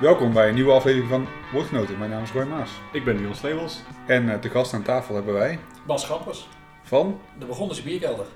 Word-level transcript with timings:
Welkom 0.00 0.32
bij 0.32 0.48
een 0.48 0.54
nieuwe 0.54 0.72
aflevering 0.72 1.08
van 1.08 1.26
Woordgenoten. 1.52 1.98
Mijn 1.98 2.10
naam 2.10 2.22
is 2.22 2.32
Roy 2.32 2.44
Maas. 2.44 2.70
Ik 2.92 3.04
ben 3.04 3.16
Dion 3.16 3.34
Slevels. 3.34 3.82
En 4.06 4.24
uh, 4.24 4.34
te 4.34 4.48
gast 4.50 4.74
aan 4.74 4.82
tafel 4.82 5.14
hebben 5.14 5.34
wij... 5.34 5.58
Bas 5.86 6.02
Schappers. 6.02 6.48
Van? 6.82 7.20
De 7.38 7.46
Begondense 7.46 7.82
Bierkelder. 7.82 8.26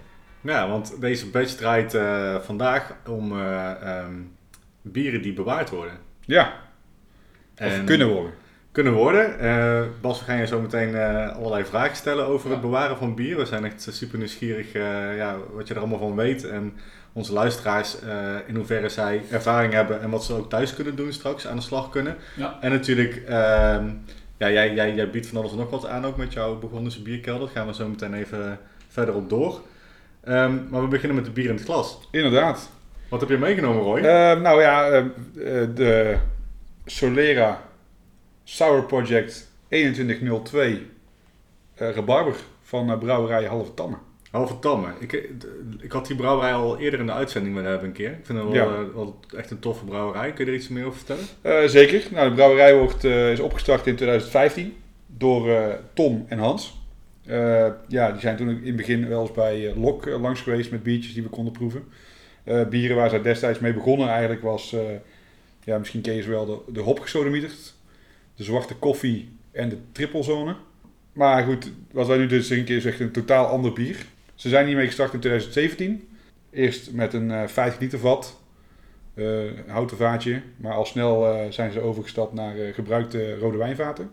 Ja, 0.40 0.68
want 0.68 1.00
deze 1.00 1.30
badge 1.30 1.54
draait 1.54 1.94
uh, 1.94 2.36
vandaag 2.36 2.96
om 3.06 3.32
uh, 3.32 3.70
um, 4.04 4.36
bieren 4.82 5.22
die 5.22 5.32
bewaard 5.32 5.70
worden. 5.70 5.98
Ja. 6.20 6.52
Of 7.58 7.66
en 7.66 7.84
kunnen 7.84 8.08
worden. 8.08 8.32
Kunnen 8.72 8.92
worden. 8.92 9.36
Bas, 10.00 10.18
we 10.18 10.24
gaan 10.24 10.38
je 10.38 10.46
zo 10.46 10.60
meteen 10.60 10.96
allerlei 11.32 11.64
vragen 11.64 11.96
stellen 11.96 12.26
over 12.26 12.48
ja. 12.48 12.52
het 12.52 12.62
bewaren 12.62 12.96
van 12.96 13.14
bier. 13.14 13.36
We 13.36 13.44
zijn 13.44 13.64
echt 13.64 13.88
super 13.90 14.18
nieuwsgierig 14.18 14.72
ja, 15.16 15.36
wat 15.52 15.68
je 15.68 15.74
er 15.74 15.80
allemaal 15.80 15.98
van 15.98 16.16
weet. 16.16 16.44
En 16.44 16.72
onze 17.12 17.32
luisteraars 17.32 18.02
uh, 18.02 18.34
in 18.46 18.54
hoeverre 18.56 18.88
zij 18.88 19.22
ervaring 19.30 19.72
hebben 19.72 20.02
en 20.02 20.10
wat 20.10 20.24
ze 20.24 20.34
ook 20.34 20.50
thuis 20.50 20.74
kunnen 20.74 20.96
doen 20.96 21.12
straks, 21.12 21.46
aan 21.46 21.56
de 21.56 21.62
slag 21.62 21.90
kunnen. 21.90 22.16
Ja. 22.36 22.58
En 22.60 22.70
natuurlijk, 22.70 23.16
uh, 23.16 23.28
ja, 24.36 24.50
jij, 24.50 24.74
jij, 24.74 24.94
jij 24.94 25.10
biedt 25.10 25.26
van 25.26 25.38
alles 25.38 25.52
en 25.52 25.58
nog 25.58 25.70
wat 25.70 25.86
aan 25.86 26.06
ook 26.06 26.16
met 26.16 26.32
jouw 26.32 26.58
begonnen 26.58 27.02
bierkelder. 27.02 27.46
Daar 27.46 27.56
gaan 27.56 27.66
we 27.66 27.74
zo 27.74 27.88
meteen 27.88 28.14
even 28.14 28.58
verder 28.88 29.14
op 29.14 29.28
door. 29.28 29.60
Um, 30.28 30.66
maar 30.70 30.80
we 30.82 30.88
beginnen 30.88 31.16
met 31.16 31.24
de 31.24 31.30
bier 31.30 31.48
in 31.48 31.54
het 31.54 31.64
glas. 31.64 32.08
Inderdaad. 32.10 32.70
Wat 33.08 33.20
heb 33.20 33.28
je 33.28 33.38
meegenomen, 33.38 33.82
Roy? 33.82 33.98
Uh, 33.98 34.40
nou 34.40 34.60
ja, 34.60 34.88
ehm, 34.88 35.06
eh, 35.36 35.66
de 35.74 36.16
Solera 36.84 37.62
Sour 38.52 38.82
Project 38.82 39.50
2102 39.68 40.86
Rebarber 41.74 42.34
van 42.62 42.98
Brouwerij 42.98 43.44
Halve 43.44 43.74
Tannen. 43.74 43.98
Halve 44.30 44.58
Tamme. 44.58 44.88
Ik, 44.98 45.12
ik 45.80 45.92
had 45.92 46.06
die 46.06 46.16
brouwerij 46.16 46.52
al 46.52 46.78
eerder 46.78 47.00
in 47.00 47.06
de 47.06 47.12
uitzending 47.12 47.54
willen 47.54 47.70
hebben 47.70 47.88
een 47.88 47.94
keer. 47.94 48.10
Ik 48.10 48.26
vind 48.26 48.38
het 48.38 48.46
wel, 48.46 48.56
ja. 48.56 48.80
uh, 48.80 48.94
wel 48.94 49.18
echt 49.36 49.50
een 49.50 49.58
toffe 49.58 49.84
brouwerij. 49.84 50.32
Kun 50.32 50.44
je 50.44 50.50
er 50.50 50.56
iets 50.56 50.68
meer 50.68 50.84
over 50.84 50.98
vertellen? 50.98 51.24
Uh, 51.42 51.68
zeker. 51.68 52.06
Nou, 52.12 52.28
de 52.28 52.34
brouwerij 52.34 52.74
wordt, 52.74 53.04
uh, 53.04 53.32
is 53.32 53.40
opgestart 53.40 53.86
in 53.86 53.96
2015 53.96 54.76
door 55.06 55.76
Tom 55.94 56.24
en 56.28 56.38
Hans. 56.38 56.78
ja, 57.88 58.10
die 58.10 58.20
zijn 58.20 58.36
toen 58.36 58.48
in 58.48 58.66
het 58.66 58.76
begin 58.76 59.08
wel 59.08 59.20
eens 59.20 59.32
bij 59.32 59.72
Lok 59.76 60.06
langs 60.06 60.40
geweest 60.40 60.70
met 60.70 60.82
biertjes 60.82 61.14
die 61.14 61.22
we 61.22 61.28
konden 61.28 61.52
proeven. 61.52 61.84
bieren 62.70 62.96
waar 62.96 63.10
ze 63.10 63.20
destijds 63.20 63.58
mee 63.58 63.74
begonnen 63.74 64.08
eigenlijk 64.08 64.42
was, 64.42 64.76
ja, 65.64 65.78
misschien 65.78 66.00
ken 66.00 66.14
je 66.14 66.22
ze 66.22 66.30
wel, 66.30 66.46
de, 66.46 66.72
de 66.72 66.80
hopgesodemieterd, 66.80 67.74
de 68.40 68.46
zwarte 68.46 68.74
koffie 68.74 69.28
en 69.52 69.68
de 69.68 69.78
trippelzone. 69.92 70.56
Maar 71.12 71.44
goed, 71.44 71.72
wat 71.92 72.06
wij 72.06 72.16
nu 72.16 72.26
dus 72.26 72.46
drinken 72.46 72.74
is 72.74 72.84
echt 72.84 73.00
een 73.00 73.10
totaal 73.10 73.46
ander 73.46 73.72
bier. 73.72 74.06
Ze 74.34 74.48
zijn 74.48 74.66
hiermee 74.66 74.86
gestart 74.86 75.12
in 75.12 75.20
2017. 75.20 76.08
Eerst 76.50 76.92
met 76.92 77.12
een 77.12 77.30
uh, 77.30 77.46
50 77.46 77.80
liter 77.80 77.98
vat, 77.98 78.40
uh, 79.14 79.50
houten 79.66 79.96
vaatje. 79.96 80.42
Maar 80.56 80.72
al 80.72 80.84
snel 80.84 81.34
uh, 81.34 81.50
zijn 81.50 81.72
ze 81.72 81.80
overgestapt 81.80 82.32
naar 82.32 82.54
gebruikte 82.72 83.38
rode 83.38 83.56
wijnvaten. 83.56 84.10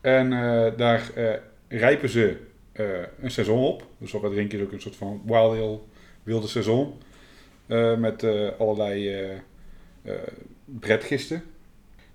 En 0.00 0.30
daar 0.76 1.10
rijpen 1.68 2.08
ze 2.08 2.36
een 3.20 3.30
seizoen 3.30 3.58
op. 3.64 3.86
Dus 3.98 4.12
wat 4.12 4.22
we 4.22 4.30
drinken 4.30 4.58
is 4.58 4.64
ook 4.64 4.72
een 4.72 4.80
soort 4.80 4.96
van 4.96 5.22
wild 5.24 5.58
ale, 5.58 5.78
wilde 6.22 6.46
seizoen. 6.46 6.92
met 7.98 8.24
allerlei 8.58 9.26
bredgisten. 10.64 11.42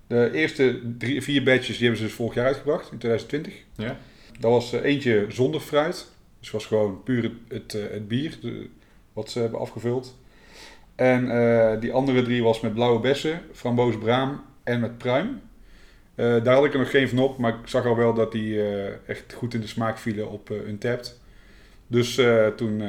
De 0.08 0.32
eerste 0.34 0.82
drie, 0.98 1.22
vier 1.22 1.44
batches 1.44 1.78
die 1.78 1.88
hebben 1.88 1.98
ze 1.98 2.04
dus 2.04 2.14
vorig 2.14 2.34
jaar 2.34 2.46
uitgebracht, 2.46 2.92
in 2.92 2.98
2020. 2.98 3.54
Ja. 3.76 3.98
Dat 4.40 4.52
was 4.52 4.72
eentje 4.72 5.26
zonder 5.30 5.62
fruit. 5.62 6.12
Dus 6.40 6.52
was 6.52 6.66
gewoon 6.66 7.04
puur 7.04 7.24
het, 7.24 7.34
het, 7.48 7.72
het 7.92 8.08
bier 8.08 8.38
de, 8.42 8.70
wat 9.14 9.32
ze 9.32 9.40
hebben 9.40 9.60
afgevuld. 9.60 10.16
En 10.96 11.26
uh, 11.26 11.80
die 11.80 11.94
andere 11.94 12.22
drie 12.22 12.44
was 12.44 12.62
met 12.62 12.74
blauwe 12.74 13.00
bessen, 13.00 13.42
framboos 13.54 13.98
braam 13.98 14.44
en 14.64 14.80
met 14.80 14.98
pruim. 14.98 15.42
Uh, 16.16 16.44
daar 16.44 16.56
had 16.56 16.66
ik 16.66 16.74
er 16.74 16.80
nog 16.80 16.90
geen 16.90 17.10
van 17.10 17.20
op, 17.20 17.38
maar 17.38 17.54
ik 17.54 17.68
zag 17.68 17.86
al 17.86 17.96
wel 17.96 18.14
dat 18.14 18.32
die 18.32 18.54
uh, 18.54 19.10
echt 19.10 19.34
goed 19.34 19.54
in 19.54 19.62
de 19.62 19.68
smaak 19.68 19.98
vielen 19.98 20.30
op 20.30 20.50
uh, 20.50 20.68
Untapped. 20.68 21.20
Dus 21.88 22.22
toen 22.56 22.82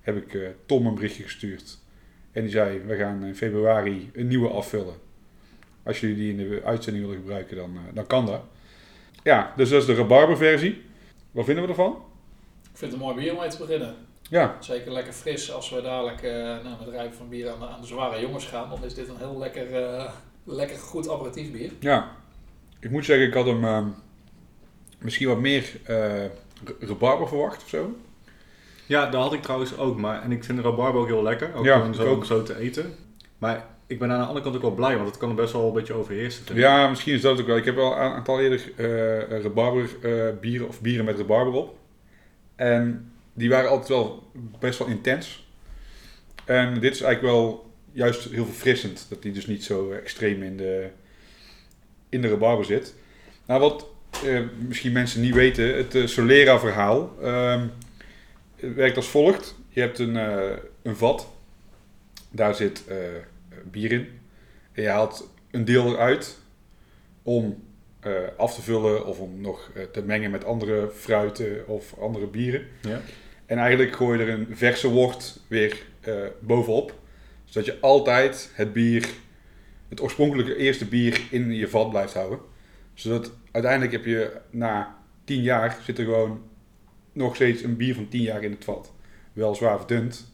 heb 0.00 0.16
ik 0.16 0.38
Tom 0.66 0.86
een 0.86 0.94
berichtje 0.94 1.22
gestuurd. 1.22 1.78
En 2.32 2.42
die 2.42 2.50
zei, 2.50 2.80
we 2.86 2.96
gaan 2.96 3.24
in 3.24 3.34
februari 3.34 4.10
een 4.12 4.26
nieuwe 4.26 4.48
afvullen. 4.48 4.94
Als 5.82 6.00
jullie 6.00 6.16
die 6.16 6.30
in 6.30 6.36
de 6.36 6.62
uitzending 6.64 7.04
willen 7.04 7.20
gebruiken, 7.20 7.56
dan, 7.56 7.78
dan 7.94 8.06
kan 8.06 8.26
dat. 8.26 8.40
Ja, 9.22 9.52
dus 9.56 9.68
dat 9.68 9.80
is 9.80 9.86
de 9.86 9.94
rabarber 9.94 10.36
versie. 10.36 10.82
Wat 11.30 11.44
vinden 11.44 11.64
we 11.64 11.70
ervan? 11.70 12.02
Ik 12.72 12.78
vind 12.78 12.92
het 12.92 13.00
een 13.00 13.06
mooi 13.06 13.16
bier 13.16 13.32
om 13.32 13.38
mee 13.38 13.48
te 13.48 13.58
beginnen. 13.58 13.94
Ja. 14.28 14.56
Zeker 14.60 14.92
lekker 14.92 15.12
fris. 15.12 15.52
Als 15.52 15.70
we 15.70 15.82
dadelijk 15.82 16.22
uh, 16.22 16.32
nou, 16.32 16.64
met 16.64 16.78
het 16.78 16.88
rijpen 16.88 17.16
van 17.16 17.28
bier 17.28 17.50
aan 17.50 17.58
de, 17.58 17.66
aan 17.66 17.80
de, 17.80 17.86
zware 17.86 18.20
jongens 18.20 18.46
gaan, 18.46 18.68
dan 18.68 18.84
is 18.84 18.94
dit 18.94 19.08
een 19.08 19.16
heel 19.16 19.38
lekker, 19.38 19.80
uh, 19.80 20.10
lekker 20.44 20.78
goed 20.78 21.08
aperitief 21.08 21.52
bier. 21.52 21.72
Ja. 21.80 22.10
Ik 22.80 22.90
moet 22.90 23.04
zeggen, 23.04 23.26
ik 23.26 23.34
had 23.34 23.46
hem 23.46 23.64
uh, 23.64 23.86
misschien 24.98 25.28
wat 25.28 25.38
meer 25.38 25.80
rabarber 26.80 27.28
verwacht 27.28 27.62
of 27.62 27.68
zo. 27.68 27.96
Ja, 28.86 29.10
dat 29.10 29.22
had 29.22 29.32
ik 29.32 29.42
trouwens 29.42 29.78
ook. 29.78 29.98
Maar, 29.98 30.22
en 30.22 30.32
ik 30.32 30.44
vind 30.44 30.58
de 30.58 30.64
rabarber 30.64 31.00
ook 31.00 31.06
heel 31.06 31.22
lekker. 31.22 31.54
Ook 31.54 31.64
ja, 31.64 31.92
zo, 31.92 32.06
ook. 32.06 32.24
zo 32.24 32.42
te 32.42 32.58
eten. 32.58 32.94
Maar 33.38 33.66
ik 33.90 33.98
ben 33.98 34.10
aan 34.10 34.18
de 34.20 34.26
andere 34.26 34.44
kant 34.44 34.56
ook 34.56 34.62
wel 34.62 34.74
blij, 34.74 34.96
want 34.96 35.08
het 35.08 35.16
kan 35.16 35.28
er 35.28 35.34
best 35.34 35.52
wel 35.52 35.66
een 35.66 35.72
beetje 35.72 35.92
overheersen. 35.92 36.56
Ja, 36.56 36.88
misschien 36.88 37.14
is 37.14 37.20
dat 37.20 37.40
ook 37.40 37.46
wel. 37.46 37.56
Ik 37.56 37.64
heb 37.64 37.74
wel 37.74 37.92
een 37.92 37.98
aantal 37.98 38.40
eerder 38.40 38.72
uh, 38.76 39.42
rabarber 39.42 39.88
uh, 40.02 40.38
bieren 40.40 40.68
of 40.68 40.80
bieren 40.80 41.04
met 41.04 41.18
rabarber 41.18 41.52
op. 41.52 41.78
En 42.56 43.12
die 43.32 43.48
waren 43.48 43.70
altijd 43.70 43.88
wel 43.88 44.30
best 44.58 44.78
wel 44.78 44.88
intens. 44.88 45.48
En 46.44 46.80
dit 46.80 46.94
is 46.94 47.00
eigenlijk 47.00 47.34
wel 47.34 47.70
juist 47.92 48.30
heel 48.30 48.44
verfrissend. 48.44 49.06
Dat 49.08 49.22
die 49.22 49.32
dus 49.32 49.46
niet 49.46 49.64
zo 49.64 49.90
extreem 49.90 50.42
in 50.42 50.56
de, 50.56 50.88
in 52.08 52.22
de 52.22 52.28
rabarber 52.28 52.64
zit. 52.64 52.94
Nou, 53.46 53.60
wat 53.60 53.86
uh, 54.24 54.40
misschien 54.68 54.92
mensen 54.92 55.20
niet 55.20 55.34
weten, 55.34 55.76
het 55.76 56.10
Solera 56.10 56.58
verhaal 56.58 57.14
werkt 58.56 58.96
als 58.96 59.08
volgt. 59.08 59.54
Je 59.68 59.80
hebt 59.80 59.98
een, 59.98 60.14
een 60.82 60.96
vat. 60.96 61.28
Daar 62.30 62.54
zit 62.54 62.84
bier 63.64 63.92
in. 63.92 64.08
En 64.72 64.82
je 64.82 64.88
haalt 64.88 65.30
een 65.50 65.64
deel 65.64 65.92
eruit 65.92 66.38
om 67.22 67.62
uh, 68.06 68.12
af 68.36 68.54
te 68.54 68.62
vullen 68.62 69.06
of 69.06 69.18
om 69.18 69.40
nog 69.40 69.70
uh, 69.76 69.82
te 69.82 70.02
mengen 70.02 70.30
met 70.30 70.44
andere 70.44 70.90
fruiten 70.94 71.68
of 71.68 71.98
andere 71.98 72.26
bieren. 72.26 72.66
Ja. 72.82 73.00
En 73.46 73.58
eigenlijk 73.58 73.96
gooi 73.96 74.18
je 74.18 74.24
er 74.24 74.38
een 74.38 74.46
verse 74.50 74.88
wort 74.88 75.40
weer 75.48 75.82
uh, 76.08 76.26
bovenop. 76.40 76.98
Zodat 77.44 77.66
je 77.66 77.80
altijd 77.80 78.50
het 78.54 78.72
bier, 78.72 79.08
het 79.88 80.00
oorspronkelijke 80.00 80.56
eerste 80.56 80.86
bier 80.86 81.20
in 81.30 81.52
je 81.52 81.68
vat 81.68 81.90
blijft 81.90 82.14
houden. 82.14 82.38
Zodat 82.94 83.32
uiteindelijk 83.50 83.92
heb 83.92 84.04
je 84.04 84.40
na 84.50 84.98
10 85.24 85.42
jaar 85.42 85.78
zit 85.84 85.98
er 85.98 86.04
gewoon 86.04 86.42
nog 87.12 87.34
steeds 87.34 87.62
een 87.62 87.76
bier 87.76 87.94
van 87.94 88.08
10 88.08 88.20
jaar 88.20 88.42
in 88.42 88.50
het 88.50 88.64
vat. 88.64 88.92
Weliswaar 89.32 89.78
verdund, 89.78 90.32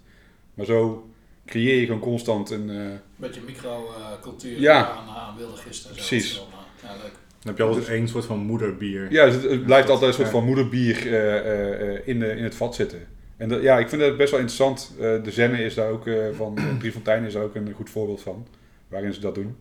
maar 0.54 0.66
zo 0.66 1.10
creëer 1.46 1.80
je 1.80 1.86
gewoon 1.86 2.00
constant 2.00 2.50
een... 2.50 3.00
Uh... 3.16 3.26
Beetje 3.26 3.40
microcultuur 3.46 4.60
ja. 4.60 4.88
aan, 4.88 5.08
aan 5.16 5.36
wilde 5.36 5.56
gisten. 5.56 5.92
Precies. 5.92 6.34
Zo. 6.34 6.48
Ja, 6.82 6.92
leuk. 6.92 7.12
Dan 7.46 7.54
heb 7.54 7.56
je 7.56 7.62
altijd 7.62 7.88
één 7.88 8.08
soort 8.08 8.24
van 8.24 8.38
moederbier. 8.38 9.12
Ja, 9.12 9.24
dus 9.24 9.42
het, 9.42 9.64
blijft 9.64 9.88
altijd 9.88 10.08
een 10.08 10.16
soort 10.16 10.28
van 10.28 10.44
moederbier 10.44 11.06
uh, 11.06 11.12
uh, 11.12 12.08
in, 12.08 12.18
de, 12.18 12.36
in 12.36 12.44
het 12.44 12.54
vat 12.54 12.74
zitten. 12.74 13.06
En 13.36 13.48
dat, 13.48 13.62
ja, 13.62 13.78
ik 13.78 13.88
vind 13.88 14.00
dat 14.00 14.16
best 14.16 14.30
wel 14.30 14.40
interessant. 14.40 14.94
de 14.98 15.30
Zenne 15.30 15.64
is 15.64 15.74
daar 15.74 15.90
ook, 15.90 16.10
van 16.32 16.58
Driefontein 16.78 17.24
is 17.24 17.32
daar 17.32 17.42
ook 17.42 17.54
een 17.54 17.72
goed 17.72 17.90
voorbeeld 17.90 18.22
van. 18.22 18.46
Waarin 18.88 19.12
ze 19.12 19.20
dat 19.20 19.34
doen. 19.34 19.56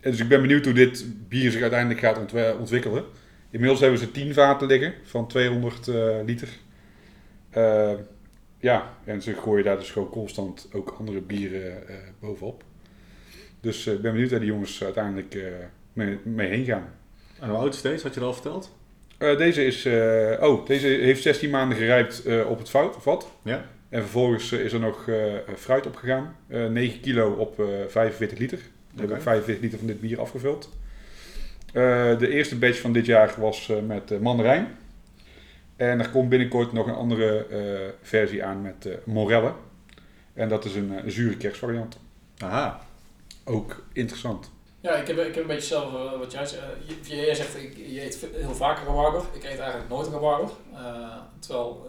dus 0.00 0.20
ik 0.20 0.28
ben 0.28 0.40
benieuwd 0.40 0.64
hoe 0.64 0.74
dit 0.74 1.06
bier 1.28 1.50
zich 1.50 1.60
uiteindelijk 1.60 2.00
gaat 2.00 2.18
ontw 2.18 2.36
ontwikkelen. 2.58 3.04
Inmiddels 3.50 3.80
hebben 3.80 3.98
ze 3.98 4.10
10 4.10 4.34
vaten 4.34 4.66
liggen 4.66 4.94
van 5.04 5.28
200 5.28 5.86
liter. 6.24 6.48
Ja, 8.62 8.94
en 9.04 9.22
ze 9.22 9.34
gooien 9.34 9.64
daar 9.64 9.78
dus 9.78 9.90
gewoon 9.90 10.08
constant 10.08 10.68
ook 10.72 10.94
andere 10.98 11.20
bieren 11.20 11.82
uh, 11.88 11.96
bovenop. 12.20 12.64
Dus 13.60 13.86
ik 13.86 13.94
uh, 13.94 14.00
ben 14.00 14.12
benieuwd 14.12 14.30
waar 14.30 14.40
die 14.40 14.48
jongens 14.48 14.84
uiteindelijk 14.84 15.34
uh, 15.34 15.44
mee, 15.92 16.18
mee, 16.22 16.48
heen 16.48 16.64
gaan. 16.64 16.88
En 17.40 17.48
hoe 17.48 17.58
oud 17.58 17.74
is 17.74 17.80
deze? 17.80 18.02
Had 18.02 18.14
je 18.14 18.20
dat 18.20 18.28
al 18.28 18.34
verteld? 18.34 18.76
deze 19.18 19.64
is, 19.64 19.86
oh, 20.40 20.66
deze 20.66 20.86
heeft 20.86 21.22
16 21.22 21.50
maanden 21.50 21.78
gerijpt 21.78 22.22
op 22.46 22.58
het 22.58 22.70
fout, 22.70 22.96
vat. 22.98 23.30
Ja. 23.42 23.64
En 23.88 24.00
vervolgens 24.00 24.52
is 24.52 24.72
er 24.72 24.80
nog 24.80 25.08
fruit 25.56 25.86
opgegaan. 25.86 26.36
9 26.46 27.00
kilo 27.00 27.30
op 27.30 27.62
45 27.88 28.38
liter. 28.38 28.58
We 28.58 28.64
okay. 28.92 28.98
hebben 28.98 29.22
45 29.22 29.62
liter 29.62 29.78
van 29.78 29.86
dit 29.86 30.00
bier 30.00 30.20
afgevuld. 30.20 30.70
de 32.18 32.28
eerste 32.28 32.58
batch 32.58 32.80
van 32.80 32.92
dit 32.92 33.06
jaar 33.06 33.34
was 33.38 33.72
met 33.86 34.20
mandarijn. 34.20 34.76
En 35.76 36.00
er 36.00 36.10
komt 36.10 36.28
binnenkort 36.28 36.72
nog 36.72 36.86
een 36.86 36.94
andere 36.94 37.46
uh, 37.50 37.88
versie 38.02 38.44
aan 38.44 38.62
met 38.62 38.86
uh, 38.86 38.94
morelle. 39.04 39.52
En 40.34 40.48
dat 40.48 40.64
is 40.64 40.74
een, 40.74 40.92
uh, 40.92 41.00
zure 41.06 41.36
kerstvariant. 41.36 41.98
Aha. 42.38 42.80
Ook 43.44 43.84
interessant. 43.92 44.50
Ja, 44.80 44.94
ik 44.94 45.06
heb, 45.06 45.18
ik 45.18 45.34
heb 45.34 45.36
een 45.36 45.46
beetje 45.46 45.76
hetzelfde 45.76 46.18
wat 46.18 46.32
jij 46.32 46.46
zegt. 46.46 46.62
jij 47.02 47.34
zegt, 47.34 47.56
ik, 47.56 47.76
je 47.76 48.04
eet 48.04 48.26
heel 48.32 48.54
vaak 48.54 48.78
rabarber. 48.86 49.22
Ik 49.32 49.44
eet 49.44 49.58
eigenlijk 49.58 49.88
nooit 49.88 50.08
rabarber. 50.08 50.50
terwijl 51.38 51.86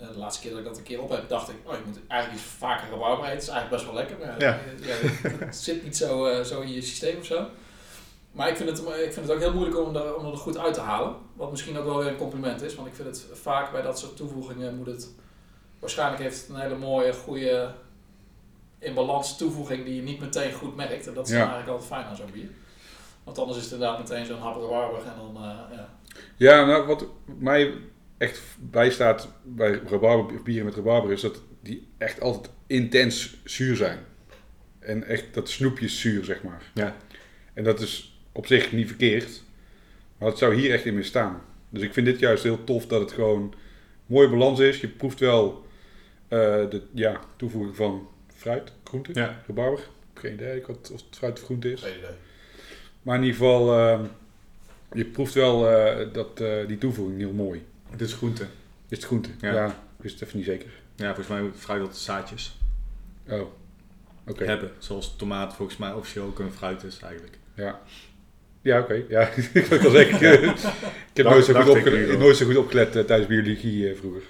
eh, 0.00 0.06
de 0.12 0.18
laatste 0.18 0.42
keer 0.42 0.50
dat 0.50 0.58
ik 0.58 0.66
dat 0.66 0.76
een 0.76 0.82
keer 0.82 1.02
op 1.02 1.10
heb, 1.10 1.28
dacht 1.28 1.48
ik, 1.48 1.54
oh, 1.64 1.72
je 1.72 1.80
moet 1.86 1.98
eigenlijk 2.08 2.42
iets 2.42 2.52
vaker 2.58 2.90
rabarber 2.90 3.24
eten. 3.24 3.34
Dat 3.34 3.42
is 3.42 3.48
eigenlijk 3.48 3.70
best 3.70 3.84
wel 3.84 3.94
lekker. 3.94 4.16
Maar 4.18 4.40
Ja. 4.40 4.58
ja, 4.88 5.08
het 5.44 5.56
zit 5.56 5.84
niet 5.84 5.96
zo, 5.96 6.26
eh, 6.26 6.44
zo 6.44 6.60
in 6.60 6.72
je 6.72 6.82
systeem 6.82 7.18
of 7.18 7.24
zo. 7.24 7.46
Maar 8.38 8.48
ik 8.48 8.56
vind 8.56 8.68
het, 8.68 8.78
ik 8.78 9.12
vind 9.12 9.26
het 9.26 9.30
ook 9.30 9.40
heel 9.40 9.52
moeilijk 9.52 9.78
om 9.86 9.96
er, 9.96 10.14
om 10.16 10.26
er 10.26 10.36
goed 10.36 10.58
uit 10.58 10.74
te 10.74 10.80
halen. 10.80 11.14
Wat 11.34 11.50
misschien 11.50 11.78
ook 11.78 11.84
wel 11.84 11.98
weer 11.98 12.06
een 12.06 12.16
compliment 12.16 12.62
is. 12.62 12.74
Want 12.74 12.88
ik 12.88 12.94
vind 12.94 13.08
het 13.08 13.26
vaak 13.32 13.72
bij 13.72 13.82
dat 13.82 13.98
soort 13.98 14.16
toevoegingen 14.16 14.76
moet 14.76 14.86
het... 14.86 15.10
Waarschijnlijk 15.78 16.22
heeft 16.22 16.40
het 16.40 16.48
een 16.48 16.60
hele 16.60 16.76
mooie, 16.76 17.12
goede 17.12 17.70
in 18.78 18.94
balans 18.94 19.36
toevoeging 19.36 19.84
die 19.84 19.94
je 19.94 20.02
niet 20.02 20.20
meteen 20.20 20.52
goed 20.52 20.76
merkt. 20.76 21.06
En 21.06 21.14
dat 21.14 21.26
is 21.26 21.32
Ja. 21.32 21.38
eigenlijk 21.38 21.68
altijd 21.68 21.88
fijn 21.88 22.04
aan 22.04 22.16
zo'n 22.16 22.30
bier. 22.32 22.48
Want 23.24 23.38
anders 23.38 23.58
is 23.58 23.64
het 23.64 23.72
inderdaad 23.72 23.98
meteen 23.98 24.26
zo'n 24.26 24.38
hap 24.40 24.60
rabarber 24.60 25.00
en 25.02 25.12
dan... 25.16 25.36
eh, 25.44 25.76
ja. 25.76 25.88
Ja, 26.36 26.64
nou, 26.64 26.86
wat 26.86 27.06
mij 27.24 27.74
echt 28.18 28.40
bijstaat 28.58 29.28
bij 29.42 29.80
rabarber, 29.86 30.42
bieren 30.42 30.64
met 30.64 30.74
rabarber 30.74 31.12
is 31.12 31.20
dat 31.20 31.40
die 31.62 31.88
echt 31.98 32.20
altijd 32.20 32.50
intens 32.66 33.36
zuur 33.44 33.76
zijn. 33.76 33.98
En 34.78 35.04
echt 35.04 35.34
dat 35.34 35.48
snoepjes 35.48 36.00
zuur, 36.00 36.24
zeg 36.24 36.42
maar. 36.42 36.62
Ja. 36.74 36.96
En 37.54 37.64
dat 37.64 37.80
is 37.80 38.07
op 38.38 38.46
zich 38.46 38.72
niet 38.72 38.86
verkeerd. 38.86 39.42
Maar 40.18 40.28
het 40.28 40.38
zou 40.38 40.54
hier 40.54 40.72
echt 40.72 40.84
in 40.84 40.94
meer 40.94 41.04
staan. 41.04 41.42
Dus 41.68 41.82
ik 41.82 41.92
vind 41.92 42.06
dit 42.06 42.18
juist 42.18 42.42
heel 42.42 42.64
tof 42.64 42.86
dat 42.86 43.00
het 43.00 43.12
gewoon 43.12 43.54
mooie 44.06 44.28
balans 44.28 44.60
is. 44.60 44.80
Je 44.80 44.88
proeft 44.88 45.20
wel 45.20 45.66
eh, 46.28 46.38
de 46.70 46.82
ja, 46.94 47.20
toevoeging 47.36 47.76
van 47.76 48.08
fruit, 48.36 48.72
groente, 48.84 49.10
Ja. 49.14 49.42
rabarber. 49.46 49.78
Ik 49.78 49.84
heb 50.12 50.22
geen 50.22 50.32
idee 50.32 50.62
wat, 50.66 50.90
of 50.92 51.02
het 51.06 51.16
fruit 51.16 51.38
of 51.38 51.44
groente 51.44 51.72
is. 51.72 51.80
Geen 51.82 51.98
idee. 51.98 52.10
Maar 53.02 53.16
in 53.16 53.22
ieder 53.22 53.36
geval, 53.38 53.78
eh, 53.78 54.00
je 54.92 55.04
proeft 55.04 55.34
wel 55.34 55.70
eh, 55.70 56.12
dat, 56.12 56.40
eh, 56.40 56.66
die 56.66 56.78
toevoeging 56.78 57.18
heel 57.18 57.32
mooi. 57.32 57.64
Het 57.90 58.00
is 58.00 58.12
groente. 58.12 58.42
Is 58.88 58.96
het 58.96 59.04
groente? 59.06 59.28
Ja. 59.40 59.52
Ja. 59.52 59.66
ik 59.66 60.02
wist 60.02 60.14
het 60.20 60.28
even 60.28 60.38
niet 60.38 60.46
zeker. 60.46 60.70
Ja, 60.96 61.14
volgens 61.14 61.28
mij 61.28 61.50
fruit 61.54 61.80
dat 61.80 61.96
zaadjes 61.96 62.56
Oh, 63.28 63.40
oké. 64.26 64.44
hebben. 64.44 64.70
Zoals 64.78 65.16
tomaat 65.16 65.54
volgens 65.54 65.78
mij 65.78 65.92
officieel 65.92 66.24
ook 66.24 66.38
een 66.38 66.52
fruit 66.52 66.82
is 66.82 66.98
eigenlijk. 67.00 67.38
Ja, 67.54 67.80
ja 68.62 68.78
oké. 68.80 69.02
Ja, 69.08 69.20
ik 69.52 69.64
kan 69.68 69.78
wel 69.78 69.90
zeggen. 69.90 70.42
ik 70.42 70.56
heb 71.14 71.26
nooit 71.26 71.44
zo, 71.44 71.54
goed 71.54 71.66
dacht 71.66 71.78
ik 71.78 71.86
opge- 71.86 71.96
nu 71.98 72.06
wel. 72.06 72.18
nooit 72.18 72.36
zo 72.36 72.46
goed 72.46 72.56
opgelet 72.56 72.92
tijdens 72.92 73.26
biologie 73.26 73.88
eh, 73.90 73.96
vroeger. 73.96 74.22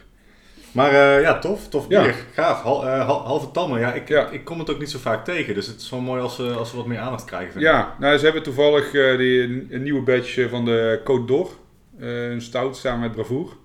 Maar 0.72 0.90
eh, 1.16 1.22
ja, 1.22 1.38
tof. 1.38 1.68
Tof 1.68 1.86
Ja. 1.88 2.02
bier. 2.02 2.14
Gaaf. 2.34 2.62
Hal, 2.62 2.86
eh, 2.86 3.06
hal- 3.06 3.20
halve 3.26 3.50
tammen. 3.50 3.80
Ja, 3.80 3.92
ik, 3.94 4.08
Ja. 4.08 4.30
ik 4.30 4.44
kom 4.44 4.58
het 4.58 4.70
ook 4.70 4.78
niet 4.78 4.90
zo 4.90 4.98
vaak 4.98 5.24
tegen. 5.24 5.54
Dus 5.54 5.66
het 5.66 5.80
is 5.80 5.90
wel 5.90 6.00
mooi 6.00 6.20
als, 6.22 6.36
we 6.36 6.42
als 6.50 6.70
we 6.70 6.76
wat 6.76 6.86
meer 6.86 6.98
aandacht 6.98 7.24
krijgen. 7.24 7.52
vind 7.52 7.64
ik. 7.64 7.70
Ja, 7.70 7.96
nou, 8.00 8.16
ze 8.18 8.24
hebben 8.24 8.42
toevallig 8.42 8.90
die, 8.90 9.42
een 9.70 9.82
nieuwe 9.82 10.00
badge 10.02 10.48
van 10.48 10.64
de 10.64 11.00
Côte 11.00 11.24
d'Or. 11.26 11.50
Eh, 11.98 12.30
een 12.30 12.42
stout 12.42 12.76
samen 12.76 13.00
met 13.00 13.12
Bravoer. 13.12 13.56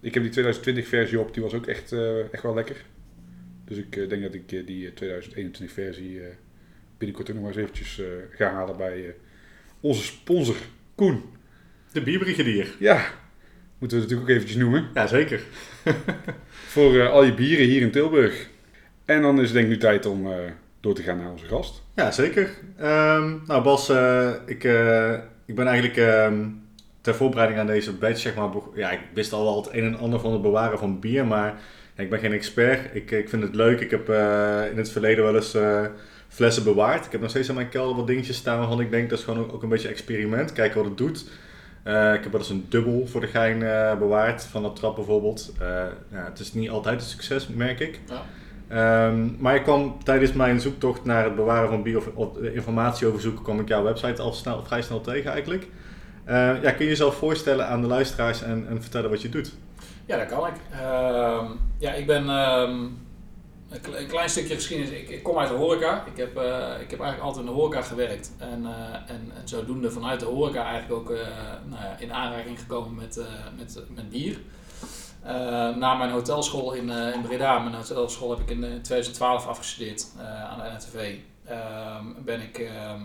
Ik 0.00 0.14
heb 0.14 0.22
die 0.22 0.32
2020 0.32 0.88
versie 0.88 1.20
op, 1.20 1.34
die 1.34 1.42
was 1.42 1.54
ook 1.54 1.66
echt, 1.66 1.94
echt 2.32 2.42
wel 2.42 2.54
lekker. 2.54 2.76
Dus 3.64 3.76
ik 3.78 4.08
denk 4.08 4.22
dat 4.22 4.34
ik 4.34 4.48
die 4.66 4.86
eh, 4.86 4.92
2021 4.94 5.72
versie 5.76 6.20
binnenkort 7.04 7.30
ook 7.30 7.42
nog 7.42 7.44
maar 7.44 7.62
eens 7.62 7.70
eventjes 7.70 8.00
eh, 8.00 8.36
ga 8.36 8.52
halen 8.52 8.76
bij 8.76 9.06
eh, 9.06 9.12
onze 9.80 10.02
sponsor 10.02 10.56
Koen. 10.94 11.22
De 11.92 12.02
bierbrigadier. 12.02 12.74
Ja, 12.78 13.04
moeten 13.78 13.98
we 13.98 14.04
natuurlijk 14.04 14.30
ook 14.30 14.36
eventjes 14.36 14.56
noemen. 14.56 14.88
Ja, 14.94 15.06
zeker. 15.06 15.42
Voor 16.74 17.00
eh, 17.00 17.10
al 17.10 17.24
je 17.24 17.34
bieren 17.34 17.66
hier 17.66 17.80
in 17.80 17.90
Tilburg. 17.90 18.48
En 19.04 19.22
dan 19.22 19.40
is 19.40 19.44
het 19.44 19.52
denk 19.52 19.64
ik 19.64 19.72
nu 19.72 19.78
tijd 19.78 20.06
om 20.06 20.28
door 20.80 20.94
te 20.94 21.02
gaan 21.02 21.18
naar 21.18 21.30
onze 21.30 21.46
gast. 21.46 21.82
Ja, 21.94 22.10
zeker. 22.10 22.50
Ehm, 22.76 23.36
nou 23.46 23.62
Bas, 23.62 23.88
ik, 24.46 24.64
ik 25.46 25.54
ben 25.54 25.66
eigenlijk 25.66 25.96
ehm, 25.96 26.46
ter 27.00 27.14
voorbereiding 27.14 27.60
aan 27.60 27.66
deze 27.66 27.92
badge, 27.92 28.16
zeg 28.16 28.34
maar, 28.34 28.50
ja, 28.74 28.90
ik 28.90 29.00
wist 29.14 29.32
al 29.32 29.44
wel 29.44 29.56
het 29.56 29.72
een 29.72 29.84
en 29.84 29.98
ander 29.98 30.20
van 30.20 30.32
het 30.32 30.42
bewaren 30.42 30.78
van 30.78 31.00
bier, 31.00 31.26
maar 31.26 31.60
ja, 31.96 32.02
ik 32.02 32.10
ben 32.10 32.18
geen 32.18 32.32
expert. 32.32 32.94
Ik, 32.94 33.10
ik 33.10 33.28
vind 33.28 33.42
het 33.42 33.54
leuk. 33.54 33.80
Ik 33.80 33.90
heb 33.90 34.08
in 34.70 34.76
het 34.76 34.90
verleden 34.90 35.24
wel 35.24 35.36
eens 35.36 35.56
flessen 36.32 36.64
bewaard. 36.64 37.06
Ik 37.06 37.12
heb 37.12 37.20
nog 37.20 37.30
steeds 37.30 37.48
aan 37.48 37.54
mijn 37.54 37.68
kelder 37.68 37.96
wat 37.96 38.06
dingetjes 38.06 38.36
staan 38.36 38.58
waarvan 38.58 38.80
ik 38.80 38.90
denk 38.90 39.10
dat 39.10 39.18
is 39.18 39.24
gewoon 39.24 39.52
ook, 39.52 39.62
een 39.62 39.68
beetje 39.68 39.88
experiment. 39.88 40.52
Kijken 40.52 40.76
wat 40.76 40.88
het 40.88 40.98
doet. 40.98 41.24
Eh, 41.82 42.14
ik 42.14 42.22
heb 42.22 42.32
wel 42.32 42.40
eens 42.40 42.50
een 42.50 42.66
dubbel 42.68 43.06
voor 43.06 43.20
de 43.20 43.26
gein 43.26 43.62
eh, 43.62 43.98
bewaard, 43.98 44.44
van 44.44 44.62
dat 44.62 44.76
trap 44.76 44.96
bijvoorbeeld. 44.96 45.52
Eh, 45.60 45.66
ja, 46.08 46.24
het 46.24 46.38
is 46.38 46.52
niet 46.52 46.70
altijd 46.70 47.00
een 47.00 47.06
succes, 47.06 47.48
merk 47.48 47.80
ik. 47.80 48.00
Ja. 48.08 48.22
Ehm, 48.68 49.28
maar 49.38 49.54
ik 49.54 49.62
kwam 49.62 50.04
tijdens 50.04 50.32
mijn 50.32 50.60
zoektocht 50.60 51.04
naar 51.04 51.24
het 51.24 51.36
bewaren 51.36 51.68
van 51.68 51.86
eh, 51.86 52.54
informatie 52.54 53.06
over 53.06 53.20
zoeken, 53.20 53.42
kwam 53.42 53.60
ik 53.60 53.68
jouw 53.68 53.82
website 53.82 54.22
al 54.22 54.32
snel, 54.32 54.64
vrij 54.64 54.82
snel 54.82 55.00
tegen 55.00 55.30
eigenlijk. 55.30 55.66
Ja, 56.26 56.70
kun 56.70 56.84
je 56.84 56.90
jezelf 56.90 57.14
voorstellen 57.14 57.66
aan 57.66 57.80
de 57.80 57.86
luisteraars 57.86 58.42
en, 58.42 58.66
en 58.68 58.82
vertellen 58.82 59.10
wat 59.10 59.22
je 59.22 59.28
doet? 59.28 59.54
Ja, 60.06 60.16
dat 60.16 60.26
kan 60.26 60.46
ik. 60.46 60.54
Ehm, 60.70 61.46
ja, 61.78 61.92
ik 61.92 62.06
ben 62.06 62.28
ehm, 62.28 62.86
een, 63.72 63.80
kle- 63.80 63.98
een 63.98 64.06
klein 64.06 64.28
stukje 64.30 64.54
geschiedenis. 64.54 64.90
Ik, 64.92 65.08
ik 65.08 65.22
kom 65.22 65.38
uit 65.38 65.48
de 65.48 65.54
horeca. 65.54 66.04
Ik 66.06 66.16
heb, 66.16 66.36
eh, 66.36 66.80
ik 66.80 66.90
heb 66.90 67.00
eigenlijk 67.00 67.20
altijd 67.20 67.46
in 67.46 67.52
de 67.52 67.58
horeca 67.58 67.82
gewerkt. 67.82 68.32
En, 68.38 68.66
eh, 68.66 68.94
en, 68.94 69.32
en 69.36 69.48
zodoende 69.48 69.90
vanuit 69.90 70.20
de 70.20 70.26
horeca 70.26 70.64
eigenlijk 70.64 71.00
ook 71.00 71.10
eh, 71.10 71.26
nou 71.64 71.82
ja, 71.82 71.96
in 71.98 72.12
aanraking 72.12 72.58
gekomen 72.58 72.94
met, 72.94 73.20
met, 73.56 73.82
met 73.88 74.10
bier. 74.10 74.38
Na 75.76 75.94
mijn 75.94 76.10
hotelschool 76.10 76.72
in, 76.72 76.90
in 76.90 77.22
Breda, 77.22 77.58
mijn 77.58 77.74
hotelschool 77.74 78.30
heb 78.30 78.40
ik 78.40 78.50
in 78.50 78.64
eh, 78.64 78.70
2012 78.70 79.46
afgestudeerd 79.46 80.06
aan 80.50 80.58
de 80.58 80.76
NTV. 80.76 81.16
Ehm 81.44 82.04
ben 82.24 82.40
ik 82.40 82.58
ehm, 82.58 83.02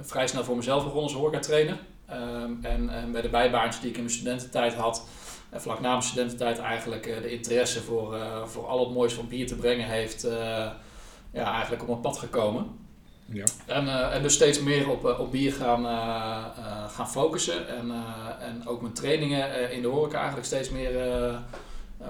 vrij 0.00 0.26
snel 0.26 0.44
voor 0.44 0.56
mezelf 0.56 0.82
begonnen 0.82 1.10
als 1.10 1.20
horeca 1.20 1.38
trainer. 1.38 1.78
Ehm, 2.06 2.52
en, 2.62 2.88
en 2.90 3.12
bij 3.12 3.22
de 3.22 3.28
bijbaantjes 3.28 3.80
die 3.80 3.90
ik 3.90 3.96
in 3.96 4.02
mijn 4.02 4.14
studententijd 4.14 4.74
had, 4.74 5.06
en 5.50 5.60
vlak 5.60 5.80
na 5.80 5.90
mijn 5.90 6.02
studententijd 6.02 6.58
eigenlijk 6.58 7.06
eh, 7.06 7.22
de 7.22 7.30
interesse 7.30 7.80
voor, 7.80 8.14
eh, 8.14 8.44
voor 8.46 8.66
al 8.66 8.80
het 8.80 8.94
moois 8.94 9.12
van 9.12 9.28
bier 9.28 9.46
te 9.46 9.56
brengen 9.56 9.88
heeft 9.88 10.24
eh, 10.24 10.70
ja, 11.32 11.52
eigenlijk 11.52 11.82
op 11.82 11.88
mijn 11.88 12.00
pad 12.00 12.18
gekomen. 12.18 12.78
Ja. 13.24 13.44
En, 13.66 14.12
en 14.12 14.22
dus 14.22 14.34
steeds 14.34 14.60
meer 14.60 14.90
op, 14.90 15.04
op 15.04 15.30
bier 15.30 15.52
gaan, 15.52 15.84
gaan 16.90 17.10
focussen. 17.10 17.68
En, 17.68 17.92
en 18.40 18.66
ook 18.66 18.80
mijn 18.80 18.92
trainingen 18.92 19.72
in 19.72 19.82
de 19.82 19.88
horeca 19.88 20.16
eigenlijk 20.16 20.46
steeds 20.46 20.70
meer 20.70 20.90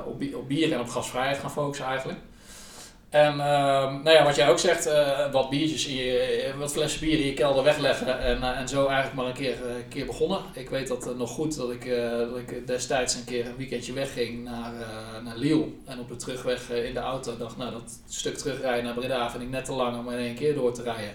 op, 0.05 0.19
bier, 0.19 0.39
op 0.39 0.49
bier 0.49 0.73
en 0.73 0.81
op 0.81 0.89
gasvrijheid 0.89 1.39
gaan 1.39 1.51
focussen 1.51 1.87
eigenlijk. 1.87 2.19
En 3.11 3.31
ehm, 3.41 4.03
nou 4.03 4.11
ja, 4.11 4.25
wat 4.25 4.37
jij 4.37 4.49
ook 4.49 4.59
zegt, 4.59 4.87
eh, 4.87 5.33
wat 5.33 5.51
biertjes, 5.51 5.85
je, 5.85 6.53
wat 6.59 6.73
flessen 6.73 7.01
bier 7.01 7.19
in 7.19 7.27
je 7.27 7.35
kelder 7.35 7.65
wegleggen 7.65 8.19
en, 8.21 8.43
eh, 8.43 8.59
en 8.59 8.69
zo 8.69 8.87
eigenlijk 8.87 9.15
maar 9.17 9.27
een 9.27 9.33
keer, 9.33 9.53
eh, 9.67 9.75
keer 9.89 10.07
begonnen. 10.07 10.41
Ik 10.53 10.71
weet 10.71 10.89
dat 10.89 11.07
eh, 11.07 11.15
nog 11.17 11.31
goed 11.31 11.57
dat 11.57 11.71
ik, 11.71 11.85
eh, 11.85 12.19
dat 12.19 12.37
ik 12.37 12.67
destijds 12.67 13.15
een 13.15 13.25
keer 13.25 13.47
een 13.47 13.57
weekendje 13.57 13.93
wegging 13.93 14.45
naar, 14.45 14.73
eh, 14.81 15.25
naar 15.25 15.37
Lille. 15.37 15.67
En 15.85 15.99
op 15.99 16.09
de 16.09 16.17
terugweg 16.17 16.71
eh, 16.71 16.85
in 16.85 16.95
de 16.95 17.01
auto 17.01 17.37
dacht, 17.37 17.57
nou 17.57 17.71
dat 17.71 18.01
stuk 18.09 18.37
terugrijden 18.37 18.85
naar 18.85 18.95
Breda 18.95 19.31
vind 19.31 19.43
ik 19.43 19.51
net 19.51 19.65
te 19.65 19.73
lang 19.73 19.99
om 19.99 20.11
in 20.13 20.19
één 20.19 20.35
keer 20.35 20.55
door 20.55 20.73
te 20.73 20.83
rijden. 20.83 21.15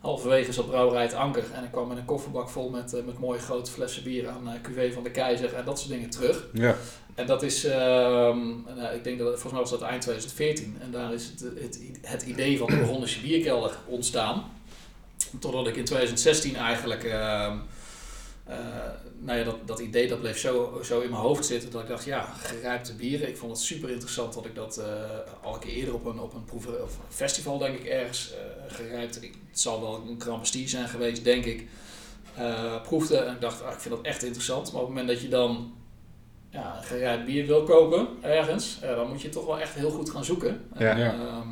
Halverwege 0.00 0.52
zat 0.52 0.66
brouwerij 0.66 1.02
het 1.02 1.14
Anker 1.14 1.44
en 1.54 1.64
ik 1.64 1.70
kwam 1.70 1.88
met 1.88 1.96
een 1.96 2.04
kofferbak 2.04 2.48
vol 2.48 2.68
met, 2.70 2.94
eh, 2.94 3.04
met 3.04 3.18
mooie 3.18 3.38
grote 3.38 3.70
flessen 3.70 4.02
bier 4.02 4.28
aan 4.28 4.48
eh 4.48 4.60
QV 4.62 4.94
van 4.94 5.02
de 5.02 5.10
Keizer 5.10 5.54
en 5.54 5.64
dat 5.64 5.78
soort 5.78 5.90
dingen 5.90 6.10
terug. 6.10 6.46
Ja. 6.52 6.74
En 7.14 7.26
dat 7.26 7.42
is, 7.42 7.64
ehm, 7.64 8.38
nou, 8.76 8.94
ik 8.94 9.04
denk 9.04 9.18
dat, 9.18 9.28
volgens 9.28 9.52
mij 9.52 9.60
was 9.60 9.70
dat 9.70 9.82
eind 9.82 10.02
2014. 10.02 10.76
En 10.80 10.90
daar 10.90 11.12
is 11.12 11.26
het, 11.26 11.40
het, 11.40 11.80
het 12.00 12.22
idee 12.22 12.58
van 12.58 12.66
de 12.66 12.76
Burgondische 12.76 13.20
bierkelder 13.20 13.76
ontstaan. 13.86 14.44
Totdat 15.38 15.66
ik 15.66 15.76
in 15.76 15.84
2016 15.84 16.56
eigenlijk, 16.56 17.04
ehm, 17.04 17.56
eh, 18.44 18.56
nou 19.18 19.38
ja, 19.38 19.44
dat, 19.44 19.66
dat 19.66 19.78
idee 19.78 20.08
dat 20.08 20.20
bleef 20.20 20.38
zo, 20.38 20.80
zo 20.84 21.00
in 21.00 21.10
mijn 21.10 21.22
hoofd 21.22 21.44
zitten. 21.46 21.70
Dat 21.70 21.82
ik 21.82 21.88
dacht, 21.88 22.04
ja, 22.04 22.22
gerijpte 22.22 22.94
bieren. 22.94 23.28
Ik 23.28 23.36
vond 23.36 23.52
het 23.52 23.60
super 23.60 23.90
interessant 23.90 24.34
dat 24.34 24.44
ik 24.44 24.54
dat 24.54 24.78
eh, 24.78 24.86
al 25.42 25.54
een 25.54 25.60
keer 25.60 25.72
eerder 25.72 25.94
op 25.94 26.04
een, 26.04 26.18
op 26.18 26.34
een 26.34 26.44
proever, 26.44 26.82
of 26.82 26.98
festival, 27.08 27.58
denk 27.58 27.78
ik, 27.78 27.84
ergens 27.84 28.32
eh 28.32 28.74
gerijpt. 28.74 29.14
Het 29.14 29.60
zal 29.60 29.80
wel 29.80 30.02
een 30.08 30.20
Grand 30.20 30.38
Prestige 30.38 30.68
zijn 30.68 30.88
geweest, 30.88 31.24
denk 31.24 31.44
ik. 31.44 31.66
proefde 32.82 33.16
en 33.16 33.34
ik 33.34 33.40
dacht, 33.40 33.62
ah, 33.62 33.72
ik 33.72 33.80
vind 33.80 33.94
dat 33.94 34.04
echt 34.04 34.22
interessant. 34.22 34.72
Maar 34.72 34.80
op 34.80 34.86
het 34.86 34.96
moment 34.96 35.08
dat 35.08 35.22
je 35.22 35.28
dan 35.28 35.72
ja, 36.54 36.76
een 36.76 36.84
gerijpt 36.84 37.24
bier 37.24 37.46
wil 37.46 37.62
kopen 37.62 38.08
ergens, 38.20 38.78
eh, 38.82 38.96
dan 38.96 39.08
moet 39.08 39.22
je 39.22 39.28
toch 39.28 39.46
wel 39.46 39.60
echt 39.60 39.74
heel 39.74 39.90
goed 39.90 40.10
gaan 40.10 40.24
zoeken. 40.24 40.68
Ja. 40.78 40.96
Ja. 40.96 41.12
ehm, 41.12 41.48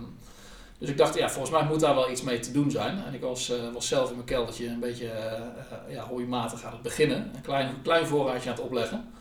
dus 0.78 0.88
ik 0.90 0.96
dacht, 0.96 1.14
ja, 1.14 1.30
volgens 1.30 1.50
mij 1.50 1.64
moet 1.64 1.80
daar 1.80 1.94
wel 1.94 2.10
iets 2.10 2.22
mee 2.22 2.38
te 2.38 2.52
doen 2.52 2.70
zijn. 2.70 3.04
En 3.06 3.14
ik 3.14 3.20
was, 3.20 3.50
eh, 3.50 3.58
was 3.72 3.88
zelf 3.88 4.08
in 4.08 4.14
mijn 4.14 4.26
keldertje 4.26 4.66
een 4.66 4.80
beetje 4.80 5.08
eh, 5.08 5.32
eh, 5.32 5.94
ja, 5.94 6.06
hobbymatig 6.06 6.64
aan 6.64 6.72
het 6.72 6.82
beginnen. 6.82 7.30
Een 7.34 7.42
klein, 7.42 7.82
klein 7.82 8.06
voorraadje 8.06 8.50
aan 8.50 8.56
het 8.56 8.64
opleggen. 8.64 9.12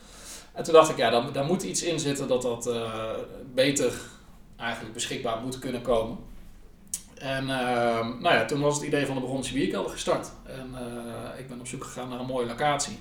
En 0.54 0.64
toen 0.64 0.74
dacht 0.74 0.90
ik, 0.90 0.98
ja, 0.98 1.10
daar, 1.10 1.32
daar 1.32 1.46
moet 1.46 1.64
iets 1.64 1.84
in 1.84 2.00
zitten 2.00 2.28
dat 2.28 2.42
dat 2.42 2.68
eh, 2.68 3.14
beter 3.54 3.94
eigenlijk 4.58 4.94
beschikbaar 4.94 5.42
moet 5.42 5.60
kunnen 5.60 5.82
komen. 5.82 6.18
En 7.16 7.50
ehm, 7.50 8.22
nou 8.22 8.36
ja, 8.36 8.46
toen 8.46 8.62
was 8.62 8.76
het 8.76 8.86
idee 8.86 9.06
van 9.06 9.16
de 9.16 9.22
Burgondische 9.22 9.54
Bierkelder 9.54 9.92
gestart. 9.92 10.32
En 10.46 10.70
eh, 10.74 11.40
ik 11.40 11.48
ben 11.48 11.60
op 11.60 11.68
zoek 11.68 11.84
gegaan 11.84 12.10
naar 12.10 12.20
een 12.20 12.26
mooie 12.26 12.46
locatie. 12.48 13.00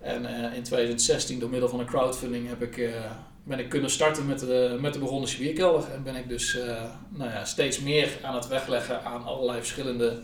En 0.00 0.26
eh, 0.26 0.56
in 0.56 0.62
2016, 0.62 1.38
door 1.38 1.50
middel 1.50 1.68
van 1.68 1.80
een 1.80 1.86
crowdfunding, 1.86 2.48
heb 2.48 2.62
ik, 2.62 2.78
eh, 2.78 2.92
ben 3.42 3.58
ik 3.58 3.68
kunnen 3.68 3.90
starten 3.90 4.26
met 4.26 4.38
de, 4.38 4.78
met 4.80 4.92
de. 4.92 5.86
En 5.92 6.02
ben 6.02 6.16
ik 6.16 6.28
dus 6.28 6.58
eh, 6.58 6.82
nou 7.08 7.30
ja, 7.30 7.44
steeds 7.44 7.80
meer 7.80 8.18
aan 8.22 8.34
het 8.34 8.48
wegleggen 8.48 9.04
aan 9.04 9.24
allerlei 9.24 9.58
verschillende 9.58 10.20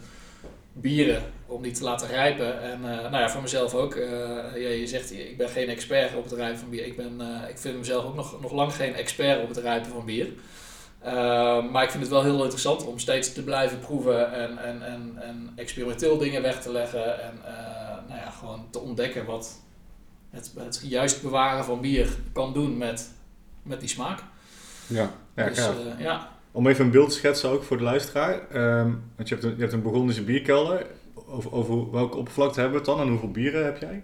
bieren 0.73 1.23
om 1.47 1.63
die 1.63 1.73
te 1.73 1.85
laten 1.85 2.09
rijpen. 2.09 2.63
En 2.63 2.81
nou 2.81 3.17
ja, 3.17 3.31
voor 3.31 3.43
mezelf 3.43 3.75
ook. 3.75 3.95
Ja, 4.55 4.55
je 4.55 4.87
zegt, 4.87 5.13
ik 5.13 5.37
ben 5.37 5.49
geen 5.49 5.69
expert 5.69 6.15
op 6.15 6.25
het 6.25 6.33
rijpen 6.33 6.59
van 6.59 6.71
bier. 6.71 6.87
Ik, 6.87 6.97
ben, 6.97 7.21
ik 7.49 7.59
vind 7.59 7.79
mezelf 7.79 8.05
ook 8.05 8.15
nog, 8.15 8.41
nog 8.41 8.53
lang 8.53 8.75
geen 8.75 8.95
expert 8.95 9.43
op 9.43 9.49
het 9.49 9.57
rijpen 9.57 9.91
van 9.91 10.05
bier. 10.05 10.29
Maar 11.71 11.83
ik 11.83 11.91
vind 11.91 12.03
het 12.03 12.13
wel 12.13 12.23
heel 12.23 12.43
interessant 12.43 12.87
om 12.87 12.99
steeds 12.99 13.33
te 13.33 13.45
blijven 13.45 13.79
proeven 13.79 14.33
en, 14.33 14.59
en, 14.59 14.83
en, 14.83 15.13
en 15.23 15.53
experimenteel 15.57 16.19
dingen 16.19 16.43
weg 16.43 16.63
te 16.63 16.73
leggen. 16.73 17.23
En 17.23 17.41
nou 18.09 18.21
ja, 18.21 18.31
gewoon 18.31 18.67
te 18.71 18.79
ontdekken 18.79 19.25
wat 19.25 19.61
het, 20.31 20.53
het 20.57 20.81
juist 20.85 21.23
bewaren 21.23 21.65
van 21.65 21.81
bier 21.81 22.09
kan 22.33 22.53
doen 22.53 22.79
met, 22.79 23.11
met 23.63 23.81
die 23.81 23.89
smaak. 23.89 24.19
Ja, 24.87 25.11
ja, 25.37 25.49
dus, 25.49 25.69
ja. 25.99 26.29
Om 26.53 26.67
even 26.67 26.85
een 26.85 26.91
beeld 26.91 27.09
te 27.09 27.15
schetsen 27.15 27.51
ook 27.51 27.63
voor 27.63 27.77
de 27.77 27.83
luisteraar. 27.83 28.33
Um, 28.55 29.03
want 29.17 29.29
je 29.29 29.35
hebt 29.35 29.47
een, 29.47 29.55
je 29.55 29.61
hebt 29.61 29.73
een 29.73 29.83
Burgondische 29.83 30.25
bierkelder. 30.25 30.87
Over, 31.27 31.53
over 31.53 31.91
welke 31.91 32.17
oppervlakte 32.17 32.61
hebben 32.61 32.81
we 32.81 32.87
het 32.87 32.97
dan 32.97 33.07
en 33.07 33.13
hoeveel 33.13 33.31
bieren 33.31 33.65
heb 33.65 33.79
jij? 33.79 34.03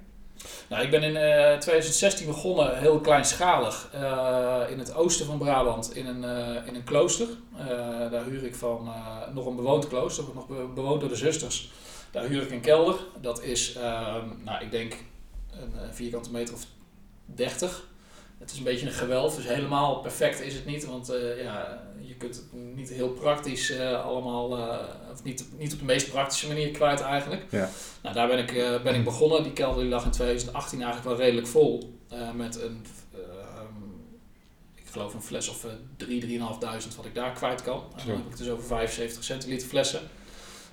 Nou, 0.68 0.82
ik 0.82 0.90
ben 0.90 1.02
in 1.02 1.14
uh, 1.14 1.58
2016 1.58 2.26
begonnen, 2.26 2.78
heel 2.78 3.00
kleinschalig, 3.00 3.88
uh, 3.94 4.60
in 4.70 4.78
het 4.78 4.94
oosten 4.94 5.26
van 5.26 5.38
Brabant, 5.38 5.96
in 5.96 6.06
een, 6.06 6.22
uh, 6.22 6.66
in 6.66 6.74
een 6.74 6.84
klooster. 6.84 7.26
daar 8.10 8.24
huur 8.24 8.44
ik 8.44 8.54
van 8.54 8.92
nog 9.34 9.46
een 9.46 9.56
bewoond 9.56 9.88
klooster, 9.88 10.24
nog 10.34 10.46
bewoond 10.74 11.00
door 11.00 11.08
de 11.08 11.16
zusters. 11.16 11.70
Daar 12.10 12.24
huur 12.24 12.42
ik 12.42 12.50
een 12.50 12.60
kelder. 12.60 12.96
Dat 13.20 13.42
is, 13.42 13.74
ehm, 13.74 14.26
nou, 14.44 14.64
ik 14.64 14.70
denk 14.70 14.96
een 15.50 15.94
vierkante 15.94 16.30
meter 16.30 16.54
of 16.54 16.66
30. 17.24 17.88
Het 18.40 18.50
is 18.50 18.58
een 18.58 18.64
beetje 18.64 18.86
een 18.86 18.92
gewelf, 18.92 19.34
dus 19.34 19.46
helemaal 19.46 20.00
perfect 20.00 20.40
is 20.40 20.54
het 20.54 20.66
niet, 20.66 20.86
want 20.86 21.10
uh, 21.10 21.42
ja, 21.42 21.82
je 21.98 22.14
kunt 22.14 22.36
het 22.36 22.44
niet 22.52 22.88
heel 22.88 23.08
praktisch 23.08 23.70
uh, 23.70 24.04
allemaal, 24.04 24.58
uh, 24.58 24.78
of 25.12 25.22
niet, 25.22 25.44
niet 25.58 25.72
op 25.72 25.78
de 25.78 25.84
meest 25.84 26.10
praktische 26.10 26.46
manier 26.46 26.70
kwijt 26.70 27.00
eigenlijk. 27.00 27.42
Ja. 27.50 27.70
Nou, 28.02 28.14
daar 28.14 28.28
ben 28.28 28.38
ik, 28.38 28.82
ben 28.82 28.94
ik 28.94 29.04
begonnen. 29.04 29.42
Die 29.42 29.52
kelder 29.52 29.82
die 29.82 29.90
lag 29.90 30.04
in 30.04 30.10
2018 30.10 30.82
eigenlijk 30.82 31.08
wel 31.08 31.26
redelijk 31.26 31.46
vol 31.46 31.98
met 32.34 32.60
een, 32.60 32.84
ik 34.74 34.86
geloof 34.90 35.14
een 35.14 35.22
fles 35.22 35.48
of 35.48 35.66
3, 35.96 36.38
3.500 36.40 36.46
wat 36.96 37.04
ik 37.04 37.14
daar 37.14 37.32
kwijt 37.32 37.62
kan. 37.62 37.84
dan 37.96 38.06
heb 38.06 38.18
ik 38.18 38.28
het 38.28 38.38
dus 38.38 38.48
over 38.48 38.64
75 38.64 39.24
centiliter 39.24 39.68
flessen. 39.68 40.00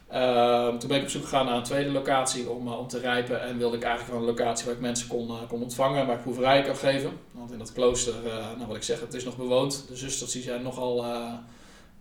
Ehm, 0.07 0.77
toen 0.77 0.89
ben 0.89 0.97
ik 0.97 1.03
op 1.03 1.09
zoek 1.09 1.23
gegaan 1.23 1.45
naar 1.45 1.55
een 1.55 1.63
tweede 1.63 1.91
locatie 1.91 2.49
om, 2.49 2.67
uh, 2.67 2.79
om 2.79 2.87
te 2.87 2.99
rijpen. 2.99 3.41
En 3.41 3.57
wilde 3.57 3.77
ik 3.77 3.83
eigenlijk 3.83 4.13
wel 4.13 4.21
een 4.21 4.35
locatie 4.35 4.65
waar 4.65 4.75
ik 4.75 4.81
mensen 4.81 5.07
kon, 5.07 5.27
uh, 5.27 5.35
kon 5.47 5.61
ontvangen, 5.61 6.05
waar 6.07 6.15
ik 6.15 6.21
proeverijen 6.21 6.63
kan 6.63 6.75
geven. 6.75 7.11
Want 7.31 7.51
in 7.51 7.57
dat 7.57 7.73
klooster, 7.73 8.13
uh, 8.25 8.33
nou 8.55 8.67
wat 8.67 8.75
ik 8.75 8.83
zeg, 8.83 8.99
het 8.99 9.13
is 9.13 9.23
nog 9.23 9.37
bewoond. 9.37 9.85
De 9.87 9.95
zusters 9.95 10.31
die 10.31 10.41
zijn 10.41 10.61
nogal 10.61 11.05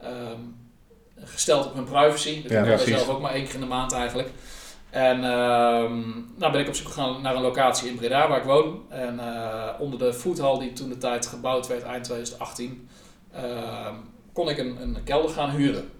um, 0.04 0.56
gesteld 1.16 1.66
op 1.66 1.74
hun 1.74 1.84
privacy. 1.84 2.42
Dat 2.42 2.50
ja, 2.50 2.64
doen 2.64 2.78
zelf 2.78 3.08
ook 3.08 3.20
maar 3.20 3.32
één 3.32 3.44
keer 3.44 3.54
in 3.54 3.60
de 3.60 3.66
maand 3.66 3.92
eigenlijk. 3.92 4.28
En 4.90 5.24
um, 5.24 6.32
nou 6.36 6.52
ben 6.52 6.60
ik 6.60 6.68
op 6.68 6.74
zoek 6.74 6.86
gegaan 6.86 7.22
naar 7.22 7.34
een 7.34 7.42
locatie 7.42 7.88
in 7.88 7.96
Breda 7.96 8.28
waar 8.28 8.38
ik 8.38 8.44
woon. 8.44 8.82
En 8.88 9.20
onder 9.78 9.98
de 9.98 10.14
foodhal 10.14 10.58
die 10.58 10.72
toen 10.72 10.88
de 10.88 10.98
tijd 10.98 11.26
gebouwd 11.26 11.66
werd, 11.66 11.82
eind 11.82 12.04
2018, 12.04 12.88
kon 14.32 14.48
ik 14.48 14.58
een, 14.58 14.82
een 14.82 15.02
kelder 15.04 15.30
gaan 15.30 15.50
huren. 15.50 15.90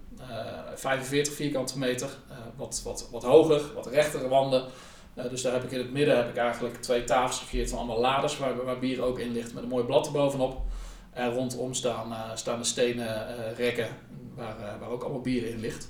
45 0.79 1.33
vierkante 1.33 1.77
meter, 1.77 2.09
eh, 2.29 2.37
wat, 2.55 2.81
wat, 2.83 3.07
wat 3.11 3.23
hoger, 3.23 3.73
wat 3.73 3.87
rechtere 3.87 4.27
wanden. 4.27 4.65
Uh, 5.15 5.29
dus 5.29 5.41
daar 5.41 5.53
heb 5.53 5.63
ik 5.63 5.71
in 5.71 5.77
het 5.77 5.91
midden 5.91 6.17
heb 6.17 6.29
ik 6.29 6.37
eigenlijk 6.37 6.81
twee 6.81 7.03
tafels 7.03 7.39
gecreëerd 7.39 7.69
van 7.69 7.77
allemaal 7.77 7.99
laders 7.99 8.37
waar, 8.37 8.65
waar 8.65 8.79
bier 8.79 9.01
ook 9.01 9.19
in 9.19 9.31
ligt 9.31 9.53
met 9.53 9.63
een 9.63 9.69
mooi 9.69 9.85
blad 9.85 10.05
erbovenop. 10.05 10.61
En 11.11 11.33
rondom 11.33 11.73
staan, 11.73 12.11
uh, 12.11 12.35
staan 12.35 12.59
de 12.59 12.65
stenen 12.65 13.27
rekken 13.55 13.87
waar, 14.35 14.55
waar 14.79 14.89
ook 14.89 15.03
allemaal 15.03 15.21
bier 15.21 15.45
in 15.45 15.59
ligt. 15.59 15.89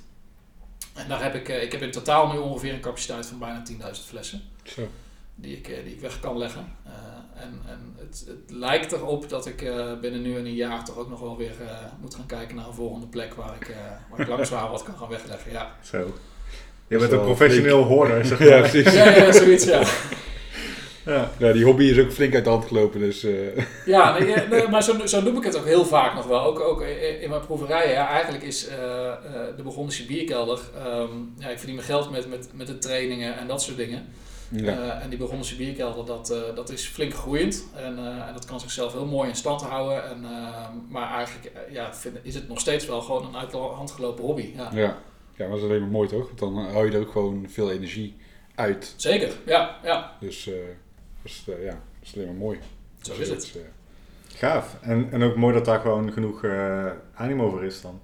En 0.94 1.08
daar 1.08 1.22
heb 1.22 1.34
ik, 1.34 1.48
ik 1.48 1.72
heb 1.72 1.82
in 1.82 1.90
totaal 1.90 2.32
nu 2.32 2.38
ongeveer 2.38 2.72
een 2.72 2.80
capaciteit 2.80 3.26
van 3.26 3.38
bijna 3.38 3.62
10.000 3.70 3.76
flessen. 3.90 4.42
Zo. 4.62 4.88
Die 5.34 5.56
ik, 5.56 5.64
die 5.64 5.94
ik 5.94 6.00
weg 6.00 6.20
kan 6.20 6.38
leggen. 6.38 6.76
En, 7.40 7.60
en 7.66 7.94
het, 7.96 8.24
het, 8.26 8.56
lijkt 8.56 8.92
erop 8.92 9.28
dat 9.28 9.46
ik 9.46 9.62
uh, 9.62 9.86
binnen 10.00 10.22
nu 10.22 10.36
en 10.36 10.46
een 10.46 10.54
jaar 10.54 10.84
toch 10.84 10.98
ook 10.98 11.08
nog 11.08 11.20
wel 11.20 11.36
weer 11.36 11.54
uh, 11.60 11.68
moet 12.00 12.14
gaan 12.14 12.26
kijken 12.26 12.56
naar 12.56 12.66
een 12.66 12.74
volgende 12.74 13.06
plek 13.06 13.34
waar 13.34 13.54
ik, 13.60 13.68
uh, 13.68 13.76
waar 14.10 14.20
ik 14.20 14.28
langzaam 14.28 14.70
wat 14.70 14.82
kan 14.82 14.96
gaan 14.96 15.08
wegleggen. 15.08 15.52
Ja. 15.52 15.76
Zo. 15.82 16.14
Je 16.88 16.98
bent 16.98 17.12
een 17.12 17.20
professioneel 17.20 17.82
hoorder, 17.82 18.24
zeg 18.24 18.38
maar. 18.40 18.48
ja, 18.48 18.60
precies. 18.60 18.92
Ja, 18.92 19.08
ja, 19.08 19.32
zoiets, 19.32 19.64
ja. 19.64 19.82
Ja. 21.04 21.30
ja, 21.38 21.52
die 21.52 21.64
hobby 21.64 21.84
is 21.84 21.98
ook 21.98 22.12
flink 22.12 22.34
uit 22.34 22.44
de 22.44 22.50
hand 22.50 22.64
gelopen. 22.64 23.00
Dus, 23.00 23.26
Ja, 23.86 24.18
nee, 24.18 24.34
nee, 24.50 24.68
maar 24.68 24.82
zo, 24.82 25.06
zo 25.06 25.22
noem 25.22 25.36
ik 25.36 25.44
het 25.44 25.56
ook 25.56 25.64
heel 25.64 25.84
vaak 25.84 26.14
nog 26.14 26.26
wel. 26.26 26.42
Ook, 26.42 26.60
ook 26.60 26.82
in 27.20 27.28
mijn 27.28 27.40
proeverijen. 27.40 27.92
Ja, 27.92 28.08
eigenlijk 28.08 28.44
is 28.44 28.68
de 29.56 29.62
Burgondische 29.62 30.06
bierkelder... 30.06 30.60
Um, 30.86 31.34
ja, 31.38 31.48
ik 31.48 31.58
verdien 31.58 31.74
mijn 31.74 31.86
geld 31.86 32.10
met, 32.10 32.28
met, 32.28 32.48
met 32.54 32.66
de 32.66 32.78
trainingen 32.78 33.38
en 33.38 33.46
dat 33.46 33.62
soort 33.62 33.76
dingen. 33.76 34.06
Ja. 34.50 34.78
Uh, 34.78 35.02
en 35.02 35.08
die 35.08 35.18
Burgondische 35.18 35.56
bierkelder, 35.56 36.06
dat, 36.06 36.30
uh, 36.30 36.54
dat 36.54 36.70
is 36.70 36.86
flink 36.86 37.14
groeiend. 37.14 37.64
En, 37.76 37.98
uh, 37.98 38.26
en 38.26 38.32
dat 38.32 38.44
kan 38.44 38.60
zichzelf 38.60 38.92
heel 38.92 39.06
mooi 39.06 39.28
in 39.28 39.36
stand 39.36 39.62
houden. 39.62 40.10
En, 40.10 40.26
maar 40.88 41.14
eigenlijk 41.14 41.52
ja, 41.70 41.94
vind, 41.94 42.16
is 42.22 42.34
het 42.34 42.48
nog 42.48 42.60
steeds 42.60 42.86
wel 42.86 43.00
gewoon 43.00 43.26
een 43.26 43.36
uit 43.36 43.50
de 43.50 43.56
hand 43.56 43.90
gelopen 43.90 44.24
hobby. 44.24 44.52
Ja, 44.56 44.70
ja. 44.72 44.80
ja 44.80 44.96
maar 45.36 45.48
dat 45.48 45.58
is 45.58 45.64
alleen 45.64 45.80
maar 45.80 45.90
mooi 45.90 46.08
toch? 46.08 46.26
Want 46.26 46.38
dan 46.38 46.56
hou 46.56 46.86
je 46.86 46.92
er 46.92 47.00
ook 47.00 47.12
gewoon 47.12 47.46
veel 47.48 47.70
energie 47.70 48.16
uit. 48.54 48.94
Zeker, 48.96 49.32
ja. 49.46 49.78
ja. 49.82 50.16
Dus 50.20 50.44
dat, 50.44 50.54
is, 51.22 51.42
ja, 51.46 51.54
dat 51.54 51.78
is 52.02 52.14
alleen 52.14 52.26
maar 52.26 52.36
mooi. 52.36 52.58
Zo 53.00 53.12
dus 53.16 53.20
is 53.20 53.28
het. 53.28 53.52
het 53.52 53.62
Gaaf. 54.34 54.76
En, 54.80 55.08
en 55.12 55.22
ook 55.22 55.36
mooi 55.36 55.54
dat 55.54 55.64
daar 55.64 55.80
gewoon 55.80 56.12
genoeg 56.12 56.44
animo 57.14 57.50
voor 57.50 57.64
is 57.64 57.80
dan. 57.80 58.00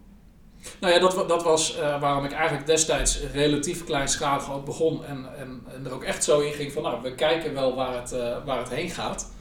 Nou 0.81 0.93
ja, 0.93 0.99
dat, 0.99 1.29
dat 1.29 1.43
was 1.43 1.77
uh, 1.79 2.01
waarom 2.01 2.25
ik 2.25 2.33
eigenlijk 2.33 2.67
destijds 2.67 3.21
relatief 3.33 3.85
kleinschalig 3.85 4.53
ook 4.53 4.65
begon. 4.65 5.05
En, 5.05 5.27
en, 5.39 5.63
en, 5.75 5.87
er 5.87 5.93
ook 5.93 6.05
echt 6.05 6.25
zo 6.25 6.41
in 6.41 6.53
ging 6.53 6.73
van, 6.73 6.83
nou, 6.83 7.03
we 7.03 7.15
kijken 7.15 7.55
wel 7.55 7.75
waar 7.75 8.01
het, 8.01 8.13
uh, 8.13 8.45
waar 8.45 8.59
het 8.59 8.69
heen 8.69 8.91
gaat. 8.91 9.33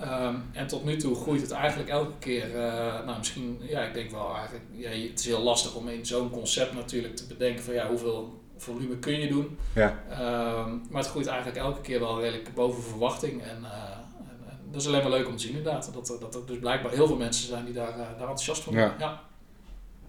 Um, 0.00 0.44
en 0.52 0.66
tot 0.66 0.84
nu 0.84 0.96
toe 0.96 1.14
groeit 1.14 1.40
het 1.40 1.50
eigenlijk 1.50 1.90
elke 1.90 2.18
keer, 2.18 2.54
uh, 2.54 3.04
nou 3.06 3.18
misschien, 3.18 3.60
ja, 3.60 3.80
ik 3.80 3.94
denk 3.94 4.10
wel 4.10 4.34
eigenlijk, 4.34 4.64
ja, 4.72 4.88
het 4.88 5.18
is 5.18 5.26
heel 5.26 5.42
lastig 5.42 5.74
om 5.74 5.88
in 5.88 6.06
zo'n 6.06 6.30
concept 6.30 6.74
natuurlijk 6.74 7.16
te 7.16 7.26
bedenken 7.26 7.64
van, 7.64 7.74
ja, 7.74 7.88
hoeveel 7.88 8.42
volume 8.56 8.98
kun 8.98 9.20
je 9.20 9.28
doen. 9.28 9.58
Ja. 9.74 9.98
Um, 10.10 10.82
maar 10.90 11.02
het 11.02 11.10
groeit 11.10 11.26
eigenlijk 11.26 11.58
elke 11.58 11.80
keer 11.80 12.00
wel 12.00 12.20
redelijk 12.20 12.54
boven 12.54 12.82
verwachting. 12.82 13.42
En, 13.42 13.48
en 13.48 14.70
dat 14.70 14.80
is 14.80 14.86
alleen 14.86 15.02
maar 15.02 15.10
leuk 15.10 15.28
om 15.28 15.36
te 15.36 15.42
zien 15.42 15.56
inderdaad. 15.56 15.90
Dat, 15.92 16.16
dat 16.20 16.34
er 16.34 16.46
dus 16.46 16.58
blijkbaar 16.58 16.92
heel 16.92 17.06
veel 17.06 17.16
mensen 17.16 17.46
zijn 17.46 17.64
die 17.64 17.74
daar, 17.74 17.96
daar 17.96 18.08
enthousiast 18.10 18.62
van 18.62 18.72
zijn. 18.72 18.84
Ja. 18.84 18.94
ja. 18.98 19.20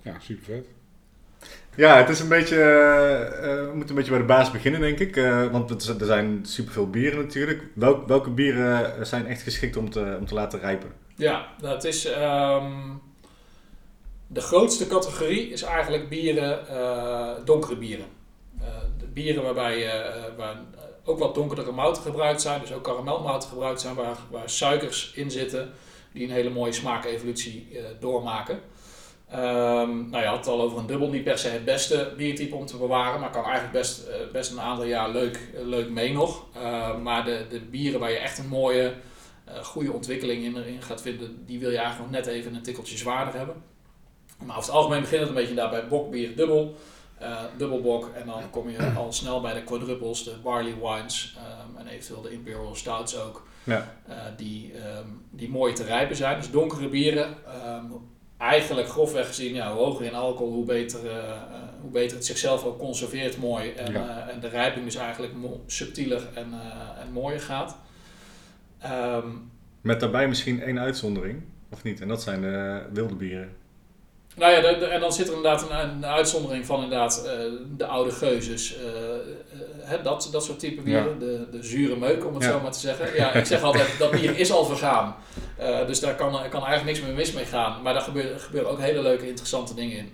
Ja, 0.08 0.20
super 0.20 0.44
vet. 0.44 0.66
Ja, 1.76 1.98
het 1.98 2.10
is 2.10 2.20
een 2.20 2.28
beetje, 2.28 2.56
uh, 2.56 3.70
we 3.70 3.72
moeten 3.74 3.90
een 3.90 3.96
beetje 3.96 4.12
bij 4.12 4.20
de 4.20 4.26
baas 4.26 4.52
beginnen, 4.52 4.82
denk 4.82 5.00
ik. 5.00 5.16
Uh, 5.16 5.52
want 5.52 5.88
er 6.02 6.06
zijn 6.06 6.46
superveel 6.46 6.90
bieren 6.90 7.20
natuurlijk. 7.20 7.64
Welk, 7.74 8.08
welke 8.08 8.30
bieren 8.30 9.06
zijn 9.06 9.28
echt 9.28 9.42
geschikt 9.42 9.78
om 9.78 9.90
te, 9.90 10.16
om 10.20 10.26
te 10.26 10.34
laten 10.34 10.60
rijpen? 10.60 10.92
Ja, 11.16 11.48
dat 11.62 11.84
is... 11.84 12.08
Um, 12.08 13.02
de 14.28 14.42
grootste 14.42 14.88
categorie 14.88 15.50
is 15.50 15.62
eigenlijk 15.62 16.10
bieren, 16.10 16.60
uh, 16.72 17.30
donkere 17.46 17.78
bieren. 17.78 18.06
de 18.98 19.08
bieren 19.14 19.44
waarbij 19.44 19.90
waar 20.38 20.56
ook 21.04 21.20
wat 21.20 21.36
donkerdere 21.36 21.72
mouten 21.72 22.04
gebruikt 22.04 22.42
zijn, 22.42 22.62
dus 22.62 22.74
ook 22.74 22.84
karamelmouten 22.84 23.50
gebruikt 23.50 23.82
zijn, 23.82 23.96
waar, 23.96 24.18
waar 24.32 24.50
suikers 24.50 25.12
in 25.16 25.32
zitten, 25.32 25.70
die 26.12 26.24
een 26.24 26.34
hele 26.34 26.50
mooie 26.50 26.72
smaakevolutie 26.72 27.78
doormaken. 28.00 28.60
Um, 29.34 30.10
nou, 30.10 30.24
je 30.24 30.30
had 30.30 30.38
het 30.38 30.48
al 30.48 30.62
over 30.62 30.78
een 30.78 30.86
dubbel, 30.86 31.10
niet 31.10 31.24
per 31.24 31.38
se 31.38 31.50
het 31.50 31.66
beste 31.66 32.14
biertype 32.18 32.56
om 32.56 32.66
te 32.66 32.78
bewaren, 32.78 33.20
maar 33.20 33.30
kan 33.30 33.44
eigenlijk 33.44 33.74
best, 33.74 34.08
uh, 34.08 34.32
best 34.32 34.52
een 34.52 34.62
aantal 34.62 34.86
jaar 34.86 35.10
leuk, 35.10 35.40
leuk 35.64 35.90
mee 35.90 36.14
nog. 36.14 36.46
Uh, 36.56 36.98
maar 36.98 37.26
de, 37.26 37.46
de 37.50 37.60
bieren 37.60 38.00
waar 38.00 38.12
je 38.12 38.18
echt 38.18 38.38
een 38.38 38.48
mooie, 38.48 38.94
uh, 39.50 39.64
goede 39.64 39.92
ontwikkeling 39.92 40.44
in, 40.44 40.66
in 40.66 40.82
gaat 40.82 41.02
vinden, 41.02 41.46
die 41.46 41.60
wil 41.60 41.70
je 41.70 41.78
eigenlijk 41.78 42.12
nog 42.12 42.24
net 42.24 42.34
even 42.34 42.56
een 42.56 42.62
tikkeltje 42.62 42.98
zwaarder 42.98 43.34
hebben. 43.34 43.56
Maar 44.38 44.58
over 44.58 44.70
het 44.70 44.80
algemeen 44.80 45.02
begint 45.02 45.20
het 45.20 45.30
een 45.30 45.36
beetje 45.36 45.56
daar 45.56 45.70
bij 45.70 45.88
bokbier 45.88 46.36
dubbel, 46.36 46.76
dubbelbok 47.58 48.10
en 48.14 48.26
dan 48.26 48.50
kom 48.50 48.70
je 48.70 48.92
al 48.98 49.14
snel 49.14 49.42
bij 49.42 49.54
de 49.54 49.64
quadruples, 49.64 50.24
de 50.24 50.36
barley 50.44 50.76
wines 50.82 51.38
um, 51.38 51.78
en 51.78 51.88
eventueel 51.88 52.22
de 52.22 52.32
imperial 52.32 52.76
stouts 52.76 53.20
ook, 53.20 53.48
ja. 53.64 53.96
die, 54.38 54.74
um, 54.74 55.26
die 55.32 55.50
mooi 55.50 55.74
te 55.74 55.84
rijpen 55.84 56.16
zijn. 56.16 56.38
Dus 56.38 56.52
donkere 56.52 56.90
bieren 56.90 57.36
eigenlijk 58.38 58.88
grofweg 58.88 59.28
gezien, 59.28 59.54
ja, 59.54 59.74
hoe 59.74 59.86
hoger 59.86 60.06
in 60.06 60.14
alcohol, 60.14 60.54
hoe 60.54 60.66
beter, 60.66 61.06
uh, 61.06 61.12
hoe 61.82 61.92
beter 61.92 62.18
het 62.18 62.26
zichzelf 62.26 62.64
ook 62.64 62.78
conserveert 62.78 63.38
mooi. 63.38 63.72
En, 63.72 63.92
ja. 63.92 64.28
uh, 64.28 64.34
en 64.34 64.40
de 64.40 64.48
rijping 64.48 64.86
dus 64.86 64.96
eigenlijk 64.96 65.34
subtieler 65.66 66.28
en, 66.34 66.48
uh, 66.50 67.02
en 67.02 67.12
mooier 67.12 67.42
gaat. 67.42 67.78
Um, 68.86 69.52
Met 69.82 70.00
daarbij 70.00 70.28
misschien 70.28 70.62
één 70.62 70.80
uitzondering, 70.80 71.42
of 71.70 71.84
niet? 71.84 72.02
En 72.02 72.08
dat 72.08 72.22
zijn 72.22 72.42
de 72.42 72.86
wilde 72.94 73.16
bieren. 73.16 73.50
Nou 74.38 74.52
ja, 74.52 74.62
de, 74.62 74.78
de, 74.80 74.86
en 74.86 75.00
dan 75.00 75.14
zit 75.14 75.28
er 75.28 75.36
inderdaad 75.36 75.70
een, 75.70 75.80
een 75.80 76.06
uitzondering 76.06 76.66
van 76.66 76.84
inderdaad 76.84 77.24
uh, 77.26 77.32
de 77.78 77.86
oude 77.86 78.12
geuzes. 78.12 78.76
Uh, 78.76 79.92
uh, 79.92 80.04
dat, 80.04 80.30
dat 80.32 80.44
soort 80.44 80.60
type 80.60 80.82
bieren. 80.82 81.14
Ja. 81.14 81.20
De, 81.20 81.48
de 81.52 81.64
zure 81.64 81.96
meuk, 81.96 82.26
om 82.26 82.34
het 82.34 82.44
ja. 82.44 82.52
zo 82.52 82.60
maar 82.60 82.72
te 82.72 82.80
zeggen. 82.80 83.16
Ja, 83.16 83.34
ik 83.34 83.46
zeg 83.46 83.62
altijd, 83.62 83.96
dat 84.00 84.12
bier 84.12 84.38
is 84.38 84.52
al 84.52 84.66
vergaan. 84.66 85.16
dus 85.88 86.00
daar 86.00 86.16
kan, 86.16 86.32
kan 86.32 86.66
eigenlijk 86.66 86.84
niks 86.84 87.02
meer 87.02 87.16
mis 87.16 87.32
mee 87.32 87.46
gaan. 87.46 87.82
Maar 87.82 87.94
daar 87.94 88.02
gebeuren, 88.02 88.40
gebeuren 88.40 88.72
ook 88.72 88.80
hele 88.80 89.02
leuke, 89.02 89.28
interessante 89.28 89.74
dingen 89.74 89.98
in. 89.98 90.14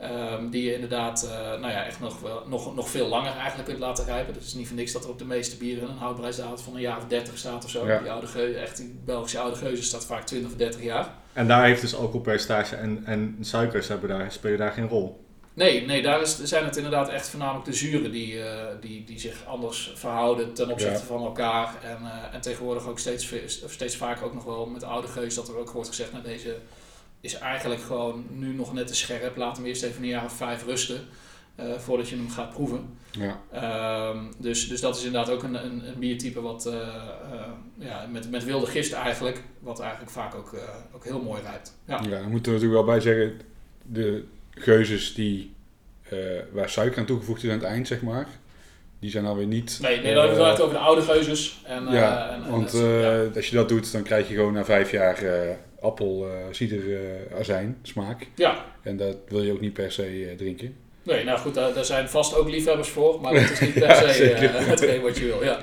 Ehm, 0.00 0.48
die 0.50 0.64
je 0.64 0.74
inderdaad 0.74 1.22
eh, 1.22 1.38
nou 1.60 1.72
ja, 1.72 1.84
echt 1.84 2.00
nog, 2.00 2.20
wel- 2.20 2.42
nog, 2.46 2.74
nog 2.74 2.88
veel 2.88 3.08
langer 3.08 3.32
eigenlijk 3.36 3.68
kunt 3.68 3.78
laten 3.80 4.04
rijpen. 4.04 4.34
Het 4.34 4.42
is 4.42 4.54
niet 4.54 4.66
voor 4.66 4.76
niks 4.76 4.92
dat 4.92 5.04
er 5.04 5.10
op 5.10 5.18
de 5.18 5.24
meeste 5.24 5.56
bieren 5.56 5.88
een 5.88 5.96
houdbaarheidsdatum 5.96 6.58
van 6.64 6.74
een 6.74 6.80
jaar 6.80 6.96
of 6.96 7.04
30 7.06 7.38
staat 7.38 7.64
of 7.64 7.70
zo. 7.70 7.86
Ja. 7.86 7.98
Die 7.98 8.10
oude 8.10 8.26
geuze, 8.26 8.58
echt 8.58 8.76
die 8.76 9.00
Belgische 9.04 9.38
oude 9.38 9.56
geuze 9.56 9.82
staat 9.82 10.06
vaak 10.06 10.26
20 10.26 10.50
of 10.50 10.56
30 10.56 10.82
jaar. 10.82 11.08
En 11.32 11.48
daar 11.48 11.64
heeft 11.64 11.80
dus 11.80 11.94
alcoholpercentage 11.94 12.76
en, 12.76 13.02
en 13.04 13.36
suikers 13.40 13.88
hebben 13.88 14.08
daar, 14.08 14.32
spelen 14.32 14.58
daar 14.58 14.72
geen 14.72 14.88
rol. 14.88 15.24
Nee, 15.54 15.86
nee 15.86 16.02
daar 16.02 16.20
is, 16.20 16.42
zijn 16.42 16.64
het 16.64 16.76
inderdaad 16.76 17.08
echt 17.08 17.28
voornamelijk 17.28 17.64
de 17.64 17.72
zuren 17.72 18.10
die, 18.12 18.42
eh, 18.42 18.64
die, 18.80 19.04
die 19.04 19.18
zich 19.18 19.44
anders 19.46 19.92
verhouden 19.94 20.54
ten 20.54 20.70
opzichte 20.70 20.98
Ja. 20.98 21.04
van 21.04 21.24
elkaar. 21.24 21.74
En, 21.84 21.96
eh, 22.02 22.34
en 22.34 22.40
tegenwoordig 22.40 22.86
ook 22.88 22.98
steeds, 22.98 23.32
steeds 23.66 23.96
vaker 23.96 24.24
ook 24.24 24.34
nog 24.34 24.44
wel 24.44 24.66
met 24.66 24.82
oude 24.82 25.08
geus 25.08 25.34
dat 25.34 25.48
er 25.48 25.56
ook 25.56 25.70
wordt 25.70 25.88
gezegd, 25.88 26.12
nou 26.12 26.24
deze 26.24 26.56
is 27.20 27.34
eigenlijk 27.34 27.80
gewoon 27.80 28.24
nu 28.30 28.52
nog 28.52 28.72
net 28.72 28.86
te 28.86 28.94
scherp. 28.94 29.36
Laat 29.36 29.56
hem 29.56 29.66
eerst 29.66 29.82
even 29.82 30.02
een 30.02 30.08
jaar 30.08 30.24
of 30.24 30.32
vijf 30.32 30.64
rusten 30.64 31.08
eh, 31.60 31.78
voordat 31.78 32.08
je 32.08 32.16
hem 32.16 32.30
gaat 32.30 32.50
proeven. 32.50 32.98
Ja. 33.10 33.40
Ehm, 33.52 34.18
dus, 34.38 34.68
dus 34.68 34.80
dat 34.80 34.96
is 34.96 35.04
inderdaad 35.04 35.30
ook 35.30 35.42
een, 35.42 35.64
een, 35.64 35.88
een 35.88 35.98
biertype 35.98 36.40
wat 36.40 36.66
eh, 36.66 36.74
eh, 36.74 37.40
ja, 37.78 38.06
met, 38.10 38.30
met 38.30 38.44
wilde 38.44 38.66
gist 38.66 38.92
eigenlijk, 38.92 39.42
wat 39.58 39.80
eigenlijk 39.80 40.10
vaak 40.10 40.34
ook, 40.34 40.54
ook 40.94 41.04
heel 41.04 41.22
mooi 41.22 41.42
rijpt. 41.42 41.76
Ja. 41.84 42.00
Ja, 42.02 42.20
dan 42.20 42.30
moeten 42.30 42.52
we 42.52 42.58
natuurlijk 42.58 42.84
wel 42.84 42.94
bij 42.94 43.00
zeggen, 43.00 43.40
de 43.82 44.24
geuzes 44.50 45.14
die, 45.14 45.54
waar 46.52 46.68
suiker 46.68 46.98
aan 46.98 47.06
toegevoegd 47.06 47.42
is 47.42 47.50
aan 47.50 47.56
het 47.56 47.66
eind, 47.66 47.86
zeg 47.86 48.02
maar, 48.02 48.28
die 48.98 49.10
zijn 49.10 49.26
alweer 49.26 49.46
niet... 49.46 49.78
Nee, 49.82 50.00
nee, 50.00 50.14
dan 50.14 50.26
hebben 50.26 50.44
we 50.44 50.50
het 50.50 50.60
over 50.60 50.74
de 50.74 50.80
oude 50.80 51.02
geuzes. 51.02 51.62
En, 51.64 51.90
ja, 51.90 52.30
en, 52.30 52.50
want 52.50 52.72
ja. 52.72 53.24
als 53.34 53.48
je 53.48 53.56
dat 53.56 53.68
doet, 53.68 53.92
dan 53.92 54.02
krijg 54.02 54.28
je 54.28 54.34
gewoon 54.34 54.52
na 54.52 54.64
vijf 54.64 54.90
jaar 54.90 55.18
appel, 55.80 56.28
eh 56.28 56.34
cider, 56.50 56.94
eh, 56.96 57.38
azijn, 57.38 57.78
smaak. 57.82 58.26
ja, 58.34 58.64
En 58.82 58.96
dat 58.96 59.16
wil 59.28 59.42
je 59.42 59.52
ook 59.52 59.60
niet 59.60 59.72
per 59.72 59.92
se 59.92 60.02
eh, 60.30 60.36
drinken. 60.36 60.76
nee, 61.02 61.24
nou 61.24 61.38
goed, 61.38 61.54
daar, 61.54 61.72
daar 61.74 61.84
zijn 61.84 62.08
vast 62.08 62.34
ook 62.34 62.48
liefhebbers 62.48 62.88
voor, 62.88 63.20
maar 63.20 63.32
dat 63.34 63.50
is 63.50 63.60
niet 63.60 63.74
per 63.84 63.88
Ja, 63.88 64.12
se 64.12 64.30
eh, 64.32 64.66
hetgeen 64.68 65.00
wat 65.00 65.18
je 65.18 65.24
wil. 65.24 65.44
Ja. 65.44 65.58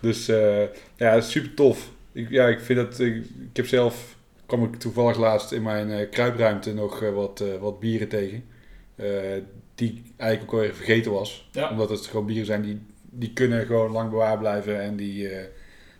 Dus 0.00 0.28
eh, 0.28 0.62
ja, 0.96 1.20
super 1.20 1.54
tof. 1.54 1.90
Ik, 2.12 2.30
ja, 2.30 2.46
ik 2.48 2.60
vind 2.60 2.78
dat, 2.78 2.98
ik, 3.00 3.14
ik 3.50 3.56
heb 3.56 3.66
zelf, 3.66 4.16
kwam 4.46 4.64
ik 4.64 4.76
toevallig 4.76 5.16
laatst 5.18 5.52
in 5.52 5.62
mijn 5.62 5.90
eh, 5.90 6.10
kruipruimte 6.10 6.74
nog 6.74 7.02
eh, 7.02 7.10
wat, 7.14 7.40
eh, 7.40 7.60
wat 7.60 7.80
bieren 7.80 8.08
tegen. 8.08 8.44
eh, 8.96 9.06
die 9.74 10.02
eigenlijk 10.16 10.52
ook 10.52 10.58
alweer 10.60 10.74
vergeten 10.74 11.12
was. 11.12 11.48
Ja. 11.52 11.70
Omdat 11.70 11.90
het 11.90 12.06
gewoon 12.06 12.26
bieren 12.26 12.46
zijn 12.46 12.62
die, 12.62 12.80
die 13.02 13.32
kunnen 13.32 13.66
gewoon 13.66 13.90
lang 13.92 14.10
bewaard 14.10 14.38
blijven. 14.38 14.80
En 14.80 14.96
die, 14.96 15.28
eh, 15.28 15.44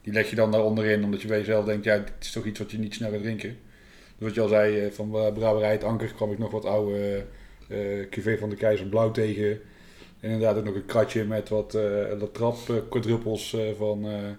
die 0.06 0.14
leg 0.14 0.30
je 0.30 0.36
dan 0.36 0.50
daaronder 0.50 0.84
in. 0.84 1.04
Omdat 1.04 1.22
je 1.22 1.28
bij 1.28 1.38
jezelf 1.38 1.64
denkt, 1.64 1.84
ja, 1.84 1.98
dit 1.98 2.12
is 2.20 2.32
toch 2.32 2.44
iets 2.44 2.58
wat 2.58 2.70
je 2.70 2.78
niet 2.78 2.94
snel 2.94 3.10
gaat 3.10 3.22
drinken. 3.22 3.58
Dus 4.18 4.26
wat 4.26 4.34
je 4.34 4.40
al 4.40 4.48
zei, 4.48 4.80
eh, 4.80 4.90
van 4.90 5.16
uh, 5.16 5.32
Brouwerij 5.32 5.72
het 5.72 5.84
Anker 5.84 6.12
kwam 6.14 6.32
ik 6.32 6.38
nog 6.38 6.50
wat 6.50 6.64
oude 6.64 7.25
eh 7.68 8.00
eh, 8.00 8.08
cuvée 8.10 8.38
van 8.38 8.50
de 8.50 8.56
Keizer 8.56 8.86
Blauw 8.86 9.10
tegen. 9.10 9.60
En 10.20 10.30
inderdaad 10.30 10.56
ook 10.56 10.64
nog 10.64 10.75
een 10.75 10.86
kratje 10.86 11.25
met 11.25 11.48
wat 11.48 11.75
eh 11.75 12.12
eh, 12.12 12.22
eh, 13.54 13.76
van 13.76 14.06
eh 14.06 14.30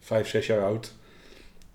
vijf, 0.00 0.28
zes 0.28 0.46
jaar 0.46 0.64
oud. 0.64 0.94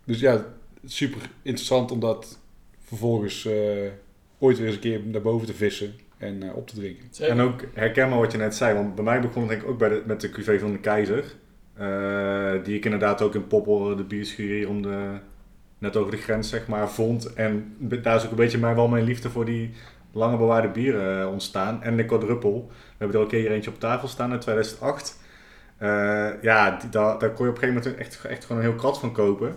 Dus 0.04 0.20
ja, 0.20 0.46
super 0.86 1.30
interessant 1.42 1.92
om 1.92 2.00
dat 2.00 2.40
vervolgens 2.80 3.46
eh, 3.46 3.92
ooit 4.40 4.58
weer 4.58 4.66
eens 4.66 4.76
een 4.76 4.82
keer 4.82 5.02
naar 5.06 5.22
boven 5.22 5.48
te 5.48 5.54
vissen 5.54 5.94
en 6.18 6.44
eh, 6.44 6.56
op 6.56 6.68
te 6.68 6.76
drinken. 6.76 7.06
En 7.20 7.40
ook 7.40 7.62
herkenbaar 7.74 8.20
wat 8.20 8.32
je 8.32 8.38
net 8.38 8.56
zei, 8.56 8.74
want 8.74 8.96
bij 8.96 9.04
mij 9.04 9.22
begon 9.22 9.48
denk 9.48 9.62
ik 9.62 9.68
ook 9.68 9.78
bij 9.78 10.02
met 10.06 10.22
de 10.22 10.30
cuvée 10.30 10.60
van 10.60 10.72
de 10.72 10.80
Keizer. 10.80 11.36
Eh, 11.78 12.64
die 12.64 12.76
ik 12.76 12.86
inderdaad 12.86 13.22
ook 13.22 13.36
in 13.36 13.48
Poppel, 13.48 13.96
de 13.96 14.04
bierschuur 14.04 14.70
om 14.70 14.82
de, 14.82 15.10
net 15.78 15.96
over 15.96 16.12
de 16.12 16.18
grens 16.18 16.50
zeg 16.50 16.68
maar, 16.68 16.90
vond. 16.90 17.34
En 17.34 17.76
daar 17.80 18.16
is 18.16 18.24
ook 18.24 18.30
een 18.30 18.36
beetje 18.36 18.58
mij 18.58 18.76
wel 18.76 18.88
mijn 18.88 19.04
liefde 19.04 19.30
voor 19.30 19.46
die 19.46 19.72
lange 20.12 20.38
bewaarde 20.38 20.68
bieren 20.68 21.22
eh, 21.22 21.32
ontstaan. 21.32 21.84
En 21.84 21.98
de 21.98 22.06
quadruppel. 22.06 22.66
We 22.70 22.74
hebben 22.98 23.18
er 23.18 23.24
ook 23.26 23.32
een 23.32 23.40
keer 23.42 23.52
eentje 23.52 23.70
op 23.72 23.80
tafel 23.80 24.08
staan 24.08 24.32
in 24.34 24.40
2008. 24.40 25.20
Eh, 25.78 26.30
ja, 26.42 26.78
die, 26.82 26.90
daar, 26.90 27.20
daar 27.20 27.32
kon 27.32 27.46
je 27.46 27.52
op 27.52 27.58
een 27.58 27.64
gegeven 27.64 27.84
moment 27.84 27.96
echt, 27.98 28.26
echt 28.26 28.46
gewoon 28.46 28.62
een 28.62 28.68
heel 28.70 28.78
krat 28.78 29.00
van 29.00 29.12
kopen. 29.12 29.56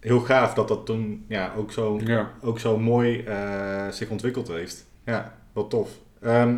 Heel 0.00 0.20
gaaf 0.20 0.54
dat 0.54 0.68
dat 0.68 0.86
toen 0.86 1.24
ja, 1.28 1.52
ook 1.56 1.72
zo 1.72 2.00
Ja. 2.04 2.30
ook 2.42 2.58
zo 2.58 2.78
mooi 2.78 3.22
eh, 3.24 3.88
zich 3.90 4.08
ontwikkeld 4.08 4.48
heeft. 4.48 4.86
Ja, 5.04 5.34
wel 5.52 5.66
tof. 5.66 5.90
Ehm, 6.20 6.56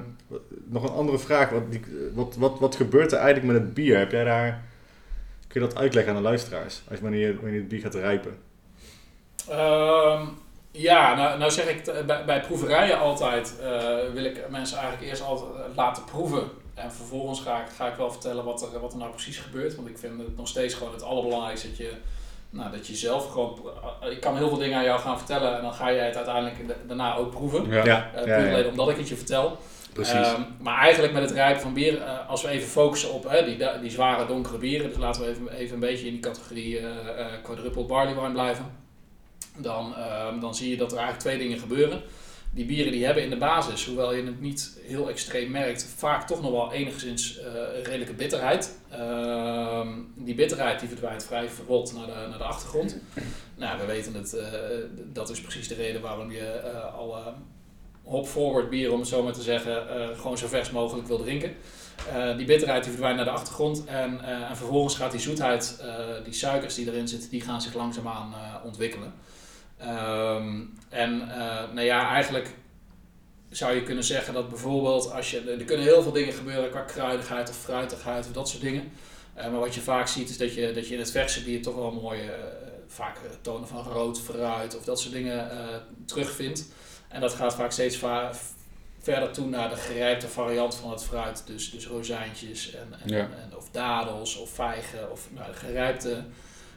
nog 0.65 0.83
een 0.83 0.95
andere 0.97 1.19
vraag. 1.19 1.51
Wat, 1.51 1.71
die- 1.73 1.85
wat, 2.15 2.37
wat, 2.37 2.59
wat 2.59 2.75
gebeurt 2.77 3.13
er 3.13 3.19
eigenlijk 3.19 3.53
met 3.53 3.63
het 3.63 3.75
bier? 3.75 3.99
Heb 3.99 4.11
jij 4.11 4.25
daar... 4.25 4.67
Kun 5.49 5.61
je 5.61 5.67
dat 5.69 5.77
uitleggen 5.77 6.13
aan 6.15 6.23
de 6.23 6.29
luisteraars? 6.29 6.83
Als 6.91 7.01
wanneer, 7.01 7.27
je- 7.29 7.41
wanneer 7.41 7.59
het 7.61 7.69
bier 7.69 7.81
gaat 7.81 7.95
rijpen? 7.95 8.39
Ehm, 9.49 10.23
ja, 10.71 11.15
nou, 11.15 11.39
nou 11.39 11.51
zeg 11.51 11.69
ik 11.69 11.85
t- 11.85 12.07
bij, 12.07 12.25
bij 12.25 12.41
proeverijen 12.41 12.99
altijd, 12.99 13.55
eh, 13.63 13.87
wil 14.13 14.25
ik 14.25 14.45
mensen 14.51 14.79
eigenlijk 14.79 15.09
eerst 15.11 15.23
altijd 15.23 15.51
eh, 15.55 15.77
laten 15.77 16.05
proeven. 16.05 16.43
En 16.75 16.93
vervolgens 16.93 17.41
ga 17.41 17.61
ik, 17.61 17.67
ga 17.77 17.89
ik 17.89 17.95
wel 17.97 18.11
vertellen 18.11 18.45
wat 18.45 18.63
er, 18.75 18.81
wat 18.81 18.93
er 18.93 18.99
nou 18.99 19.11
precies 19.11 19.39
gebeurt. 19.39 19.75
Want 19.77 19.89
ik 19.89 19.99
vind 19.99 20.19
het 20.21 20.37
nog 20.37 20.49
steeds 20.49 20.75
gewoon 20.75 20.93
het 20.93 21.03
allerbelangrijkste 21.03 21.69
dat 21.69 21.77
je, 21.77 21.93
nou, 22.51 22.71
dat 22.71 22.87
je 22.87 22.95
zelf 22.97 23.31
gewoon... 23.31 23.61
eh, 24.03 24.11
Ik 24.11 24.21
kan 24.21 24.37
heel 24.37 24.49
veel 24.49 24.59
dingen 24.59 24.79
aan 24.79 24.85
jou 24.85 25.01
gaan 25.01 25.19
vertellen 25.19 25.57
en 25.57 25.63
dan 25.63 25.73
ga 25.73 25.93
jij 25.93 26.07
het 26.07 26.17
uiteindelijk 26.17 26.69
da- 26.69 26.75
daarna 26.87 27.17
ook 27.17 27.31
proeven. 27.31 27.69
Ja. 27.69 27.85
ja, 27.85 28.11
ja, 28.15 28.39
ja, 28.39 28.49
alleen 28.53 28.67
omdat 28.67 28.89
ik 28.89 28.97
het 28.97 29.09
je 29.09 29.17
vertel. 29.17 29.59
Precies. 30.03 30.33
Ehm, 30.33 30.43
maar 30.61 30.79
eigenlijk 30.81 31.13
met 31.13 31.23
het 31.23 31.33
rijpen 31.33 31.63
van 31.63 31.73
bier, 31.73 32.03
eh, 32.03 32.29
als 32.29 32.43
we 32.43 32.49
even 32.49 32.69
focussen 32.69 33.13
op 33.13 33.31
die, 33.45 33.59
die 33.81 33.91
zware 33.91 34.27
donkere 34.27 34.59
bieren, 34.59 34.89
dus 34.89 34.99
laten 34.99 35.23
we 35.23 35.29
even, 35.29 35.53
even 35.53 35.75
een 35.75 35.81
beetje 35.81 36.07
in 36.07 36.13
die 36.13 36.21
categorie 36.21 36.79
eh 36.79 36.87
eh, 36.87 37.27
quadruple 37.43 37.85
barley 37.85 38.15
wine 38.15 38.33
blijven, 38.33 38.65
dan, 39.57 39.95
ehm, 39.97 40.41
dan 40.41 40.55
zie 40.55 40.71
je 40.71 40.77
dat 40.77 40.93
er 40.93 40.99
eigenlijk 40.99 41.27
twee 41.27 41.39
dingen 41.39 41.59
gebeuren. 41.59 42.03
Die 42.51 42.65
bieren 42.65 42.93
die 42.93 43.05
hebben 43.05 43.23
in 43.23 43.31
de 43.31 43.37
basis, 43.37 43.87
hoewel 43.87 44.15
je 44.15 44.25
het 44.25 44.41
niet 44.41 44.81
heel 44.83 45.09
extreem 45.09 45.51
merkt, 45.51 45.95
vaak 45.97 46.27
toch 46.27 46.43
nog 46.43 46.51
wel 46.51 46.73
enigszins 46.73 47.41
redelijke 47.83 48.13
bitterheid. 48.13 48.79
Ehm, 48.91 49.89
die 50.15 50.35
bitterheid 50.35 50.81
die 50.81 50.89
verdwijnt 50.89 51.25
vrij 51.25 51.49
verrot 51.49 51.95
naar 51.95 52.07
de, 52.07 52.29
naar 52.29 52.39
de 52.39 52.45
achtergrond. 52.45 52.97
Nou, 53.57 53.79
we 53.79 53.87
weten 53.87 54.15
het, 54.15 54.37
dat 55.13 55.31
is 55.31 55.41
precies 55.41 55.69
de 55.69 55.75
reden 55.75 56.01
waarom 56.01 56.33
je 56.33 56.61
alle 56.97 57.23
hop-forward 58.09 58.71
bier, 58.71 58.93
om 58.93 58.99
het 58.99 59.09
zo 59.09 59.23
maar 59.23 59.33
te 59.33 59.43
zeggen, 59.43 59.89
eh, 59.89 60.19
gewoon 60.19 60.39
zo 60.39 60.47
vers 60.47 60.71
mogelijk 60.71 61.09
wil 61.09 61.19
drinken. 61.19 61.55
Eh, 62.13 62.37
die 62.37 62.47
bitterheid 62.47 62.83
die 62.83 62.93
verdwijnt 62.93 63.17
naar 63.17 63.25
de 63.25 63.31
achtergrond 63.31 63.85
en, 63.85 64.21
eh, 64.25 64.51
en 64.51 64.57
vervolgens 64.57 64.95
gaat 64.95 65.11
die 65.11 65.21
zoetheid, 65.21 65.83
die 66.25 66.33
suikers 66.33 66.75
die 66.75 66.87
erin 66.87 67.09
zitten, 67.09 67.31
die 67.31 67.41
gaan 67.41 67.63
zich 67.63 67.75
langzaamaan 67.75 68.35
ontwikkelen. 68.65 69.13
Ehm, 69.79 70.61
en 70.89 71.19
nou 71.73 71.81
ja, 71.81 72.09
eigenlijk 72.09 72.55
zou 73.51 73.75
je 73.75 73.83
kunnen 73.83 74.05
zeggen 74.05 74.35
dat 74.35 74.49
bijvoorbeeld 74.49 75.13
als 75.13 75.31
je, 75.31 75.57
er 75.59 75.65
kunnen 75.65 75.87
heel 75.87 76.03
veel 76.03 76.13
dingen 76.13 76.33
gebeuren 76.33 76.71
qua 76.71 76.81
kruidigheid 76.81 77.51
of 77.51 77.57
fruitigheid 77.57 78.27
of 78.27 78.33
dat 78.33 78.49
soort 78.49 78.63
dingen. 78.63 78.93
Maar 79.35 79.59
wat 79.59 79.75
je 79.75 79.81
vaak 79.81 80.09
ziet 80.09 80.29
is 80.29 80.39
dat 80.39 80.55
je, 80.55 80.73
dat 80.73 80.89
je 80.89 80.95
in 80.95 81.01
het 81.01 81.11
verse 81.11 81.45
bier 81.45 81.63
toch 81.63 81.75
wel 81.75 81.93
mooie, 81.93 82.35
vaak 82.87 83.17
tonen 83.41 83.69
van 83.69 83.83
rood, 83.83 84.21
fruit 84.21 84.77
of 84.77 84.85
dat 84.85 85.01
soort 85.01 85.15
dingen 85.15 85.51
terugvindt. 86.07 86.67
En 87.09 87.21
dat 87.21 87.33
gaat 87.35 87.55
vaak 87.55 87.71
steeds 87.73 87.97
va- 87.97 88.31
verder 89.01 89.31
toe 89.33 89.47
naar 89.47 89.69
de 89.69 89.77
gerijpte 89.77 90.29
variant 90.29 90.75
van 90.75 90.91
het 90.91 91.05
fruit. 91.05 91.43
Dus, 91.47 91.71
dus 91.71 91.87
rozijntjes 91.87 92.75
en, 92.75 92.89
en, 93.03 93.09
Ja. 93.17 93.19
en- 93.19 93.57
of 93.57 93.69
dadels 93.71 94.37
of 94.37 94.51
vijgen 94.51 95.11
of 95.11 95.29
nou, 95.31 95.47
gerijpte, 95.55 96.23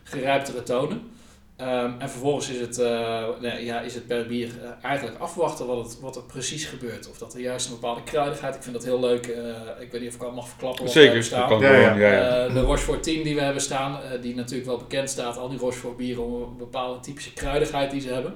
gerijptere 0.03 0.63
tonen. 0.63 1.11
Ehm, 1.55 1.91
en 1.99 2.09
vervolgens 2.09 2.49
is 2.49 2.59
het, 2.59 2.79
eh, 2.79 3.27
nee, 3.41 3.65
ja, 3.65 3.79
is 3.81 3.93
het 3.93 4.07
per 4.07 4.27
bier 4.27 4.49
eh, 4.63 4.69
eigenlijk 4.85 5.19
afwachten 5.19 5.65
wat, 5.67 5.85
het, 5.85 5.99
wat 5.99 6.15
er 6.15 6.23
precies 6.23 6.65
gebeurt. 6.65 7.09
Of 7.09 7.17
dat 7.17 7.33
er 7.33 7.39
juist 7.39 7.67
een 7.67 7.73
bepaalde 7.73 8.03
kruidigheid, 8.03 8.55
ik 8.55 8.61
vind 8.63 8.75
dat 8.75 8.83
heel 8.83 8.99
leuk. 8.99 9.27
eh, 9.27 9.43
ik 9.79 9.91
weet 9.91 10.01
niet 10.01 10.09
of 10.09 10.15
ik 10.15 10.23
al 10.23 10.31
mag 10.31 10.47
verklappen 10.47 10.83
wat 10.83 10.93
Zeker, 10.93 11.15
dat 11.15 11.23
staan. 11.23 11.49
kan 11.49 11.59
Ja, 11.59 11.83
gewoon. 11.83 11.99
Ja, 11.99 12.13
ja. 12.13 12.47
De 12.47 12.61
Rochefort 12.61 13.03
10 13.03 13.23
die 13.23 13.35
we 13.35 13.41
hebben 13.41 13.61
staan, 13.61 13.99
die 14.21 14.35
natuurlijk 14.35 14.67
wel 14.67 14.77
bekend 14.77 15.09
staat, 15.09 15.37
al 15.37 15.49
die 15.49 15.59
Rochefort 15.59 15.97
bieren 15.97 16.23
om 16.25 16.41
een 16.41 16.57
bepaalde 16.57 16.99
typische 16.99 17.33
kruidigheid 17.33 17.91
die 17.91 18.01
ze 18.01 18.09
hebben. 18.13 18.35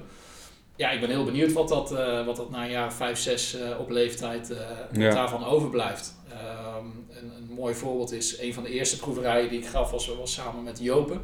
Ja, 0.76 0.90
ik 0.90 1.00
ben 1.00 1.08
heel 1.08 1.24
benieuwd 1.24 1.52
wat 1.52 1.68
dat, 1.68 1.92
eh, 1.92 2.26
wat 2.26 2.36
dat 2.36 2.50
na 2.50 2.64
een 2.64 2.70
jaar 2.70 2.92
5, 2.92 3.18
6 3.18 3.54
eh, 3.54 3.80
op 3.80 3.90
leeftijd 3.90 4.50
eh, 4.50 4.58
Ja. 4.92 5.10
daarvan 5.10 5.44
overblijft. 5.44 6.14
Ehm, 6.30 6.86
een, 7.10 7.32
een 7.36 7.54
mooi 7.54 7.74
voorbeeld 7.74 8.12
is 8.12 8.38
een 8.38 8.54
van 8.54 8.62
de 8.62 8.68
eerste 8.70 8.98
proeverijen 8.98 9.48
die 9.48 9.58
ik 9.58 9.66
gaf 9.66 9.90
was, 9.90 10.14
was 10.16 10.32
samen 10.32 10.62
met 10.62 10.78
Jopen. 10.80 11.20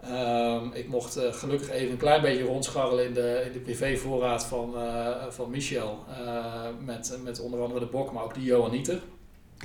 Ehm, 0.00 0.64
ik 0.72 0.88
mocht 0.88 1.16
eh, 1.16 1.32
gelukkig 1.32 1.70
even 1.70 1.90
een 1.90 1.96
klein 1.96 2.22
beetje 2.22 2.42
rondscharrelen 2.44 3.04
in 3.04 3.14
de, 3.14 3.42
in 3.46 3.52
de 3.52 3.58
privévoorraad 3.58 4.44
van, 4.44 4.74
van 5.30 5.50
Michel. 5.50 6.04
met, 6.84 7.18
met 7.24 7.40
onder 7.40 7.60
andere 7.60 7.80
de 7.80 7.86
Bok, 7.86 8.12
maar 8.12 8.24
ook 8.24 8.34
de 8.34 8.42
Johanniter. 8.42 9.00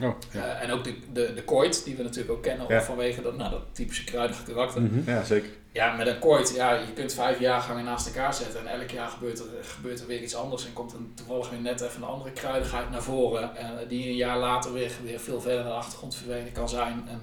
Oh, 0.04 0.16
ja. 0.32 0.44
Eh, 0.46 0.62
en 0.64 0.72
ook 0.72 0.84
de, 0.84 0.96
de, 1.14 1.34
de 1.34 1.44
kooit, 1.44 1.84
die 1.86 1.96
we 1.96 2.04
natuurlijk 2.04 2.32
ook 2.32 2.44
kennen 2.44 2.66
Ja. 2.70 2.82
vanwege 2.82 3.22
dat, 3.22 3.38
nou, 3.38 3.52
dat 3.52 3.62
typische 3.72 4.04
kruidige 4.04 4.44
karakter. 4.44 4.82
Mhm. 4.82 5.10
Ja, 5.10 5.24
zeker. 5.24 5.50
Ja, 5.72 5.96
met 5.96 6.08
een 6.08 6.20
kooit, 6.20 6.54
ja, 6.56 6.74
je 6.74 6.94
kunt 6.94 7.14
vijf 7.14 7.40
jaargangen 7.40 7.84
naast 7.86 8.08
elkaar 8.08 8.34
zetten 8.34 8.60
en 8.68 8.80
elk 8.80 8.90
jaar 8.90 9.10
gebeurt 9.10 9.40
er, 9.40 9.46
gebeurt 9.62 10.00
er 10.02 10.08
weer 10.08 10.22
iets 10.22 10.36
anders 10.36 10.66
en 10.66 10.74
komt 10.74 10.92
er 10.92 10.98
toevallig 11.16 11.50
weer 11.50 11.60
net 11.60 11.82
even 11.82 12.02
een 12.02 12.08
andere 12.08 12.32
kruidigheid 12.32 12.90
naar 12.90 13.02
voren. 13.04 13.56
En 13.56 13.88
die 13.88 14.08
een 14.08 14.16
jaar 14.16 14.38
later 14.38 14.74
weer, 14.74 14.92
weer 15.04 15.20
veel 15.20 15.42
verder 15.42 15.60
naar 15.60 15.70
de 15.72 15.78
achtergrond 15.78 16.24
kan 16.54 16.70
zijn. 16.70 17.04
En 17.08 17.22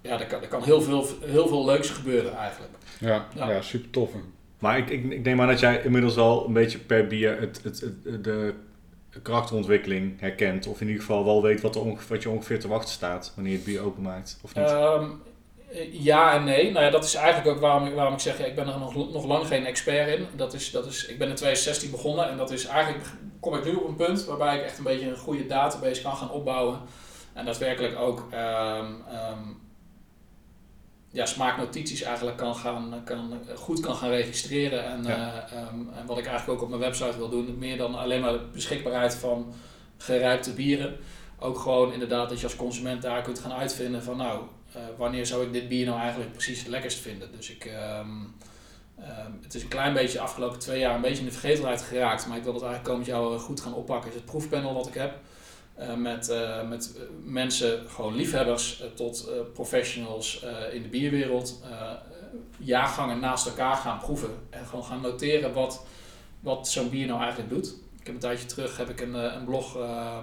ja, 0.00 0.20
er 0.20 0.26
kan, 0.26 0.42
er 0.42 0.48
kan 0.48 0.62
heel, 0.62 0.82
veel, 0.82 1.06
heel 1.24 1.48
veel 1.48 1.64
leuks 1.64 1.90
gebeuren 1.90 2.36
eigenlijk. 2.36 2.72
Ja, 2.98 3.26
Ja. 3.34 3.50
ja. 3.50 3.62
super 3.62 3.90
tof. 3.90 4.10
Maar 4.58 4.78
ik, 4.78 4.90
ik, 4.90 5.04
ik 5.12 5.24
neem 5.24 5.40
aan 5.40 5.48
dat 5.48 5.60
jij 5.60 5.82
inmiddels 5.82 6.16
al 6.16 6.46
een 6.46 6.52
beetje 6.52 6.78
per 6.78 7.06
bier 7.06 7.40
het, 7.40 7.60
het, 7.62 7.80
het- 7.80 8.24
de 8.24 8.54
karakterontwikkeling 9.20 10.20
herkent. 10.20 10.66
Of 10.66 10.80
in 10.80 10.86
ieder 10.86 11.02
geval 11.02 11.24
wel 11.24 11.42
weet 11.42 11.60
wat, 11.60 11.76
er 11.76 11.98
wat 12.08 12.22
je 12.22 12.30
ongeveer 12.30 12.60
te 12.60 12.68
wachten 12.68 12.90
staat 12.90 13.32
wanneer 13.34 13.52
je 13.52 13.58
het 13.58 13.66
bier 13.66 13.80
openmaakt. 13.80 14.38
Of 14.42 14.54
niet? 14.54 14.64
Ehm, 14.64 15.10
ja 15.90 16.34
en 16.34 16.44
nee. 16.44 16.70
Nou 16.70 16.84
ja, 16.84 16.90
dat 16.90 17.04
is 17.04 17.14
eigenlijk 17.14 17.56
ook 17.56 17.60
waarom 17.60 17.86
ik, 17.86 17.94
waarom 17.94 18.14
ik 18.14 18.20
zeg, 18.20 18.38
ja, 18.38 18.44
ik 18.44 18.54
ben 18.54 18.68
er 18.68 18.78
nog, 18.78 18.94
nog 19.12 19.26
lang 19.26 19.46
geen 19.46 19.66
expert 19.66 20.18
in. 20.18 20.26
Dat 20.36 20.54
is, 20.54 20.70
dat 20.70 20.86
is, 20.86 21.06
ik 21.06 21.18
ben 21.18 21.28
in 21.28 21.34
2016 21.34 21.90
begonnen 21.90 22.28
en 22.28 22.36
dat 22.36 22.50
is 22.50 22.64
eigenlijk, 22.66 23.04
kom 23.40 23.54
ik 23.54 23.64
nu 23.64 23.74
op 23.74 23.88
een 23.88 23.96
punt 23.96 24.24
waarbij 24.24 24.56
ik 24.56 24.64
echt 24.64 24.78
een 24.78 24.84
beetje 24.84 25.08
een 25.08 25.16
goede 25.16 25.46
database 25.46 26.02
kan 26.02 26.16
gaan 26.16 26.30
opbouwen. 26.30 26.80
En 27.32 27.44
daadwerkelijk 27.44 27.98
ook 27.98 28.26
ehm, 28.30 28.86
ehm, 29.08 29.38
ja, 31.12 31.26
smaaknotities 31.26 32.02
eigenlijk 32.02 32.36
kan 32.36 32.54
gaan, 32.56 33.00
kan, 33.04 33.40
goed 33.54 33.80
kan 33.80 33.94
gaan 33.94 34.10
registreren. 34.10 34.84
En, 34.84 35.04
Ja. 35.04 35.46
eh, 35.50 35.58
ehm, 35.58 35.74
en 35.98 36.06
wat 36.06 36.18
ik 36.18 36.26
eigenlijk 36.26 36.58
ook 36.58 36.62
op 36.64 36.68
mijn 36.68 36.80
website 36.80 37.16
wil 37.16 37.28
doen, 37.28 37.58
meer 37.58 37.76
dan 37.76 37.94
alleen 37.94 38.20
maar 38.20 38.32
de 38.32 38.44
beschikbaarheid 38.52 39.14
van 39.14 39.54
gerijpte 39.96 40.52
bieren. 40.52 40.96
Ook 41.38 41.58
gewoon 41.58 41.92
inderdaad 41.92 42.28
dat 42.28 42.38
je 42.38 42.44
als 42.46 42.56
consument 42.56 43.02
daar 43.02 43.22
kunt 43.22 43.38
gaan 43.38 43.52
uitvinden 43.52 44.02
van 44.02 44.16
nou, 44.16 44.42
eh, 44.72 44.82
wanneer 44.96 45.26
zou 45.26 45.44
ik 45.44 45.52
dit 45.52 45.68
bier 45.68 45.86
nou 45.86 45.98
eigenlijk 46.00 46.32
precies 46.32 46.58
het 46.58 46.68
lekkerst 46.68 46.98
vinden. 46.98 47.28
Dus 47.36 47.50
ik, 47.50 47.64
ehm, 47.64 48.06
ehm, 49.00 49.30
het 49.42 49.54
is 49.54 49.62
een 49.62 49.68
klein 49.68 49.94
beetje 49.94 50.16
de 50.18 50.24
afgelopen 50.24 50.58
twee 50.58 50.78
jaar 50.80 50.94
een 50.94 51.00
beetje 51.00 51.18
in 51.18 51.24
de 51.24 51.32
vergetelheid 51.38 51.82
geraakt. 51.82 52.26
Maar 52.26 52.36
ik 52.36 52.44
wil 52.44 52.54
het 52.54 52.62
eigenlijk 52.62 52.92
komend 52.92 53.10
jaar 53.10 53.38
goed 53.40 53.60
gaan 53.60 53.74
oppakken. 53.74 54.08
Is 54.10 54.16
het 54.16 54.24
proefpanel 54.24 54.74
wat 54.74 54.86
ik 54.86 54.94
heb. 54.94 55.14
Eh, 55.74 55.94
met 55.94 56.28
eh, 56.28 56.68
met 56.68 56.96
mensen, 57.24 57.88
gewoon 57.88 58.14
liefhebbers 58.14 58.80
eh, 58.80 58.86
tot 58.94 59.30
professionals 59.52 60.44
in 60.72 60.82
de 60.82 60.88
bierwereld. 60.88 61.60
jaargangen 62.58 63.20
naast 63.20 63.46
elkaar 63.46 63.76
gaan 63.76 63.98
proeven. 63.98 64.30
En 64.50 64.66
gewoon 64.66 64.84
gaan 64.84 65.00
noteren 65.00 65.52
wat, 65.52 65.84
wat 66.40 66.68
zo'n 66.68 66.90
bier 66.90 67.06
nou 67.06 67.20
eigenlijk 67.20 67.50
doet. 67.50 67.66
Ik 68.00 68.06
heb 68.06 68.14
een 68.14 68.20
tijdje 68.20 68.46
terug 68.46 68.76
heb 68.76 68.88
ik 68.88 69.00
een, 69.00 69.14
een 69.14 69.44
blog, 69.44 69.76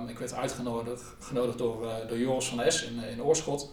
ik 0.07 0.19
werd 0.19 0.33
uitgenodigd 0.33 1.03
genodigd 1.19 1.57
door, 1.57 1.87
door 2.07 2.17
Joris 2.17 2.45
van 2.45 2.71
S 2.71 2.83
in, 2.83 3.03
in 3.03 3.23
Oorschot. 3.23 3.71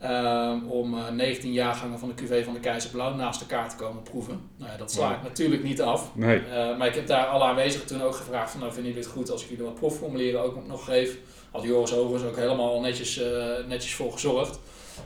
Ehm, 0.00 0.66
om 0.66 0.98
eh, 0.98 1.08
19 1.08 1.52
jaargangen 1.52 1.98
van 1.98 2.08
de 2.08 2.14
QV 2.14 2.44
van 2.44 2.54
de 2.54 2.60
Keizer 2.60 2.90
Blauw 2.90 3.14
naast 3.14 3.40
elkaar 3.40 3.68
te 3.68 3.76
komen 3.76 4.02
proeven. 4.02 4.40
Nou 4.56 4.70
ja, 4.70 4.76
dat 4.76 4.92
sla 4.92 5.10
ik 5.10 5.16
Wow. 5.16 5.24
natuurlijk 5.24 5.62
niet 5.62 5.82
af. 5.82 6.10
Nee. 6.14 6.38
Eh, 6.38 6.76
maar 6.78 6.86
ik 6.86 6.94
heb 6.94 7.06
daar 7.06 7.26
alle 7.26 7.44
aanwezigen 7.44 7.86
toen 7.86 8.02
ook 8.02 8.14
gevraagd 8.14 8.50
van, 8.50 8.60
nou 8.60 8.72
vinden 8.72 8.92
jullie 8.92 9.06
het 9.06 9.16
goed 9.16 9.30
als 9.30 9.42
ik 9.42 9.48
jullie 9.48 9.64
wat 9.64 9.74
proefformulieren 9.74 10.42
ook 10.42 10.66
nog 10.66 10.84
geef. 10.84 11.16
Had 11.50 11.62
Joris 11.62 11.92
overigens 11.94 12.30
ook 12.30 12.36
helemaal 12.36 12.80
netjes, 12.80 13.18
eh, 13.18 13.66
netjes 13.66 13.94
voor 13.94 14.12
gezorgd. 14.12 14.60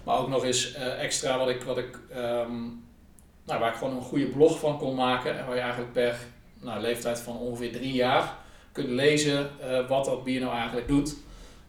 Maar 0.04 0.18
ook 0.18 0.28
nog 0.28 0.44
eens 0.44 0.72
eh, 0.74 1.02
extra 1.02 1.38
wat 1.38 1.48
ik, 1.48 1.62
wat 1.62 1.78
ik 1.78 1.98
ehm, 2.10 2.52
nou, 3.44 3.60
waar 3.60 3.68
ik 3.70 3.76
gewoon 3.76 3.96
een 3.96 4.02
goede 4.02 4.26
blog 4.26 4.58
van 4.58 4.78
kon 4.78 4.94
maken. 4.94 5.38
En 5.38 5.46
waar 5.46 5.54
je 5.54 5.60
eigenlijk 5.60 5.92
per 5.92 6.16
nou, 6.60 6.80
leeftijd 6.80 7.20
van 7.20 7.36
ongeveer 7.38 7.72
drie 7.72 7.92
jaar 7.92 8.34
kunt 8.72 8.88
lezen 8.88 9.50
eh, 9.60 9.88
wat 9.88 10.04
dat 10.04 10.24
bier 10.24 10.40
nou 10.40 10.54
eigenlijk 10.54 10.88
doet. 10.88 11.16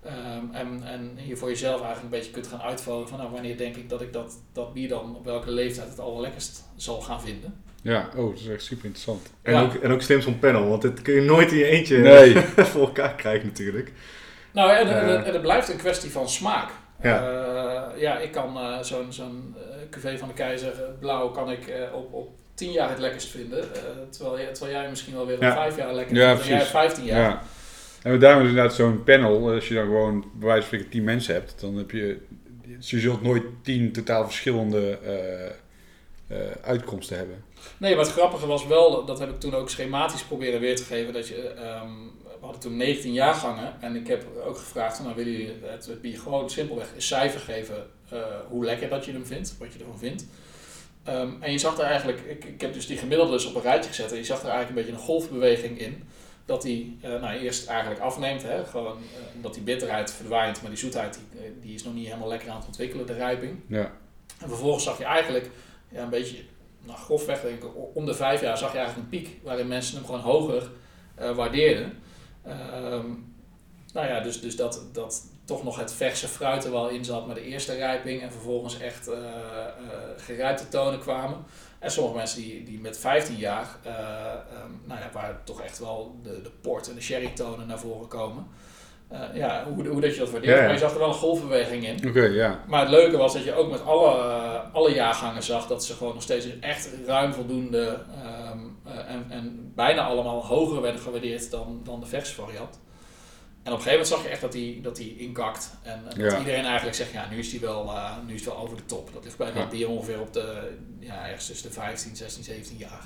Ehm, 0.06 0.56
en, 0.56 0.82
en 0.86 1.18
je 1.28 1.36
voor 1.36 1.50
jezelf 1.50 1.82
eigenlijk 1.82 2.04
een 2.04 2.20
beetje 2.20 2.32
kunt 2.32 2.48
gaan 2.48 2.62
uitvogelen 2.62 3.08
van 3.08 3.18
nou, 3.20 3.32
wanneer 3.32 3.58
denk 3.58 3.76
ik 3.76 3.90
dat 3.90 4.02
ik 4.02 4.14
dat, 4.14 4.34
dat 4.54 4.74
bier 4.74 4.90
dan 4.90 5.16
op 5.16 5.26
welke 5.26 5.52
leeftijd 5.52 5.90
het 5.90 6.00
allerlekkerst 6.00 6.64
zal 6.76 7.02
gaan 7.02 7.22
vinden. 7.22 7.62
Ja, 7.82 8.10
oh, 8.16 8.30
dat 8.30 8.40
is 8.40 8.48
echt 8.48 8.64
super 8.64 8.86
interessant. 8.86 9.30
En, 9.42 9.54
ja. 9.54 9.62
ook, 9.62 9.74
en 9.74 9.92
ook 9.92 10.02
slim 10.02 10.22
zo'n 10.22 10.40
panel, 10.40 10.68
want 10.68 10.82
dit 10.82 11.02
kun 11.02 11.14
je 11.14 11.22
nooit 11.22 11.52
in 11.52 11.58
je 11.58 11.66
eentje 11.66 11.98
Nee. 11.98 12.36
voor 12.72 12.82
elkaar 12.82 13.16
krijgen 13.16 13.48
natuurlijk. 13.48 13.92
Nou, 14.52 14.72
en, 14.72 14.88
Eh. 14.88 15.14
en, 15.14 15.26
en 15.26 15.34
het 15.34 15.42
blijft 15.42 15.70
een 15.70 15.78
kwestie 15.78 16.12
van 16.12 16.30
smaak. 16.30 16.70
Ja. 17.02 17.32
Ja, 17.32 17.92
ja 17.98 18.18
ik 18.20 18.32
kan 18.32 18.58
eh, 18.58 18.80
zo'n 18.82 19.14
zo'n 19.14 19.56
eh, 19.58 19.76
cuvée 19.90 20.18
van 20.18 20.28
de 20.28 20.34
keizer 20.34 20.72
eh, 20.84 20.90
blauw 21.00 21.30
kan 21.30 21.52
ik 21.52 21.68
eh, 21.68 21.94
op, 21.96 22.14
op 22.14 22.30
10 22.54 22.72
jaar 22.72 22.90
het 22.90 23.00
lekkerst 23.00 23.28
vinden. 23.30 23.60
eh, 23.76 23.80
terwijl, 24.10 24.40
jij- 24.40 24.54
terwijl 24.54 24.78
jij 24.80 24.90
misschien 24.90 25.14
wel 25.16 25.26
weer 25.26 25.36
op 25.36 25.42
Ja. 25.42 25.54
5 25.54 25.78
jaar 25.78 25.94
lekker 25.94 26.16
Ja, 26.16 26.30
vindt. 26.36 26.50
En 26.50 26.56
jij. 26.58 26.66
15 26.66 27.04
jaar. 27.06 27.20
Ja. 27.30 27.42
En 28.04 28.20
daarom 28.20 28.44
is 28.44 28.50
inderdaad 28.50 28.76
zo'n 28.76 29.04
panel, 29.04 29.52
als 29.52 29.68
je 29.68 29.74
dan 29.74 29.86
gewoon 29.86 30.20
bij 30.34 30.48
wijze 30.48 30.62
van 30.62 30.68
spreken 30.68 30.90
10 30.90 31.04
mensen 31.04 31.34
hebt, 31.34 31.56
dan 31.60 31.76
heb 31.76 31.92
je, 31.92 32.20
je 32.80 33.00
zult 33.00 33.22
nooit 33.22 33.44
10 33.62 33.92
totaal 33.92 34.26
verschillende 34.26 34.98
eh, 35.04 35.46
eh, 36.28 36.52
uitkomsten 36.62 37.18
hebben. 37.18 37.44
Nee, 37.78 37.96
maar 37.96 38.04
het 38.04 38.14
grappige 38.14 38.48
was 38.48 38.68
wel, 38.68 39.06
dat 39.06 39.20
heb 39.20 39.30
ik 39.30 39.40
toen 39.40 39.56
ook 39.56 39.70
schematisch 39.70 40.24
proberen 40.24 40.60
weer 40.60 40.76
te 40.76 40.84
geven, 40.84 41.14
dat 41.14 41.28
je, 41.28 41.48
ehm, 41.48 41.92
we 42.24 42.46
hadden 42.50 42.62
toen 42.62 42.78
19 42.78 43.14
jaargangen 43.14 43.82
en 43.82 43.96
ik 43.96 44.08
heb 44.08 44.26
ook 44.48 44.58
gevraagd, 44.58 45.00
nou 45.04 45.16
willen 45.16 45.32
jullie 45.32 45.54
het, 45.62 45.86
het 45.86 46.02
bier 46.02 46.20
gewoon 46.20 46.50
simpelweg 46.50 46.88
een 46.96 47.02
cijfer 47.02 47.40
geven, 47.40 47.88
eh, 48.10 48.20
hoe 48.48 48.66
lekker 48.66 48.90
dat 48.90 49.06
je 49.06 49.12
hem 49.12 49.26
vindt, 49.26 49.56
wat 49.60 49.74
je 49.74 49.80
ervan 49.80 50.00
vindt. 50.00 50.26
Ehm, 51.04 51.30
en 51.40 51.52
je 51.52 51.58
zag 51.58 51.78
er 51.78 51.86
eigenlijk, 51.86 52.20
ik, 52.20 52.46
ik 52.46 52.62
heb 52.62 52.74
dus 52.74 52.88
die 52.88 52.98
gemiddelde 52.98 53.48
op 53.48 53.56
een 53.56 53.62
rijtje 53.62 53.90
gezet 53.90 54.12
en 54.12 54.18
je 54.18 54.24
zag 54.24 54.42
er 54.42 54.50
eigenlijk 54.50 54.70
een 54.70 54.86
beetje 54.86 55.00
een 55.00 55.08
golfbeweging 55.08 55.80
in. 55.80 56.04
Dat 56.46 56.62
die 56.62 56.98
eh, 57.02 57.10
nou, 57.22 57.38
eerst 57.40 57.68
eigenlijk 57.68 58.02
afneemt, 58.02 58.44
hè, 58.44 58.66
gewoon 58.66 58.98
eh, 58.98 59.36
omdat 59.36 59.54
die 59.54 59.64
bitterheid 59.64 60.12
verdwijnt, 60.12 60.62
maar 60.62 60.70
die 60.70 60.80
zoetheid 60.80 61.14
die, 61.32 61.42
eh, 61.42 61.52
die 61.62 61.74
is 61.74 61.84
nog 61.84 61.94
niet 61.94 62.08
helemaal 62.08 62.28
lekker 62.28 62.50
aan 62.50 62.58
het 62.58 62.66
ontwikkelen, 62.66 63.06
de 63.06 63.14
rijping. 63.14 63.60
Ja, 63.68 63.92
En 64.40 64.48
vervolgens 64.48 64.84
zag 64.84 64.98
je 64.98 65.06
eigenlijk 65.06 65.50
ja, 65.90 66.04
een 66.04 66.10
beetje, 66.10 66.38
nou, 66.82 66.98
grofweg 67.00 67.42
denk 67.42 67.64
ik, 67.64 67.70
om 67.94 68.06
de 68.06 68.14
vijf 68.14 68.42
jaar 68.42 68.58
zag 68.58 68.72
je 68.72 68.78
eigenlijk 68.78 69.12
een 69.12 69.20
piek 69.20 69.38
waarin 69.44 69.68
mensen 69.68 69.96
hem 69.96 70.06
gewoon 70.06 70.22
hoger 70.22 70.72
eh, 71.16 71.36
waardeerden. 71.36 71.98
Ehm, 72.44 73.08
nou 73.94 74.08
ja, 74.08 74.20
dus, 74.20 74.42
dus 74.42 74.56
dat, 74.56 74.86
dat 74.92 75.26
toch 75.46 75.64
nog 75.64 75.80
het 75.80 75.94
verse 75.94 76.28
fruit 76.28 76.66
er 76.66 76.72
wel 76.72 76.90
in 76.90 77.06
zat 77.06 77.28
met 77.28 77.36
de 77.36 77.46
eerste 77.46 77.74
rijping 77.76 78.22
en 78.22 78.32
vervolgens 78.32 78.80
echt 78.80 79.10
gerijpte 80.18 80.68
tonen 80.68 81.00
kwamen. 81.00 81.38
En 81.84 81.92
sommige 81.92 82.16
mensen 82.16 82.42
die, 82.42 82.64
die 82.64 82.80
met 82.80 82.98
15 82.98 83.36
jaar, 83.36 83.68
eh, 83.84 83.92
ehm, 83.92 84.72
nou 84.86 85.00
ja, 85.00 85.10
waar 85.14 85.42
toch 85.44 85.62
echt 85.62 85.80
wel 85.80 86.20
de, 86.24 86.42
de 86.42 86.52
port 86.62 86.90
en 86.90 86.96
de 86.96 87.02
sherry 87.02 87.32
tonen 87.34 87.68
naar 87.68 87.80
voren 87.80 88.08
komen. 88.08 88.48
Eh, 89.14 89.20
ja, 89.34 89.64
hoe, 89.64 89.88
hoe 89.88 90.02
dat 90.02 90.14
je 90.14 90.20
dat 90.20 90.32
waardeert. 90.32 90.54
Ja, 90.54 90.60
ja. 90.60 90.64
Maar 90.64 90.74
je 90.74 90.80
zag 90.80 90.92
er 90.92 91.00
wel 91.00 91.08
een 91.08 91.14
golfbeweging 91.14 91.88
in. 91.88 92.08
oké, 92.08 92.24
ja. 92.24 92.60
Maar 92.68 92.80
het 92.80 92.90
leuke 92.90 93.18
was 93.18 93.34
dat 93.34 93.44
je 93.44 93.54
ook 93.54 93.72
met 93.72 93.86
alle, 93.86 94.18
eh, 94.18 94.74
alle 94.74 94.94
jaargangen 94.94 95.44
zag 95.44 95.68
dat 95.68 95.86
ze 95.86 95.94
gewoon 95.94 96.14
nog 96.14 96.24
steeds 96.24 96.60
echt 96.60 96.90
ruim 97.06 97.34
voldoende 97.34 98.00
ehm, 98.24 98.60
eh, 98.84 99.14
en, 99.14 99.26
en 99.30 99.72
bijna 99.76 100.02
allemaal 100.02 100.46
hoger 100.46 100.82
werden 100.82 101.02
gewaardeerd 101.02 101.52
dan, 101.52 101.82
dan 101.84 102.00
de 102.00 102.06
verse 102.06 102.34
variant. 102.34 102.82
En 103.64 103.72
op 103.72 103.78
een 103.78 103.84
gegeven 103.84 103.92
moment 103.92 104.08
zag 104.08 104.24
je 104.24 104.30
echt 104.30 104.42
dat 104.42 104.52
die, 104.52 104.82
dat 104.82 104.96
die 104.96 105.18
inkakt. 105.18 105.74
En, 105.84 105.94
en 105.94 106.04
dat 106.20 106.32
Ja. 106.32 106.40
iedereen 106.40 106.66
eigenlijk 106.66 106.96
zegt, 106.96 107.12
ja, 107.12 107.30
nu 107.30 107.38
is 107.38 107.50
die 107.50 107.60
wel, 107.60 107.84
eh, 107.92 108.12
nu 108.28 108.34
is 108.34 108.44
wel 108.44 108.58
over 108.58 108.78
de 108.78 108.86
top. 108.86 109.10
Dat 109.14 109.24
ligt 109.24 109.38
bij 109.38 109.48
Ja. 109.48 109.54
dat 109.54 109.70
bier 109.70 109.90
ongeveer 109.90 110.20
op 110.22 110.34
de, 110.34 110.72
ja, 111.00 111.26
ergens 111.28 111.46
tussen 111.48 111.68
de 111.68 111.74
15, 111.74 112.16
16, 112.16 112.44
17 112.44 112.78
jaar. 112.78 113.04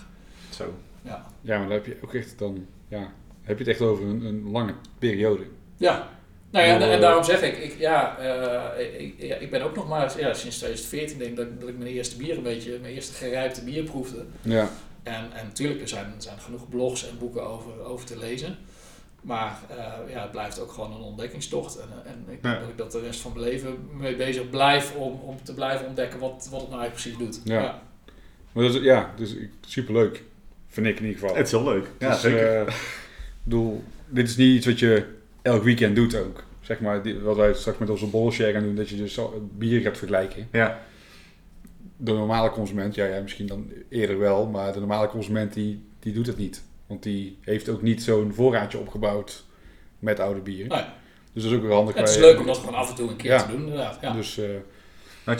Zo. 0.56 0.74
Ja. 1.02 1.26
Ja, 1.42 1.58
maar 1.58 1.68
dan 1.68 1.78
heb 1.78 1.86
je 1.86 1.98
ook 2.04 2.14
echt 2.14 2.40
dan, 2.40 2.66
ja, 2.88 3.12
heb 3.42 3.58
je 3.58 3.64
het 3.64 3.74
echt 3.74 3.82
over 3.82 4.06
een, 4.06 4.26
een 4.26 4.52
lange 4.52 4.74
periode. 5.00 5.44
Ja. 5.78 6.10
Nou 6.52 6.66
ja, 6.66 6.76
en, 6.76 6.82
en 6.82 6.92
Eh, 6.92 7.00
daarom 7.02 7.24
zeg 7.24 7.42
ik, 7.42 7.58
ik, 7.58 7.80
ja, 7.80 8.18
eh, 8.18 9.02
ik, 9.02 9.14
ja, 9.18 9.36
ik 9.36 9.52
ben 9.52 9.62
ook 9.62 9.76
nog 9.76 9.88
maar 9.88 10.20
ja, 10.20 10.34
sinds 10.34 10.58
2014 10.58 11.18
denk 11.18 11.30
ik 11.30 11.36
dat, 11.38 11.60
dat 11.60 11.70
ik 11.70 11.78
mijn 11.78 11.90
eerste 11.92 12.18
bier 12.18 12.38
een 12.38 12.44
beetje, 12.44 12.78
mijn 12.82 12.94
eerste 12.94 13.14
gerijpte 13.14 13.64
bier 13.64 13.84
proefde. 13.84 14.26
Ja, 14.42 14.70
En, 15.04 15.32
en 15.34 15.46
natuurlijk, 15.46 15.82
er 15.82 15.88
zijn, 15.88 16.06
er 16.06 16.22
zijn 16.22 16.40
genoeg 16.40 16.70
blogs 16.70 17.10
en 17.10 17.18
boeken 17.18 17.48
over, 17.48 17.80
over 17.84 18.06
te 18.06 18.18
lezen. 18.18 18.58
Maar 19.28 19.60
eh, 19.70 20.12
ja, 20.14 20.22
het 20.22 20.32
blijft 20.32 20.60
ook 20.60 20.72
gewoon 20.72 20.92
een 20.96 21.02
ontdekkingstocht. 21.02 21.80
En, 21.80 21.88
eh, 22.06 22.12
en 22.12 22.20
ik 22.34 22.42
denk 22.42 22.56
Ja. 22.56 22.60
dat 22.60 22.70
ik 22.70 22.78
dat 22.78 22.92
de 22.92 23.00
rest 23.00 23.20
van 23.20 23.32
mijn 23.34 23.44
leven 23.46 23.78
mee 23.98 24.16
bezig 24.16 24.50
blijf 24.50 24.96
om, 24.96 25.20
om 25.20 25.38
te 25.44 25.54
blijven 25.54 25.88
ontdekken 25.88 26.20
wat, 26.20 26.48
wat 26.52 26.62
het 26.62 26.70
nou 26.70 26.82
eigenlijk 26.82 26.94
precies 27.18 27.18
doet. 27.18 27.42
Ja. 27.54 27.82
maar 28.52 28.64
dat 28.64 28.76
is, 28.76 28.82
ja, 28.82 29.14
dus 29.16 29.36
ik- 29.36 29.52
superleuk. 29.62 30.24
Vind 30.68 30.88
ik 30.88 31.00
in 31.00 31.06
ieder 31.06 31.20
geval. 31.20 31.36
Het 31.36 31.46
is 31.46 31.52
heel 31.52 31.64
leuk. 31.64 31.88
Ja, 32.00 32.10
Dus, 32.10 32.22
zeker. 32.22 32.56
eh, 32.56 32.68
ik 32.68 32.74
bedoel, 33.44 33.84
dit 34.08 34.28
is 34.28 34.36
niet 34.38 34.56
iets 34.56 34.66
wat 34.66 34.80
je 34.80 35.06
elk 35.42 35.64
weekend 35.64 35.96
doet 35.96 36.16
ook. 36.16 36.44
Zeg 36.62 36.80
maar, 36.80 37.02
die- 37.04 37.20
wat 37.20 37.36
wij 37.36 37.54
straks 37.54 37.78
met 37.78 37.90
onze 37.90 38.08
borrelshare 38.08 38.52
gaan 38.52 38.64
doen, 38.64 38.76
dat 38.76 38.90
je 38.90 38.96
dus 38.96 39.14
zo- 39.14 39.50
bier 39.58 39.82
gaat 39.82 39.98
vergelijken. 39.98 40.48
ja. 40.52 40.80
De 42.00 42.12
normale 42.14 42.50
consument, 42.50 42.96
ja, 42.96 43.06
ja, 43.06 43.22
misschien 43.22 43.48
dan 43.48 43.72
eerder 43.90 44.20
wel, 44.20 44.48
maar 44.48 44.74
de 44.74 44.80
normale 44.80 45.08
consument 45.08 45.54
die, 45.54 45.84
die 46.00 46.14
doet 46.14 46.28
het 46.28 46.38
niet. 46.38 46.64
Want 46.88 47.04
die 47.04 47.38
heeft 47.42 47.70
ook 47.70 47.82
niet 47.82 48.04
zo'n 48.04 48.34
voorraadje 48.34 48.78
opgebouwd 48.78 49.44
met 50.00 50.20
oude 50.20 50.40
bieren. 50.40 50.70
Dus 51.34 51.44
dat 51.44 51.52
is 51.52 51.58
ook 51.58 51.64
weer 51.64 51.74
handig. 51.74 51.96
Het 51.96 52.10
is 52.10 52.18
leuk 52.18 52.40
om 52.40 52.46
dat 52.46 52.58
gewoon 52.58 52.76
af 52.76 52.90
en 52.90 52.96
toe 52.96 53.10
een 53.10 53.16
keer 53.16 53.32
Ja. 53.32 53.42
te 53.44 53.52
doen, 53.52 53.60
inderdaad. 53.62 53.98
Ja. 54.02 54.12
Dus, 54.14 54.38
eh, 54.38 54.46
Nou 54.48 54.60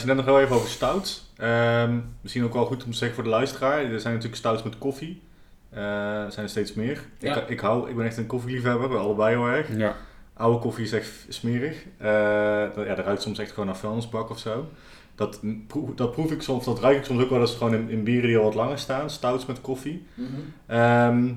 je 0.00 0.06
net 0.06 0.16
nog 0.16 0.34
wel 0.34 0.40
even 0.40 0.56
over 0.56 0.68
stouts. 0.68 1.30
Ehm, 1.36 1.98
misschien 2.20 2.44
ook 2.44 2.52
wel 2.52 2.64
goed 2.66 2.84
om 2.84 2.90
te 2.90 2.96
zeggen 2.96 3.14
voor 3.14 3.24
de 3.24 3.30
luisteraar. 3.30 3.78
Er 3.78 4.00
zijn 4.00 4.12
natuurlijk 4.12 4.40
stouts 4.40 4.62
met 4.62 4.78
koffie. 4.78 5.22
Eh, 5.70 5.82
er 6.24 6.32
zijn 6.32 6.44
er 6.44 6.50
steeds 6.50 6.74
meer. 6.74 7.04
Ja. 7.18 7.36
Ik, 7.42 7.48
ik, 7.48 7.60
hou, 7.60 7.90
ik 7.90 7.96
ben 7.96 8.06
echt 8.06 8.16
een 8.16 8.26
koffieliefhebber, 8.26 8.88
we 8.90 8.96
allebei 8.96 9.36
heel 9.36 9.46
erg. 9.46 9.76
ja. 9.76 9.96
Oude 10.34 10.58
koffie 10.58 10.84
is 10.84 10.92
echt 10.92 11.26
smerig. 11.28 11.76
Dat, 12.74 12.86
ja, 12.86 12.94
dat 12.94 13.04
ruikt 13.04 13.22
soms 13.22 13.38
echt 13.38 13.50
gewoon 13.50 13.66
naar 13.66 13.76
vuilnisbak 13.76 14.30
of 14.30 14.38
zo. 14.38 14.68
Dat, 15.18 15.40
proef, 15.66 15.94
dat 15.94 16.12
proef 16.12 16.30
ik 16.32 16.42
soms, 16.42 16.64
dat 16.64 16.80
ruik 16.80 16.96
ik 16.96 17.04
soms 17.04 17.22
ook 17.22 17.30
wel 17.30 17.40
eens 17.40 17.54
gewoon 17.54 17.74
in, 17.74 17.88
in 17.88 18.02
bieren 18.04 18.28
die 18.28 18.38
al 18.38 18.44
wat 18.44 18.54
langer 18.54 18.78
staan. 18.78 19.10
Stouts 19.10 19.46
met 19.46 19.60
koffie. 19.60 20.06
Mhm. 20.14 20.26
Ehm, 20.66 21.32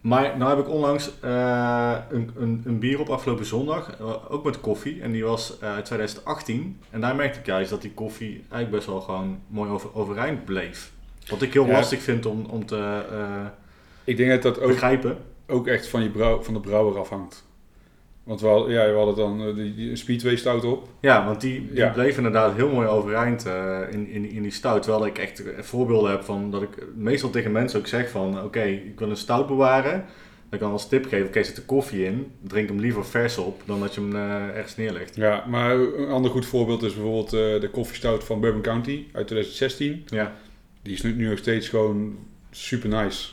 maar 0.00 0.36
nou 0.38 0.56
heb 0.56 0.66
ik 0.66 0.72
onlangs 0.72 1.10
eh, 1.20 1.94
een, 2.10 2.30
een, 2.36 2.62
een 2.64 2.78
bier 2.78 3.00
op 3.00 3.08
afgelopen 3.08 3.44
zondag, 3.46 3.96
eh, 3.98 4.14
ook 4.32 4.44
met 4.44 4.60
koffie. 4.60 5.00
En 5.02 5.12
die 5.12 5.24
was 5.24 5.58
eh, 5.58 5.72
uit 5.74 5.84
2018. 5.84 6.78
En 6.90 7.00
daar 7.00 7.16
merkte 7.16 7.38
ik 7.38 7.46
juist 7.46 7.70
dat 7.70 7.82
die 7.82 7.92
koffie 7.92 8.32
eigenlijk 8.36 8.70
best 8.70 8.86
wel 8.86 9.00
gewoon 9.00 9.38
mooi 9.48 9.70
over, 9.70 9.94
overeind 9.94 10.44
bleef. 10.44 10.92
Wat 11.28 11.42
ik 11.42 11.52
heel 11.52 11.66
Ja. 11.66 11.72
lastig 11.72 12.02
vind 12.02 12.26
om, 12.26 12.44
om 12.44 12.66
te 12.66 13.02
eh, 13.10 13.46
Ik 14.04 14.16
denk 14.16 14.30
dat 14.30 14.42
dat 14.42 14.60
ook 14.60 14.68
begrijpen. 14.70 15.18
ook 15.46 15.66
echt 15.66 15.88
van, 15.88 16.02
je 16.02 16.10
brouw, 16.10 16.42
van 16.42 16.54
de 16.54 16.60
brouwer 16.60 16.98
afhangt. 16.98 17.44
Want 18.24 18.40
we 18.40 18.46
hadden, 18.46 18.70
ja, 18.72 18.86
we 18.90 18.96
hadden 18.96 19.14
dan 19.16 19.46
eh, 19.48 19.54
die, 19.54 19.74
die 19.74 19.96
Speedway 19.96 20.36
stout 20.36 20.64
op. 20.64 20.88
Ja, 21.00 21.26
want 21.26 21.40
die, 21.40 21.66
die 21.68 21.76
Ja. 21.76 21.88
bleef 21.90 22.16
inderdaad 22.16 22.54
heel 22.54 22.68
mooi 22.72 22.86
overeind 22.88 23.46
eh, 23.46 23.78
in, 23.90 24.08
in, 24.08 24.30
in 24.30 24.42
die 24.42 24.50
stout. 24.52 24.82
Terwijl 24.82 25.06
ik 25.06 25.18
echt 25.18 25.42
voorbeelden 25.58 26.10
heb 26.10 26.22
van 26.22 26.50
dat 26.50 26.62
ik 26.62 26.68
meestal 26.96 27.30
tegen 27.30 27.52
mensen 27.52 27.78
ook 27.78 27.86
zeg 27.86 28.10
van... 28.10 28.42
Oké, 28.44 28.62
ik 28.62 28.98
wil 28.98 29.10
een 29.10 29.16
stout 29.16 29.46
bewaren. 29.46 30.04
Dan 30.50 30.58
kan 30.60 30.70
als 30.72 30.88
tip 30.88 31.06
geven, 31.06 31.26
oké, 31.26 31.42
zet 31.42 31.56
er 31.56 31.62
koffie 31.62 32.04
in. 32.04 32.30
Drink 32.42 32.68
hem 32.68 32.80
liever 32.80 33.04
vers 33.04 33.38
op 33.38 33.62
dan 33.64 33.80
dat 33.80 33.94
je 33.94 34.00
hem 34.00 34.16
eh, 34.16 34.56
ergens 34.56 34.76
neerlegt. 34.76 35.16
Ja, 35.16 35.44
maar 35.48 35.74
een 35.74 36.08
ander 36.08 36.30
goed 36.30 36.46
voorbeeld 36.46 36.82
is 36.82 36.94
bijvoorbeeld 36.94 37.32
eh, 37.32 37.60
de 37.60 37.68
Coffee 37.72 37.96
Stout 37.96 38.24
van 38.24 38.40
Bourbon 38.40 38.62
County 38.62 39.04
uit 39.12 39.26
2016. 39.26 40.02
Ja. 40.06 40.32
Die 40.82 40.92
is 40.94 41.02
nu, 41.02 41.12
nu 41.14 41.28
nog 41.28 41.38
steeds 41.38 41.68
gewoon 41.68 42.16
super 42.50 42.88
nice. 42.88 43.28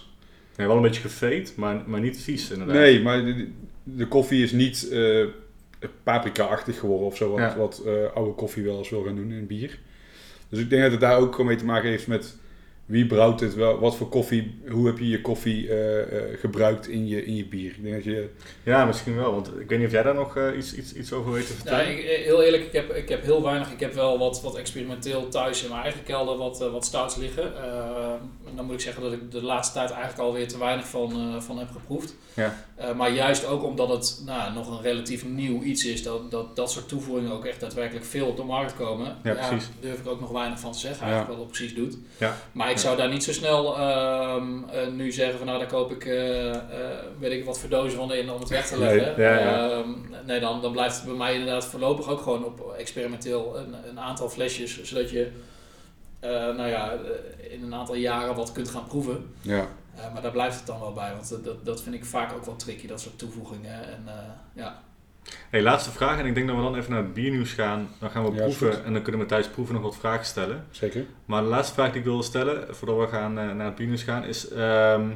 Nee, 0.58 0.68
wel 0.68 0.76
een 0.76 0.82
beetje 0.82 1.02
gefeet, 1.02 1.54
maar, 1.56 1.82
maar 1.86 2.00
niet 2.00 2.22
vies 2.22 2.52
inderdaad. 2.52 2.76
Nee, 2.76 3.02
maar 3.02 3.24
de 3.96 4.08
koffie 4.08 4.44
is 4.44 4.52
niet 4.52 4.90
eh, 4.92 5.26
paprika-achtig 6.04 6.80
geworden 6.80 7.08
of 7.08 7.16
zo, 7.18 7.30
wat, 7.30 7.40
Ja. 7.40 7.58
wat 7.58 7.82
eh, 7.86 7.94
oude 8.16 8.32
koffie 8.32 8.64
wel 8.64 8.78
eens 8.78 8.90
wil 8.90 9.04
gaan 9.04 9.16
doen 9.16 9.32
in 9.32 9.48
bier. 9.48 9.80
Dus 10.50 10.60
ik 10.60 10.70
denk 10.70 10.82
dat 10.82 10.92
het 10.92 11.00
daar 11.02 11.18
ook 11.18 11.44
mee 11.44 11.56
te 11.56 11.66
maken 11.66 11.90
heeft 11.90 12.08
met 12.08 12.36
wie 12.90 13.06
brouwt 13.06 13.40
dit 13.40 13.56
wel, 13.56 13.80
wat 13.80 13.96
voor 13.96 14.10
koffie, 14.10 14.60
hoe 14.70 14.88
heb 14.88 14.98
je 14.98 15.08
je 15.10 15.22
koffie 15.22 15.70
eh, 15.70 16.02
eh, 16.02 16.40
gebruikt 16.40 16.88
in 16.88 17.08
je, 17.08 17.26
in 17.26 17.36
je 17.36 17.46
bier. 17.46 17.72
Ik 17.72 17.84
denk 17.84 17.96
dat 17.96 18.04
je, 18.04 18.30
Ja, 18.64 18.86
misschien 18.86 19.16
wel. 19.16 19.32
Want 19.32 19.48
ik 19.60 19.70
weet 19.70 19.78
niet 19.78 19.88
of 19.88 19.94
jij 19.94 20.04
daar 20.04 20.14
nog 20.16 20.38
eh, 20.38 20.58
iets, 20.58 20.76
iets, 20.76 20.94
iets 20.94 21.14
over 21.14 21.32
weet 21.32 21.46
te 21.48 21.52
Ja, 21.54 21.58
vertellen. 21.58 21.92
ik, 21.98 22.04
eh, 22.06 22.24
heel 22.26 22.44
eerlijk, 22.44 22.64
ik 22.64 22.72
heb, 22.74 22.94
ik 22.94 23.10
heb 23.10 23.24
heel 23.24 23.44
weinig. 23.44 23.72
Ik 23.72 23.80
heb 23.80 23.94
wel 23.94 24.18
wat, 24.20 24.42
wat 24.42 24.56
experimenteel 24.56 25.28
thuis 25.28 25.64
in 25.64 25.70
mijn 25.70 25.82
eigen 25.82 26.04
kelder 26.04 26.38
wat, 26.38 26.70
wat 26.72 26.86
stouts 26.86 27.16
liggen. 27.16 27.56
Eh, 27.64 28.14
dan 28.56 28.66
moet 28.66 28.74
ik 28.74 28.82
zeggen 28.82 29.04
dat 29.04 29.12
ik 29.14 29.32
de 29.32 29.44
laatste 29.44 29.74
tijd 29.74 29.90
eigenlijk 29.92 30.20
alweer 30.22 30.48
te 30.48 30.58
weinig 30.58 30.88
van, 30.88 31.12
eh, 31.12 31.42
van 31.42 31.58
heb 31.60 31.70
geproefd. 31.72 32.16
Ja. 32.34 32.56
Eh, 32.76 32.94
maar 32.96 33.12
juist 33.12 33.46
ook 33.46 33.64
omdat 33.64 33.90
het 33.90 34.22
nou, 34.26 34.54
nog 34.54 34.70
een 34.78 34.82
relatief 34.82 35.26
nieuw 35.26 35.62
iets 35.62 35.86
is, 35.86 36.04
dat, 36.04 36.32
dat 36.32 36.56
dat 36.56 36.72
soort 36.72 36.88
toevoegingen 36.88 37.32
ook 37.32 37.46
echt 37.46 37.60
daadwerkelijk 37.60 38.06
veel 38.06 38.28
op 38.28 38.38
de 38.38 38.44
markt 38.44 38.76
komen. 38.76 39.18
Ja, 39.24 39.34
precies. 39.34 39.70
durf 39.80 40.00
ik 40.00 40.08
ook 40.08 40.20
nog 40.20 40.32
weinig 40.32 40.60
van 40.60 40.72
te 40.72 40.80
zeggen, 40.80 41.08
Ja. 41.08 41.12
eigenlijk 41.14 41.40
wat 41.40 41.48
het 41.50 41.58
precies 41.58 41.76
doet. 41.76 41.98
Ja. 42.18 42.38
Maar 42.52 42.70
ik 42.70 42.78
zou 42.80 42.98
daar 42.98 43.10
niet 43.10 43.24
zo 43.24 43.34
snel 43.34 43.78
ehm, 43.78 44.64
eh, 44.70 44.88
nu 44.88 45.12
zeggen 45.12 45.38
van 45.38 45.48
nou 45.48 45.60
daar 45.60 45.68
koop 45.68 45.92
ik 45.92 46.06
eh, 46.06 46.50
eh, 46.50 46.60
weet 47.20 47.32
ik 47.32 47.46
wat 47.46 47.60
voor 47.60 47.70
dozen 47.70 47.98
van 47.98 48.14
in 48.14 48.32
om 48.32 48.40
het 48.40 48.50
weg 48.50 48.68
te 48.68 48.78
Nee, 48.78 48.96
leggen. 48.96 49.24
ja, 49.24 49.40
ja. 49.40 49.70
Ehm, 49.70 49.90
nee, 50.26 50.40
dan, 50.40 50.62
dan 50.62 50.72
blijft 50.72 50.96
het 50.96 51.06
bij 51.06 51.14
mij 51.16 51.34
inderdaad 51.34 51.66
voorlopig 51.66 52.10
ook 52.10 52.22
gewoon 52.22 52.46
op 52.46 52.72
experimenteel 52.78 53.58
een, 53.58 53.76
een 53.90 54.00
aantal 54.00 54.30
flesjes, 54.30 54.84
zodat 54.84 55.10
je 55.10 55.32
nou 56.22 56.68
ja, 56.68 56.94
in 57.50 57.64
een 57.64 57.74
aantal 57.76 57.96
jaren 57.96 58.36
wat 58.36 58.52
kunt 58.52 58.70
gaan 58.70 58.88
proeven. 58.88 59.34
ja, 59.42 59.68
maar 60.14 60.22
daar 60.22 60.32
blijft 60.32 60.58
het 60.58 60.66
dan 60.68 60.80
wel 60.80 60.94
bij, 60.94 61.12
want 61.16 61.44
dat- 61.44 61.66
dat, 61.66 61.82
vind 61.82 61.96
ik 61.96 62.06
vaak 62.06 62.34
ook 62.34 62.46
wel 62.46 62.56
tricky, 62.56 62.88
dat 62.88 63.02
soort 63.02 63.18
toevoegingen. 63.20 63.84
En, 63.90 64.04
ja. 64.56 64.82
Hey, 65.50 65.62
laatste 65.62 65.92
vraag. 65.92 66.20
En 66.20 66.26
ik 66.26 66.36
denk 66.36 66.48
dat 66.48 66.56
we 66.56 66.62
dan 66.62 66.76
even 66.76 66.92
naar 66.92 67.02
het 67.04 67.14
biernieuws 67.14 67.54
gaan. 67.54 67.88
Dan 68.00 68.10
gaan 68.10 68.26
we 68.26 68.32
Ja, 68.36 68.42
proeven 68.42 68.84
en 68.86 68.94
dan 68.94 69.02
kunnen 69.02 69.22
we 69.22 69.28
tijdens 69.28 69.50
proeven 69.50 69.74
nog 69.76 69.84
wat 69.84 69.98
vragen 69.98 70.26
stellen. 70.26 70.66
zeker. 70.72 71.06
Maar 71.26 71.42
de 71.42 71.48
laatste 71.48 71.74
vraag 71.74 71.90
die 71.90 71.98
ik 72.00 72.06
wilde 72.06 72.24
stellen, 72.24 72.76
voordat 72.76 72.98
we 72.98 73.08
gaan, 73.08 73.40
eh, 73.40 73.52
naar 73.52 73.66
het 73.66 73.76
biernieuws 73.76 74.04
gaan, 74.04 74.24
is 74.24 74.50
ehm, 74.50 75.08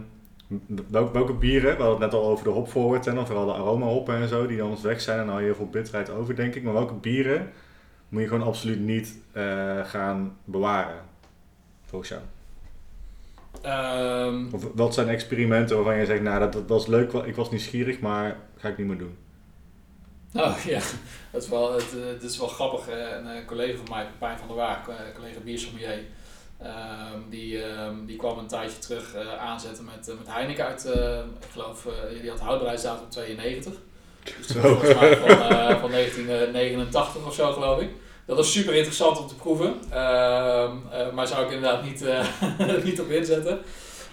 welke, 0.88 1.12
welke 1.14 1.34
bieren, 1.34 1.78
we 1.78 1.82
hadden 1.84 2.02
het 2.02 2.12
net 2.12 2.22
al 2.22 2.28
over 2.30 2.44
de 2.44 2.50
hop 2.50 2.68
forward 2.70 3.08
en 3.08 3.26
vooral 3.28 3.46
de 3.46 3.54
aroma 3.54 3.86
hoppen 3.86 4.16
en 4.16 4.28
zo, 4.28 4.48
die 4.48 4.58
dan 4.58 4.70
ons 4.70 4.82
weg 4.82 5.02
zijn 5.02 5.20
en 5.20 5.26
dan 5.28 5.38
je 5.38 5.44
heel 5.44 5.56
veel 5.56 5.70
bitterheid 5.70 6.10
over 6.10 6.36
denk 6.36 6.56
ik. 6.56 6.64
Maar 6.64 6.74
welke 6.74 6.94
bieren 6.94 7.50
moet 8.10 8.22
je 8.22 8.28
gewoon 8.28 8.48
absoluut 8.48 8.80
niet 8.80 9.18
eh, 9.32 9.86
gaan 9.86 10.38
bewaren, 10.44 11.02
volgens 11.86 12.10
jou? 12.10 12.22
Ehm, 13.62 14.54
Of 14.54 14.68
wat 14.76 14.94
zijn 14.94 15.08
experimenten 15.08 15.76
waarvan 15.76 15.98
je 15.98 16.06
zegt, 16.06 16.22
nou 16.22 16.40
dat, 16.40 16.54
dat 16.54 16.68
was 16.68 16.88
leuk, 16.88 17.14
ik 17.14 17.36
was 17.36 17.50
nieuwsgierig, 17.50 18.00
maar 18.00 18.36
ga 18.58 18.68
ik 18.70 18.78
niet 18.78 18.88
meer 18.88 18.98
doen. 18.98 19.16
Oh 20.36 20.58
ja, 20.74 20.80
dat 21.32 21.44
is 21.44 21.50
wel, 21.50 21.74
het, 21.74 21.86
eh, 22.22 22.24
is 22.30 22.38
wel 22.38 22.48
grappig. 22.48 22.88
eh, 22.88 22.98
Een 23.18 23.28
eh, 23.28 23.46
collega 23.46 23.78
van 23.78 23.96
mij, 23.96 24.08
Pijn 24.20 24.38
van 24.38 24.48
der 24.48 24.58
Waag, 24.58 24.80
collega 25.16 25.40
biersommelier, 25.44 26.00
ehm, 26.62 27.20
die, 27.30 27.64
ehm, 27.64 28.06
die 28.06 28.18
kwam 28.18 28.38
een 28.38 28.48
tijdje 28.48 28.80
terug 28.80 29.16
aanzetten 29.40 29.86
met, 29.86 30.08
met 30.18 30.28
Heineken 30.34 30.66
uit, 30.66 30.86
ik 31.40 31.52
geloof, 31.52 31.88
die 32.22 32.30
had 32.30 32.40
houdbaarheidsdatum 32.40 33.10
92. 33.10 33.74
Dus 34.38 34.48
dat 34.48 34.56
was 34.64 34.72
volgens 34.72 34.94
mij 35.00 35.18
van, 35.18 35.80
van 35.80 35.92
1989 35.92 37.26
of 37.26 37.34
zo 37.34 37.52
geloof 37.52 37.80
ik. 37.82 37.90
Dat 38.26 38.40
is 38.40 38.52
super 38.52 38.74
interessant 38.74 39.20
om 39.20 39.28
te 39.28 39.36
proeven, 39.36 39.74
Ehm, 39.90 40.72
eh, 40.92 41.12
maar 41.14 41.28
zou 41.28 41.46
ik 41.46 41.52
inderdaad 41.52 41.84
niet, 41.84 42.06
niet 42.90 43.00
op 43.02 43.10
inzetten. 43.10 43.62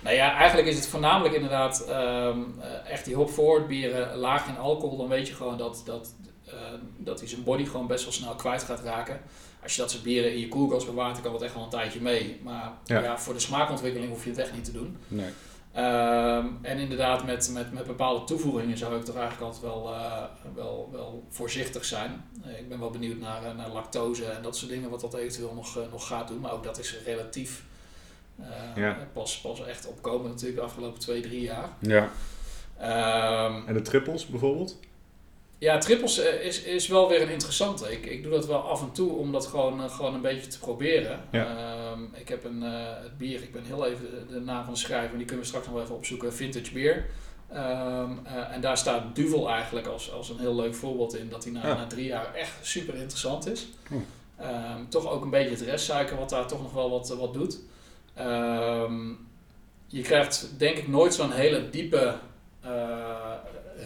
Nou 0.03 0.17
ja, 0.17 0.35
eigenlijk 0.35 0.69
is 0.69 0.77
het 0.77 0.87
voornamelijk 0.87 1.35
inderdaad 1.35 1.85
ehm, 1.85 2.39
eh, 2.61 2.91
echt 2.91 3.05
die 3.05 3.15
hop 3.15 3.31
forward 3.31 3.67
bieren 3.67 4.17
laag 4.17 4.49
in 4.49 4.59
alcohol. 4.59 4.97
Dan 4.97 5.09
weet 5.09 5.29
je 5.29 5.35
gewoon 5.35 5.59
dat, 5.59 5.83
dat, 5.85 6.15
eh, 6.47 6.55
dat 6.97 7.19
hij 7.19 7.29
zijn 7.29 7.45
body 7.45 7.65
gewoon 7.65 7.87
best 7.87 8.05
wel 8.05 8.13
snel 8.13 8.35
kwijt 8.35 8.63
gaat 8.63 8.81
raken. 8.81 9.21
Als 9.63 9.75
je 9.75 9.81
dat 9.81 9.91
soort 9.91 10.03
bieren 10.03 10.33
in 10.33 10.41
je 10.41 10.49
koelkast 10.49 10.87
bewaart, 10.87 11.15
dan 11.15 11.23
kan 11.23 11.33
het 11.33 11.43
echt 11.43 11.55
wel 11.55 11.63
een 11.63 11.69
tijdje 11.71 12.01
mee. 12.01 12.41
Maar 12.43 12.73
Ja. 12.85 13.03
ja. 13.03 13.19
voor 13.19 13.35
de 13.35 13.41
smaakontwikkeling 13.41 14.11
hoef 14.11 14.25
je 14.25 14.31
het 14.31 14.39
echt 14.39 14.55
niet 14.55 14.65
te 14.65 14.73
doen. 14.73 14.97
Nee. 15.09 15.31
Ehm, 15.73 16.47
en 16.63 16.79
inderdaad, 16.79 17.25
met, 17.25 17.51
met, 17.53 17.73
met 17.73 17.87
bepaalde 17.87 18.25
toevoegingen 18.25 18.79
zou 18.79 18.97
ik 18.97 19.05
toch 19.05 19.17
eigenlijk 19.17 19.45
altijd 19.45 19.63
wel, 19.73 19.95
eh, 19.95 20.23
wel, 20.55 20.89
wel 20.93 21.25
voorzichtig 21.29 21.85
zijn. 21.85 22.25
Ik 22.59 22.69
ben 22.69 22.81
wel 22.81 22.91
benieuwd 22.91 23.19
naar, 23.19 23.45
eh, 23.45 23.57
naar 23.57 23.69
lactose 23.69 24.25
en 24.25 24.43
dat 24.43 24.57
soort 24.57 24.71
dingen, 24.71 24.91
wat 24.91 25.01
dat 25.01 25.15
eventueel 25.15 25.55
nog, 25.55 25.79
nog 25.91 26.07
gaat 26.07 26.29
doen. 26.29 26.41
Maar 26.41 26.53
ook 26.53 26.65
dat 26.65 26.79
is 26.79 26.97
relatief 27.05 27.65
eh, 28.43 28.83
Ja. 28.83 28.97
pas, 29.13 29.39
pas 29.41 29.67
echt 29.67 29.87
opkomen 29.89 30.31
natuurlijk 30.31 30.59
de 30.59 30.65
afgelopen 30.65 31.01
twee, 31.01 31.21
drie 31.21 31.41
jaar. 31.43 31.69
Ja, 31.79 32.09
Ehm, 32.79 33.67
En 33.67 33.75
de 33.75 33.83
trippels 33.83 34.27
bijvoorbeeld? 34.27 34.79
ja, 35.59 35.79
trippels 35.79 36.19
eh, 36.19 36.45
is, 36.45 36.63
is 36.63 36.89
wel 36.89 37.09
weer 37.09 37.23
een 37.23 37.29
interessante. 37.31 37.93
Ik, 37.93 38.07
ik 38.07 38.23
doe 38.23 38.33
dat 38.33 38.47
wel 38.47 38.59
af 38.61 38.83
en 38.83 38.93
toe 38.93 39.13
om 39.13 39.33
dat 39.33 39.47
gewoon, 39.47 39.83
eh, 39.83 39.91
gewoon 39.95 40.15
een 40.15 40.21
beetje 40.21 40.47
te 40.51 40.59
proberen. 40.59 41.21
Ja. 41.31 41.47
Ehm, 41.47 42.01
ik 42.15 42.29
heb 42.29 42.45
een 42.45 42.63
eh, 42.63 43.03
het 43.03 43.19
bier, 43.19 43.43
ik 43.43 43.53
ben 43.53 43.65
heel 43.65 43.87
even 43.87 44.11
de, 44.11 44.33
de 44.35 44.41
naam 44.41 44.65
van 44.65 44.73
de 44.73 44.79
schrijver, 44.79 45.09
maar 45.09 45.17
die 45.19 45.27
kunnen 45.27 45.43
we 45.45 45.49
straks 45.51 45.67
nog 45.67 45.75
wel 45.75 45.85
even 45.85 45.97
opzoeken. 45.97 46.33
Vintage 46.35 46.73
Beer. 46.73 47.07
Ehm, 47.53 48.11
eh, 48.25 48.53
en 48.55 48.61
daar 48.61 48.77
staat 48.79 49.15
Duvel 49.15 49.49
eigenlijk 49.51 49.87
als, 49.87 50.13
als 50.13 50.29
een 50.29 50.39
heel 50.39 50.55
leuk 50.55 50.75
voorbeeld 50.75 51.15
in, 51.17 51.29
dat 51.29 51.45
hij 51.45 51.53
na, 51.53 51.67
Ja. 51.67 51.75
na 51.75 51.87
drie 51.87 52.07
jaar 52.07 52.35
echt 52.35 52.53
super 52.61 52.95
interessant 52.95 53.47
is. 53.49 53.69
Oh. 53.93 54.01
Ehm, 54.37 54.81
toch 54.89 55.11
ook 55.11 55.23
een 55.25 55.31
beetje 55.31 55.51
het 55.51 55.61
restsuiker 55.61 56.17
wat 56.17 56.31
daar 56.31 56.47
toch 56.47 56.63
nog 56.63 56.73
wel 56.73 56.91
wat, 56.91 57.09
wat 57.09 57.35
doet. 57.35 57.59
Ehm, 58.21 59.09
je 59.87 60.03
krijgt 60.03 60.59
denk 60.59 60.77
ik 60.77 60.89
nooit 60.89 61.15
zo'n 61.15 61.33
hele 61.33 61.71
diepe 61.71 62.15
eh, 62.61 62.71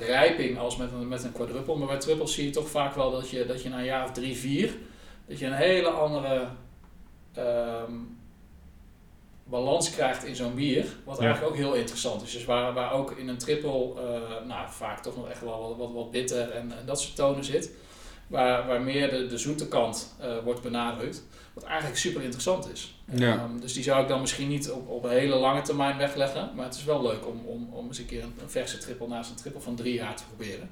rijping 0.01 0.59
als 0.59 0.77
met 0.77 0.93
een, 0.93 1.09
met 1.09 1.25
een 1.25 1.33
quadruppel. 1.33 1.77
Maar 1.77 1.87
bij 1.89 1.99
trippels 1.99 2.35
zie 2.35 2.45
je 2.45 2.51
toch 2.51 2.69
vaak 2.69 2.95
wel 2.95 3.11
dat 3.11 3.31
je, 3.31 3.47
dat 3.47 3.63
je 3.63 3.69
na 3.69 3.79
een 3.79 3.85
jaar 3.85 4.05
of 4.05 4.13
drie, 4.13 4.37
vier, 4.37 4.75
dat 5.27 5.39
je 5.39 5.47
een 5.47 5.53
hele 5.53 5.89
andere 5.89 6.47
ehm, 7.35 7.93
balans 9.45 9.91
krijgt 9.91 10.25
in 10.25 10.37
zo'n 10.37 10.55
bier. 10.55 10.87
Wat 11.05 11.19
Ja. 11.19 11.25
eigenlijk 11.25 11.53
ook 11.53 11.59
heel 11.59 11.75
interessant 11.75 12.23
is. 12.23 12.33
Dus 12.33 12.45
waar, 12.45 12.73
waar 12.73 12.93
ook 12.93 13.11
in 13.11 13.29
een 13.29 13.39
trippel 13.39 13.99
eh, 13.99 14.47
nou, 14.47 14.67
vaak 14.71 15.03
toch 15.03 15.17
nog 15.17 15.29
echt 15.29 15.41
wel 15.41 15.61
wat, 15.61 15.77
wat, 15.77 15.93
wat 15.93 16.11
bitter 16.11 16.51
en, 16.51 16.73
en 16.79 16.87
dat 16.87 17.01
soort 17.01 17.17
tonen 17.17 17.45
zit. 17.45 17.71
Waar, 18.27 18.67
waar 18.67 18.83
meer 18.83 19.11
de, 19.11 19.27
de 19.27 19.39
zoete 19.39 19.69
kant 19.69 20.15
eh, 20.21 20.39
wordt 20.45 20.63
benadrukt. 20.63 21.25
Wat 21.55 21.65
eigenlijk 21.65 21.99
super 21.99 22.23
interessant 22.23 22.71
is. 22.73 22.95
Ja. 23.13 23.33
Ehm, 23.37 23.59
dus 23.61 23.73
die 23.73 23.83
zou 23.83 24.03
ik 24.03 24.09
dan 24.09 24.21
misschien 24.21 24.49
niet 24.49 24.71
op, 24.71 24.89
op 24.89 25.05
een 25.05 25.11
hele 25.11 25.35
lange 25.37 25.63
termijn 25.63 25.99
wegleggen. 25.99 26.51
Maar 26.55 26.65
het 26.65 26.75
is 26.75 26.85
wel 26.85 27.03
leuk 27.03 27.27
om, 27.27 27.41
om, 27.47 27.69
om 27.73 27.87
eens 27.87 27.99
een 27.99 28.07
keer 28.07 28.23
een, 28.23 28.35
een 28.43 28.51
verse 28.51 28.79
trippel 28.79 29.09
naast 29.09 29.31
een 29.31 29.37
trippel 29.37 29.61
van 29.61 29.75
drie 29.75 29.95
jaar 29.95 30.17
te 30.17 30.23
proberen. 30.27 30.71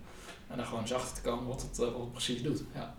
En 0.49 0.57
dan 0.57 0.67
gewoon 0.67 0.81
eens 0.81 0.93
achter 0.95 1.15
te 1.23 1.29
komen 1.31 1.47
wat 1.47 1.63
het, 1.63 1.79
eh, 1.79 1.85
wat 1.87 2.01
het 2.01 2.13
precies 2.13 2.43
doet. 2.43 2.63
Ja. 2.75 2.95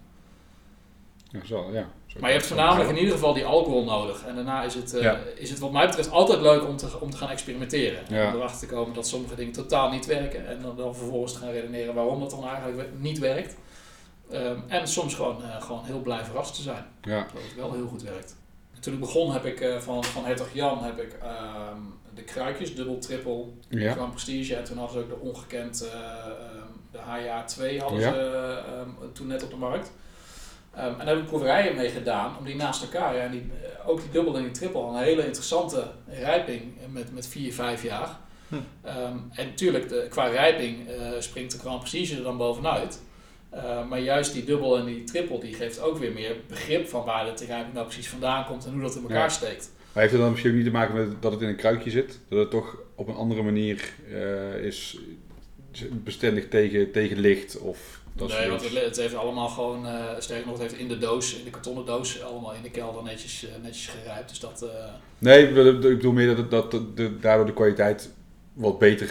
ja, 1.32 1.46
zo, 1.46 1.70
ja. 1.72 1.88
Zo- 2.08 2.20
Maar 2.20 2.30
je 2.30 2.36
hebt 2.36 2.48
voornamelijk 2.48 2.90
in 2.90 2.98
ieder 2.98 3.14
geval 3.14 3.34
die 3.34 3.46
alcohol 3.46 3.84
nodig. 3.84 4.26
En 4.26 4.36
daarna 4.36 4.64
is 4.64 4.74
het, 4.74 4.94
eh, 4.94 5.02
Ja. 5.02 5.20
is 5.36 5.50
het 5.50 5.60
wat 5.60 5.72
mij 5.72 5.86
betreft 5.88 6.12
altijd 6.12 6.42
leuk 6.42 6.68
om 6.68 6.78
te, 6.78 7.00
om 7.00 7.10
te 7.10 7.18
gaan 7.18 7.30
experimenteren. 7.30 8.04
Ja. 8.10 8.28
Om 8.28 8.36
erachter 8.36 8.68
te 8.68 8.74
komen 8.74 8.94
dat 8.94 9.08
sommige 9.08 9.36
dingen 9.36 9.54
totaal 9.54 9.90
niet 9.92 10.06
werken. 10.06 10.48
En 10.48 10.62
dan, 10.62 10.76
dan 10.78 10.96
vervolgens 10.96 11.34
te 11.34 11.40
gaan 11.40 11.52
redeneren 11.52 11.94
waarom 11.94 12.20
dat 12.20 12.30
dan 12.30 12.48
eigenlijk 12.48 12.90
niet 13.00 13.20
werkt. 13.20 13.56
Ehm, 14.34 14.60
en 14.68 14.88
soms 14.88 15.14
gewoon, 15.16 15.44
eh, 15.44 15.62
gewoon 15.62 15.86
heel 15.86 16.00
blij 16.02 16.24
verrast 16.24 16.56
te 16.56 16.62
zijn. 16.62 16.86
Ja, 17.02 17.20
Dat 17.34 17.42
het 17.44 17.56
wel 17.56 17.74
heel 17.74 17.88
goed 17.88 18.04
werkt. 18.04 18.36
Toen 18.80 18.94
ik 18.94 19.00
begon 19.00 19.32
heb 19.32 19.46
ik 19.46 19.60
eh, 19.62 19.78
van, 19.78 20.04
van 20.04 20.26
Hertog 20.26 20.54
Jan 20.54 20.84
heb 20.84 21.00
ik 21.00 21.14
ehm, 21.22 21.80
de 22.14 22.24
kruikjes, 22.24 22.76
dubbel, 22.76 22.98
trippel, 23.00 23.58
ja, 23.70 23.92
Grand 23.94 24.12
Prestige. 24.12 24.56
En 24.56 24.64
toen 24.64 24.78
hadden 24.78 24.96
ze 24.98 25.04
ook 25.04 25.10
de 25.10 25.28
ongekend, 25.28 25.88
eh, 25.88 25.94
ehm, 25.94 26.68
de 26.92 26.98
HJA2 26.98 27.80
hadden 27.80 28.00
Ja. 28.00 28.12
ze 28.14 28.60
toen 29.14 29.28
net 29.28 29.44
op 29.44 29.50
de 29.50 29.56
markt. 29.56 29.92
Ehm, 30.76 30.86
en 30.88 30.98
daar 30.98 31.08
heb 31.08 31.18
ik 31.18 31.26
proeverijen 31.26 31.76
mee 31.76 31.90
gedaan 31.90 32.38
om 32.38 32.46
die 32.46 32.56
naast 32.56 32.84
elkaar, 32.84 33.16
ja, 33.16 33.22
en 33.22 33.32
die, 33.32 33.52
ook 33.86 34.02
die 34.02 34.12
dubbel 34.12 34.38
en 34.38 34.44
die 34.44 34.52
triple, 34.52 34.82
een 34.82 34.96
hele 35.04 35.26
interessante 35.26 35.84
rijping 36.08 36.74
met, 36.90 37.14
met 37.14 37.28
4, 37.28 37.54
5 37.54 37.84
jaar. 37.84 38.10
Hm. 38.48 38.56
Ehm, 38.82 39.18
en 39.32 39.48
natuurlijk, 39.48 39.90
de, 39.90 40.06
qua 40.10 40.26
rijping 40.26 40.90
eh, 40.90 40.96
springt 41.20 41.52
de 41.52 41.60
Grand 41.60 41.80
Prestige 41.80 42.16
er 42.18 42.24
dan 42.24 42.38
bovenuit. 42.38 43.02
Eh, 43.56 43.88
maar 43.88 44.00
juist 44.00 44.34
die 44.34 44.44
dubbel 44.44 44.78
en 44.78 44.86
die 44.86 45.04
triple, 45.04 45.40
die 45.40 45.54
geeft 45.54 45.80
ook 45.82 45.98
weer 45.98 46.12
meer 46.12 46.36
begrip 46.48 46.88
van 46.88 47.06
waar 47.06 47.26
de 47.38 47.46
rijping 47.46 47.74
nou 47.74 47.86
precies 47.86 48.10
vandaan 48.10 48.46
komt 48.46 48.66
en 48.66 48.72
hoe 48.74 48.82
dat 48.82 48.96
in 48.96 49.02
elkaar 49.02 49.18
Ja. 49.18 49.30
steekt. 49.30 49.72
Maar 49.94 50.02
heeft 50.02 50.14
het 50.14 50.22
dan 50.22 50.32
misschien 50.32 50.52
ook 50.52 50.58
niet 50.58 50.66
te 50.68 50.72
maken 50.72 50.96
met 50.96 51.22
dat 51.22 51.32
het 51.32 51.42
in 51.42 51.48
een 51.48 51.56
kruikje 51.56 51.90
zit? 51.90 52.20
Dat 52.30 52.40
het 52.40 52.50
toch 52.50 52.78
op 52.96 53.08
een 53.08 53.16
andere 53.16 53.42
manier 53.44 53.90
eh, 54.12 54.56
is 54.66 54.98
bestendig 55.92 56.48
tegen, 56.48 56.92
tegen 56.92 57.20
licht 57.20 57.58
of 57.60 58.02
dat 58.16 58.28
nee, 58.30 58.50
want 58.50 58.62
het, 58.64 58.74
het 58.84 58.98
heeft 58.98 59.16
allemaal 59.16 59.48
gewoon, 59.48 59.86
eh 59.88 60.06
sterker 60.20 60.46
nog, 60.48 60.60
het 60.60 60.70
heeft 60.70 60.82
in 60.82 60.88
de 60.88 60.98
doos, 60.98 61.36
in 61.38 61.44
de 61.44 61.50
kartonnen 61.50 61.86
doos, 61.86 62.22
allemaal 62.24 62.54
in 62.54 62.62
de 62.62 62.70
kelder 62.72 63.04
netjes, 63.04 63.48
netjes 63.64 63.88
gerijpt. 63.88 64.30
Dus 64.30 64.40
dat, 64.40 64.66
Nee, 65.18 65.48
ik 65.48 65.54
bedoel- 65.54 66.12
meer 66.12 66.28
dat, 66.28 66.38
het- 66.38 66.52
dat 66.52 66.72
de, 66.98 67.20
daardoor 67.20 67.46
de 67.46 67.54
kwaliteit 67.54 68.10
wat 68.54 68.80
beter 68.80 69.10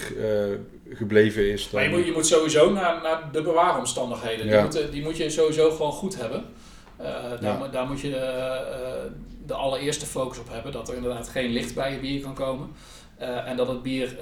gebleven 0.96 1.50
is. 1.50 1.62
Dan, 1.70 1.80
Maar 1.80 1.90
je 1.90 1.96
moet, 1.96 2.06
je 2.06 2.12
moet 2.12 2.26
sowieso 2.26 2.70
naar, 2.72 3.02
naar 3.02 3.28
de 3.32 3.42
bewaaromstandigheden. 3.42 4.46
Die, 4.46 4.54
Ja. 4.54 4.62
moeten, 4.62 4.90
die 4.90 5.02
moet 5.02 5.16
je 5.16 5.30
sowieso 5.30 5.70
gewoon 5.70 5.92
goed 5.92 6.16
hebben. 6.16 6.44
Eh, 6.96 7.06
daar, 7.06 7.42
Ja. 7.42 7.56
moet- 7.56 7.72
daar 7.72 7.86
moet 7.86 8.00
je 8.00 8.16
eh, 8.16 9.10
de 9.46 9.54
allereerste 9.54 10.06
focus 10.06 10.38
op 10.38 10.48
hebben. 10.50 10.72
Dat 10.72 10.88
er 10.88 10.94
inderdaad 10.96 11.28
geen 11.28 11.50
licht 11.52 11.74
bij 11.74 11.92
je 11.92 11.98
bier 11.98 12.20
kan 12.22 12.34
komen. 12.34 12.70
Eh, 13.16 13.48
en 13.48 13.56
dat 13.56 13.68
het 13.68 13.82
bier 13.82 14.16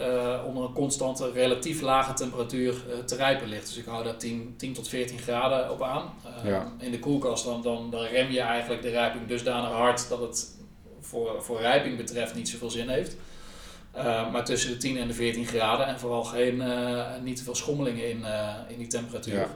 onder 0.47 0.65
een 0.65 0.73
constante, 0.73 1.31
relatief 1.33 1.81
lage 1.81 2.13
temperatuur 2.13 2.75
te 3.07 3.17
rijpen 3.17 3.49
ligt. 3.49 3.67
Dus 3.67 3.77
ik 3.77 3.85
hou 3.85 4.05
daar 4.05 4.17
10, 4.17 4.55
10 4.57 4.73
tot 4.73 4.89
14 4.89 5.19
graden 5.19 5.71
op 5.71 5.83
aan. 5.83 6.03
Ja. 6.45 6.73
In 6.79 6.91
de 6.91 6.99
koelkast 6.99 7.45
dan, 7.45 7.63
dan, 7.63 7.91
dan 7.91 8.03
rem 8.05 8.31
je 8.31 8.41
eigenlijk 8.41 8.83
de 8.83 8.91
rijping 8.91 9.27
dusdanig 9.27 9.71
hard 9.71 10.09
dat 10.09 10.21
het 10.21 10.47
voor, 11.01 11.43
voor 11.43 11.61
rijping 11.61 11.97
betreft 11.97 12.35
niet 12.35 12.49
zoveel 12.49 12.71
zin 12.71 12.89
heeft. 12.89 13.17
Uh, 13.97 14.33
maar 14.33 14.45
tussen 14.45 14.71
de 14.71 14.77
10 14.77 14.97
en 14.99 15.07
de 15.09 15.15
14 15.15 15.47
graden 15.47 15.87
en 15.87 15.99
vooral 15.99 16.25
geen, 16.25 16.57
uh, 16.57 17.05
niet 17.23 17.37
te 17.37 17.43
veel 17.45 17.55
schommelingen 17.55 18.11
in, 18.11 18.19
uh, 18.21 18.49
in 18.69 18.79
die 18.79 18.87
temperatuur. 18.87 19.35
Ja. 19.35 19.47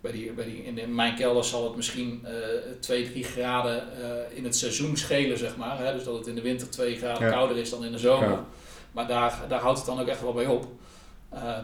Bij 0.00 0.12
die, 0.12 0.32
bij 0.32 0.44
die, 0.44 0.64
in, 0.64 0.78
in, 0.78 0.94
mijn 0.94 1.14
kelder 1.14 1.44
zal 1.44 1.64
het 1.64 1.76
misschien 1.76 2.26
2, 2.80 3.10
3 3.10 3.24
graden 3.24 3.82
in 4.34 4.44
het 4.44 4.56
seizoen 4.56 4.96
schelen, 4.96 5.38
zeg 5.38 5.56
maar. 5.56 5.78
Hè? 5.78 5.92
Dus 5.94 6.04
dat 6.04 6.14
het 6.18 6.26
in 6.26 6.34
de 6.34 6.40
winter 6.40 6.70
2 6.70 6.96
graden 6.96 7.26
Ja. 7.26 7.32
kouder 7.32 7.56
is 7.56 7.70
dan 7.70 7.84
in 7.84 7.92
de 7.92 7.98
zomer. 7.98 8.28
Ja. 8.28 8.44
Maar 8.92 9.06
daar, 9.06 9.38
daar 9.48 9.60
houdt 9.60 9.78
het 9.78 9.86
dan 9.86 10.00
ook 10.00 10.06
echt 10.08 10.20
wel 10.22 10.32
bij 10.32 10.46
op. 10.46 10.66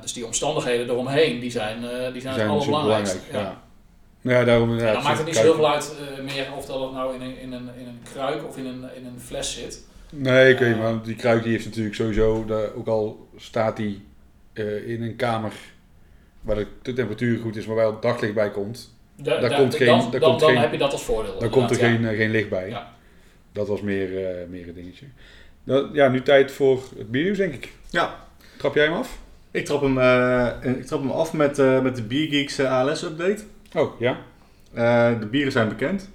Dus 0.01 0.13
die 0.13 0.27
omstandigheden 0.27 0.89
eromheen, 0.89 1.41
die 1.41 1.51
zijn, 1.51 1.81
die 1.81 1.89
zijn, 1.91 2.13
Die 2.13 2.23
het 2.23 2.35
zijn 2.35 2.49
allerbelangrijkste. 2.49 3.19
belangrijk. 3.27 3.57
Ja. 4.23 4.31
Ja, 4.33 4.45
daarom 4.45 4.79
En 4.79 4.93
dan 4.93 5.03
maakt 5.03 5.17
het 5.19 5.27
niet 5.27 5.37
zo 5.37 5.43
kijk- 5.43 5.55
heel 5.55 5.63
veel 5.65 5.73
uit 5.73 5.93
meer 6.23 6.47
of 6.57 6.67
dat 6.67 6.81
het 6.81 6.93
nou 6.93 7.15
in 7.15 7.21
een, 7.21 7.39
in 7.39 7.53
een, 7.53 7.69
in 7.79 7.87
een 7.87 8.01
kruik 8.13 8.45
of 8.49 8.57
in 8.57 8.67
een, 8.67 8.85
in 8.97 9.07
een 9.07 9.21
fles 9.21 9.55
zit. 9.55 9.85
Nee, 10.11 10.53
ik 10.53 10.59
weet 10.59 10.79
maar 10.79 11.03
die 11.03 11.15
kruik 11.17 11.43
die 11.43 11.53
heeft 11.53 11.65
natuurlijk 11.65 11.95
sowieso, 11.95 12.45
de, 12.45 12.71
ook 12.77 12.87
al 12.87 13.29
staat 13.37 13.77
die 13.77 14.03
eh, 14.53 14.89
in 14.89 15.03
een 15.03 15.17
kamer 15.17 15.53
waar 16.41 16.57
de, 16.57 16.67
de 16.83 16.93
temperatuur 16.93 17.39
goed 17.39 17.57
is, 17.57 17.67
maar 17.67 17.77
waar 17.77 17.87
het 17.87 18.03
daglicht 18.03 18.35
bij 18.35 18.51
komt, 18.51 18.95
Da- 19.17 19.41
Daar 19.41 19.51
da- 19.51 19.57
komt 19.57 19.75
geen- 19.75 19.87
dan, 19.87 19.99
daar 20.11 20.21
dan, 20.21 20.29
komt 20.29 20.41
dan 20.41 20.49
geen- 20.51 20.59
heb 20.59 20.73
je 20.73 20.79
dat 20.79 20.93
als 20.93 21.03
voordeel. 21.05 21.39
dan 21.39 21.51
komt 21.51 21.71
er 21.71 21.77
geen, 21.77 22.07
eh, 22.07 22.17
geen 22.17 22.31
licht 22.31 22.49
bij. 22.49 22.69
Ja. 22.69 22.93
Dat 23.53 23.69
was 23.69 23.81
meer, 23.81 24.27
eh, 24.27 24.47
meer 24.49 24.69
een 24.69 24.75
dingetje. 24.75 25.07
Nou, 25.65 25.89
ja, 25.95 26.09
nu 26.09 26.23
tijd 26.23 26.51
voor 26.53 26.83
het 26.99 27.11
biernieuws, 27.11 27.37
denk 27.39 27.55
ik. 27.55 27.73
Ja, 27.91 28.25
Trap 28.59 28.75
jij 28.75 28.85
hem 28.85 28.93
af? 28.95 29.19
ik 29.51 29.65
trap 29.65 29.81
hem, 29.81 29.99
eh, 29.99 30.53
ik 30.79 30.87
trap 30.87 31.01
hem 31.01 31.11
af 31.11 31.33
met, 31.33 31.59
eh, 31.59 31.81
met 31.83 31.97
de 31.97 32.03
Beer 32.03 32.29
Geeks 32.29 32.59
eh, 32.59 32.73
ALS-update. 32.73 33.43
Oh, 33.75 34.01
ja. 34.01 34.19
Eh, 34.75 35.21
de 35.21 35.27
bieren 35.27 35.53
zijn 35.53 35.69
bekend. 35.69 36.11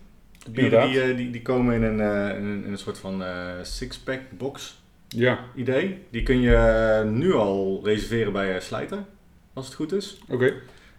De 0.45 0.51
bieren 0.51 0.89
die, 0.89 1.01
eh, 1.01 1.17
die, 1.17 1.29
die 1.29 1.41
komen 1.41 1.75
in 1.75 1.83
een, 1.83 1.99
eh, 1.99 2.37
in 2.37 2.63
een, 2.67 2.77
soort 2.77 2.97
van 2.97 3.23
eh, 3.23 3.53
six-pack 3.61 4.19
box 4.37 4.83
Ja, 5.07 5.39
idee. 5.55 6.03
Die 6.09 6.23
kun 6.23 6.41
je 6.41 7.03
nu 7.11 7.33
al 7.33 7.81
reserveren 7.83 8.33
bij 8.33 8.59
Slijter, 8.59 9.03
als 9.53 9.65
het 9.65 9.75
goed 9.75 9.93
is. 9.93 10.21
oké. 10.29 10.53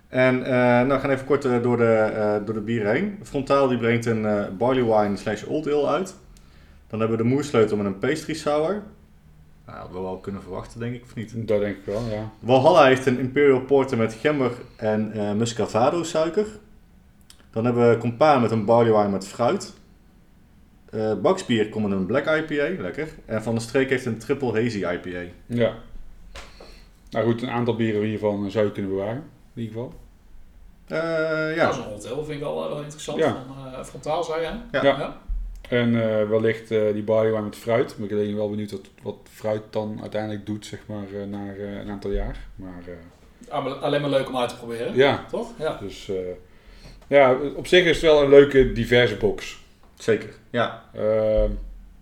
En 0.08 0.38
nou, 0.38 0.88
we 0.88 0.98
gaan 0.98 1.10
even 1.10 1.26
kort 1.26 1.42
door, 1.42 1.76
de, 1.76 1.94
eh, 1.94 2.36
door 2.44 2.54
de 2.54 2.60
bieren 2.60 2.92
heen. 2.92 3.18
Frontaal 3.22 3.68
die 3.68 3.78
brengt 3.78 4.06
een 4.06 4.56
barley 4.58 4.84
wine 4.84 5.16
slash 5.16 5.44
old 5.44 5.66
ale 5.72 5.86
uit. 5.86 6.16
Dan 6.88 7.00
hebben 7.00 7.18
we 7.18 7.22
de 7.22 7.28
moersleutel 7.28 7.76
met 7.76 7.86
een 7.86 7.98
pastry 7.98 8.34
sour. 8.34 8.82
Nou, 9.66 9.78
hadden 9.78 9.96
we 9.96 10.02
wel 10.02 10.18
kunnen 10.18 10.42
verwachten, 10.42 10.80
denk 10.80 10.94
ik, 10.94 11.02
of 11.02 11.14
niet? 11.14 11.32
Dat 11.48 11.60
denk 11.60 11.76
ik 11.76 11.84
wel, 11.84 12.02
ja. 12.10 12.30
Valhalla 12.44 12.86
heeft 12.86 13.06
een 13.06 13.18
Imperial 13.18 13.60
Porter 13.60 13.98
met 13.98 14.12
gember 14.12 14.52
en 14.76 15.36
muscovado 15.36 16.02
suiker. 16.02 16.46
Dan 17.52 17.64
hebben 17.64 17.90
we 17.90 17.98
Compaan 17.98 18.40
met 18.40 18.50
een 18.50 18.64
barley 18.64 18.92
wine 18.92 19.08
met 19.08 19.26
fruit. 19.26 19.72
Eh 20.90 21.14
Baksbier 21.14 21.68
komt 21.68 21.88
met 21.88 21.98
een 21.98 22.06
black 22.06 22.24
IPA, 22.26 22.82
lekker. 22.82 23.08
En 23.24 23.42
Van 23.42 23.54
de 23.54 23.60
Streek 23.60 23.90
heeft 23.90 24.06
een 24.06 24.18
triple 24.18 24.52
hazy 24.62 24.78
IPA. 24.78 25.20
Ja. 25.46 25.74
Nou 27.10 27.24
goed, 27.26 27.42
een 27.42 27.50
aantal 27.50 27.76
bieren 27.76 28.02
hiervan 28.02 28.50
zou 28.50 28.64
je 28.64 28.72
kunnen 28.72 28.90
bewaren, 28.90 29.24
in 29.54 29.62
ieder 29.62 29.72
geval. 29.74 29.94
Eh, 30.86 31.56
Ja. 31.56 31.64
Dat 31.66 31.72
is 31.78 31.84
een 31.84 31.90
hotel, 31.90 32.24
vind 32.24 32.36
ik 32.36 32.40
wel, 32.44 32.68
wel 32.68 32.80
interessant. 32.82 33.18
Ja. 33.18 33.44
Van, 33.46 33.72
eh, 33.74 33.84
frontaal, 33.84 34.24
zei 34.24 34.40
je? 34.40 34.50
Ja. 34.72 34.82
Ja. 34.82 35.16
En 35.68 36.02
eh, 36.20 36.28
wellicht 36.28 36.70
eh, 36.70 36.92
die 36.92 37.02
barley 37.02 37.30
wine 37.30 37.42
met 37.42 37.56
fruit. 37.56 37.94
Maar 37.98 38.08
ik 38.08 38.14
ben 38.14 38.18
alleen 38.24 38.36
wel 38.36 38.50
benieuwd 38.50 38.70
wat, 38.70 38.90
wat 39.02 39.16
fruit 39.30 39.62
dan 39.70 39.98
uiteindelijk 40.00 40.46
doet, 40.46 40.66
zeg 40.66 40.80
maar, 40.86 41.04
eh, 41.20 41.26
na 41.26 41.54
eh, 41.54 41.78
een 41.80 41.90
aantal 41.90 42.10
jaar. 42.10 42.38
Maar 42.56 42.82
eh, 42.86 42.92
Ah, 43.48 43.64
maar 43.64 43.72
Alleen 43.72 44.00
maar 44.00 44.10
leuk 44.10 44.28
om 44.28 44.36
uit 44.36 44.48
te 44.48 44.56
proberen, 44.56 44.94
ja, 44.94 45.24
toch? 45.30 45.50
Ja. 45.58 45.76
dus 45.80 46.08
eh, 46.08 46.16
ja, 47.12 47.34
op 47.56 47.66
zich 47.66 47.84
is 47.84 47.90
het 47.96 48.00
wel 48.04 48.22
een 48.22 48.28
leuke, 48.28 48.72
diverse 48.72 49.16
box. 49.16 49.60
zeker. 49.94 50.28
Ja, 50.50 50.84
Ehm, 50.94 51.50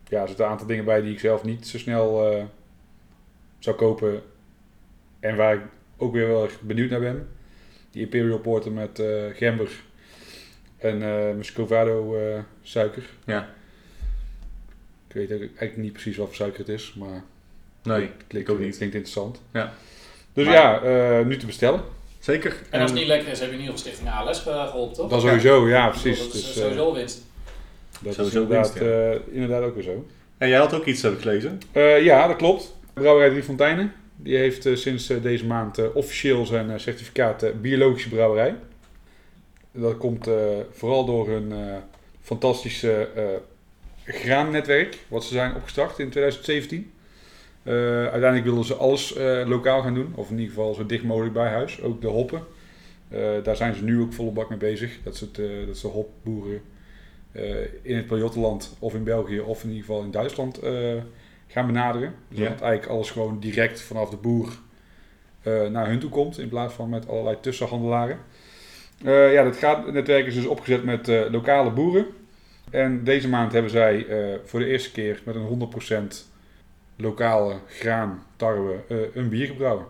ja, 0.09 0.21
er 0.21 0.27
zitten 0.29 0.45
een 0.45 0.51
aantal 0.51 0.67
dingen 0.67 0.85
bij 0.85 1.01
die 1.03 1.13
ik 1.13 1.21
zelf 1.21 1.45
niet 1.45 1.67
zo 1.67 1.79
snel 1.79 2.33
eh, 2.33 2.45
zou 3.59 3.77
kopen. 3.77 4.23
En 5.21 5.37
waar 5.37 5.55
ik 5.55 5.61
ook 5.97 6.13
weer 6.13 6.27
wel 6.29 6.43
erg 6.45 6.61
benieuwd 6.61 6.91
naar 6.91 7.01
ben. 7.01 7.29
Die 7.91 8.03
Imperial 8.03 8.39
Porter 8.39 8.73
met 8.73 8.99
eh, 8.99 9.25
gember 9.35 9.71
en 10.77 11.03
eh 11.03 11.35
muscovado 11.37 12.17
suiker. 12.63 13.03
Ja. 13.25 13.49
Ik 15.09 15.15
weet 15.15 15.31
eigenlijk 15.31 15.77
niet 15.77 15.93
precies 15.93 16.17
wat 16.17 16.27
voor 16.27 16.37
suiker 16.37 16.59
het 16.59 16.69
is, 16.69 16.95
maar 16.95 17.23
nee, 17.83 18.11
klinkt, 18.27 18.49
ik 18.49 18.55
ook 18.55 18.59
niet. 18.61 18.77
klinkt 18.77 18.95
interessant. 18.95 19.43
Ja. 19.53 19.73
Dus 20.33 20.47
Maar- 20.47 20.55
ja, 20.89 21.23
nu 21.23 21.37
te 21.37 21.47
bestellen. 21.47 21.83
Zeker. 22.21 22.57
En 22.71 22.81
als 22.81 22.91
het 22.91 22.99
niet 22.99 23.09
lekker 23.09 23.29
is, 23.29 23.39
heb 23.41 23.49
je 23.49 23.55
in 23.55 23.61
ieder 23.61 23.77
geval 23.77 23.93
Stichting 23.93 24.15
ALS 24.17 24.39
ge- 24.41 24.67
geholpen, 24.71 24.97
toch? 24.97 25.11
Dat 25.11 25.21
sowieso, 25.21 25.69
ja, 25.69 25.89
precies. 25.89 26.19
Dat 26.19 26.27
is 26.27 26.33
Dus, 26.33 26.57
eh, 26.57 26.63
eh, 26.63 26.69
sowieso 26.69 26.93
winst. 26.95 27.23
dat 28.01 28.15
Sowieso 28.15 28.23
is 28.39 28.43
inderdaad, 28.45 28.73
winst, 28.73 28.89
ja. 28.89 29.11
eh, 29.11 29.35
inderdaad 29.35 29.63
ook 29.63 29.75
weer 29.75 29.83
zo. 29.85 30.07
En 30.39 30.49
jij 30.49 30.59
had 30.59 30.75
ook 30.75 30.85
iets, 30.87 31.03
heb 31.03 31.13
ik 31.13 31.21
gelezen. 31.21 31.61
Eh, 31.73 32.05
ja, 32.05 32.27
dat 32.27 32.37
klopt. 32.37 32.77
Brouwerij 32.95 33.31
Drie 33.31 33.43
Fonteinen. 33.43 33.93
Die 34.17 34.37
heeft 34.37 34.69
sinds 34.75 35.07
deze 35.23 35.47
maand 35.47 35.93
officieel 35.93 36.47
zijn 36.47 36.81
certificaat 36.81 37.43
eh, 37.43 37.51
biologische 37.61 38.09
brouwerij. 38.09 38.55
Dat 39.73 39.97
komt 39.97 40.27
eh, 40.27 40.35
vooral 40.73 41.05
door 41.05 41.29
hun 41.29 41.53
eh, 41.53 41.59
fantastische 42.23 43.09
eh, 43.17 43.25
graannetwerk, 44.05 44.99
wat 45.09 45.25
ze 45.25 45.33
zijn 45.35 45.55
opgestart 45.55 45.99
in 45.99 46.11
2017. 46.11 46.93
Eh, 47.63 47.75
uiteindelijk 48.03 48.45
wilden 48.45 48.65
ze 48.65 48.75
alles 48.75 49.15
eh, 49.15 49.47
lokaal 49.47 49.83
gaan 49.83 49.95
doen, 49.95 50.13
of 50.15 50.31
in 50.31 50.39
ieder 50.39 50.55
geval 50.55 50.75
zo 50.75 50.87
dicht 50.87 51.05
mogelijk 51.05 51.35
bij 51.35 51.49
huis, 51.49 51.83
ook 51.83 52.01
de 52.01 52.07
hoppen. 52.07 52.43
Eh, 53.09 53.21
daar 53.43 53.57
zijn 53.57 53.75
ze 53.75 53.85
nu 53.85 54.01
ook 54.01 54.13
volle 54.13 54.31
bak 54.31 54.49
mee 54.49 54.59
bezig. 54.59 54.99
Dat 55.03 55.17
ze, 55.17 55.25
het, 55.33 55.67
dat 55.67 55.77
ze 55.77 55.87
hopboeren 55.87 56.63
in 57.83 57.97
het 57.97 58.07
Pajottenland 58.07 58.77
of 58.79 58.95
in 58.95 59.05
België 59.05 59.41
of 59.41 59.63
in 59.63 59.69
ieder 59.69 59.85
geval 59.85 60.03
in 60.03 60.11
Duitsland 60.11 60.61
gaan 61.47 61.67
benaderen. 61.67 62.15
Dus 62.29 62.39
Ja. 62.39 62.49
dat 62.49 62.61
eigenlijk 62.61 62.93
alles 62.93 63.11
gewoon 63.11 63.41
direct 63.41 63.81
vanaf 63.81 64.11
de 64.11 64.17
boer 64.17 64.49
naar 65.71 65.87
hun 65.89 65.99
toe 65.99 66.11
komt 66.11 66.39
in 66.39 66.49
plaats 66.49 66.75
van 66.75 66.89
met 66.89 67.09
allerlei 67.09 67.37
tussenhandelaren. 67.41 68.19
Eh, 69.05 69.33
ja, 69.33 69.43
dat 69.45 69.57
gaat, 69.57 69.93
netwerk 69.93 70.27
is 70.27 70.35
dus 70.35 70.47
opgezet 70.47 70.85
met 70.85 71.07
lokale 71.31 71.71
boeren. 71.71 72.07
En 72.71 73.05
deze 73.05 73.29
maand 73.29 73.53
hebben 73.53 73.71
zij 73.71 74.07
voor 74.45 74.61
de 74.61 74.67
eerste 74.67 74.93
keer 74.93 75.23
met 75.25 75.35
een 75.35 75.47
100% 75.47 76.30
lokale 77.01 77.57
graan, 77.67 78.27
tarwe, 78.37 78.77
eh, 78.89 78.97
een 79.15 79.29
bier 79.29 79.47
gebrouwen. 79.47 79.87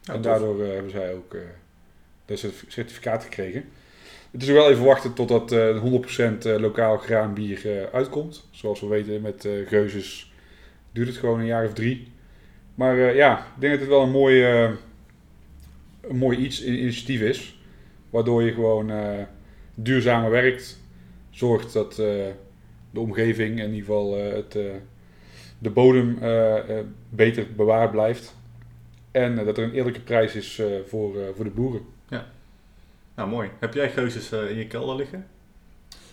Ja, 0.00 0.12
en 0.14 0.20
tof. 0.20 0.32
daardoor 0.32 0.62
eh, 0.64 0.72
hebben 0.72 0.90
zij 0.90 1.14
ook 1.14 1.34
eh 1.34 1.40
dat 2.24 2.38
certif- 2.38 2.64
certificaat 2.68 3.22
gekregen. 3.24 3.64
Het 4.30 4.42
is 4.42 4.48
ook 4.48 4.54
wel 4.54 4.70
even 4.70 4.84
wachten 4.84 5.12
totdat 5.14 5.52
eh 5.52 5.80
100% 5.82 6.44
eh, 6.46 6.58
lokaal 6.58 6.96
graanbier 6.96 7.70
eh, 7.70 7.92
uitkomt. 7.92 8.48
Zoals 8.50 8.80
we 8.80 8.86
weten 8.86 9.22
met 9.22 9.48
Geuzes 9.66 10.32
duurt 10.92 11.08
het 11.08 11.16
gewoon 11.16 11.38
een 11.40 11.46
jaar 11.46 11.64
of 11.64 11.72
drie. 11.72 12.12
Maar 12.74 13.14
ja, 13.14 13.38
ik 13.38 13.60
denk 13.60 13.72
dat 13.72 13.80
het 13.80 13.90
wel 13.90 14.02
een 14.02 14.10
mooi, 14.10 14.44
een 16.00 16.16
mooi 16.16 16.38
iets, 16.38 16.60
een 16.60 16.78
initiatief 16.78 17.20
is. 17.20 17.58
Waardoor 18.10 18.42
je 18.42 18.52
gewoon 18.52 18.92
duurzamer 19.74 20.30
werkt. 20.30 20.80
Zorgt 21.30 21.72
dat 21.72 21.94
de 21.94 23.00
omgeving, 23.00 23.58
in 23.58 23.64
ieder 23.64 23.78
geval 23.84 24.18
het, 24.18 24.56
de 25.64 25.70
bodem, 25.70 26.18
eh, 26.20 26.78
eh, 26.78 26.84
beter 27.08 27.46
bewaard 27.56 27.90
blijft. 27.90 28.36
En 29.10 29.38
eh, 29.38 29.44
dat 29.44 29.58
er 29.58 29.64
een 29.64 29.72
eerlijke 29.74 30.00
prijs 30.00 30.34
is 30.34 30.58
eh, 30.58 30.66
voor, 30.86 31.18
eh, 31.20 31.26
voor 31.34 31.44
de 31.44 31.50
boeren. 31.50 31.80
Nou, 33.16 33.28
mooi. 33.28 33.50
Heb 33.60 33.74
jij 33.74 33.90
geuzes 33.90 34.32
eh, 34.32 34.50
in 34.50 34.56
je 34.56 34.66
kelder 34.66 34.96
liggen? 34.96 35.26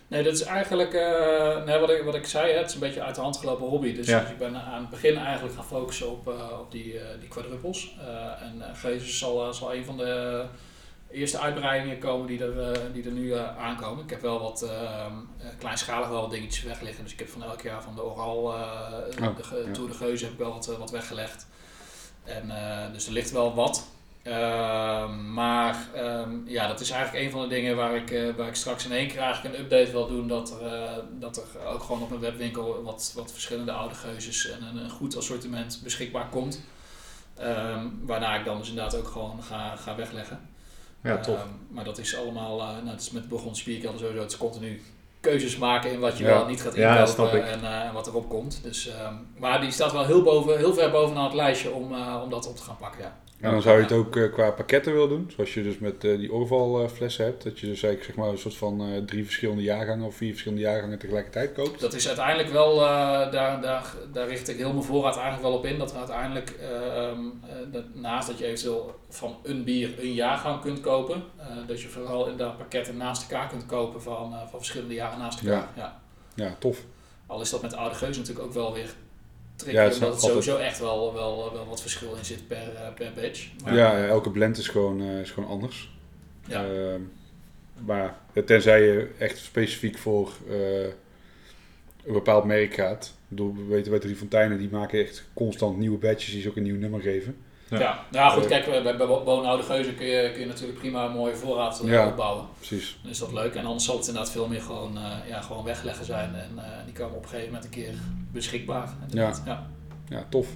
Nee, 0.08 0.24
dat 0.24 0.34
is 0.34 0.42
eigenlijk, 0.44 0.94
eh, 0.94 1.66
nee, 1.66 1.80
wat, 1.80 1.90
ik, 1.90 2.02
wat 2.04 2.16
ik 2.16 2.26
zei, 2.26 2.52
hè, 2.52 2.58
het 2.58 2.68
is 2.68 2.74
een 2.74 2.80
beetje 2.80 3.04
uit 3.04 3.16
de 3.16 3.22
hand 3.22 3.38
gelopen 3.38 3.68
hobby. 3.68 3.96
Dus, 3.96 4.08
Ja. 4.08 4.20
dus 4.20 4.30
ik 4.30 4.38
ben 4.38 4.56
aan 4.56 4.82
het 4.82 4.90
begin 4.90 5.18
eigenlijk 5.18 5.56
gaan 5.56 5.66
focussen 5.66 6.12
op, 6.12 6.28
eh, 6.28 6.60
op 6.60 6.72
die, 6.72 7.00
eh, 7.00 7.20
die 7.20 7.30
quadruppels. 7.30 7.96
Eh, 8.00 8.48
en 8.48 8.56
uh, 8.58 8.66
Gezus 8.74 9.18
zal, 9.20 9.54
zal 9.54 9.74
een 9.76 9.86
van 9.86 9.98
de 9.98 10.44
eerste 11.12 11.40
uitbreidingen 11.40 12.00
komen 12.00 12.28
die 12.28 12.44
er, 12.44 12.72
eh, 12.72 12.82
die 12.94 13.06
er 13.06 13.12
nu 13.12 13.34
eh, 13.34 13.58
aankomen. 13.58 14.04
Ik 14.04 14.10
heb 14.10 14.22
wel 14.22 14.40
wat 14.40 14.62
eh, 14.62 15.06
eh, 15.06 15.12
kleinschalig 15.58 16.08
wel 16.08 16.22
wat 16.22 16.32
dingetjes 16.32 16.64
wegliggen. 16.64 17.04
Dus 17.04 17.14
ik 17.14 17.20
heb 17.20 17.30
van 17.30 17.44
elk 17.44 17.62
jaar 17.62 17.84
van 17.84 17.96
de 17.96 18.04
Oral 18.04 18.40
Oh, 18.42 18.56
de, 19.16 19.64
ja. 19.66 19.72
Tour 19.72 19.90
de 19.90 19.96
Geuze 19.96 20.24
heb 20.24 20.34
ik 20.34 20.40
wel 20.40 20.54
wat, 20.54 20.66
wat 20.66 20.92
weggelegd. 20.92 21.48
En, 22.24 22.52
dus 22.94 23.08
er 23.08 23.14
ligt 23.14 23.32
wel 23.32 23.56
wat. 23.56 23.88
Ehm, 24.24 25.34
maar 25.34 25.88
ehm, 25.94 26.30
ja, 26.46 26.68
dat 26.68 26.80
is 26.80 26.90
eigenlijk 26.90 27.26
een 27.26 27.32
van 27.32 27.42
de 27.42 27.48
dingen 27.48 27.76
waar 27.76 27.96
ik, 27.96 28.36
waar 28.38 28.48
ik 28.48 28.56
straks 28.56 28.86
in 28.86 28.92
één 28.92 29.08
keer 29.08 29.20
eigenlijk 29.20 29.56
een 29.56 29.62
update 29.62 29.92
wil 29.92 30.08
doen. 30.08 30.28
Dat 30.28 30.62
er, 30.62 31.04
dat 31.20 31.38
er 31.38 31.66
ook 31.66 31.84
gewoon 31.84 32.02
op 32.02 32.10
mijn 32.10 32.22
webwinkel 32.22 32.84
wat, 32.84 33.12
wat 33.16 33.32
verschillende 33.32 33.72
oude 33.72 33.96
geuzes 33.96 34.50
en 34.50 34.64
een, 34.64 34.78
een 34.78 34.90
goed 34.90 35.18
assortiment 35.18 35.82
beschikbaar 35.84 36.30
komt. 36.30 36.62
Ehm, 37.38 37.88
waarna 38.02 38.36
ik 38.36 38.46
dan 38.46 38.58
dus 38.58 38.70
inderdaad 38.70 38.96
ook 38.96 39.08
gewoon 39.08 39.44
ga, 39.44 39.76
ga 39.76 39.96
wegleggen. 39.96 40.51
Ja. 41.04 41.20
Ehm, 41.20 41.48
maar 41.70 41.84
dat 41.84 41.98
is 41.98 42.18
allemaal, 42.18 42.60
uh, 42.60 42.66
nou, 42.68 42.88
het 42.90 43.02
is 43.02 43.12
met 43.12 43.30
begon 43.30 43.56
spierkelder 43.56 44.00
sowieso, 44.00 44.22
het 44.22 44.32
is 44.32 44.38
continu 44.38 44.82
keuzes 45.20 45.58
maken 45.58 45.92
in 45.92 46.00
wat 46.00 46.18
je 46.18 46.24
Ja. 46.24 46.30
wel 46.30 46.46
niet 46.48 46.62
gaat 46.62 46.76
inkopen 46.76 47.46
en, 47.48 47.64
eh, 47.64 47.86
en 47.86 47.94
wat 47.94 48.08
erop 48.08 48.30
komt. 48.30 48.60
Dus, 48.64 48.88
ehm, 48.88 49.14
maar 49.38 49.62
die 49.62 49.72
staat 49.72 49.92
wel 49.92 50.06
heel, 50.06 50.22
boven, 50.22 50.58
heel 50.58 50.74
ver 50.74 50.92
bovenaan 50.92 51.24
het 51.24 51.34
lijstje 51.34 51.72
om, 51.72 51.94
eh, 51.94 52.20
om 52.24 52.30
dat 52.30 52.48
op 52.48 52.56
te 52.56 52.64
gaan 52.64 52.78
pakken. 52.78 53.02
Ja. 53.02 53.16
En 53.42 53.52
dan 53.52 53.62
zou 53.62 53.78
je 53.78 53.84
het 53.84 53.92
ook 53.92 54.16
eh, 54.16 54.34
qua 54.34 54.52
pakketten 54.52 54.94
willen 54.94 55.10
doen. 55.10 55.32
Zoals 55.36 55.54
je 55.54 55.64
dus 55.64 55.78
met 55.78 56.04
eh, 56.04 56.18
die 56.18 56.34
Orval 56.34 56.84
eh, 56.84 56.90
flessen 56.90 57.26
hebt. 57.26 57.44
Dat 57.44 57.60
je 57.60 57.68
dus 57.68 57.84
eigenlijk 57.84 58.04
zeg 58.04 58.16
maar 58.16 58.28
een 58.28 58.38
soort 58.38 58.56
van 58.56 58.82
eh, 58.82 58.98
drie 59.06 59.24
verschillende 59.24 59.62
jaargangen 59.62 60.06
of 60.06 60.16
vier 60.16 60.30
verschillende 60.30 60.64
jaargangen 60.64 61.00
tegelijkertijd 61.00 61.54
koopt. 61.54 61.80
Dat 61.80 61.94
is 61.94 62.08
uiteindelijk 62.08 62.50
wel, 62.50 62.76
daar, 62.76 63.62
daar, 63.62 63.96
daar 64.14 64.28
richt 64.28 64.50
ik 64.50 64.58
heel 64.58 64.74
mijn 64.74 64.86
voorraad 64.86 65.16
eigenlijk 65.16 65.44
wel 65.44 65.58
op 65.58 65.66
in. 65.66 65.78
Dat 65.78 65.92
er 65.92 65.98
uiteindelijk, 65.98 66.50
ehm, 66.50 67.20
eh, 67.20 67.72
dat, 67.72 67.84
naast 67.94 68.28
dat 68.28 68.38
je 68.38 68.46
eventueel 68.46 68.96
van 69.10 69.38
een 69.44 69.64
bier 69.64 69.94
een 70.00 70.14
jaargang 70.14 70.62
kunt 70.62 70.80
kopen, 70.80 71.24
dat 71.68 71.82
je 71.82 71.88
vooral 71.88 72.28
inderdaad 72.28 72.58
pakketten 72.58 72.98
naast 72.98 73.22
elkaar 73.22 73.50
kunt 73.50 73.66
kopen 73.66 74.02
van, 74.02 74.32
van 74.32 74.60
verschillende 74.60 74.94
jaren 74.94 75.20
naast 75.20 75.42
elkaar. 75.42 75.70
Ja. 75.76 76.02
Ja, 76.36 76.56
tof. 76.60 76.80
Al 77.28 77.42
is 77.42 77.50
dat 77.50 77.62
met 77.62 77.72
de 77.72 77.78
oude 77.78 77.96
geus 77.96 78.18
natuurlijk 78.18 78.46
ook 78.46 78.54
wel 78.54 78.74
weer 78.74 78.94
Ja, 79.66 79.84
het 79.84 79.94
omdat 79.94 80.14
het 80.14 80.24
altijd- 80.24 80.44
sowieso 80.44 80.58
echt 80.58 80.80
wel, 80.80 81.14
wel, 81.14 81.54
wel 81.54 81.66
wat 81.66 81.82
verschil 81.82 82.16
in 82.16 82.26
zit 82.26 82.48
per, 82.48 82.76
eh, 82.76 82.94
per 82.94 83.12
batch. 83.16 83.48
Maar, 83.64 83.76
Ja, 83.76 84.08
elke 84.08 84.30
blend 84.30 84.58
is 84.58 84.68
gewoon, 84.68 85.02
eh, 85.02 85.20
is 85.20 85.32
gewoon 85.32 85.50
anders. 85.50 85.92
ja. 86.48 86.66
Ehm, 86.66 87.02
maar 87.86 88.16
tenzij 88.46 88.82
je 88.82 89.10
echt 89.18 89.38
specifiek 89.38 89.98
voor 89.98 90.32
eh, 90.50 90.84
een 92.06 92.14
bepaald 92.14 92.46
merk 92.46 92.74
gaat. 92.74 93.06
Ik 93.06 93.28
bedoel, 93.38 93.56
we 93.56 93.64
weten 93.64 93.92
bij 93.92 94.00
Drie 94.00 94.16
Fonteinen, 94.16 94.58
die 94.58 94.70
maken 94.72 95.00
echt 95.00 95.24
constant 95.34 95.78
nieuwe 95.78 95.98
badges 95.98 96.32
die 96.32 96.42
ze 96.42 96.50
ook 96.50 96.56
een 96.56 96.64
nieuw 96.64 96.78
nummer 96.80 97.02
geven. 97.02 97.38
Ja. 97.72 97.80
Ja. 97.80 98.04
Nou 98.12 98.32
goed, 98.40 98.48
kijk, 98.48 98.66
bij, 98.84 98.98
bij 98.98 99.08
woonoude 99.08 99.64
geuzen 99.64 99.96
kun 99.96 100.06
je, 100.06 100.32
kun 100.32 100.40
je 100.42 100.46
natuurlijk 100.48 100.80
prima 100.80 101.06
een 101.06 101.12
mooie 101.12 101.36
voorraad 101.36 101.80
eh, 101.80 101.92
Ja. 101.92 102.08
opbouwen. 102.08 102.46
Precies. 102.58 103.00
Dan 103.02 103.12
is 103.12 103.20
dat 103.20 103.32
leuk. 103.34 103.56
En 103.56 103.66
anders 103.66 103.86
zal 103.86 103.98
het 103.98 104.08
inderdaad 104.08 104.32
veel 104.32 104.48
meer 104.48 104.62
gewoon, 104.62 104.98
eh, 104.98 105.04
ja, 105.28 105.42
gewoon 105.42 105.64
wegleggen 105.64 106.06
zijn. 106.06 106.36
En 106.36 106.50
eh, 106.58 106.64
die 106.86 106.94
komen 106.94 107.16
op 107.16 107.24
een 107.24 107.30
gegeven 107.30 107.48
moment 107.54 107.66
een 107.66 107.72
keer 107.82 107.94
beschikbaar. 108.32 108.90
inderdaad. 109.02 109.42
Ja. 109.46 109.68
Ja, 110.08 110.26
tof. 110.30 110.48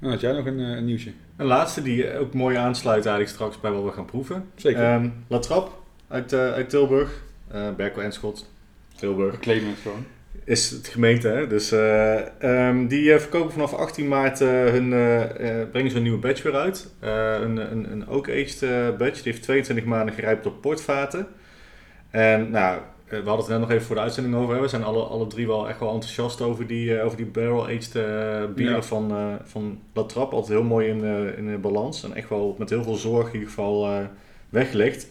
En 0.00 0.10
had 0.10 0.20
jij 0.20 0.32
nog 0.32 0.46
een, 0.46 0.58
een 0.58 0.84
nieuwtje? 0.84 1.12
Een 1.36 1.46
laatste 1.46 1.82
die 1.82 2.18
ook 2.18 2.34
mooi 2.34 2.56
aansluit 2.56 3.06
eigenlijk 3.06 3.34
straks 3.34 3.60
bij 3.60 3.70
wat 3.70 3.84
we 3.84 3.90
gaan 3.92 4.04
proeven. 4.04 4.50
Zeker. 4.54 4.82
Ehm 4.82 5.08
La 5.28 5.38
Trappe 5.38 5.70
uit, 6.08 6.32
eh, 6.32 6.52
uit 6.52 6.70
Tilburg. 6.70 7.22
eh 7.48 7.70
Berkel 7.76 8.02
en 8.02 8.12
Schot. 8.12 8.50
Tilburg. 8.96 9.32
Het 9.44 9.62
gewoon. 9.82 10.06
Is 10.46 10.70
het 10.70 10.88
gemeente, 10.88 11.28
hè? 11.28 11.46
Dus 11.46 11.72
eh, 11.72 12.42
ehm, 12.42 12.86
die 12.86 13.12
eh, 13.12 13.18
verkopen 13.18 13.52
vanaf 13.52 13.72
18 13.74 14.08
maart 14.08 14.40
eh, 14.40 14.48
hun, 14.48 14.88
brengen 15.70 15.90
ze 15.90 15.96
een 15.96 16.02
nieuwe 16.02 16.18
badge 16.18 16.42
weer 16.42 16.54
uit. 16.60 16.94
Een, 17.00 17.56
een, 17.56 17.92
een 17.92 18.08
oak-aged 18.08 18.60
badge. 18.98 19.22
Die 19.22 19.32
heeft 19.32 19.42
22 19.42 19.84
maanden 19.84 20.14
gerijpt 20.14 20.46
op 20.46 20.60
portvaten. 20.60 21.26
En 22.10 22.50
nou, 22.50 22.80
we 23.08 23.16
hadden 23.16 23.36
het 23.36 23.48
net 23.48 23.58
nog 23.58 23.70
even 23.70 23.86
voor 23.86 23.94
de 23.94 24.00
uitzending 24.00 24.34
over. 24.34 24.54
Hè. 24.54 24.60
We 24.60 24.68
zijn 24.68 24.84
alle, 24.84 25.02
alle 25.02 25.26
drie 25.26 25.46
wel 25.46 25.68
echt 25.68 25.80
wel 25.80 25.92
enthousiast 25.92 26.40
over 26.40 26.66
die, 26.66 27.02
over 27.02 27.16
die 27.16 27.26
barrel-aged 27.26 27.94
eh, 27.94 28.44
bieren 28.54 28.74
Ja. 28.74 28.82
van, 28.82 29.10
eh 29.10 29.34
van 29.44 29.80
La 29.92 30.02
Trappe. 30.04 30.34
Altijd 30.34 30.58
heel 30.58 30.68
mooi 30.68 30.88
in, 30.88 31.04
in 31.36 31.46
de 31.50 31.58
balans. 31.58 32.04
En 32.04 32.14
echt 32.14 32.28
wel 32.28 32.56
met 32.58 32.70
heel 32.70 32.82
veel 32.82 32.94
zorg 32.94 33.26
in 33.26 33.32
ieder 33.32 33.48
geval 33.48 33.88
weggelegd. 34.48 35.08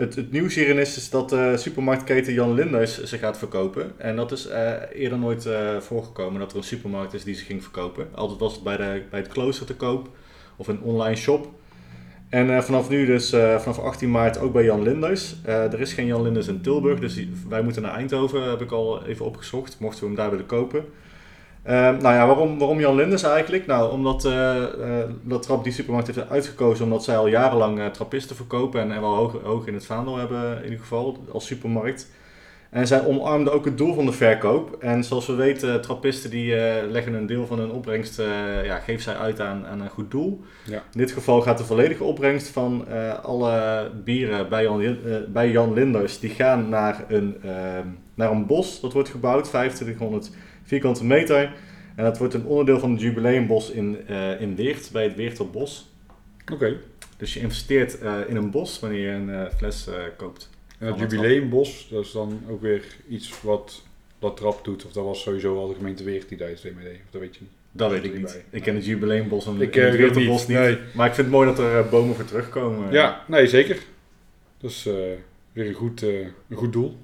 Het, 0.00 0.14
het 0.14 0.30
nieuws 0.32 0.54
hierin 0.54 0.78
is, 0.78 1.10
dat 1.10 1.28
de 1.28 1.56
supermarktketen 1.56 2.32
Jan 2.32 2.54
Linders 2.54 3.02
ze 3.02 3.18
gaat 3.18 3.38
verkopen. 3.38 3.92
En 3.96 4.16
dat 4.16 4.32
is 4.32 4.46
eh, 4.46 4.72
eerder 4.92 5.18
nooit 5.18 5.46
eh, 5.46 5.76
voorgekomen 5.78 6.40
dat 6.40 6.50
er 6.50 6.56
een 6.56 6.62
supermarkt 6.64 7.14
is 7.14 7.24
die 7.24 7.34
ze 7.34 7.44
ging 7.44 7.62
verkopen. 7.62 8.08
Altijd 8.14 8.40
was 8.40 8.52
het 8.52 8.62
bij, 8.62 8.76
de, 8.76 9.02
bij 9.10 9.20
het 9.20 9.28
klooster 9.28 9.66
te 9.66 9.74
koop 9.74 10.08
of 10.56 10.68
een 10.68 10.82
online 10.82 11.16
shop. 11.16 11.48
En 12.30 12.56
eh, 12.56 12.62
vanaf 12.62 12.88
nu 12.88 13.06
dus, 13.06 13.32
eh, 13.32 13.58
vanaf 13.58 13.78
18 13.78 14.10
maart 14.10 14.38
ook 14.38 14.52
bij 14.52 14.64
Jan 14.64 14.82
Linders. 14.82 15.34
Eh, 15.44 15.72
er 15.72 15.80
is 15.80 15.92
geen 15.92 16.06
Jan 16.06 16.22
Linders 16.22 16.48
in 16.48 16.60
Tilburg, 16.60 17.00
dus 17.00 17.26
wij 17.48 17.62
moeten 17.62 17.82
naar 17.82 17.94
Eindhoven, 17.94 18.50
heb 18.50 18.60
ik 18.60 18.70
al 18.72 19.06
even 19.06 19.24
opgezocht, 19.24 19.76
mochten 19.80 20.00
we 20.00 20.06
hem 20.06 20.16
daar 20.16 20.30
willen 20.30 20.46
kopen. 20.46 20.84
Ehm, 21.62 21.96
nou 22.02 22.14
ja, 22.14 22.26
waarom, 22.26 22.58
waarom 22.58 22.80
Jan 22.80 22.94
Linders 22.94 23.22
eigenlijk? 23.22 23.66
Nou, 23.66 23.92
omdat 23.92 24.24
eh, 24.24 24.56
dat 25.22 25.42
Trap 25.42 25.64
die 25.64 25.72
supermarkt 25.72 26.14
heeft 26.14 26.30
uitgekozen 26.30 26.84
omdat 26.84 27.04
zij 27.04 27.16
al 27.16 27.26
jarenlang 27.26 27.78
eh, 27.78 27.86
trappisten 27.86 28.36
verkopen 28.36 28.80
en, 28.80 28.92
en 28.92 29.00
wel 29.00 29.14
hoog, 29.14 29.36
hoog 29.42 29.66
in 29.66 29.74
het 29.74 29.86
vaandel 29.86 30.16
hebben 30.16 30.56
in 30.56 30.64
ieder 30.64 30.78
geval 30.78 31.18
als 31.32 31.46
supermarkt. 31.46 32.10
En 32.70 32.86
zij 32.86 33.06
omarmden 33.06 33.52
ook 33.52 33.64
het 33.64 33.78
doel 33.78 33.94
van 33.94 34.06
de 34.06 34.12
verkoop. 34.12 34.76
En 34.80 35.04
zoals 35.04 35.26
we 35.26 35.34
weten, 35.34 35.80
trappisten 35.80 36.30
die 36.30 36.54
leggen 36.90 37.14
een 37.14 37.26
deel 37.26 37.46
van 37.46 37.58
hun 37.58 37.70
opbrengst, 37.70 38.18
eh 38.18 38.64
ja, 38.64 38.78
geven 38.78 39.02
zij 39.02 39.14
uit 39.14 39.40
aan, 39.40 39.66
aan 39.66 39.80
een 39.80 39.88
goed 39.88 40.10
doel. 40.10 40.40
Ja. 40.64 40.82
In 40.92 40.98
dit 40.98 41.12
geval 41.12 41.40
gaat 41.40 41.58
de 41.58 41.64
volledige 41.64 42.04
opbrengst 42.04 42.48
van 42.48 42.86
alle 43.22 43.90
bieren 44.04 44.48
bij 44.48 44.62
Jan, 44.62 44.96
bij 45.28 45.50
Jan 45.50 45.72
Linders, 45.72 46.18
die 46.18 46.30
gaan 46.30 46.68
naar 46.68 47.04
een, 47.08 47.36
ehm, 47.42 47.86
naar 48.14 48.30
een 48.30 48.46
bos. 48.46 48.80
Dat 48.80 48.92
wordt 48.92 49.08
gebouwd, 49.08 49.44
2500 49.44 50.30
vierkante 50.70 51.04
meter. 51.04 51.52
En 51.94 52.04
dat 52.04 52.18
wordt 52.18 52.34
een 52.34 52.44
onderdeel 52.44 52.78
van 52.78 52.90
het 52.92 53.00
jubileumbos 53.00 53.70
in, 53.70 54.06
eh, 54.06 54.40
in 54.40 54.56
Weert, 54.56 54.90
bij 54.92 55.02
het 55.04 55.14
Weerterbos. 55.16 55.88
Oké. 56.52 56.76
Dus 57.16 57.34
je 57.34 57.40
investeert 57.40 57.98
eh, 57.98 58.18
in 58.28 58.36
een 58.36 58.50
bos 58.50 58.80
wanneer 58.80 59.00
je 59.00 59.10
een 59.10 59.30
eh, 59.30 59.52
fles 59.56 59.86
eh, 59.86 59.94
koopt. 60.16 60.50
En 60.78 60.86
het 60.86 60.98
jubileumbos, 60.98 61.88
dat 61.90 62.04
is 62.04 62.12
dan 62.12 62.42
ook 62.48 62.62
weer 62.62 62.84
iets 63.08 63.42
wat 63.42 63.82
dat 64.18 64.36
trap 64.36 64.64
doet. 64.64 64.84
Of 64.86 64.92
dat 64.92 65.04
was 65.04 65.22
sowieso 65.22 65.58
al 65.58 65.68
de 65.68 65.74
gemeente 65.74 66.04
Weert 66.04 66.28
die 66.28 66.38
daar 66.38 66.50
iets 66.50 66.62
mee 66.62 66.72
deed. 66.74 66.94
Of 66.94 67.10
dat 67.10 67.20
weet 67.20 67.34
je 67.34 67.40
niet. 67.40 67.50
Dat 67.72 67.90
weet 67.90 68.04
ik 68.04 68.16
niet. 68.16 68.44
Ik 68.50 68.62
ken 68.62 68.74
het 68.74 68.84
jubileumbos 68.84 69.46
en 69.46 69.60
Ik, 69.60 69.74
het 69.74 69.92
ook 69.92 69.98
Weerterbos 69.98 70.46
niet, 70.46 70.58
niet. 70.58 70.66
nee. 70.66 70.78
Maar 70.94 71.06
ik 71.06 71.14
vind 71.14 71.26
het 71.26 71.36
mooi 71.36 71.48
dat 71.48 71.58
er 71.58 71.88
bomen 71.88 72.14
voor 72.14 72.24
terugkomen. 72.24 72.92
Ja, 72.92 73.24
nee, 73.28 73.46
zeker. 73.46 73.78
Dat 74.60 74.70
is 74.70 74.86
eh, 74.86 74.94
weer 75.52 75.66
een 75.66 75.74
goed, 75.74 76.02
eh, 76.02 76.20
een 76.48 76.56
goed 76.56 76.72
doel. 76.72 76.96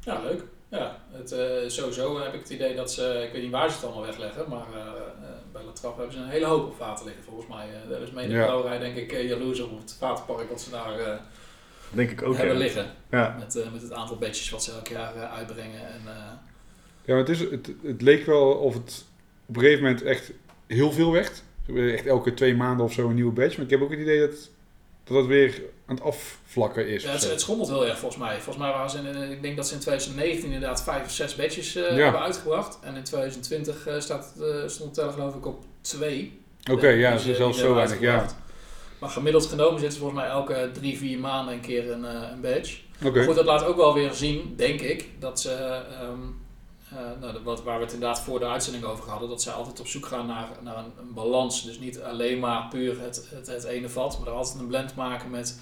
Ja, 0.00 0.22
leuk. 0.22 0.42
Ja, 0.70 0.96
het, 1.10 1.32
eh, 1.32 1.46
sowieso 1.66 2.20
heb 2.20 2.34
ik 2.34 2.40
het 2.40 2.50
idee 2.50 2.74
dat 2.74 2.92
ze, 2.92 3.22
ik 3.26 3.32
weet 3.32 3.42
niet 3.42 3.50
waar 3.50 3.68
ze 3.68 3.74
het 3.74 3.84
allemaal 3.84 4.04
wegleggen, 4.04 4.44
maar 4.48 4.66
eh, 4.74 4.80
eh, 4.80 5.28
bij 5.52 5.62
La 5.64 5.72
Trappe 5.72 6.00
hebben 6.00 6.16
ze 6.18 6.22
een 6.22 6.28
hele 6.30 6.44
hoop 6.46 6.66
op 6.66 6.76
vaten 6.76 7.04
liggen 7.04 7.24
volgens 7.24 7.46
mij. 7.46 7.66
Daar 7.88 8.00
is 8.00 8.10
mede 8.10 8.34
Ja. 8.34 8.78
denk 8.78 8.96
ik 8.96 9.12
jaloers 9.12 9.60
op 9.60 9.78
het 9.80 9.96
waterpark 10.00 10.50
wat 10.50 10.60
ze 10.60 10.70
daar 10.70 11.20
Denk 11.90 12.10
ik 12.10 12.22
ook. 12.22 12.36
hebben 12.36 12.54
ja. 12.56 12.60
liggen. 12.62 12.86
Ja. 13.10 13.36
Met, 13.38 13.72
met 13.72 13.82
het 13.82 13.92
aantal 13.92 14.16
badges 14.16 14.50
wat 14.50 14.64
ze 14.64 14.72
elk 14.72 14.88
jaar 14.88 15.14
uitbrengen. 15.14 15.80
En, 15.80 16.00
Ja, 17.04 17.16
het, 17.16 17.28
is, 17.28 17.40
het, 17.40 17.72
het 17.82 18.02
leek 18.02 18.26
wel 18.26 18.52
of 18.52 18.74
het 18.74 19.04
op 19.46 19.56
een 19.56 19.62
gegeven 19.62 19.82
moment 19.84 20.02
echt 20.02 20.32
heel 20.66 20.92
veel 20.92 21.12
werd. 21.12 21.42
Echt 21.74 22.06
elke 22.06 22.34
twee 22.34 22.56
maanden 22.56 22.86
of 22.86 22.92
zo 22.92 23.08
een 23.08 23.14
nieuwe 23.14 23.32
badge. 23.32 23.56
Maar 23.56 23.64
ik 23.64 23.70
heb 23.70 23.82
ook 23.82 23.90
het 23.90 24.00
idee 24.00 24.20
dat 24.20 24.50
dat 25.14 25.22
het 25.24 25.26
weer 25.32 25.62
aan 25.86 25.94
het 25.94 26.04
afvlakken 26.04 26.88
is. 26.88 27.02
ja, 27.02 27.10
het, 27.10 27.30
het 27.30 27.40
schommelt 27.40 27.68
heel 27.68 27.86
erg 27.86 27.98
volgens 27.98 28.20
mij. 28.22 28.34
Volgens 28.34 28.56
mij 28.56 28.70
waren 28.72 28.90
ze 28.90 28.98
in, 28.98 29.30
ik 29.32 29.42
denk 29.42 29.56
dat 29.56 29.68
ze 29.68 29.74
in 29.74 29.80
2019 29.80 30.44
inderdaad 30.52 30.82
vijf 30.82 31.04
of 31.04 31.10
zes 31.10 31.36
badges 31.36 31.74
eh, 31.76 31.82
Ja. 31.96 32.02
hebben 32.02 32.20
uitgebracht. 32.20 32.78
En 32.82 32.96
in 32.96 33.02
2020 33.04 33.86
eh, 33.86 34.00
staat, 34.00 34.32
eh, 34.40 34.46
stond 34.66 34.84
het 34.84 34.94
teller 34.94 35.12
geloof 35.12 35.34
ik 35.34 35.46
op 35.46 35.64
twee. 35.80 36.40
Oké, 36.70 36.88
ja, 36.88 37.16
ze- 37.16 37.34
zelfs 37.34 37.58
zo 37.58 37.74
weinig. 37.74 38.00
Ja. 38.00 38.12
uitgebracht. 38.12 38.48
Maar 39.00 39.10
gemiddeld 39.10 39.46
genomen 39.46 39.72
zitten 39.80 39.92
ze 39.92 39.98
volgens 39.98 40.20
mij 40.20 40.30
elke 40.30 40.70
drie, 40.72 40.98
vier 40.98 41.18
maanden 41.18 41.54
een 41.54 41.60
keer 41.60 41.90
een, 41.90 42.04
een 42.04 42.40
badge. 42.40 42.76
Oké. 43.04 43.24
Goed, 43.24 43.34
dat 43.34 43.44
laat 43.44 43.64
ook 43.64 43.76
wel 43.76 43.94
weer 43.94 44.12
zien, 44.12 44.54
denk 44.56 44.80
ik, 44.80 45.08
dat 45.18 45.40
ze, 45.40 45.50
ehm, 45.52 46.02
eh, 46.02 46.08
nou, 47.20 47.32
dat- 47.32 47.42
wat, 47.42 47.62
waar 47.62 47.78
we 47.78 47.84
het 47.84 47.92
inderdaad 47.92 48.20
voor 48.20 48.38
de 48.38 48.46
uitzending 48.48 48.84
over 48.84 49.10
hadden, 49.10 49.28
dat 49.28 49.42
ze 49.42 49.50
altijd 49.50 49.80
op 49.80 49.86
zoek 49.86 50.06
gaan 50.06 50.26
naar, 50.26 50.48
naar 50.60 50.76
een, 50.76 50.92
een 50.98 51.14
balans. 51.14 51.64
Dus 51.64 51.78
niet 51.78 52.00
alleen 52.02 52.38
maar 52.38 52.68
puur 52.68 53.00
het, 53.00 53.26
het, 53.30 53.46
het 53.46 53.64
ene 53.64 53.88
vat, 53.88 54.18
maar 54.18 54.28
er 54.28 54.34
altijd 54.34 54.58
een 54.60 54.66
blend 54.66 54.94
maken 54.94 55.30
met 55.30 55.60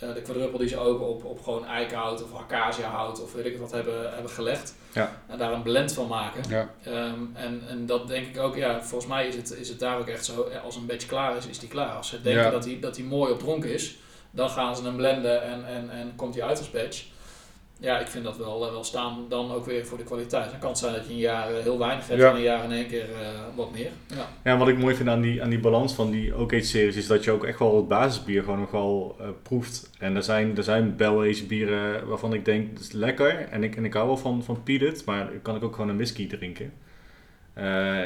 eh, 0.00 0.14
de 0.14 0.22
quadruppel 0.22 0.58
die 0.58 0.68
ze 0.68 0.78
ook 0.78 1.00
op, 1.00 1.24
op 1.24 1.42
gewoon 1.42 1.64
eikenhout 1.66 2.22
of 2.22 2.34
acaciahout 2.40 3.22
of 3.22 3.32
weet 3.32 3.44
ik 3.46 3.58
wat 3.58 3.70
hebben, 3.72 4.12
hebben 4.12 4.30
gelegd. 4.30 4.74
Ja. 4.92 5.22
En 5.26 5.38
daar 5.38 5.52
een 5.52 5.62
blend 5.62 5.92
van 5.92 6.06
maken. 6.08 6.42
Ja. 6.48 6.70
Ehm, 6.84 7.20
en, 7.34 7.62
en 7.68 7.86
dat 7.86 8.08
denk 8.08 8.26
ik 8.26 8.38
ook, 8.42 8.56
ja, 8.56 8.82
volgens 8.82 9.10
mij 9.10 9.26
is 9.26 9.34
het, 9.36 9.50
is 9.50 9.68
het 9.68 9.78
daar 9.78 9.98
ook 9.98 10.06
echt 10.08 10.24
zo, 10.24 10.42
eh, 10.42 10.64
als 10.64 10.76
een 10.76 10.86
badge 10.86 11.06
klaar 11.06 11.36
is, 11.36 11.46
is 11.46 11.58
die 11.58 11.68
klaar. 11.68 11.94
Als 11.96 12.08
ze 12.08 12.22
denken 12.22 12.42
Ja. 12.42 12.50
dat 12.50 12.64
hij 12.64 12.78
dat 12.80 12.94
die 12.94 13.04
mooi 13.04 13.32
op 13.32 13.38
dronken 13.38 13.72
is, 13.72 13.96
dan 14.30 14.50
gaan 14.50 14.76
ze 14.76 14.82
hem 14.82 14.96
blenden 14.96 15.42
en, 15.42 15.66
en, 15.66 15.90
en 15.90 16.12
komt 16.16 16.34
hij 16.34 16.44
uit 16.44 16.58
als 16.58 16.70
badge. 16.70 17.02
Ja, 17.80 17.98
ik 17.98 18.06
vind 18.06 18.24
dat 18.24 18.36
wel, 18.36 18.66
eh, 18.66 18.70
wel 18.72 18.84
staan 18.84 19.26
dan 19.28 19.52
ook 19.52 19.66
weer 19.66 19.86
voor 19.86 19.98
de 19.98 20.04
kwaliteit. 20.04 20.50
Dan 20.50 20.58
kan 20.58 20.68
het 20.68 20.78
zijn 20.78 20.92
dat 20.94 21.06
je 21.06 21.12
een 21.12 21.18
jaar 21.18 21.48
heel 21.50 21.78
weinig 21.78 22.08
hebt 22.08 22.20
Ja. 22.20 22.30
en 22.30 22.36
een 22.36 22.42
jaar 22.42 22.64
in 22.64 22.72
één 22.72 22.86
keer 22.86 23.02
eh, 23.20 23.28
wat 23.54 23.72
meer. 23.72 23.90
Ja. 24.06 24.28
Ja, 24.44 24.58
wat 24.58 24.68
ik 24.68 24.78
mooi 24.78 24.94
vind 24.94 25.08
aan 25.08 25.20
die, 25.20 25.42
aan 25.42 25.48
die 25.50 25.58
balans 25.60 25.92
van 25.94 26.10
die 26.10 26.36
OK-series 26.38 26.96
is 26.96 27.06
dat 27.06 27.24
je 27.24 27.30
ook 27.30 27.44
echt 27.44 27.58
wel 27.58 27.76
het 27.76 27.88
basisbier 27.88 28.42
gewoon 28.42 28.60
nog 28.60 28.70
wel 28.70 29.16
eh, 29.20 29.28
proeft. 29.42 29.90
En 29.98 30.16
er 30.16 30.22
zijn, 30.22 30.56
er 30.56 30.62
zijn 30.62 30.96
bieren 31.46 32.08
waarvan 32.08 32.32
ik 32.34 32.44
denk, 32.44 32.72
dat 32.74 32.82
is 32.82 32.92
lekker. 32.92 33.48
En 33.50 33.62
ik, 33.64 33.76
en 33.76 33.84
ik 33.84 33.92
hou 33.92 34.06
wel 34.06 34.16
van, 34.16 34.42
van 34.44 34.62
maar 35.04 35.28
kan 35.42 35.56
ik 35.56 35.64
ook 35.64 35.74
gewoon 35.74 35.90
een 35.90 35.96
whisky 35.96 36.26
drinken. 36.26 36.72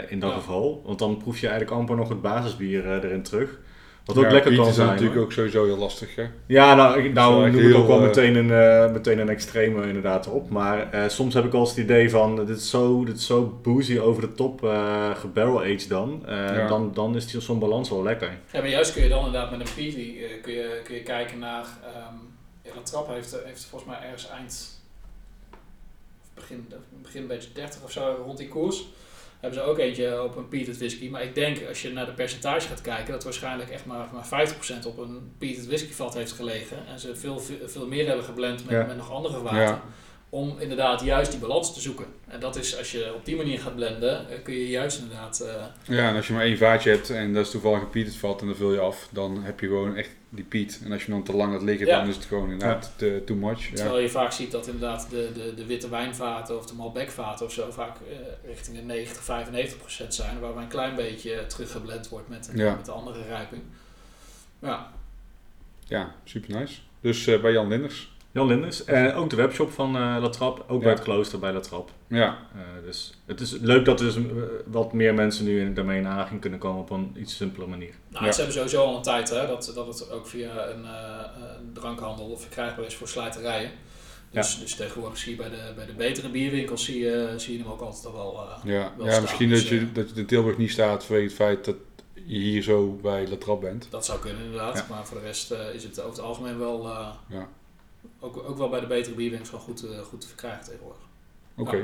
in 0.09 0.19
dat 0.21 0.31
Ja. 0.31 0.37
geval. 0.37 0.83
Want 0.85 0.99
dan 0.99 1.17
proef 1.17 1.39
je 1.41 1.49
eigenlijk 1.49 1.77
amper 1.79 1.97
nog 1.97 2.09
het 2.09 2.23
basisbier 2.23 2.87
erin 3.05 3.23
terug. 3.23 3.61
Wat 4.05 4.17
ook 4.17 4.25
Ja, 4.25 4.31
lekker 4.31 4.57
kan 4.57 4.67
is 4.69 4.75
zijn. 4.75 4.87
natuurlijk 4.87 5.15
hoor. 5.15 5.25
ook 5.25 5.33
sowieso 5.33 5.65
heel 5.65 5.77
lastig. 5.77 6.15
Hè? 6.15 6.25
Ja, 6.47 6.75
nou, 6.75 6.99
ik- 6.99 7.15
Dat 7.15 7.25
nou 7.25 7.47
is 7.49 7.53
noem 7.55 7.71
ik 7.71 7.77
ook 7.77 7.87
wel 7.87 7.99
heel, 7.99 8.07
meteen 8.07 8.35
een, 8.35 8.51
eh, 8.51 8.93
meteen 8.93 9.19
een 9.19 9.29
extreme 9.29 9.87
inderdaad 9.87 10.29
op. 10.29 10.51
Maar 10.51 10.91
eh, 10.93 11.09
soms 11.09 11.35
heb 11.35 11.45
ik 11.45 11.53
wel 11.53 11.61
eens 11.61 11.71
het 11.71 11.79
idee 11.79 12.11
van, 12.11 12.37
dit 12.47 12.57
is 12.57 12.71
zo, 12.71 13.05
dit 13.05 13.17
is 13.17 13.27
zo 13.27 13.59
boozy 13.63 13.99
over 13.99 14.23
de 14.23 14.33
top 14.35 14.65
eh 14.65 15.11
gebarrel-aged 15.17 15.89
dan. 15.89 16.23
Eh, 16.27 16.35
Ja. 16.37 16.67
dan. 16.69 16.91
Dan 16.95 17.17
is 17.17 17.27
die 17.27 17.41
zo'n 17.41 17.59
balans 17.59 17.91
wel 17.91 18.03
lekker. 18.03 18.39
Ja, 18.53 18.61
maar 18.61 18.69
juist 18.69 18.93
kun 18.93 19.03
je 19.03 19.09
dan 19.09 19.25
inderdaad 19.27 19.51
met 19.51 19.61
een 19.61 19.67
eh, 20.25 20.43
kun, 20.43 20.53
je, 20.53 20.81
kun 20.85 20.95
je 20.95 21.03
kijken 21.03 21.39
naar. 21.39 21.65
ehm 21.85 22.15
ja, 22.65 22.71
dat 22.75 22.87
trap 22.87 23.09
heeft, 23.09 23.33
eh, 23.33 23.45
heeft 23.45 23.65
volgens 23.65 23.91
mij 23.91 24.01
ergens 24.03 24.29
eind. 24.31 24.81
Begin, 26.35 26.67
begin 27.03 27.23
een 27.23 27.29
beetje 27.29 27.49
30 27.55 27.83
of 27.85 27.91
zo 27.91 28.17
rond 28.25 28.39
die 28.39 28.49
koers. 28.49 28.89
Hebben 29.43 29.61
ze 29.61 29.67
ook 29.67 29.79
eentje 29.79 30.23
op 30.23 30.37
een 30.37 30.49
peated 30.49 30.79
whisky. 30.79 31.09
Maar 31.09 31.23
ik 31.23 31.35
denk 31.35 31.67
als 31.69 31.83
je 31.83 31.93
naar 31.93 32.07
de 32.07 32.13
percentage 32.13 32.69
gaat 32.69 32.81
kijken, 32.81 33.13
dat 33.13 33.25
waarschijnlijk 33.25 33.71
echt 33.71 33.85
maar, 33.87 34.09
maar 34.13 34.49
50% 34.83 34.87
op 34.87 34.99
een 34.99 35.33
peated 35.39 35.67
whisky 35.67 35.93
vat 35.93 36.15
heeft 36.15 36.33
gelegen. 36.33 36.87
En 36.87 36.99
ze 37.01 37.17
veel, 37.17 37.39
veel, 37.41 37.57
veel 37.69 37.87
meer 37.87 38.07
hebben 38.07 38.25
geblend 38.25 38.65
met, 38.65 38.75
Ja. 38.75 38.85
met 38.87 38.97
nog 38.97 39.13
andere 39.13 39.43
water. 39.43 39.61
Ja. 39.61 39.83
Om 40.35 40.57
inderdaad 40.59 41.01
juist 41.05 41.31
die 41.31 41.41
balans 41.41 41.75
te 41.75 41.81
zoeken. 41.81 42.07
En 42.29 42.41
dat 42.41 42.57
is 42.57 42.79
als 42.79 42.93
je 42.93 43.13
op 43.15 43.25
die 43.25 43.37
manier 43.37 43.59
gaat 43.61 43.75
blenden, 43.75 44.29
eh, 44.31 44.43
kun 44.43 44.55
je 44.55 44.69
juist 44.69 44.99
inderdaad. 44.99 45.41
eh, 45.41 45.65
Ja, 45.97 46.09
en 46.09 46.17
als 46.17 46.27
je 46.27 46.33
maar 46.33 46.43
één 46.45 46.57
vaatje 46.59 46.91
hebt 46.91 47.11
en 47.11 47.35
dat 47.35 47.45
is 47.45 47.51
toevallig 47.51 47.81
een 47.81 47.91
Piet 47.91 48.07
het 48.07 48.17
vat 48.17 48.41
en 48.41 48.47
dan 48.47 48.57
vul 48.57 48.73
je 48.73 48.79
af, 48.81 49.09
dan 49.11 49.43
heb 49.45 49.61
je 49.61 49.67
gewoon 49.67 49.97
echt 49.97 50.11
die 50.29 50.45
Piet. 50.45 50.81
En 50.85 50.93
als 50.93 51.05
je 51.05 51.11
dan 51.11 51.23
te 51.23 51.37
lang 51.37 51.53
laat 51.53 51.63
liggen, 51.63 51.87
Ja. 51.87 51.99
dan 51.99 52.09
is 52.09 52.15
het 52.17 52.25
gewoon 52.25 52.51
inderdaad 52.51 52.93
te, 52.97 53.23
too 53.27 53.37
much. 53.37 53.69
Ja. 53.69 53.75
Terwijl 53.75 53.99
je 53.99 54.09
vaak 54.11 54.33
ziet 54.33 54.51
dat 54.51 54.67
inderdaad 54.67 55.07
de, 55.11 55.31
de, 55.35 55.55
de 55.55 55.67
witte 55.67 55.89
wijnvaten 55.89 56.59
of 56.59 56.67
de 56.67 56.75
Malbec-vaten 56.75 57.47
of 57.47 57.53
zo 57.53 57.71
vaak 57.71 57.97
eh, 57.97 58.17
richting 58.51 58.77
de 58.77 58.83
90, 58.83 59.23
95 59.23 59.79
procent 59.79 60.15
zijn. 60.15 60.41
Waarbij 60.41 60.63
een 60.63 60.69
klein 60.69 60.95
beetje 60.97 61.47
teruggeblend 61.47 62.09
wordt 62.09 62.29
met, 62.29 62.51
Ja. 62.55 62.75
met 62.75 62.85
de 62.85 62.93
andere 62.93 63.23
rijping. 63.23 63.63
Ja, 64.59 64.93
ja, 65.85 66.15
super 66.25 66.59
nice. 66.61 66.81
Dus 67.01 67.27
eh, 67.27 67.41
bij 67.41 67.53
Jan 67.53 67.69
Linders. 67.69 68.12
Jan 68.33 68.47
Linders. 68.47 68.85
En 68.85 69.15
ook 69.15 69.31
de 69.31 69.37
webshop 69.37 69.71
van 69.73 69.97
eh 69.97 70.17
La 70.21 70.29
Trappe. 70.29 70.63
Ook 70.69 70.83
bij 70.83 70.93
het 70.93 71.03
klooster 71.03 71.39
bij 71.39 71.53
La 71.53 71.61
Trappe. 71.61 71.93
Ja, 72.07 72.39
Eh, 72.55 72.61
dus 72.85 73.15
het 73.27 73.41
is 73.41 73.51
leuk 73.53 73.85
dat 73.85 74.01
er 74.01 74.07
dus, 74.07 74.17
eh, 74.17 74.23
wat 74.67 74.93
meer 74.93 75.15
mensen 75.15 75.45
nu 75.45 75.61
in, 75.61 75.75
daarmee 75.75 75.99
in 75.99 76.07
aanraking 76.07 76.41
kunnen 76.41 76.59
komen 76.59 76.81
op 76.81 76.91
een 76.91 77.15
iets 77.19 77.37
simpele 77.37 77.67
manier. 77.67 77.95
nou, 78.09 78.25
Ja. 78.25 78.31
ze 78.33 78.37
hebben 78.37 78.55
sowieso 78.57 78.85
al 78.85 78.97
een 78.97 79.03
tijd 79.03 79.31
hè, 79.31 79.47
dat, 79.47 79.73
dat 79.75 79.87
het 79.87 80.11
ook 80.11 80.27
via 80.27 80.67
een, 80.69 80.85
eh, 80.85 81.21
drankhandel 81.73 82.37
verkrijgbaar 82.37 82.85
is 82.87 82.95
voor 82.95 83.09
slijterijen. 83.09 83.71
Dus, 84.31 84.59
dus 84.61 84.75
tegenwoordig 84.75 85.19
zie 85.19 85.31
je 85.31 85.37
bij 85.37 85.51
de, 85.51 85.73
bij 85.77 85.87
de 85.87 85.93
betere 85.93 86.29
bierwinkels 86.31 86.85
zie 86.85 86.99
je, 86.99 87.35
zie 87.37 87.57
je 87.57 87.63
hem 87.63 87.73
ook 87.73 87.81
altijd 87.81 88.07
al 88.07 88.13
wel. 88.13 88.41
eh, 88.49 88.73
ja. 88.73 88.93
Wel 88.97 89.07
ja 89.07 89.11
staan, 89.11 89.23
misschien 89.23 89.49
dus, 89.49 89.61
dat, 89.61 89.69
je, 89.69 89.79
eh, 89.79 89.87
dat 89.95 90.11
je 90.15 90.21
in 90.21 90.27
Tilburg 90.27 90.57
niet 90.57 90.71
staat 90.71 91.05
vanwege 91.05 91.27
het 91.27 91.35
feit 91.37 91.65
dat 91.65 91.77
je 92.15 92.39
hier 92.39 92.63
zo 92.63 92.99
bij 93.03 93.29
La 93.29 93.37
Trappe 93.37 93.67
bent. 93.67 93.87
dat 93.91 94.05
zou 94.05 94.19
kunnen 94.21 94.45
inderdaad. 94.45 94.77
Ja. 94.77 94.87
Maar 94.89 95.07
voor 95.07 95.21
de 95.21 95.27
rest 95.27 95.51
eh, 95.51 95.75
is 95.75 95.83
het 95.85 95.99
over 96.01 96.11
het 96.13 96.21
algemeen 96.21 96.59
wel, 96.59 96.87
eh, 96.89 97.09
Ja. 97.29 97.49
Ook, 98.23 98.45
ook 98.49 98.59
wel 98.59 98.69
bij 98.69 98.81
de 98.81 98.87
betere 98.87 99.15
bierwinkels 99.15 99.51
wel 99.51 99.61
goed, 99.61 99.85
eh, 99.91 99.99
goed 99.99 100.21
te 100.21 100.27
verkrijgen 100.27 100.65
tegenwoordig. 100.65 101.03
Oké. 101.57 101.77
Ja. 101.77 101.83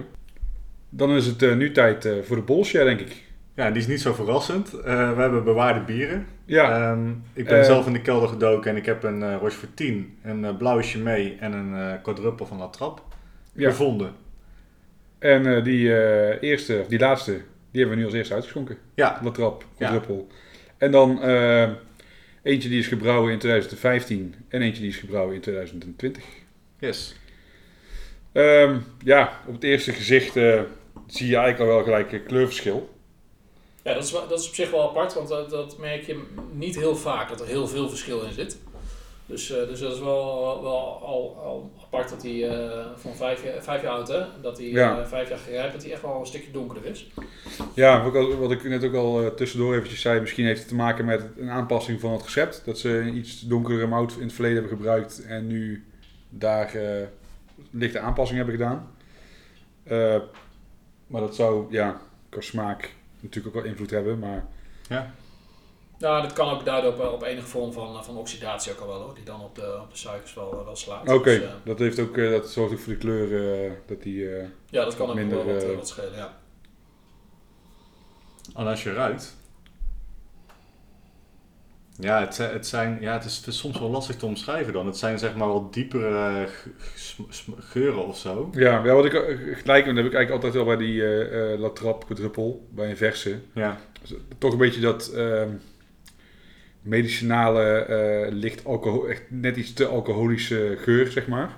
Dan 0.91 1.11
is 1.11 1.26
het 1.26 1.43
eh, 1.43 1.55
nu 1.57 1.72
tijd 1.72 2.05
eh, 2.05 2.12
voor 2.22 2.36
de 2.36 2.43
bolshare, 2.43 2.84
denk 2.84 3.01
ik. 3.01 3.26
Ja, 3.55 3.70
die 3.70 3.80
is 3.82 3.86
niet 3.89 4.01
zo 4.01 4.12
verrassend. 4.12 4.72
Eh, 4.72 5.14
we 5.14 5.20
hebben 5.20 5.45
bewaarde 5.45 5.80
bieren. 5.80 6.26
Ja, 6.45 6.91
Ehm, 6.91 7.11
ik 7.32 7.45
ben 7.45 7.64
zelf 7.64 7.86
in 7.86 7.93
de 7.93 8.01
kelder 8.01 8.28
gedoken 8.28 8.70
en 8.70 8.76
ik 8.76 8.86
heb 8.86 9.03
een 9.03 9.20
uh, 9.20 9.36
Rochefort 9.41 9.76
10, 9.76 10.18
een 10.22 10.45
eh, 10.45 10.57
blauwe 10.57 10.82
Chimay 10.82 11.36
en 11.41 11.53
een 11.53 11.74
eh 11.74 12.03
quadruple 12.03 12.47
van 12.47 12.59
La 12.59 12.68
Trappe 12.68 13.03
ja. 13.53 13.70
gevonden. 13.70 14.12
en 15.18 15.57
eh, 15.57 15.64
die 15.64 15.95
eh, 15.97 16.43
eerste, 16.51 16.84
die 16.89 16.99
laatste, 16.99 17.32
die 17.70 17.80
hebben 17.80 17.91
we 17.91 17.97
nu 17.97 18.05
als 18.05 18.14
eerste 18.14 18.34
uitgeschonken. 18.34 18.76
Ja, 18.95 19.20
La 19.22 19.30
Trappe, 19.30 19.64
Ja. 19.76 19.89
quadruple. 19.89 20.24
En 20.76 20.91
dan 20.91 21.20
eentje 22.49 22.69
die 22.69 22.79
is 22.79 22.87
gebrouwen 22.87 23.33
in 23.33 23.39
2015 23.39 24.35
en 24.49 24.63
eentje 24.63 24.81
die 24.81 24.91
is 24.91 24.97
gebrouwen 24.97 25.35
in 25.35 25.41
2020. 25.41 26.25
yes. 26.79 27.15
Ehm, 28.33 28.79
ja, 29.05 29.41
op 29.47 29.55
het 29.55 29.65
eerste 29.65 29.93
gezicht 29.93 30.37
eh, 30.37 30.61
zie 31.07 31.27
je 31.27 31.37
eigenlijk 31.37 31.71
al 31.71 31.77
wel 31.77 31.85
gelijk 31.85 32.13
een 32.13 32.25
kleurverschil. 32.25 32.97
Ja, 33.83 33.95
dat 33.95 34.05
is, 34.05 34.13
wel- 34.13 34.29
dat 34.29 34.41
is 34.41 34.49
op 34.49 34.55
zich 34.55 34.71
wel 34.71 34.89
apart, 34.89 35.15
want 35.15 35.29
dat, 35.29 35.51
dat 35.51 35.79
merk 35.79 36.07
je 36.07 36.23
niet 36.53 36.77
heel 36.77 36.97
vaak, 36.97 37.29
dat 37.29 37.41
er 37.41 37.47
heel 37.47 37.69
veel 37.69 37.89
verschil 37.89 38.21
in 38.21 38.33
zit. 38.33 38.59
Dus, 39.29 39.51
eh, 39.51 39.66
dus 39.68 39.81
dat 39.81 39.93
is 39.93 39.99
wel, 40.01 40.62
wel 40.62 41.03
al, 41.03 41.37
al 41.45 41.70
apart 41.83 42.09
dat 42.11 42.22
hij 42.22 42.49
eh, 42.49 42.87
van 42.97 43.14
vijf 43.16 43.45
jaar, 43.45 43.62
vijf 43.62 43.83
jaar 43.83 43.93
oud 43.93 44.09
hè, 44.09 44.22
dat 44.43 44.59
hij 44.59 44.66
Ja. 44.66 44.99
eh, 45.01 45.07
vijf 45.07 45.29
jaar 45.29 45.39
gerijpt, 45.39 45.72
dat 45.72 45.83
hij 45.83 45.93
echt 45.93 46.03
wel 46.03 46.20
een 46.20 46.26
stukje 46.26 46.51
donkerder 46.51 46.91
is. 46.91 47.11
Ja, 47.74 48.03
wat 48.05 48.14
ik, 48.14 48.20
al- 48.20 48.37
wat 48.39 48.51
ik 48.51 48.62
net 48.64 48.85
ook 48.85 48.95
al 48.95 49.22
eh, 49.22 49.26
tussendoor 49.31 49.74
eventjes 49.74 50.01
zei, 50.01 50.20
misschien 50.20 50.45
heeft 50.45 50.59
het 50.61 50.68
te 50.68 50.74
maken 50.74 51.05
met 51.05 51.26
een 51.37 51.51
aanpassing 51.51 52.01
van 52.01 52.12
het 52.12 52.22
recept. 52.22 52.62
Dat 52.64 52.79
ze 52.79 52.89
een 52.91 53.16
iets 53.16 53.41
donkere 53.41 53.87
mout 53.87 54.12
in 54.16 54.22
het 54.22 54.33
verleden 54.33 54.59
hebben 54.59 54.76
gebruikt 54.76 55.24
en 55.26 55.47
nu 55.47 55.85
daar 56.29 56.74
eh, 56.74 57.07
lichte 57.70 57.99
aanpassing 57.99 58.39
hebben 58.39 58.57
gedaan. 58.57 58.91
Eh, 59.85 60.20
maar 61.07 61.20
dat 61.20 61.35
zou, 61.35 61.66
ja, 61.70 62.01
qua 62.29 62.41
smaak 62.41 62.95
natuurlijk 63.20 63.57
ook 63.57 63.62
wel 63.62 63.70
invloed 63.72 63.91
hebben, 63.91 64.18
maar 64.18 64.47
Nou, 65.99 66.23
dat 66.23 66.33
kan 66.33 66.51
ook 66.51 66.65
duiden 66.65 66.93
op, 66.93 67.01
eh, 67.01 67.13
op 67.13 67.23
enige 67.23 67.47
vorm 67.47 67.73
van, 67.73 68.05
van 68.05 68.17
oxidatie 68.17 68.73
ook 68.73 68.81
al 68.81 68.87
wel 68.87 69.01
hoor, 69.01 69.15
die 69.15 69.25
dan 69.25 69.41
op 69.41 69.55
de, 69.55 69.79
op 69.83 69.91
de 69.91 69.97
suikers 69.97 70.35
wel, 70.35 70.63
wel 70.65 70.77
slaat. 70.77 71.09
oké, 71.09 71.23
Dus, 71.39 71.43
eh, 71.43 71.51
dat, 71.65 71.79
heeft 71.79 71.99
ook, 72.01 72.17
eh, 72.17 72.31
dat 72.31 72.51
zorgt 72.51 72.73
ook 72.73 72.79
voor 72.79 72.93
de 72.93 72.99
kleur 72.99 73.63
eh, 73.65 73.73
dat 73.87 74.03
die... 74.03 74.37
eh, 74.37 74.45
ja, 74.71 74.85
dat 74.85 74.97
kan 74.97 75.09
ook 75.09 75.15
minder, 75.15 75.37
wel 75.45 75.55
wat, 75.55 75.63
eh, 75.63 75.71
eh, 75.71 75.77
wat 75.77 75.89
schelen, 75.89 76.17
ja. 76.17 76.39
En 78.57 78.67
als 78.67 78.83
je 78.83 78.93
ruikt. 78.93 79.37
Ja, 82.01 82.21
het, 82.21 82.35
zijn- 82.35 82.53
het, 82.53 82.67
zijn, 82.67 82.99
ja 83.01 83.13
het, 83.13 83.25
is, 83.25 83.37
het 83.37 83.47
is 83.47 83.59
soms 83.59 83.79
wel 83.79 83.91
lastig 83.91 84.17
te 84.17 84.27
omschrijven 84.27 84.73
dan. 84.73 84.87
Het 84.87 84.97
zijn 84.97 85.19
zeg 85.19 85.35
maar 85.37 85.49
wel 85.49 85.71
diepere 85.71 86.49
geuren 87.59 88.07
of 88.07 88.19
zo. 88.19 88.49
Ja, 88.53 88.85
ja, 88.85 88.93
wat 88.95 89.05
ik 89.05 89.13
eh, 89.15 89.57
gelijk, 89.57 89.85
dat 89.87 89.97
heb 89.97 90.05
ik 90.07 90.15
eigenlijk 90.15 90.31
altijd 90.31 90.53
wel 90.55 90.65
bij 90.65 90.77
die 90.77 91.03
eh 91.05 91.53
eh 91.53 91.61
La 91.61 91.71
Trappe 91.71 92.07
quadruppel, 92.07 92.67
bij 92.71 92.91
een 92.91 92.97
verse. 92.97 93.39
Ja, 93.55 93.79
Toch 94.39 94.53
een 94.53 94.59
beetje 94.59 94.81
dat 94.81 95.09
ehm, 95.09 95.51
medicinale, 96.89 97.62
eh, 97.78 98.32
licht 98.32 98.64
alcohol, 98.64 99.09
echt 99.09 99.22
net 99.28 99.57
iets 99.57 99.72
te 99.72 99.86
alcoholische 99.86 100.76
geur, 100.78 101.07
zeg 101.12 101.26
maar. 101.26 101.49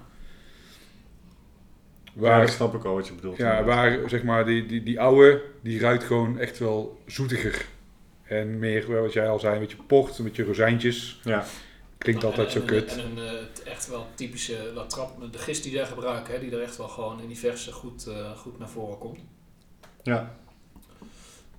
ja, 2.05 2.21
Waar, 2.21 2.41
dat 2.41 2.51
snap 2.51 2.75
ik 2.75 2.85
al 2.85 2.95
wat 2.95 3.07
je 3.07 3.15
bedoelt. 3.15 3.37
ja, 3.37 3.59
inderdaad. 3.59 3.99
waar 4.01 4.09
zeg 4.09 4.23
maar 4.23 4.45
die, 4.45 4.67
die, 4.67 4.83
die 4.83 5.01
oude, 5.01 5.43
die 5.63 5.81
ruikt 5.81 6.05
gewoon 6.05 6.39
echt 6.39 6.59
wel 6.59 7.01
zoetiger. 7.07 7.65
En 8.25 8.59
meer, 8.59 9.01
wat 9.03 9.13
jij 9.13 9.29
al 9.29 9.39
zei, 9.39 9.55
een 9.55 9.61
beetje 9.61 9.77
port, 9.87 10.19
een 10.19 10.25
beetje 10.25 10.45
rozijntjes. 10.45 11.21
Ja, 11.25 11.45
Klinkt 11.99 12.23
Nou, 12.23 12.35
altijd 12.35 12.55
en- 12.55 12.61
zo 12.61 12.67
en- 12.75 12.81
kut. 12.81 12.97
En 12.97 13.17
een 13.17 13.19
eh, 13.65 13.73
echt 13.73 13.89
wel 13.89 14.07
typische 14.15 14.71
La 14.75 14.85
Trappe, 14.87 15.31
de 15.31 15.39
gist 15.39 15.63
die 15.63 15.73
zij 15.73 15.87
gebruiken, 15.87 16.35
hè, 16.35 16.41
die 16.41 16.51
er 16.53 16.63
echt 16.63 16.77
wel 16.77 16.89
gewoon 16.89 17.21
in 17.21 17.27
die 17.29 17.39
verse 17.39 17.73
goed, 17.73 18.07
eh, 18.07 18.31
goed 18.37 18.59
naar 18.59 18.69
voren 18.69 18.99
komt. 18.99 19.19
ja. 20.03 20.39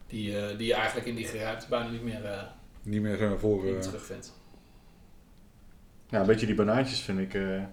Die, 0.08 0.38
eh, 0.38 0.58
die 0.58 0.68
je 0.68 0.74
eigenlijk 0.74 1.08
in 1.08 1.16
die 1.16 1.26
gerijpt 1.26 1.68
bijna 1.68 1.90
niet 1.90 2.04
meer, 2.04 2.26
eh, 2.26 2.42
Niet 2.84 3.02
meer 3.02 3.18
zo 3.18 3.28
naar 3.28 3.40
voren. 3.40 3.64
niet 3.64 3.74
meer 3.74 3.82
eh. 3.82 3.88
terugvindt. 3.88 4.34
ja, 6.10 6.20
een 6.20 6.26
beetje 6.26 6.46
die 6.46 6.56
banaantjes 6.56 7.00
vind 7.00 7.20
ik. 7.20 7.34
eh, 7.34 7.64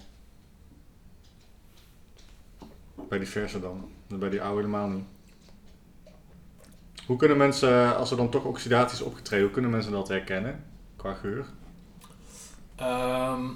bij 3.08 3.18
die 3.18 3.28
verse 3.28 3.60
dan. 3.60 3.90
Bij 4.06 4.30
die 4.30 4.42
oude 4.42 4.60
helemaal 4.60 4.88
niet. 4.88 5.04
Hoe 7.06 7.16
kunnen 7.16 7.36
mensen, 7.36 7.96
als 7.96 8.10
er 8.10 8.16
dan 8.16 8.30
toch 8.30 8.44
oxidatie 8.44 8.98
is 8.98 9.04
opgetreden, 9.04 9.44
hoe 9.44 9.54
kunnen 9.54 9.70
mensen 9.70 9.92
dat 9.92 10.08
herkennen? 10.08 10.64
Qua 10.96 11.14
geur? 11.14 11.46
Ehm, 12.76 13.46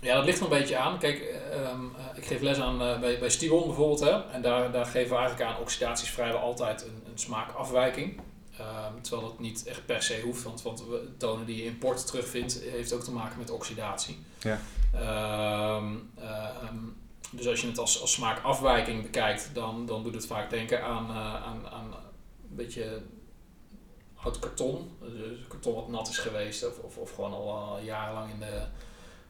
ja, 0.00 0.14
dat 0.14 0.24
ligt 0.24 0.38
er 0.38 0.44
een 0.44 0.58
beetje 0.58 0.76
aan. 0.76 0.98
Kijk, 0.98 1.20
ehm, 1.20 1.84
eh, 1.96 2.16
ik 2.18 2.24
geef 2.24 2.40
les 2.40 2.58
aan 2.58 2.80
eh, 2.80 3.00
bij, 3.00 3.18
bij 3.18 3.30
bijvoorbeeld. 3.38 4.00
Hè, 4.00 4.30
en 4.30 4.42
daar, 4.42 4.72
daar 4.72 4.86
geven 4.86 5.10
we 5.10 5.16
eigenlijk 5.16 5.50
aan, 5.50 5.60
oxidatie 5.60 6.06
is 6.06 6.12
vrijwel 6.12 6.40
altijd 6.40 6.82
een, 6.82 7.02
een 7.12 7.18
smaakafwijking. 7.18 8.20
Ehm, 8.58 9.00
terwijl 9.00 9.28
dat 9.28 9.38
niet 9.38 9.66
echt 9.66 9.86
per 9.86 10.02
se 10.02 10.20
hoeft, 10.20 10.42
want, 10.42 10.62
want 10.62 10.82
tonen 11.16 11.46
die 11.46 11.56
je 11.56 11.64
in 11.64 11.78
port 11.78 12.06
terugvindt, 12.06 12.60
heeft 12.60 12.92
ook 12.92 13.02
te 13.02 13.12
maken 13.12 13.38
met 13.38 13.50
oxidatie. 13.50 14.18
Ja. 14.40 14.60
Ehm, 14.92 15.94
ehm, 16.18 16.78
dus 17.30 17.46
als 17.46 17.60
je 17.60 17.66
het 17.66 17.78
als, 17.78 18.00
als 18.00 18.12
smaakafwijking 18.12 19.02
bekijkt, 19.02 19.50
dan, 19.52 19.86
dan 19.86 20.02
doet 20.02 20.14
het 20.14 20.26
vaak 20.26 20.50
denken 20.50 20.84
aan, 20.84 21.10
eh, 21.10 21.44
aan, 21.44 21.68
aan 21.68 21.94
een 22.50 22.56
beetje 22.56 23.02
oud 24.14 24.38
karton. 24.38 24.96
Dus 25.00 25.46
karton 25.48 25.74
wat 25.74 25.88
nat 25.88 26.08
is 26.08 26.18
geweest 26.18 26.66
of, 26.66 26.78
of, 26.78 26.96
of 26.96 27.14
gewoon 27.14 27.32
al 27.32 27.78
eh, 27.78 27.84
jarenlang 27.84 28.30
in 28.30 28.38
de... 28.38 28.62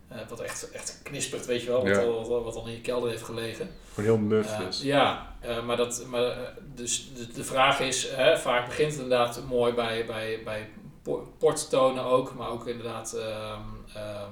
eh, 0.09 0.17
wat 0.29 0.41
echt, 0.41 0.71
echt 0.71 1.01
knispert, 1.03 1.47
weet 1.47 1.63
je 1.63 1.67
wel, 1.71 1.83
wat, 1.87 1.97
Ja. 1.97 2.05
wat, 2.07 2.45
wat 2.45 2.55
al 2.57 2.67
in 2.67 2.73
je 2.73 2.81
kelder 2.81 3.11
heeft 3.11 3.23
gelegen. 3.23 3.71
Gewoon 3.95 4.11
heel 4.11 4.19
muf 4.27 4.51
Eh, 4.53 4.59
dus. 4.59 4.83
ja, 4.83 5.35
eh, 5.41 5.65
maar, 5.65 5.77
dat, 5.77 6.05
maar 6.07 6.53
dus 6.75 7.13
de, 7.15 7.33
de 7.33 7.45
vraag 7.45 7.81
is, 7.81 8.09
hè, 8.11 8.39
vaak 8.39 8.67
begint 8.67 8.93
het 8.93 9.03
inderdaad 9.03 9.43
mooi 9.49 9.73
bij, 9.73 10.07
bij, 10.07 10.41
bij 10.45 10.69
po- 11.03 11.33
porttonen 11.39 12.05
ook, 12.05 12.35
maar 12.35 12.49
ook 12.49 12.67
inderdaad 12.67 13.13
ehm, 13.13 13.61
ehm, 13.95 14.31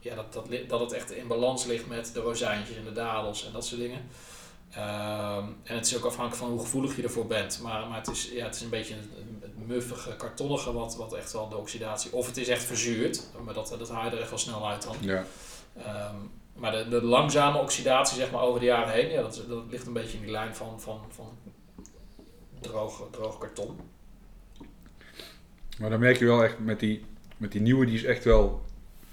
ja, 0.00 0.14
dat, 0.14 0.32
dat, 0.32 0.46
dat 0.68 0.80
het 0.80 0.92
echt 0.92 1.12
in 1.12 1.26
balans 1.26 1.64
ligt 1.64 1.86
met 1.86 2.10
de 2.14 2.20
rozijntjes 2.20 2.76
en 2.76 2.84
de 2.84 2.92
dadels 2.92 3.46
en 3.46 3.52
dat 3.52 3.66
soort 3.66 3.80
dingen. 3.80 4.00
Ehm, 4.70 5.44
en 5.62 5.74
het 5.76 5.86
is 5.86 5.96
ook 5.96 6.04
afhankelijk 6.04 6.42
van 6.42 6.50
hoe 6.50 6.60
gevoelig 6.60 6.96
je 6.96 7.02
ervoor 7.02 7.26
bent. 7.26 7.60
Maar, 7.62 7.86
maar 7.88 7.98
het, 7.98 8.08
is, 8.08 8.30
ja, 8.32 8.44
het 8.44 8.54
is 8.54 8.60
een 8.60 8.68
beetje 8.68 8.94
het 8.94 9.04
muffige, 9.70 10.16
kartonnige 10.16 10.72
wat, 10.72 10.96
wat 10.96 11.12
echt 11.14 11.32
wel 11.32 11.48
de 11.48 11.56
oxidatie... 11.56 12.12
Of 12.12 12.26
het 12.26 12.36
is 12.36 12.48
echt 12.48 12.64
verzuurd, 12.64 13.26
maar 13.44 13.54
dat, 13.54 13.74
dat 13.78 13.90
haal 13.90 14.04
je 14.04 14.10
er 14.10 14.20
echt 14.20 14.30
wel 14.30 14.38
snel 14.38 14.68
uit 14.68 14.82
dan. 14.82 14.96
Ja. 15.00 15.24
Ehm, 15.76 16.14
maar 16.54 16.72
de, 16.72 16.88
de 16.88 17.02
langzame 17.02 17.58
oxidatie 17.58 18.16
zeg 18.16 18.30
maar, 18.30 18.40
over 18.42 18.60
de 18.60 18.66
jaren 18.66 18.92
heen, 18.92 19.10
ja, 19.10 19.22
dat, 19.22 19.42
dat 19.48 19.62
ligt 19.70 19.86
een 19.86 19.92
beetje 19.92 20.16
in 20.16 20.22
die 20.22 20.30
lijn 20.32 20.54
van, 20.54 20.80
van, 20.80 21.00
van 21.14 21.28
droog, 22.60 23.02
droog 23.10 23.38
karton. 23.38 23.78
Maar 25.78 25.90
dan 25.90 26.00
merk 26.00 26.18
je 26.18 26.24
wel 26.24 26.44
echt 26.44 26.58
met 26.58 26.80
die, 26.80 27.04
met 27.36 27.52
die 27.52 27.60
nieuwe, 27.60 27.86
die 27.86 27.94
is 27.94 28.04
echt 28.04 28.24
wel 28.24 28.62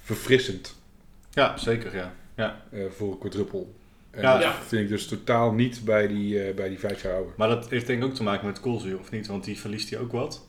verfrissend 0.03 0.75
Ja, 1.31 1.57
zeker, 1.57 1.95
ja. 1.95 2.13
ja. 2.35 2.61
eh, 2.71 2.85
voor 2.97 3.11
een 3.11 3.17
quadruple. 3.17 3.65
En 4.11 4.21
Ja. 4.21 4.33
dat 4.33 4.41
Ja. 4.41 4.53
vind 4.53 4.81
ik 4.83 4.89
dus 4.89 5.07
totaal 5.07 5.51
niet 5.51 5.81
bij 5.85 6.07
die, 6.07 6.43
eh, 6.43 6.55
bij 6.55 6.69
die 6.69 6.79
vijf 6.79 7.01
jaar 7.01 7.13
oude. 7.13 7.31
Maar 7.37 7.47
dat 7.49 7.69
heeft 7.69 7.87
denk 7.87 8.01
ik 8.03 8.09
ook 8.09 8.15
te 8.15 8.23
maken 8.23 8.45
met 8.47 8.59
koolzuur, 8.59 8.99
of 8.99 9.11
niet? 9.11 9.27
Want 9.27 9.43
die 9.43 9.59
verliest 9.59 9.89
hij 9.89 9.99
ook 9.99 10.11
wat. 10.11 10.46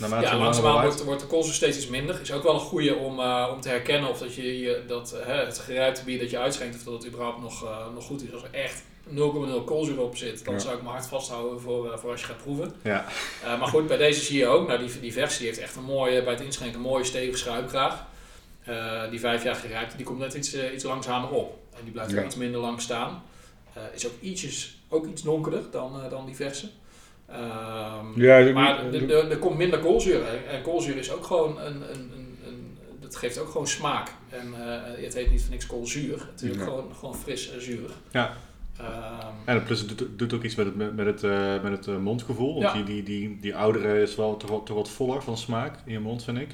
Naarmate 0.00 0.26
Ja, 0.26 0.36
langzaamaan 0.36 0.82
wordt, 0.84 1.04
wordt 1.04 1.20
de 1.20 1.26
koolzuur 1.26 1.54
steeds 1.54 1.76
iets 1.76 1.86
minder. 1.86 2.20
Is 2.20 2.32
ook 2.32 2.42
wel 2.42 2.54
een 2.54 2.60
goede 2.60 2.94
om, 2.96 3.20
eh, 3.20 3.48
om 3.54 3.60
te 3.60 3.68
herkennen 3.68 4.10
of 4.10 4.18
dat 4.18 4.34
je, 4.34 4.58
je 4.60 4.82
dat, 4.86 5.14
het 5.26 5.58
geruimte 5.58 6.04
bier 6.04 6.18
dat 6.18 6.30
je 6.30 6.38
uitschenkt, 6.38 6.76
of 6.76 6.82
dat 6.82 6.92
het 6.94 7.06
überhaupt 7.06 7.40
nog, 7.40 7.64
eh, 7.64 7.76
nog 7.94 8.04
goed 8.04 8.22
is. 8.22 8.32
Als 8.32 8.42
er 8.42 8.48
echt 8.52 8.82
0,0 9.08 9.64
koolzuur 9.64 10.00
op 10.00 10.16
zit, 10.16 10.44
dan 10.44 10.54
Ja. 10.54 10.60
zou 10.60 10.74
ik 10.76 10.82
mijn 10.82 10.94
hart 10.94 11.06
vasthouden 11.06 11.60
voor, 11.60 11.92
eh, 11.92 11.98
voor 11.98 12.10
als 12.10 12.20
je 12.20 12.26
gaat 12.26 12.42
proeven. 12.42 12.72
Ja. 12.82 13.04
Maar 13.44 13.68
goed, 13.68 13.86
bij 13.86 13.96
deze 13.96 14.20
zie 14.20 14.38
je 14.38 14.46
ook, 14.46 14.66
nou, 14.68 14.78
die, 14.86 15.00
die 15.00 15.12
versie 15.12 15.46
heeft 15.46 15.58
echt 15.58 15.76
een 15.76 15.84
mooie, 15.84 16.22
bij 16.22 16.32
het 16.32 16.42
inschenken 16.42 16.76
een 16.76 16.86
mooie 16.86 17.04
stevige 17.04 17.38
schuimkraag. 17.38 18.04
Die 19.10 19.20
vijf 19.20 19.44
jaar 19.44 19.54
gerijpte, 19.54 19.96
die 19.96 20.06
komt 20.06 20.18
net 20.18 20.34
iets, 20.34 20.54
iets 20.74 20.84
langzamer 20.84 21.30
op. 21.30 21.58
En 21.78 21.80
die 21.84 21.92
blijft 21.92 22.10
Ja. 22.10 22.18
ook 22.18 22.24
iets 22.26 22.34
minder 22.36 22.60
lang 22.60 22.80
staan. 22.80 23.22
Is 23.94 24.06
ook, 24.06 24.12
ietsjes, 24.20 24.78
ook 24.88 25.06
iets 25.06 25.22
donkerder 25.22 25.62
dan, 25.70 26.00
dan 26.10 26.26
die 26.26 26.36
verse. 26.36 26.68
Ehm, 27.32 28.20
Ja, 28.20 28.52
maar 28.52 28.92
er- 28.94 29.36
komt 29.38 29.56
minder 29.56 29.78
koolzuur. 29.78 30.22
En, 30.48 30.62
koolzuur 30.62 30.96
is 30.96 31.12
ook 31.12 31.24
gewoon 31.24 31.60
een, 31.60 31.74
een, 31.74 32.10
een, 32.14 32.36
een- 32.46 32.76
dat 33.00 33.16
geeft 33.16 33.38
ook 33.38 33.48
gewoon 33.48 33.66
smaak. 33.66 34.08
En 34.28 34.54
eh, 34.54 35.04
het 35.04 35.14
heet 35.14 35.30
niet 35.30 35.40
voor 35.42 35.50
niks 35.50 35.66
koolzuur. 35.66 36.26
Het 36.32 36.42
is 36.42 36.50
ook 36.50 36.56
Ja. 36.56 36.62
gewoon, 36.64 36.94
gewoon 36.98 37.14
fris 37.16 37.52
en 37.52 37.62
zuurig. 37.62 37.92
Ja. 38.10 38.32
Ehm, 38.78 38.86
En 39.44 39.62
plus 39.62 39.80
het 39.80 39.98
doet, 39.98 40.18
doet 40.18 40.32
ook 40.32 40.42
iets 40.42 40.54
met 40.54 40.66
het, 40.66 40.96
met 40.96 41.06
het, 41.06 41.22
eh, 41.24 41.62
met 41.62 41.72
het 41.72 41.86
eh, 41.86 41.96
mondgevoel. 41.96 42.52
Want 42.62 42.64
Ja. 42.76 42.82
die, 42.82 42.84
die, 42.84 43.02
die, 43.02 43.38
die 43.40 43.54
oudere 43.56 44.02
is 44.02 44.16
wel 44.16 44.36
toch, 44.36 44.50
wat- 44.50 44.66
toch 44.66 44.76
wat 44.76 44.90
voller 44.90 45.22
van 45.22 45.36
smaak 45.38 45.74
in 45.84 45.92
je 45.92 46.00
mond, 46.00 46.24
vind 46.24 46.38
ik. 46.38 46.48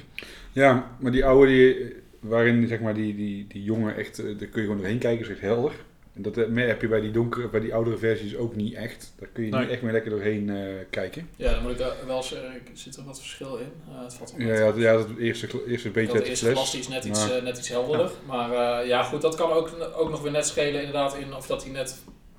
Ja, 0.51 0.91
maar 0.99 1.11
die 1.11 1.25
oude, 1.25 1.51
die, 1.51 1.95
waarin 2.19 2.67
zeg 2.67 2.79
maar 2.79 2.93
die, 2.93 3.15
die, 3.15 3.45
die 3.47 3.63
jongen 3.63 3.95
echt, 3.95 4.19
eh, 4.19 4.25
daar 4.25 4.35
kun 4.35 4.61
je 4.61 4.61
gewoon 4.61 4.77
doorheen 4.77 4.97
kijken, 4.97 5.25
is 5.25 5.31
echt 5.31 5.41
helder. 5.41 5.71
En 6.17 6.23
dat 6.23 6.37
eh, 6.37 6.47
meer 6.47 6.67
heb 6.67 6.81
je 6.81 6.87
bij 6.87 6.99
die 7.01 7.11
donkere, 7.11 7.49
bij 7.49 7.59
die 7.59 7.73
oudere 7.73 7.97
versies 7.97 8.35
ook 8.35 8.55
niet 8.55 8.73
echt. 8.73 9.13
Daar 9.19 9.29
kun 9.33 9.43
je 9.43 9.51
Nee. 9.51 9.61
niet 9.61 9.69
echt 9.69 9.81
meer 9.81 9.91
lekker 9.91 10.11
doorheen 10.11 10.49
eh, 10.49 10.65
kijken. 10.89 11.29
ja, 11.35 11.51
dan 11.53 11.61
moet 11.61 11.71
ik 11.79 11.85
wel 12.05 12.23
zeggen, 12.23 12.49
er 12.49 12.61
zit 12.73 12.95
er 12.95 13.03
wat 13.03 13.17
verschil 13.19 13.55
in. 13.57 13.71
Eh, 13.95 14.03
het 14.03 14.13
valt 14.13 14.33
Ja, 14.37 14.53
ja, 14.53 14.73
ja 14.75 14.93
dat 14.93 15.07
eerste, 15.19 15.47
eerste 15.67 15.89
beetje 15.89 16.07
dat 16.07 16.15
uit 16.15 16.23
de 16.23 16.29
eerste 16.29 16.45
fles. 16.45 16.57
glas 16.57 16.71
die 16.71 16.79
is 16.79 16.87
net 16.87 17.05
iets, 17.05 17.27
Maar- 17.27 17.43
net 17.43 17.57
iets 17.57 17.69
helderder. 17.69 18.11
Maar 18.25 18.79
eh, 18.81 18.87
ja, 18.87 19.03
goed, 19.03 19.21
dat 19.21 19.35
kan 19.35 19.51
ook, 19.51 19.71
ook 19.95 20.09
nog 20.09 20.21
weer 20.21 20.31
net 20.31 20.45
schelen 20.47 20.79
inderdaad 20.79 21.15
in 21.17 21.35
of 21.35 21.47
dat 21.47 21.63
hij 21.63 21.71
net 21.71 21.97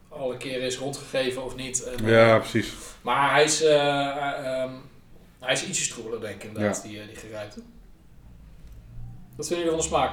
alle 0.08 0.36
keren 0.36 0.62
is 0.66 0.76
rondgegeven 0.78 1.44
of 1.44 1.56
niet. 1.56 1.82
En, 1.84 2.04
eh, 2.04 2.10
Ja, 2.10 2.38
precies. 2.38 2.72
Maar 3.02 3.30
hij 3.34 3.44
is, 3.44 3.62
ehm, 3.64 4.70
hij 5.40 5.52
is 5.52 5.66
ietsje 5.66 5.84
stroeler, 5.84 6.20
denk 6.20 6.34
ik 6.34 6.44
inderdaad, 6.44 6.82
die, 6.82 7.00
eh, 7.00 7.06
die 7.06 7.16
gerijpte. 7.16 7.60
Wat 9.36 9.46
vinden 9.46 9.64
jullie 9.66 9.80
van 9.82 9.90
de 9.90 9.96
smaak? 9.96 10.12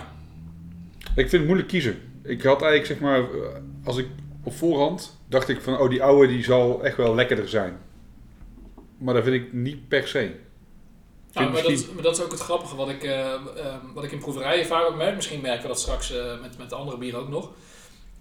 Ik 1.08 1.14
vind 1.16 1.32
het 1.32 1.46
moeilijk 1.46 1.68
kiezen. 1.68 2.02
Ik 2.26 2.42
had 2.42 2.62
eigenlijk, 2.62 2.86
zeg 2.86 3.00
maar, 3.00 3.20
eh, 3.20 3.28
als 3.84 3.98
ik 3.98 4.08
op 4.44 4.54
voorhand 4.54 5.18
dacht 5.28 5.50
ik 5.50 5.62
van, 5.62 5.80
oh, 5.80 5.90
die 5.90 6.04
oude 6.04 6.28
die 6.28 6.44
zal 6.44 6.84
echt 6.84 6.98
wel 6.98 7.16
lekkerder 7.16 7.50
zijn. 7.50 7.78
Maar 8.98 9.14
dat 9.14 9.24
vind 9.24 9.36
ik 9.36 9.54
niet 9.54 9.88
per 9.88 10.08
se. 10.08 10.32
Nou, 11.34 11.52
maar, 11.52 11.62
dat, 11.62 11.94
maar 11.94 12.04
dat 12.04 12.18
is 12.18 12.24
ook 12.24 12.32
het 12.32 12.40
grappige 12.40 12.76
wat 12.76 12.90
ik, 12.90 13.04
eh, 13.04 13.34
ehm, 13.34 13.94
wat 13.94 14.04
ik 14.04 14.12
in 14.12 14.20
proeverijen 14.20 14.66
vaak 14.66 14.88
ook 14.88 14.96
merk. 14.96 15.16
Misschien 15.16 15.42
merken 15.42 15.62
we 15.62 15.68
dat 15.68 15.80
straks 15.80 16.12
eh, 16.12 16.42
met, 16.42 16.58
met 16.58 16.70
de 16.70 16.76
andere 16.76 16.98
bieren 16.98 17.20
ook 17.20 17.30
nog. 17.30 17.52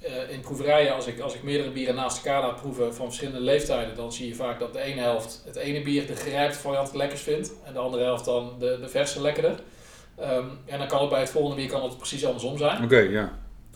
Eh, 0.01 0.31
in 0.31 0.41
proeverijen, 0.41 0.95
als 0.95 1.07
ik, 1.07 1.21
als 1.21 1.35
ik 1.35 1.43
meerdere 1.43 1.71
bieren 1.71 1.95
naast 1.95 2.17
elkaar 2.17 2.43
laat 2.43 2.61
proeven 2.61 2.95
van 2.95 3.07
verschillende 3.07 3.41
leeftijden, 3.41 3.97
dan 3.97 4.13
zie 4.13 4.29
je 4.29 4.35
vaak 4.35 4.59
dat 4.59 4.73
de 4.73 4.81
ene 4.81 5.01
helft 5.01 5.43
het 5.45 5.57
ene 5.57 5.83
bier 5.83 6.07
de 6.07 6.17
gerijpte 6.17 6.59
variant 6.59 6.87
het 6.87 6.97
lekkers 6.97 7.21
vindt 7.21 7.53
en 7.65 7.73
de 7.73 7.79
andere 7.79 8.03
helft 8.03 8.25
dan 8.25 8.53
de, 8.59 8.79
de 8.81 8.89
verse 8.89 9.21
lekkerder. 9.21 9.61
Ehm, 10.17 10.45
en 10.67 10.79
dan 10.79 10.87
kan 10.87 11.01
het 11.01 11.11
bij 11.11 11.21
het 11.21 11.31
volgende 11.31 11.57
bier 11.57 11.71
kan 11.71 11.83
het 11.83 11.97
precies 11.97 12.25
andersom 12.25 12.59
zijn. 12.59 12.85
Oké, 12.85 12.99
ja. 12.99 13.34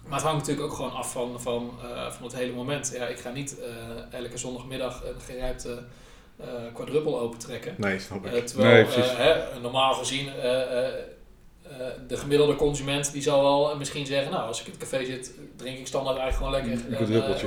Maar 0.09 0.19
het 0.19 0.27
hangt 0.29 0.39
natuurlijk 0.47 0.67
ook 0.67 0.75
gewoon 0.77 0.93
af 0.93 1.13
van, 1.13 1.41
van, 1.41 1.71
eh, 1.83 2.11
van 2.11 2.25
het 2.25 2.35
hele 2.35 2.53
moment. 2.53 2.93
Ja, 2.95 3.07
ik 3.07 3.19
ga 3.19 3.31
niet 3.31 3.57
eh, 3.61 4.19
elke 4.21 4.39
zondagmiddag 4.39 5.03
een 5.05 5.21
gerijpte 5.21 5.83
eh 6.41 6.47
quadruple 6.75 7.17
opentrekken. 7.19 7.75
Nee, 7.77 7.99
snap 7.99 8.27
ik. 8.27 8.47
Terwijl 8.47 8.87
Nee, 8.87 9.03
hè, 9.17 9.61
normaal 9.61 9.95
gezien 9.95 10.27
de 12.09 12.17
gemiddelde 12.17 12.55
consument 12.55 13.13
die 13.13 13.23
zal 13.23 13.43
wel 13.43 13.77
misschien 13.77 14.07
zeggen, 14.07 14.33
nou 14.33 14.47
als 14.47 14.61
ik 14.61 14.67
in 14.67 14.73
het 14.73 14.81
café 14.81 15.05
zit, 15.05 15.35
drink 15.57 15.79
ik 15.79 15.87
standaard 15.87 16.19
eigenlijk 16.19 16.55
gewoon 16.55 16.69
lekker 16.69 16.87
Een 16.87 16.97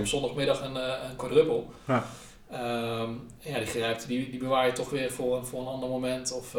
op 0.01 0.05
zondagmiddag 0.07 0.62
een, 0.62 0.76
een. 1.16 1.16
Ja. 1.88 2.05
Ehm, 2.51 3.09
ja, 3.39 3.57
die 3.57 3.68
gerijpte 3.68 4.07
die, 4.07 4.30
die 4.30 4.39
bewaar 4.39 4.66
je 4.66 4.72
toch 4.74 4.89
weer 4.89 5.12
voor, 5.12 5.38
een- 5.38 5.45
voor 5.45 5.62
een 5.62 5.68
ander 5.68 5.89
moment. 5.89 6.32
Of, 6.34 6.55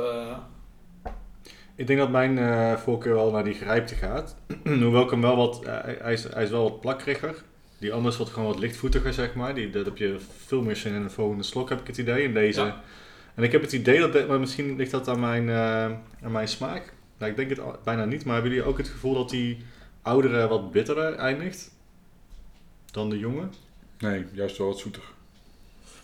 Ik 1.83 1.89
denk 1.89 2.01
dat 2.01 2.11
mijn 2.11 2.39
eh, 2.39 2.77
voorkeur 2.77 3.15
wel 3.15 3.31
naar 3.31 3.45
die 3.45 3.55
gerijpte 3.55 3.95
gaat. 3.95 4.37
Hoewel 4.65 5.03
ik 5.03 5.11
hem 5.11 5.21
wel 5.21 5.37
wat... 5.37 5.65
eh, 5.65 5.79
hij, 5.99 6.13
is, 6.13 6.23
hij 6.33 6.43
is 6.43 6.51
wel 6.51 6.63
wat 6.63 6.81
plakkeriger. 6.81 7.35
Die 7.79 7.93
anders 7.93 8.17
wordt 8.17 8.33
gewoon 8.33 8.49
wat 8.49 8.59
lichtvoetiger, 8.59 9.13
zeg 9.13 9.35
maar. 9.35 9.55
Die, 9.55 9.71
dat 9.71 9.85
heb 9.85 9.97
je 9.97 10.17
veel 10.47 10.63
meer 10.63 10.77
zin 10.77 10.95
in 10.95 11.03
een 11.03 11.11
volgende 11.11 11.43
slok, 11.43 11.69
heb 11.69 11.81
ik 11.81 11.87
het 11.87 11.99
idee. 11.99 12.23
In 12.25 12.35
deze. 12.35 12.61
Ja. 12.61 12.81
En 13.35 13.43
ik 13.43 13.53
heb 13.53 13.63
het 13.63 13.73
idee 13.73 13.99
dat... 14.11 14.29
Maar 14.29 14.41
misschien 14.41 14.77
ligt 14.77 14.91
dat 14.91 15.09
aan 15.09 15.21
mijn, 15.21 15.49
eh, 15.49 15.85
aan 16.25 16.33
mijn 16.33 16.49
smaak. 16.49 16.93
Nou, 17.19 17.31
ik 17.31 17.37
denk 17.37 17.51
het 17.51 17.61
al- 17.61 17.79
bijna 17.85 18.05
niet. 18.05 18.25
Maar 18.25 18.35
hebben 18.35 18.53
jullie 18.53 18.67
ook 18.69 18.79
het 18.79 18.89
gevoel 18.89 19.15
dat 19.15 19.31
die 19.31 19.59
oudere 20.03 20.49
wat 20.49 20.73
bitterder 20.73 21.15
eindigt? 21.15 21.71
Dan 22.91 23.11
de 23.11 23.19
jonge? 23.19 23.45
Nee, 23.99 24.25
juist 24.33 24.59
wel 24.59 24.67
wat 24.67 24.79
zoeter. 24.79 25.03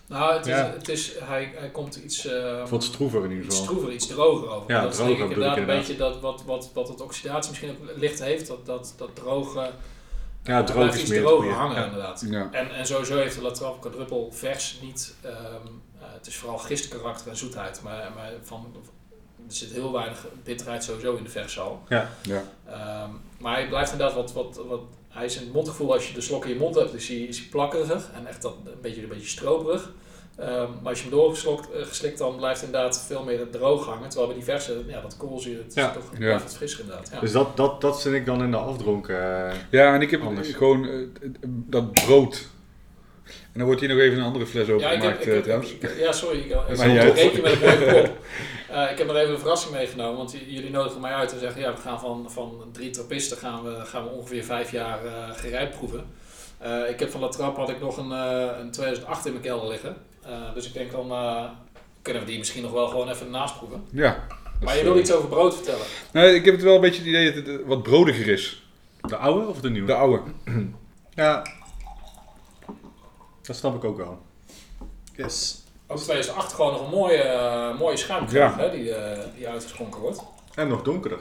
Nou, 0.08 0.36
het 0.36 0.46
is, 0.46 0.52
Ja. 0.52 0.70
het 0.78 0.88
is, 0.88 1.12
hij, 1.18 1.52
hij 1.56 1.68
komt 1.70 1.96
iets... 1.96 2.28
Of 2.62 2.70
wat 2.70 2.82
stroever 2.84 3.24
in 3.24 3.30
ieder 3.30 3.44
iets 3.44 3.56
geval. 3.56 3.70
stroever, 3.74 3.92
iets 3.94 4.06
droger 4.06 4.48
over. 4.50 4.70
Ja, 4.72 4.80
dat 4.82 4.90
is 4.90 4.96
droger 4.96 5.16
denk 5.16 5.30
ik 5.30 5.34
inderdaad 5.36 5.56
een 5.56 5.62
inderdaad. 5.62 5.86
beetje 5.86 6.02
dat 6.02 6.20
wat, 6.20 6.42
wat, 6.46 6.70
wat 6.74 6.88
het 6.88 7.00
oxidatie 7.00 7.50
misschien 7.50 7.70
ook 7.70 7.96
licht 7.96 8.22
heeft. 8.22 8.46
Dat, 8.46 8.66
dat, 8.66 8.94
dat 8.96 9.16
droge... 9.16 9.70
Ja, 10.42 10.62
droog 10.64 10.94
is 10.94 11.00
iets 11.00 11.10
meer 11.10 11.20
droger 11.22 11.52
hangen 11.52 11.76
Ja. 11.76 11.84
inderdaad. 11.84 12.24
Ja. 12.30 12.48
En, 12.52 12.70
en 12.74 12.86
sowieso 12.86 13.16
heeft 13.16 13.34
de 13.34 13.42
Latrap 13.42 13.80
quadruple 13.80 14.26
vers 14.30 14.78
niet... 14.82 15.14
ehm, 15.22 15.34
eh, 15.34 16.06
het 16.14 16.26
is 16.26 16.36
vooral 16.36 16.58
gistkarakter 16.58 17.30
en 17.30 17.36
zoetheid. 17.36 17.80
Maar, 17.82 18.12
maar 18.14 18.32
van, 18.42 18.74
er 19.48 19.54
zit 19.54 19.72
heel 19.72 19.92
weinig 19.92 20.26
bitterheid 20.44 20.84
sowieso 20.84 21.16
in 21.16 21.24
de 21.24 21.30
vers 21.30 21.60
al. 21.60 21.82
Ja. 21.88 22.10
Ehm, 22.66 23.10
maar 23.38 23.54
hij 23.54 23.68
blijft 23.68 23.92
inderdaad 23.92 24.16
wat, 24.16 24.32
wat, 24.32 24.60
wat... 24.68 24.80
Hij 25.08 25.24
is 25.26 25.36
in 25.36 25.42
het 25.42 25.52
mondgevoel, 25.52 25.92
als 25.92 26.08
je 26.08 26.14
de 26.14 26.20
slok 26.20 26.44
in 26.44 26.52
je 26.52 26.58
mond 26.58 26.74
hebt, 26.74 26.94
is 26.94 27.08
hij, 27.08 27.16
is 27.16 27.38
hij 27.38 27.46
plakkerig. 27.50 28.10
En 28.14 28.26
echt 28.26 28.42
dat, 28.42 28.54
een, 28.64 28.72
beetje, 28.82 29.02
een 29.02 29.08
beetje 29.08 29.28
stroperig. 29.28 29.92
Ehm, 30.36 30.48
maar 30.82 30.88
als 30.90 30.98
je 31.02 31.08
hem 31.08 31.18
doorgeslikt, 31.18 31.70
eh, 31.72 31.82
geslikt, 31.86 32.18
dan 32.18 32.36
blijft 32.36 32.62
inderdaad 32.62 33.00
veel 33.06 33.22
meer 33.24 33.38
het 33.38 33.52
droog 33.52 33.86
hangen. 33.86 34.08
Terwijl 34.08 34.26
bij 34.26 34.36
die 34.36 34.44
verse, 34.46 34.84
ja, 34.86 35.00
dat 35.00 35.16
koolzuur, 35.16 35.58
het 35.58 35.66
is 35.66 35.74
Ja. 35.74 35.90
toch 35.90 36.04
Ja. 36.18 36.32
wat 36.38 36.54
frisser 36.56 36.80
inderdaad. 36.80 37.10
Ja. 37.12 37.20
Dus 37.20 37.32
dat, 37.32 37.56
dat, 37.56 37.80
dat 37.80 38.02
vind 38.02 38.14
ik 38.14 38.26
dan 38.26 38.42
in 38.42 38.50
de 38.50 38.56
afdronk. 38.56 39.08
eh, 39.08 39.16
Ja, 39.70 39.94
en 39.94 40.00
ik 40.02 40.10
heb 40.10 40.22
Anders. 40.22 40.52
gewoon 40.54 40.88
eh, 40.88 40.98
dat 41.44 41.92
brood. 41.92 42.48
En 43.28 43.54
dan 43.54 43.64
wordt 43.64 43.80
hier 43.80 43.88
nog 43.90 43.98
even 43.98 44.18
een 44.18 44.24
andere 44.24 44.46
fles 44.46 44.66
Ja, 44.66 44.72
opengemaakt 44.72 45.26
ik 45.26 45.32
eh, 45.34 45.40
trouwens. 45.42 45.72
ik- 45.72 45.98
ja, 45.98 46.12
sorry. 46.12 46.38
Ik, 46.38 46.44
ik, 46.44 46.76
Maar 46.76 46.90
jij- 46.90 47.14
je 47.32 47.40
met 47.42 47.52
een 47.62 47.92
kop. 48.02 48.16
Eh, 48.70 48.90
ik 48.90 48.98
heb 48.98 49.06
nog 49.06 49.16
even 49.16 49.32
een 49.32 49.38
verrassing 49.38 49.74
meegenomen, 49.74 50.16
want 50.16 50.36
jullie 50.46 50.70
nodigen 50.70 51.00
mij 51.00 51.12
uit 51.12 51.32
en 51.32 51.38
zeggen, 51.40 51.60
ja, 51.60 51.72
we 51.74 51.80
gaan 51.80 52.00
van, 52.00 52.26
van 52.30 52.64
drie 52.72 52.90
trappisten 52.90 53.36
gaan 53.36 53.62
we, 53.64 53.80
gaan 53.84 54.02
we 54.04 54.10
ongeveer 54.10 54.44
vijf 54.44 54.70
jaar 54.72 55.04
eh 55.04 55.12
gerijpt 55.34 55.76
proeven. 55.78 56.04
Eh, 56.58 56.88
ik 56.90 57.00
heb 57.00 57.10
van 57.10 57.20
La 57.20 57.28
Trappe 57.28 57.60
had 57.60 57.68
ik 57.68 57.80
nog 57.80 57.96
een, 57.96 58.12
eh, 58.12 58.46
een 58.60 58.70
2008 58.70 59.26
in 59.26 59.32
mijn 59.32 59.44
kelder 59.44 59.68
liggen. 59.68 59.96
Eh, 60.24 60.30
dus 60.54 60.66
ik 60.66 60.72
denk 60.72 60.90
dan 60.92 61.10
eh, 61.10 61.44
kunnen 62.02 62.22
we 62.22 62.28
die 62.28 62.38
misschien 62.38 62.62
nog 62.62 62.72
wel 62.72 62.88
gewoon 62.88 63.08
even 63.10 63.30
naast 63.30 63.56
proeven. 63.58 63.84
Ja. 63.92 64.26
Maar 64.64 64.76
je 64.76 64.82
wil 64.82 64.94
eh, 64.94 65.00
iets 65.00 65.12
over 65.12 65.28
brood 65.28 65.54
vertellen. 65.54 65.84
Nee, 66.12 66.34
ik 66.34 66.44
heb 66.44 66.54
het 66.54 66.62
wel 66.62 66.74
een 66.74 66.80
beetje 66.80 66.98
het 66.98 67.08
idee 67.08 67.32
dat 67.32 67.46
het 67.46 67.60
eh, 67.60 67.66
wat 67.66 67.82
brodiger 67.82 68.28
is. 68.28 68.62
de 69.00 69.16
oude 69.16 69.46
of 69.46 69.60
de 69.60 69.70
nieuwe? 69.70 69.86
De 69.86 69.94
oude. 69.94 70.20
Ja. 71.14 71.42
Dat 73.48 73.56
snap 73.56 73.74
ik 73.74 73.84
ook 73.84 73.96
wel. 73.96 74.18
Yes. 75.16 75.64
Ook 75.86 75.98
2008 75.98 76.52
gewoon 76.52 76.72
nog 76.72 76.82
een 76.84 76.90
mooie, 76.90 77.22
eh, 77.22 77.78
mooie 77.78 77.96
schuimkraag 77.96 78.56
Ja. 78.56 78.62
hè, 78.62 78.70
die, 78.70 78.94
eh, 78.94 79.18
die 79.36 79.48
uitgeschonken 79.48 80.00
wordt. 80.00 80.22
En 80.54 80.68
nog 80.68 80.82
donkerder. 80.82 81.18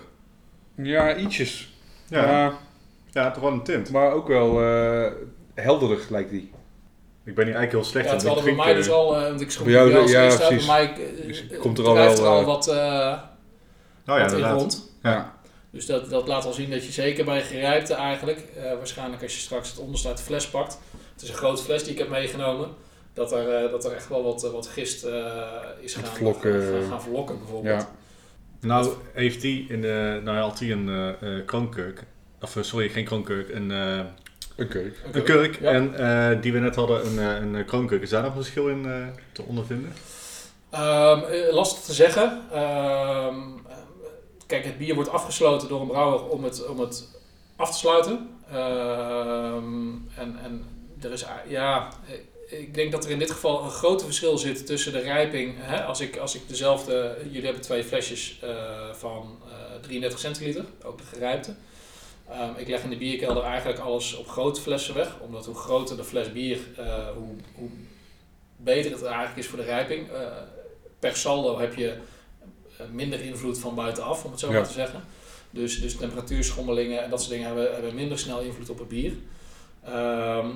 Ja, 0.75 1.15
ietsjes. 1.15 1.73
Ja, 2.09 2.51
toch 3.11 3.39
wel 3.43 3.51
een 3.51 3.63
tint. 3.63 3.91
maar 3.91 4.11
ook 4.11 4.27
wel 4.27 4.61
eh, 4.63 5.11
helderder 5.53 5.99
lijkt 6.09 6.29
die. 6.29 6.51
Ik 7.23 7.35
ben 7.35 7.45
hier 7.45 7.55
eigenlijk 7.55 7.71
heel 7.71 7.83
slecht 7.83 8.05
Ja, 8.05 8.11
in. 8.11 8.17
terwijl 8.17 8.39
er 8.39 8.45
bij 8.55 8.65
mij 8.65 8.73
dus 8.73 8.89
al, 8.89 9.11
want 9.13 9.41
ik 9.41 9.51
schroef 9.51 9.67
jou 9.67 9.95
als 9.95 10.11
ja, 10.11 10.23
eerste 10.23 10.43
uit, 10.43 10.49
bij 10.65 10.65
precies. 10.65 11.47
mij 11.47 11.47
Dus 11.49 11.59
komt 11.59 11.77
er 11.77 11.87
al 11.87 11.93
wel, 11.93 12.11
er 12.11 12.25
al 12.27 12.43
wat, 12.43 12.67
eh, 12.67 13.17
Oh 14.07 14.17
ja, 14.17 14.21
wat 14.23 14.33
in 14.33 14.49
rond. 14.49 14.91
Ja. 15.03 15.33
Dus 15.69 15.85
dat, 15.85 16.09
dat 16.09 16.27
laat 16.27 16.45
al 16.45 16.53
zien 16.53 16.69
dat 16.69 16.85
je 16.85 16.91
zeker 16.91 17.25
bij 17.25 17.41
gerijpte 17.41 17.93
eigenlijk, 17.93 18.39
eh, 18.39 18.63
waarschijnlijk 18.63 19.23
als 19.23 19.33
je 19.33 19.39
straks 19.39 19.69
het 19.69 19.79
onderste 19.79 20.07
uit 20.07 20.17
de 20.17 20.23
fles 20.23 20.47
pakt, 20.49 20.79
het 21.17 21.25
is 21.25 21.29
een 21.29 21.35
grote 21.41 21.63
fles 21.63 21.83
die 21.83 21.91
ik 21.91 21.97
heb 21.97 22.09
meegenomen. 22.09 22.69
Dat 23.13 23.31
er, 23.31 23.49
eh, 23.63 23.71
dat 23.71 23.85
er 23.85 23.91
echt 23.91 24.07
wel 24.09 24.23
wat, 24.23 24.43
eh, 24.43 24.51
wat 24.51 24.67
gist 24.67 25.03
eh, 25.03 25.25
is 25.79 25.93
gaan, 25.93 26.05
vlokken. 26.05 26.61
gaan, 26.81 26.89
gaan 26.89 27.01
verlokken 27.01 27.37
bijvoorbeeld. 27.39 27.81
Ja. 27.81 27.89
Nou, 28.67 28.93
heeft 29.13 29.41
hij 29.41 29.65
in 29.69 29.81
de, 29.81 30.21
nou 30.23 30.37
had 30.37 30.59
hij 30.59 30.71
een 30.71 31.45
kroonkurk, 31.45 32.03
of 32.41 32.57
sorry, 32.61 32.89
geen 32.89 33.05
kroonkurk, 33.05 33.49
een, 33.49 33.71
eh, 33.71 33.99
Een 34.55 34.67
kurk. 34.67 34.97
een 35.11 35.23
kurk. 35.23 35.59
Ja. 35.59 35.71
En 35.71 35.95
eh, 35.95 36.41
die 36.41 36.53
we 36.53 36.59
net 36.59 36.75
hadden, 36.75 37.05
een, 37.17 37.53
een 37.53 37.65
kroonkurk. 37.65 38.01
Is 38.01 38.09
daar 38.09 38.21
nog 38.23 38.35
een 38.35 38.41
verschil 38.43 38.67
in 38.69 38.85
eh, 38.85 39.07
te 39.31 39.43
ondervinden? 39.43 39.93
Ehm, 40.69 41.19
eh, 41.19 41.53
lastig 41.53 41.83
te 41.83 41.93
zeggen. 41.93 42.41
Ehm, 42.51 43.35
eh, 43.67 43.75
kijk, 44.47 44.65
het 44.65 44.77
bier 44.77 44.95
wordt 44.95 45.09
afgesloten 45.09 45.67
door 45.67 45.81
een 45.81 45.87
brouwer 45.87 46.23
om 46.27 46.43
het, 46.43 46.67
om 46.67 46.79
het 46.79 47.07
af 47.55 47.71
te 47.71 47.77
sluiten. 47.77 48.29
Ehm, 48.51 49.89
en, 50.15 50.37
en 50.43 50.65
er 51.01 51.11
is, 51.11 51.25
ja, 51.47 51.89
eh, 52.07 52.59
ik 52.59 52.73
denk 52.73 52.91
dat 52.91 53.05
er 53.05 53.11
in 53.11 53.19
dit 53.19 53.31
geval 53.31 53.63
een 53.63 53.71
groot 53.71 54.03
verschil 54.03 54.37
zit 54.37 54.65
tussen 54.65 54.91
de 54.91 54.99
rijping. 54.99 55.55
Hè, 55.57 55.83
als, 55.83 55.99
ik, 55.99 56.17
als 56.17 56.35
ik 56.35 56.41
dezelfde, 56.47 57.17
jullie 57.23 57.43
hebben 57.43 57.61
twee 57.61 57.83
flesjes 57.83 58.39
eh, 58.41 58.93
van 58.93 59.37
eh 59.45 59.81
33 59.81 60.19
centiliter, 60.19 60.65
ook 60.83 60.97
de 60.97 61.03
gerijpte. 61.03 61.55
Ehm, 62.29 62.51
ik 62.55 62.67
leg 62.67 62.83
in 62.83 62.89
de 62.89 62.97
bierkelder 62.97 63.43
eigenlijk 63.43 63.79
alles 63.79 64.15
op 64.15 64.27
grote 64.27 64.61
flessen 64.61 64.95
weg, 64.95 65.19
omdat 65.19 65.45
hoe 65.45 65.55
groter 65.55 65.97
de 65.97 66.03
fles 66.03 66.31
bier, 66.31 66.59
hoe, 67.15 67.35
hoe 67.55 67.69
beter 68.57 68.91
het 68.91 69.03
eigenlijk 69.03 69.37
is 69.37 69.47
voor 69.47 69.57
de 69.57 69.63
rijping. 69.65 70.07
Per 70.99 71.15
saldo 71.15 71.59
heb 71.59 71.75
je 71.75 71.93
minder 72.91 73.21
invloed 73.21 73.59
van 73.59 73.75
buitenaf, 73.75 74.23
om 74.23 74.31
het 74.31 74.39
zo 74.39 74.47
Ja. 74.47 74.53
maar 74.53 74.67
te 74.67 74.73
zeggen. 74.73 75.03
Dus, 75.49 75.81
dus 75.81 75.95
temperatuurschommelingen 75.95 77.03
en 77.03 77.09
dat 77.09 77.19
soort 77.19 77.31
dingen 77.31 77.47
hebben, 77.47 77.73
hebben 77.73 77.95
minder 77.95 78.19
snel 78.19 78.39
invloed 78.39 78.69
op 78.69 78.79
het 78.79 78.87
bier. 78.87 79.13
Ehm, 79.83 80.47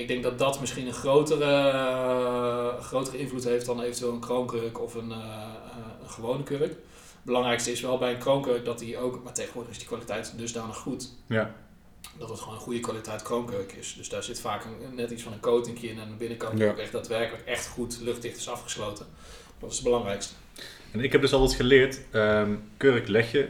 ik 0.00 0.08
denk 0.08 0.22
dat 0.22 0.38
dat 0.38 0.60
misschien 0.60 0.86
een 0.86 0.92
grotere, 0.92 1.44
eh, 1.44 2.80
grotere 2.82 3.18
invloed 3.18 3.44
heeft 3.44 3.66
dan 3.66 3.80
eventueel 3.80 4.12
een 4.12 4.20
kroonkurk 4.20 4.80
of 4.80 4.94
een, 4.94 5.10
eh, 5.12 5.18
eh, 5.18 6.02
een 6.02 6.10
gewone 6.10 6.42
kurk. 6.42 6.62
Het 6.70 7.28
belangrijkste 7.28 7.72
is 7.72 7.80
wel 7.80 7.98
bij 7.98 8.12
een 8.12 8.18
kroonkurk 8.18 8.64
dat 8.64 8.78
die 8.78 8.98
ook, 8.98 9.22
maar 9.24 9.32
tegenwoordig 9.32 9.70
is 9.72 9.78
die 9.78 9.86
kwaliteit 9.86 10.32
dusdanig 10.36 10.76
goed, 10.76 11.08
Ja. 11.26 11.54
dat 12.18 12.28
het 12.28 12.38
gewoon 12.38 12.54
een 12.54 12.60
goede 12.60 12.80
kwaliteit 12.80 13.22
kroonkurk 13.22 13.72
is. 13.72 13.94
Dus 13.96 14.08
daar 14.08 14.22
zit 14.22 14.40
vaak 14.40 14.64
een, 14.64 14.94
net 14.94 15.10
iets 15.10 15.22
van 15.22 15.32
een 15.32 15.40
coatingje 15.40 15.88
in 15.88 15.98
en 15.98 16.08
de 16.08 16.14
binnenkant 16.14 16.58
Ja. 16.58 16.70
ook 16.70 16.78
echt 16.78 16.92
daadwerkelijk 16.92 17.46
echt 17.46 17.68
goed 17.68 17.98
luchtdicht 18.00 18.36
is 18.36 18.48
afgesloten. 18.48 19.06
Dat 19.58 19.70
is 19.70 19.76
het 19.76 19.84
belangrijkste. 19.84 20.34
En 20.92 21.00
ik 21.00 21.12
heb 21.12 21.20
dus 21.20 21.32
altijd 21.32 21.54
geleerd, 21.54 22.00
ehm, 22.10 22.54
kurk 22.76 23.08
leg 23.08 23.32
je, 23.32 23.48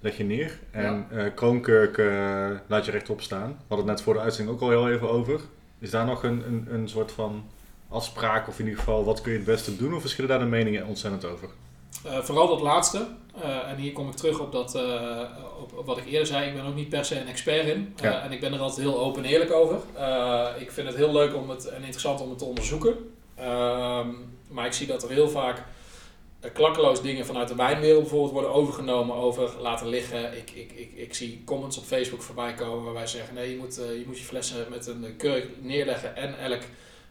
leg 0.00 0.16
je 0.16 0.24
neer. 0.24 0.58
En 0.70 1.06
eh, 1.10 1.34
kroonkurk 1.34 1.96
laat 2.68 2.84
je 2.84 2.90
rechtop 2.90 3.20
staan. 3.20 3.48
We 3.48 3.54
hadden 3.68 3.86
het 3.86 3.96
net 3.96 4.02
voor 4.02 4.14
de 4.14 4.20
uitzending 4.20 4.56
ook 4.56 4.62
al 4.62 4.70
heel 4.70 4.90
even 4.90 5.10
over. 5.10 5.40
Is 5.84 5.90
daar 5.90 6.06
nog 6.06 6.22
een, 6.22 6.44
een, 6.46 6.66
een 6.70 6.88
soort 6.88 7.12
van 7.12 7.44
afspraak, 7.88 8.48
of 8.48 8.58
in 8.58 8.64
ieder 8.64 8.78
geval, 8.78 9.04
wat 9.04 9.20
kun 9.20 9.32
je 9.32 9.38
het 9.38 9.46
beste 9.46 9.76
doen? 9.76 9.94
Of 9.94 10.00
verschillen 10.00 10.30
daar 10.30 10.38
de 10.38 10.44
meningen 10.44 10.86
ontzettend 10.86 11.24
over? 11.24 11.48
Eh, 12.04 12.18
vooral 12.18 12.48
dat 12.48 12.60
laatste. 12.60 13.06
Eh, 13.42 13.70
en 13.70 13.76
hier 13.76 13.92
kom 13.92 14.08
ik 14.08 14.14
terug 14.14 14.40
op, 14.40 14.52
dat, 14.52 14.74
eh, 14.74 15.20
op, 15.60 15.78
op 15.78 15.86
wat 15.86 15.98
ik 15.98 16.06
eerder 16.06 16.26
zei. 16.26 16.48
Ik 16.48 16.54
ben 16.54 16.64
ook 16.64 16.74
niet 16.74 16.88
per 16.88 17.04
se 17.04 17.20
een 17.20 17.26
expert 17.26 17.66
in. 17.66 17.94
Ja. 18.02 18.22
En 18.22 18.32
ik 18.32 18.40
ben 18.40 18.52
er 18.52 18.58
altijd 18.58 18.80
heel 18.80 18.98
open 18.98 19.24
en 19.24 19.30
eerlijk 19.30 19.52
over. 19.52 19.76
Ik 20.58 20.70
vind 20.72 20.86
het 20.86 20.96
heel 20.96 21.12
leuk 21.12 21.34
om 21.34 21.50
het, 21.50 21.66
en 21.68 21.80
interessant 21.80 22.20
om 22.20 22.28
het 22.28 22.38
te 22.38 22.44
onderzoeken. 22.44 22.94
Ehm, 23.34 24.08
maar 24.48 24.66
ik 24.66 24.72
zie 24.72 24.86
dat 24.86 25.02
er 25.02 25.10
heel 25.10 25.28
vaak 25.28 25.62
klakkeloos 26.52 27.02
dingen 27.02 27.26
vanuit 27.26 27.48
de 27.48 27.54
wijnwereld 27.54 28.00
bijvoorbeeld 28.00 28.32
worden 28.32 28.52
overgenomen 28.52 29.16
over 29.16 29.50
laten 29.60 29.88
liggen. 29.88 30.36
Ik, 30.36 30.50
ik, 30.50 30.72
ik, 30.74 30.92
ik 30.94 31.14
zie 31.14 31.42
comments 31.44 31.78
op 31.78 31.84
Facebook 31.84 32.22
voorbij 32.22 32.54
komen 32.54 32.84
waarbij 32.84 33.06
ze 33.06 33.16
zeggen 33.16 33.34
nee, 33.34 33.50
je 33.50 33.56
moet, 33.56 33.78
eh, 33.78 33.98
je 33.98 34.04
moet 34.06 34.18
je 34.18 34.24
flessen 34.24 34.66
met 34.70 34.86
een 34.86 35.14
kurk 35.16 35.46
neerleggen 35.60 36.16
en 36.16 36.38
elk 36.38 36.60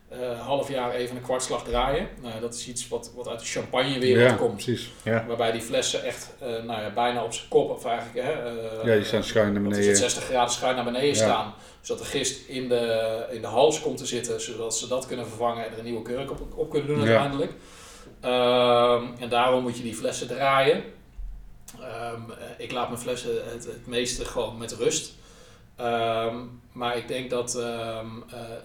eh, 0.09 0.39
half 0.45 0.69
jaar 0.69 0.93
even 0.93 1.15
een 1.15 1.21
kwartslag 1.21 1.63
draaien. 1.63 2.07
Nou, 2.21 2.39
dat 2.39 2.53
is 2.53 2.67
iets 2.67 2.87
wat, 2.87 3.11
wat 3.15 3.27
uit 3.27 3.39
de 3.39 3.45
champagnewereld 3.45 4.29
Ja, 4.29 4.35
komt. 4.35 4.53
precies. 4.53 4.91
Ja. 5.03 5.25
Waarbij 5.27 5.51
die 5.51 5.61
flessen 5.61 6.03
echt 6.03 6.33
eh, 6.39 6.47
nou 6.47 6.81
ja, 6.81 6.91
bijna 6.95 7.23
op 7.23 7.33
zijn 7.33 7.47
kop, 7.49 7.69
of 7.69 7.85
eigenlijk... 7.85 8.25
Hè, 8.27 8.31
eh, 8.31 8.85
Ja, 8.85 8.95
die 8.95 9.03
staan 9.03 9.23
schuin 9.23 9.53
naar 9.53 9.61
het, 9.63 9.71
beneden. 9.71 9.95
60 9.95 10.23
graden 10.23 10.53
schuin 10.53 10.75
naar 10.75 10.83
beneden 10.83 11.07
Ja. 11.07 11.13
staan. 11.15 11.53
Zodat 11.81 12.03
de 12.03 12.09
gist 12.09 12.47
in 12.47 12.69
de, 12.69 13.25
in 13.31 13.41
de 13.41 13.47
hals 13.47 13.81
komt 13.81 13.97
te 13.97 14.05
zitten, 14.05 14.41
zodat 14.41 14.77
ze 14.77 14.87
dat 14.87 15.05
kunnen 15.05 15.27
vervangen 15.27 15.65
en 15.65 15.71
er 15.71 15.77
een 15.77 15.83
nieuwe 15.83 16.01
kurk 16.01 16.31
op, 16.31 16.39
op 16.55 16.69
kunnen 16.69 16.87
doen 16.87 17.07
Ja. 17.07 17.31
Ehm, 18.23 19.03
en 19.19 19.29
daarom 19.29 19.63
moet 19.63 19.77
je 19.77 19.83
die 19.83 19.95
flessen 19.95 20.27
draaien. 20.27 20.83
Ehm, 21.79 22.31
eh, 22.31 22.45
ik 22.57 22.71
laat 22.71 22.87
mijn 22.89 23.01
flessen 23.01 23.49
het, 23.51 23.87
meeste 23.87 24.25
gewoon 24.25 24.57
met 24.57 24.71
rust. 24.71 25.13
Ehm, 25.75 26.37
maar 26.71 26.97
ik 26.97 27.07
denk 27.07 27.29
dat 27.29 27.55
eh, 27.55 27.99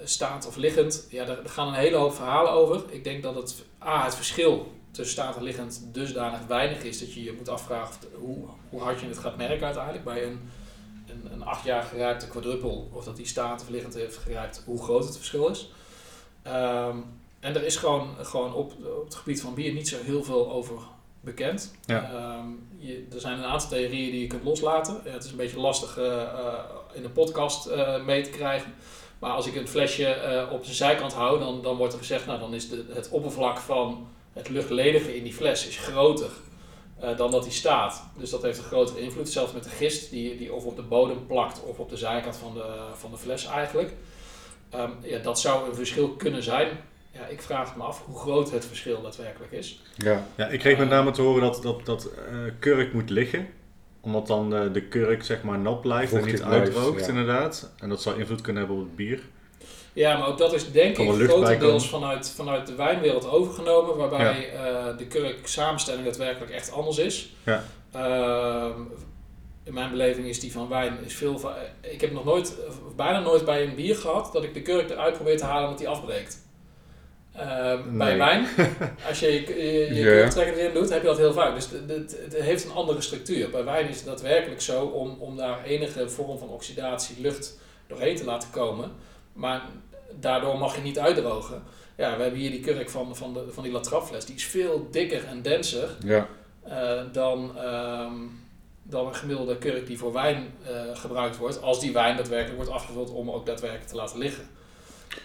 staand 0.05 0.47
of 0.47 0.57
liggend, 0.57 1.07
ja, 1.11 1.25
daar, 1.25 1.39
gaan 1.45 1.69
een 1.69 1.75
hele 1.75 1.97
hoop 1.97 2.15
verhalen 2.15 2.53
over. 2.53 2.83
Ik 2.89 3.05
denk 3.05 3.23
dat 3.23 3.35
het, 3.35 3.65
A, 3.83 4.05
het 4.05 4.15
verschil 4.15 4.73
tussen 4.91 5.17
staand 5.17 5.37
en 5.37 5.43
liggend 5.43 5.89
dusdanig 5.93 6.47
weinig 6.47 6.83
is 6.83 6.99
dat 6.99 7.15
je 7.15 7.23
je 7.23 7.33
moet 7.33 7.49
afvragen 7.49 7.95
hoe, 8.15 8.49
hoe 8.71 8.81
hard 8.81 9.01
je 9.01 9.07
het 9.07 9.19
gaat 9.19 9.37
merken 9.37 9.67
uiteindelijk 9.67 10.05
bij 10.05 10.25
een, 10.25 10.51
een, 11.07 11.33
een 11.33 11.45
acht 11.45 11.65
jaar 11.65 11.83
gerijpte 11.83 12.29
quadruppel. 12.29 12.91
Of 12.93 13.05
dat 13.05 13.17
die 13.17 13.27
staand 13.27 13.63
of 13.63 13.69
liggend 13.69 13.95
heeft 13.95 14.17
gerijpt, 14.17 14.63
hoe 14.65 14.83
groot 14.83 15.05
het 15.05 15.17
verschil 15.17 15.49
is. 15.49 15.71
En 17.41 17.55
er 17.55 17.65
is 17.65 17.77
gewoon, 17.77 18.17
gewoon 18.23 18.55
op, 18.55 18.73
op 18.99 19.05
het 19.05 19.15
gebied 19.15 19.41
van 19.41 19.55
bier 19.55 19.73
niet 19.73 19.89
zo 19.89 19.97
heel 20.03 20.25
veel 20.25 20.53
over 20.53 20.79
bekend. 21.21 21.75
Ja. 21.85 22.11
Ehm, 22.13 22.47
je, 22.77 23.07
er 23.13 23.21
zijn 23.21 23.39
een 23.39 23.45
aantal 23.45 23.69
theorieën 23.69 24.11
die 24.11 24.21
je 24.21 24.27
kunt 24.27 24.45
loslaten. 24.45 25.01
Ja, 25.05 25.11
het 25.11 25.25
is 25.25 25.31
een 25.31 25.37
beetje 25.37 25.61
lastig 25.61 25.99
eh, 25.99 26.23
eh, 26.23 26.55
in 26.93 27.05
een 27.05 27.13
podcast 27.13 27.67
eh, 27.67 28.05
mee 28.05 28.23
te 28.23 28.31
krijgen. 28.31 28.75
Maar 29.19 29.31
als 29.31 29.47
ik 29.47 29.57
een 29.57 29.69
flesje 29.69 30.49
op 30.51 30.65
de 30.65 30.73
zijkant 30.73 31.13
hou, 31.13 31.39
dan, 31.39 31.63
dan 31.63 31.77
wordt 31.77 31.93
er 31.93 31.99
gezegd, 31.99 32.27
nou 32.27 32.39
dan 32.39 32.55
is 32.55 32.69
de, 32.69 32.85
het 32.93 33.09
oppervlak 33.09 33.59
van 33.59 34.09
het 34.33 34.49
luchtledige 34.49 35.17
in 35.17 35.23
die 35.23 35.35
fles 35.35 35.67
is 35.67 35.79
groter 35.79 36.31
dan 37.17 37.31
dat 37.31 37.43
die 37.43 37.53
staat. 37.53 38.03
Dus 38.19 38.31
dat 38.31 38.43
heeft 38.43 38.59
een 38.59 38.65
grotere 38.65 39.01
invloed. 39.01 39.25
Hetzelfde 39.25 39.55
met 39.55 39.65
de 39.65 39.71
gist, 39.71 40.11
die, 40.11 40.37
die 40.37 40.53
of 40.53 40.65
op 40.65 40.77
de 40.77 40.83
bodem 40.83 41.27
plakt 41.27 41.63
of 41.63 41.79
op 41.79 41.89
de 41.89 41.97
zijkant 41.97 42.37
van 42.37 42.55
de, 42.55 42.65
van 42.95 43.11
de 43.11 43.17
fles 43.17 43.47
eigenlijk. 43.47 43.93
Ehm, 44.71 44.91
ja, 45.03 45.19
dat 45.19 45.41
zou 45.41 45.69
een 45.69 45.75
verschil 45.75 46.09
kunnen 46.09 46.43
zijn. 46.43 46.69
Ja, 47.11 47.27
ik 47.27 47.43
vraag 47.43 47.77
me 47.77 47.83
af 47.83 48.05
hoe 48.05 48.19
groot 48.19 48.51
het 48.51 48.67
verschil 48.67 49.03
daadwerkelijk 49.03 49.53
is. 49.53 49.83
Ja, 49.97 50.27
Ja, 50.35 50.47
ik 50.47 50.59
kreeg 50.59 50.79
met 50.79 50.89
name 50.89 51.11
te 51.11 51.23
horen 51.23 51.43
dat, 51.43 51.63
dat, 51.63 51.87
dat 51.87 52.11
eh, 52.29 52.37
kurk 52.59 52.93
moet 52.93 53.11
liggen. 53.11 53.49
Omdat 54.01 54.27
dan 54.27 54.55
eh, 54.55 54.73
de 54.73 54.83
kurk 54.83 55.25
zeg 55.25 55.43
maar 55.43 55.59
nat 55.59 55.81
blijft 55.81 56.13
en 56.13 56.25
niet 56.25 56.35
blijft, 56.35 56.53
uitdroogt 56.53 57.01
ja. 57.01 57.09
inderdaad. 57.09 57.73
En 57.79 57.89
dat 57.89 58.03
zou 58.03 58.19
invloed 58.19 58.41
kunnen 58.41 58.63
hebben 58.63 58.81
op 58.81 58.89
het 58.89 58.97
bier. 58.97 59.21
Ja, 59.93 60.19
maar 60.19 60.29
ook 60.29 60.39
dat 60.39 60.53
is 60.53 60.73
denk 60.73 60.99
ik 60.99 61.11
grotendeels 61.11 61.89
vanuit, 61.89 62.31
vanuit 62.31 62.67
de 62.67 62.75
wijnwereld 62.75 63.29
overgenomen, 63.29 63.97
waarbij 63.97 64.53
eh, 64.53 64.97
de 64.97 65.07
kurk 65.07 65.47
samenstelling 65.47 66.05
daadwerkelijk 66.05 66.53
echt 66.53 66.73
anders 66.73 66.99
is. 66.99 67.35
Ja. 67.45 67.65
Ehm, 67.93 68.81
in 69.65 69.75
mijn 69.75 69.91
beleving 69.91 70.27
is 70.27 70.41
die 70.41 70.53
van 70.53 70.69
wijn 70.69 70.99
is 71.05 71.15
veel 71.15 71.51
Ik 71.81 72.01
heb 72.01 72.13
nog 72.13 72.25
nooit, 72.25 72.57
of 72.69 72.95
bijna 72.97 73.21
nooit 73.21 73.45
bij 73.45 73.63
een 73.63 73.75
bier 73.75 73.97
gehad 73.97 74.33
dat 74.33 74.45
ik 74.45 74.55
de 74.55 74.63
kurk 74.63 74.91
eruit 74.91 75.15
probeer 75.15 75.37
te 75.37 75.45
halen 75.45 75.69
dat 75.69 75.79
die 75.79 75.89
afbreekt. 75.89 76.47
Ehm, 77.39 77.97
Bij 77.99 78.19
wijn, 78.19 78.47
als 79.09 79.21
je 79.21 79.33
je, 79.33 79.95
je, 79.95 80.03
kurktrekker 80.03 80.57
erin 80.59 80.75
doet, 80.75 80.91
heb 80.91 81.01
je 81.01 81.07
dat 81.07 81.17
heel 81.19 81.33
vaak. 81.33 81.55
Dus 81.55 81.69
het- 81.87 82.35
heeft 82.37 82.65
een 82.65 82.71
andere 82.73 83.01
structuur. 83.01 83.51
Bij 83.51 83.65
wijn 83.65 83.89
is 83.89 83.97
het 83.97 84.05
daadwerkelijk 84.05 84.61
zo 84.61 84.85
om, 84.85 85.17
om 85.21 85.37
daar 85.37 85.65
enige 85.65 86.09
vorm 86.09 86.39
van 86.39 86.49
oxidatie, 86.49 87.21
lucht 87.21 87.59
doorheen 87.87 88.17
te 88.17 88.25
laten 88.25 88.51
komen. 88.51 88.93
Maar 89.33 89.63
daardoor 90.21 90.59
mag 90.59 90.75
je 90.77 90.83
niet 90.83 90.99
uitdrogen. 90.99 91.63
Ja, 91.97 92.17
we 92.17 92.23
hebben 92.23 92.41
hier 92.41 92.51
die 92.51 92.61
kurk 92.61 92.91
van, 92.91 93.17
van, 93.17 93.33
de, 93.35 93.45
van 93.51 93.63
die 93.63 93.73
latrapfles. 93.73 94.25
Die 94.25 94.35
is 94.35 94.45
veel 94.47 94.89
dikker 94.91 95.25
en 95.25 95.43
denser 95.43 95.89
eh, 96.63 97.01
dan, 97.13 97.59
ehm, 97.59 98.13
dan 98.83 99.07
een 99.07 99.15
gemiddelde 99.15 99.57
kurk 99.59 99.87
die 99.87 99.99
voor 99.99 100.13
wijn 100.13 100.47
eh, 100.67 100.73
gebruikt 100.95 101.37
wordt. 101.37 101.63
Als 101.63 101.81
die 101.81 101.93
wijn 101.93 102.17
daadwerkelijk 102.17 102.57
wordt 102.57 102.71
afgevuld 102.71 103.11
om 103.11 103.31
ook 103.31 103.47
daadwerkelijk 103.47 103.89
te 103.89 103.97
laten 103.97 104.19
liggen. 104.19 104.45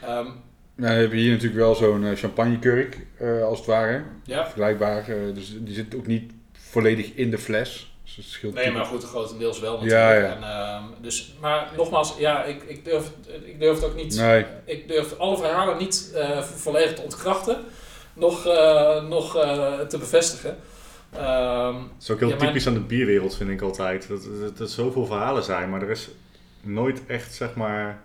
Ehm, 0.01 0.27
Nou, 0.75 0.93
we 0.93 0.99
hebben 0.99 1.17
hier 1.17 1.31
natuurlijk 1.31 1.59
wel 1.59 1.75
zo'n 1.75 2.05
eh, 2.05 2.15
champagnekurk, 2.17 2.97
eh, 3.17 3.43
als 3.43 3.57
het 3.57 3.67
ware. 3.67 4.03
ja, 4.23 4.43
Vergelijkbaar. 4.43 5.07
eh, 5.09 5.15
dus 5.33 5.53
die 5.59 5.73
zit 5.75 5.95
ook 5.95 6.07
niet 6.07 6.31
volledig 6.51 7.13
in 7.13 7.31
de 7.31 7.37
fles. 7.37 7.95
Dus 8.03 8.15
het 8.15 8.25
scheelt 8.25 8.53
nee, 8.53 8.71
maar 8.71 8.85
goed, 8.85 9.03
grotendeels 9.03 9.59
wel 9.59 9.71
natuurlijk. 9.73 9.99
Ja, 10.01 10.13
ja. 10.13 10.35
En, 10.35 10.43
ehm, 10.43 10.83
dus, 11.01 11.33
maar 11.41 11.71
nogmaals, 11.77 12.15
ja, 12.17 12.43
ik, 12.43 12.63
ik, 12.63 12.85
durf, 12.85 13.11
ik 13.43 13.59
durf 13.59 13.75
het 13.75 13.85
ook 13.85 13.95
niet... 13.95 14.15
Nee, 14.15 14.45
Ik 14.65 14.87
durf 14.87 15.17
alle 15.17 15.37
verhalen 15.37 15.77
niet 15.77 16.11
eh, 16.15 16.41
vo- 16.41 16.57
volledig 16.57 16.93
te 16.93 17.01
ontkrachten, 17.01 17.57
nog, 18.13 18.45
eh, 18.47 19.03
nog 19.07 19.35
eh, 19.37 19.79
te 19.79 19.97
bevestigen. 19.97 20.57
Ehm, 21.13 21.73
Dat 21.73 21.83
is 22.01 22.09
ook 22.11 22.19
heel 22.19 22.29
Ja, 22.29 22.35
mijn- 22.35 22.47
typisch 22.47 22.67
aan 22.67 22.73
de 22.73 22.79
bierwereld 22.79 23.35
vind 23.35 23.49
ik 23.49 23.61
altijd. 23.61 24.07
Dat, 24.07 24.23
dat, 24.23 24.39
dat 24.41 24.59
er 24.59 24.67
zoveel 24.73 25.05
verhalen 25.05 25.43
zijn, 25.43 25.69
maar 25.69 25.81
er 25.81 25.89
is 25.89 26.09
nooit 26.61 27.01
echt 27.07 27.33
zeg 27.33 27.55
maar... 27.55 28.01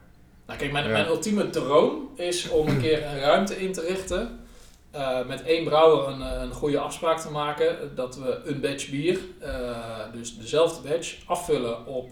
nou, 0.48 0.58
kijk, 0.58 0.72
mijn, 0.72 0.84
Ja. 0.86 0.90
mijn 0.90 1.06
ultieme 1.06 1.50
droom 1.50 2.10
is 2.16 2.48
om 2.48 2.68
een 2.68 2.80
keer 2.80 3.06
een 3.06 3.20
ruimte 3.20 3.60
in 3.60 3.72
te 3.72 3.80
richten. 3.80 4.46
eh, 4.90 5.26
met 5.26 5.42
één 5.42 5.64
brouwer 5.64 6.08
een, 6.08 6.22
eh, 6.22 6.42
een 6.42 6.52
goede 6.52 6.78
afspraak 6.78 7.20
te 7.20 7.30
maken. 7.30 7.94
Dat 7.94 8.16
we 8.16 8.40
een 8.44 8.60
batch 8.60 8.90
bier, 8.90 9.18
eh, 9.40 9.76
dus 10.12 10.38
dezelfde 10.38 10.88
batch, 10.88 11.16
afvullen 11.26 11.86
op 11.86 12.10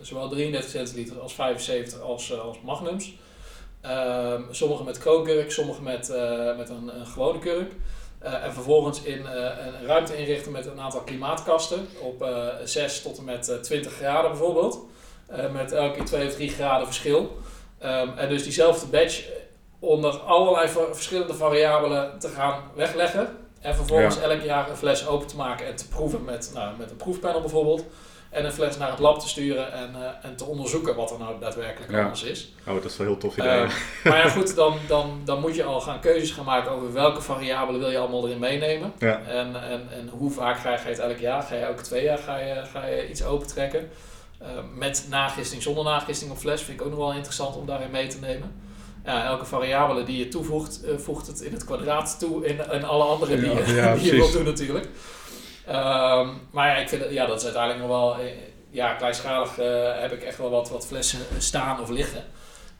zowel 0.00 0.28
33 0.28 0.70
centiliter 0.70 1.20
als 1.20 1.32
75 1.34 2.00
als, 2.00 2.38
als 2.40 2.56
magnums. 2.64 3.14
Ehm, 3.80 4.42
sommige 4.50 4.84
met 4.84 4.98
kroonkurk, 4.98 5.50
sommige 5.52 5.82
met, 5.82 6.08
met 6.56 6.68
een, 6.68 6.90
een 7.00 7.06
gewone 7.06 7.38
kurk. 7.38 7.72
En 8.18 8.52
vervolgens 8.52 9.02
in 9.02 9.26
een 9.26 9.86
ruimte 9.86 10.16
inrichten 10.16 10.52
met 10.52 10.66
een 10.66 10.80
aantal 10.80 11.00
klimaatkasten 11.00 11.86
op 12.00 12.22
eh 12.22 12.46
6 12.64 13.02
tot 13.02 13.18
en 13.18 13.24
met 13.24 13.48
eh, 13.48 13.56
20 13.56 13.92
graden 13.92 14.30
bijvoorbeeld. 14.30 14.78
Met 15.52 15.72
elke 15.72 15.96
keer 15.96 16.04
2 16.04 16.26
of 16.26 16.34
3 16.34 16.50
graden 16.50 16.86
verschil. 16.86 17.38
Ehm, 17.84 18.08
en 18.18 18.28
dus 18.28 18.42
diezelfde 18.42 18.86
batch 18.86 19.22
onder 19.78 20.12
allerlei 20.18 20.68
verschillende 20.92 21.34
variabelen 21.34 22.18
te 22.18 22.28
gaan 22.28 22.62
wegleggen. 22.74 23.36
En 23.60 23.74
vervolgens 23.74 24.20
elk 24.20 24.40
jaar 24.42 24.70
een 24.70 24.76
fles 24.76 25.06
open 25.06 25.26
te 25.26 25.36
maken 25.36 25.66
en 25.66 25.76
te 25.76 25.88
proeven 25.88 26.24
met, 26.24 26.50
nou, 26.54 26.76
met 26.78 26.90
een 26.90 26.96
proefpanel 26.96 27.40
bijvoorbeeld. 27.40 27.84
En 28.30 28.44
een 28.44 28.52
fles 28.52 28.76
naar 28.78 28.90
het 28.90 28.98
lab 28.98 29.18
te 29.20 29.28
sturen 29.28 29.72
en, 29.72 29.94
eh, 29.94 30.28
en 30.28 30.36
te 30.36 30.44
onderzoeken 30.44 30.94
wat 30.96 31.10
er 31.10 31.18
nou 31.18 31.40
daadwerkelijk 31.40 31.92
Ja. 31.92 32.02
anders 32.02 32.22
is. 32.22 32.52
Oh, 32.66 32.74
dat 32.74 32.84
is 32.84 32.96
wel 32.96 33.06
een 33.06 33.12
heel 33.12 33.20
tof 33.20 33.36
idee. 33.36 33.50
Eh, 33.50 33.70
maar 34.04 34.18
ja 34.18 34.28
goed, 34.38 34.54
dan, 34.56 34.76
dan, 34.88 35.20
dan 35.24 35.40
moet 35.40 35.54
je 35.56 35.64
al 35.64 35.80
gaan 35.80 36.00
keuzes 36.00 36.30
gaan 36.30 36.44
maken 36.44 36.70
over 36.70 36.92
welke 36.92 37.20
variabelen 37.20 37.80
wil 37.80 37.90
je 37.90 37.98
allemaal 37.98 38.26
erin 38.26 38.38
meenemen. 38.38 38.92
ja. 38.98 39.20
En, 39.26 39.62
en, 39.70 39.88
en 39.90 40.08
hoe 40.08 40.30
vaak 40.30 40.58
ga 40.58 40.72
je, 40.72 40.78
het 40.78 40.98
elk 40.98 41.18
jaar? 41.18 41.42
Ga 41.42 41.54
je 41.54 41.60
elke 41.60 41.82
twee 41.82 42.04
jaar 42.04 42.18
ga 42.18 42.38
je, 42.38 42.62
ga 42.72 42.86
je 42.86 43.08
iets 43.08 43.24
opentrekken? 43.24 43.80
Eh 43.80 44.13
met 44.74 45.06
nagisting, 45.10 45.62
zonder 45.62 45.84
nagisting 45.84 46.30
op 46.30 46.36
fles 46.38 46.62
vind 46.62 46.80
ik 46.80 46.84
ook 46.86 46.90
nog 46.92 47.00
wel 47.00 47.12
interessant 47.12 47.56
om 47.56 47.66
daarin 47.66 47.90
mee 47.90 48.06
te 48.06 48.18
nemen. 48.20 48.62
Ja, 49.04 49.24
elke 49.24 49.44
variabele 49.44 50.02
die 50.04 50.18
je 50.18 50.28
toevoegt, 50.28 50.82
eh, 50.84 50.96
voegt 50.98 51.26
het 51.26 51.40
in 51.40 51.52
het 51.52 51.64
kwadraat 51.64 52.18
toe 52.18 52.46
in, 52.46 52.58
in 52.72 52.84
alle 52.84 53.04
andere 53.04 53.36
die, 53.40 53.50
Ja, 53.50 53.58
je- 53.66 53.74
ja, 53.74 53.94
die 53.94 54.04
je 54.04 54.10
wilt 54.10 54.16
precies. 54.20 54.32
doen 54.32 54.44
natuurlijk. 54.44 54.88
Ehm, 55.66 56.28
maar 56.50 56.68
ja, 56.68 56.74
ik 56.76 56.88
vind 56.88 57.04
ja, 57.10 57.26
dat 57.26 57.36
is 57.38 57.44
uiteindelijk 57.44 57.82
nog 57.86 57.90
wel, 57.98 58.18
eh, 58.18 58.32
ja, 58.70 58.94
kleinschalig 58.94 59.58
eh, 59.58 60.00
heb 60.00 60.12
ik 60.12 60.22
echt 60.22 60.38
wel 60.38 60.50
wat, 60.50 60.70
wat 60.70 60.86
flessen 60.86 61.20
staan 61.38 61.80
of 61.80 61.88
liggen. 61.88 62.24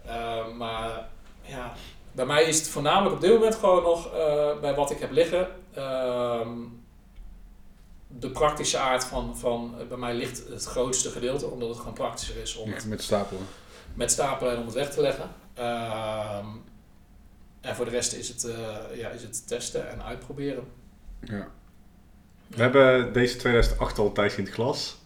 Ehm, 0.07 0.57
maar 0.57 1.07
ja, 1.43 1.73
bij 2.13 2.25
mij 2.27 2.43
is 2.45 2.59
het 2.59 2.69
voornamelijk 2.69 3.15
op 3.15 3.21
dit 3.21 3.33
moment 3.33 3.55
gewoon 3.55 3.83
nog 3.83 4.07
eh, 4.15 4.61
bij 4.61 4.75
wat 4.75 4.91
ik 4.91 4.99
heb 5.01 5.11
liggen. 5.13 5.49
ehm, 5.75 6.49
de 8.25 8.31
praktische 8.31 8.79
aard 8.79 9.05
van, 9.05 9.39
van 9.39 9.75
eh, 9.79 9.87
bij 9.87 9.97
mij 9.97 10.15
ligt 10.15 10.43
het 10.49 10.65
grootste 10.65 11.11
gedeelte, 11.11 11.47
omdat 11.47 11.69
het 11.69 11.79
gewoon 11.79 11.93
praktischer 11.95 12.37
is 12.43 12.57
om 12.57 12.73
het 12.73 12.87
Met 12.87 13.03
stapelen. 13.03 13.43
met 13.95 14.11
stapelen 14.11 14.53
en 14.53 14.59
om 14.59 14.65
het 14.65 14.75
weg 14.75 14.91
te 14.91 15.01
leggen. 15.01 15.31
Ehm, 15.55 16.47
en 17.61 17.75
voor 17.75 17.85
de 17.85 17.91
rest 17.91 18.13
is 18.13 18.29
het, 18.29 18.45
eh, 18.45 18.97
ja, 18.97 19.09
is 19.09 19.23
het 19.23 19.49
testen 19.49 19.91
en 19.91 20.03
uitproberen. 20.03 20.65
Ja. 21.21 21.49
We 22.47 22.63
hebben 22.63 23.13
deze 23.13 23.37
2008 23.37 23.99
al 23.99 24.13
tijdje 24.13 24.39
in 24.39 24.45
het 24.45 24.55
glas. 24.55 24.99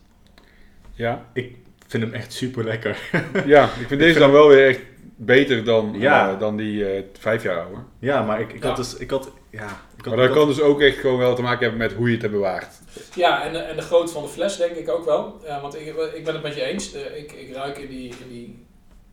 Ja. 0.93 1.27
Ik 1.33 1.57
vind 1.87 2.03
hem 2.03 2.13
echt 2.13 2.33
super 2.33 2.65
lekker. 2.65 3.11
ja, 3.47 3.65
ik 3.65 3.87
vind 3.87 4.01
deze 4.07 4.19
dan 4.19 4.33
wel 4.33 4.49
weer 4.49 4.69
echt 4.69 4.81
beter 5.21 5.65
dan, 5.65 5.95
Ja. 5.99 6.33
eh, 6.33 6.39
dan 6.39 6.57
die 6.57 6.91
eh, 6.93 7.03
vijf 7.19 7.43
jaar 7.43 7.61
oude. 7.61 7.81
Ja, 7.99 8.23
maar 8.23 8.41
ik, 8.41 8.53
ik 8.53 8.63
Ja. 8.63 8.69
had 8.69 8.77
dus... 8.77 8.95
Ik 8.97 9.11
had, 9.11 9.31
ja, 9.51 9.65
ik 9.67 10.05
had, 10.05 10.07
Maar 10.07 10.17
dat 10.17 10.25
ik 10.27 10.31
kan 10.33 10.47
had- 10.47 10.55
dus 10.57 10.61
ook 10.65 10.81
echt 10.81 10.97
gewoon 10.97 11.19
wel 11.19 11.35
te 11.35 11.43
maken 11.43 11.61
hebben 11.61 11.79
met 11.79 11.93
hoe 11.93 12.07
je 12.07 12.13
het 12.13 12.23
hebt 12.23 12.35
bewaard. 12.35 12.75
Ja, 13.15 13.43
en 13.45 13.53
de, 13.53 13.59
en 13.59 13.77
de 13.77 13.83
grootte 13.83 14.13
van 14.13 14.23
de 14.23 14.29
fles 14.29 14.57
denk 14.57 14.77
ik 14.77 14.89
ook 14.89 15.05
wel. 15.05 15.41
Want 15.63 15.75
ik, 15.75 15.87
ik 16.15 16.25
ben 16.25 16.35
het 16.35 16.43
met 16.43 16.55
je 16.55 16.63
eens. 16.63 16.93
De- 16.93 17.19
ik, 17.19 17.33
ik 17.33 17.55
ruik 17.55 17.79
in 17.79 17.89
die, 17.89 18.09
in 18.09 18.29
die... 18.29 18.67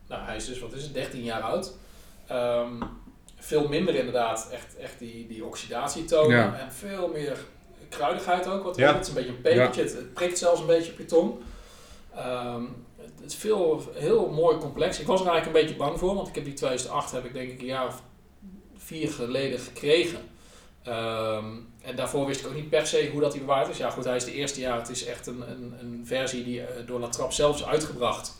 Nou, 0.08 0.22
hij 0.26 0.36
is 0.36 0.46
dus, 0.46 0.60
wat 0.60 0.74
is 0.74 0.84
het, 0.84 0.94
13 0.94 1.24
jaar 1.24 1.42
oud. 1.42 1.74
Ehm, 2.28 2.74
veel 3.40 3.68
minder 3.68 3.96
inderdaad 3.96 4.50
echt, 4.52 4.78
echt 4.78 5.00
die, 5.00 5.28
die 5.28 5.46
oxidatietonen. 5.46 6.38
Ja. 6.38 6.58
En 6.60 6.72
veel 6.74 7.08
meer 7.14 7.38
kruidigheid 7.90 8.48
ook. 8.48 8.64
Wat 8.64 8.76
Ja. 8.76 8.94
Het 8.94 9.02
is 9.02 9.08
een 9.08 9.14
beetje 9.14 9.30
een 9.30 9.42
pepertje. 9.42 9.82
Het, 9.82 9.94
het 9.94 10.14
prikt 10.14 10.38
zelfs 10.38 10.60
een 10.60 10.66
beetje 10.68 10.92
op 10.92 10.98
je 10.98 11.06
tong. 11.06 11.34
Ehm, 12.16 12.64
het, 13.22 13.32
is 13.32 13.36
veel, 13.36 13.84
heel 13.94 14.30
mooi 14.30 14.58
complex. 14.58 15.00
Ik 15.00 15.08
was 15.08 15.22
er 15.22 15.28
eigenlijk 15.28 15.58
een 15.58 15.64
beetje 15.64 15.84
bang 15.84 16.00
voor. 16.00 16.16
Want 16.16 16.28
ik 16.28 16.36
heb 16.36 16.44
die 16.44 16.54
2008 16.54 17.12
heb 17.12 17.26
ik 17.26 17.34
denk 17.34 17.52
ik 17.52 17.60
een 17.60 17.66
jaar 17.66 17.88
of 17.88 18.02
vier 18.78 19.12
geleden 19.12 19.60
gekregen. 19.60 20.20
Ehm, 20.84 21.46
en 21.82 21.96
daarvoor 21.96 22.26
wist 22.26 22.40
ik 22.40 22.48
ook 22.48 22.54
niet 22.54 22.70
per 22.70 22.88
se 22.88 23.10
hoe 23.12 23.22
dat 23.22 23.32
hij 23.32 23.42
bewaard 23.42 23.70
is. 23.70 23.78
Ja 23.78 23.90
goed, 23.90 24.04
hij 24.04 24.16
is 24.16 24.26
de 24.26 24.34
eerste 24.34 24.60
jaar. 24.60 24.78
Het 24.78 24.90
is 24.90 25.06
echt 25.06 25.28
een, 25.28 25.50
een, 25.50 25.74
een 25.80 26.04
versie 26.06 26.44
die 26.44 26.62
eh, 26.62 26.88
door 26.88 27.00
La 27.00 27.08
Trappe 27.08 27.34
zelf 27.34 27.56
is 27.56 27.66
uitgebracht. 27.66 28.38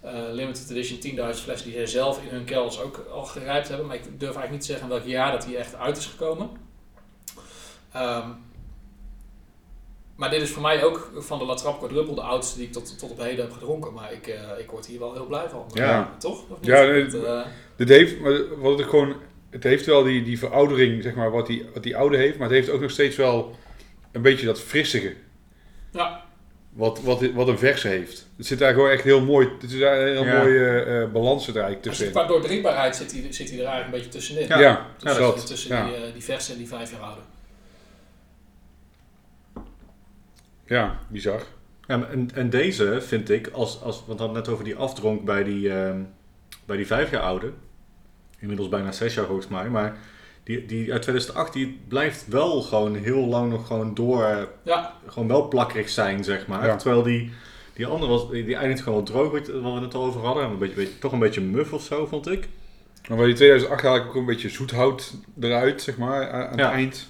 Eh, 0.00 0.12
limited 0.30 0.70
edition 0.70 1.34
10.000 1.34 1.42
flessen 1.42 1.68
die 1.68 1.76
zij 1.76 1.86
zelf 1.86 2.22
in 2.22 2.28
hun 2.28 2.44
kelders 2.44 2.80
ook 2.80 3.06
al 3.10 3.24
gerijpt 3.24 3.68
hebben. 3.68 3.86
Maar 3.86 3.96
ik 3.96 4.02
durf 4.02 4.20
eigenlijk 4.20 4.50
niet 4.50 4.60
te 4.60 4.66
zeggen 4.66 4.88
welk 4.88 5.04
jaar 5.04 5.32
dat 5.32 5.42
die 5.42 5.56
echt 5.56 5.74
uit 5.74 5.96
is 5.96 6.06
gekomen. 6.06 6.50
Ehm, 7.92 8.30
maar 10.16 10.30
dit 10.30 10.42
is 10.42 10.50
voor 10.50 10.62
mij 10.62 10.84
ook 10.84 11.10
van 11.16 11.38
de 11.38 11.44
La 11.44 11.54
Trappe 11.54 11.86
quadruple 11.86 12.14
de 12.14 12.20
oudste 12.20 12.58
die 12.58 12.66
ik 12.66 12.72
tot, 12.72 12.98
tot 12.98 13.10
op 13.10 13.18
heden 13.20 13.44
heb 13.44 13.52
gedronken. 13.54 13.92
Maar 13.92 14.12
ik, 14.12 14.26
eh, 14.26 14.40
ik 14.58 14.70
word 14.70 14.86
hier 14.86 14.98
wel 14.98 15.12
heel 15.12 15.26
blij 15.26 15.48
van. 15.48 15.64
Ja. 15.72 16.14
Toch? 16.18 16.42
Of 16.50 16.56
niet? 16.60 16.66
Ja, 16.66 16.82
eh, 16.88 17.46
Dit 17.76 17.88
heeft, 17.88 18.14
wat 18.58 18.78
het 18.78 18.88
gewoon, 18.88 19.14
het 19.50 19.62
heeft 19.62 19.86
wel 19.86 20.02
die, 20.02 20.22
die 20.22 20.38
veroudering, 20.38 21.02
zeg 21.02 21.14
maar, 21.14 21.30
wat 21.30 21.46
die, 21.46 21.64
wat 21.74 21.82
die 21.82 21.96
oude 21.96 22.16
heeft, 22.16 22.38
maar 22.38 22.48
het 22.48 22.56
heeft 22.56 22.70
ook 22.70 22.80
nog 22.80 22.90
steeds 22.90 23.16
wel 23.16 23.56
een 24.12 24.22
beetje 24.22 24.46
dat 24.46 24.60
frissige. 24.60 25.14
Ja. 25.92 26.24
Wat, 26.72 27.00
wat, 27.02 27.30
wat 27.34 27.48
een 27.48 27.58
verse 27.58 27.88
heeft. 27.88 28.26
Het 28.36 28.46
zit 28.46 28.58
daar 28.58 28.72
gewoon 28.72 28.90
echt 28.90 29.02
heel 29.04 29.20
mooi, 29.20 29.48
het 29.60 29.70
is 29.72 29.78
daar 29.78 30.00
een 30.00 30.12
heel 30.12 30.24
Ja. 30.24 30.38
mooie 30.38 30.80
eh, 30.80 31.12
balans 31.12 31.46
er 31.48 31.52
eigenlijk 31.54 31.82
tussenin. 31.82 32.12
qua 32.12 32.26
doordrinkbaarheid 32.26 32.96
zit 32.96 33.12
hij, 33.12 33.32
zit 33.32 33.50
hij 33.50 33.58
er 33.58 33.64
eigenlijk 33.64 33.84
een 33.84 33.90
beetje 33.90 34.08
tussenin. 34.18 34.48
Ja, 34.48 34.58
Ja. 34.60 34.86
Tussen, 34.98 35.20
dat. 35.22 35.46
tussen 35.46 35.76
ja. 35.76 35.86
die, 35.86 36.12
die 36.12 36.22
verse 36.22 36.52
en 36.52 36.58
die 36.58 36.68
vijf 36.68 36.90
jaar 36.90 37.00
oude. 37.00 37.20
Ja, 40.66 40.98
bizar. 41.08 41.42
Ja, 41.86 42.08
en, 42.10 42.30
en 42.34 42.50
deze 42.50 43.00
vind 43.00 43.30
ik, 43.30 43.48
als, 43.52 43.82
als, 43.82 43.96
want 44.06 44.18
we 44.18 44.24
hadden 44.24 44.42
net 44.42 44.48
over 44.52 44.64
die 44.64 44.76
afdronk 44.76 45.24
bij 45.24 45.44
die, 45.44 45.72
ehm, 45.72 46.00
bij 46.64 46.76
die 46.76 46.86
vijf 46.86 47.10
jaar 47.10 47.22
oude. 47.22 47.50
Inmiddels 48.38 48.68
bijna 48.68 48.92
zes 48.92 49.14
jaar 49.14 49.26
volgens 49.26 49.48
mij. 49.48 49.68
Maar 49.68 49.96
die, 50.44 50.66
die 50.66 50.92
uit 50.92 51.02
2008, 51.02 51.52
die 51.52 51.80
blijft 51.88 52.26
wel 52.28 52.62
gewoon 52.62 52.94
heel 52.94 53.26
lang 53.26 53.50
nog 53.50 53.66
gewoon 53.66 53.94
door, 53.94 54.48
Ja, 54.62 54.92
gewoon 55.06 55.28
wel 55.28 55.48
plakkerig 55.48 55.88
zijn, 55.88 56.24
zeg 56.24 56.46
maar. 56.46 56.66
Ja. 56.66 56.76
Terwijl 56.76 57.02
die, 57.02 57.32
die 57.74 57.86
andere 57.86 58.10
was, 58.10 58.30
die, 58.30 58.44
die 58.44 58.56
eindigt 58.56 58.82
gewoon 58.82 58.94
wel 59.04 59.06
droog, 59.06 59.30
wat 59.32 59.48
wat 59.48 59.74
we 59.74 59.80
het 59.80 59.94
al 59.94 60.04
over 60.04 60.20
hadden. 60.20 60.44
Een 60.44 60.58
beetje, 60.58 60.74
beetje, 60.74 60.98
toch 60.98 61.12
een 61.12 61.18
beetje 61.18 61.40
muf 61.40 61.72
of 61.72 61.82
zo, 61.82 62.06
vond 62.06 62.28
ik. 62.30 62.48
Maar 63.08 63.16
bij 63.16 63.26
die 63.26 63.34
2008 63.34 63.82
haal 63.82 63.96
ik 63.96 64.06
ook 64.06 64.14
een 64.14 64.24
beetje 64.26 64.48
zoethout 64.48 65.14
eruit, 65.40 65.82
zeg 65.82 65.96
maar, 65.96 66.30
aan 66.30 66.46
aan 66.48 66.56
Ja. 66.56 66.64
het 66.64 66.74
eind. 66.74 67.08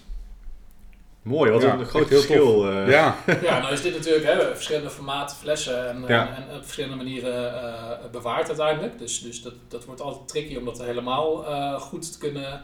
Mooi, 1.26 1.50
wat 1.50 1.62
Ja, 1.62 1.78
een 1.78 1.86
groot 1.86 2.06
verschil. 2.08 2.70
eh. 2.70 2.88
Ja, 2.90 3.16
ja, 3.42 3.58
nou 3.60 3.72
is 3.72 3.82
dit 3.82 3.94
natuurlijk 3.94 4.24
hè, 4.26 4.54
verschillende 4.54 4.90
formaten 4.90 5.36
flessen 5.36 5.88
en, 5.88 6.04
Ja. 6.08 6.28
en, 6.36 6.48
en 6.48 6.56
op 6.56 6.62
verschillende 6.62 6.96
manieren 6.96 7.54
eh, 7.62 8.10
bewaard 8.10 8.46
uiteindelijk. 8.48 8.98
Dus, 8.98 9.20
dus 9.22 9.42
dat, 9.42 9.52
dat 9.68 9.84
wordt 9.84 10.00
altijd 10.00 10.28
tricky 10.28 10.56
om 10.56 10.64
dat 10.64 10.78
helemaal 10.82 11.46
eh, 11.46 11.80
goed 11.80 12.12
te 12.12 12.18
kunnen, 12.18 12.62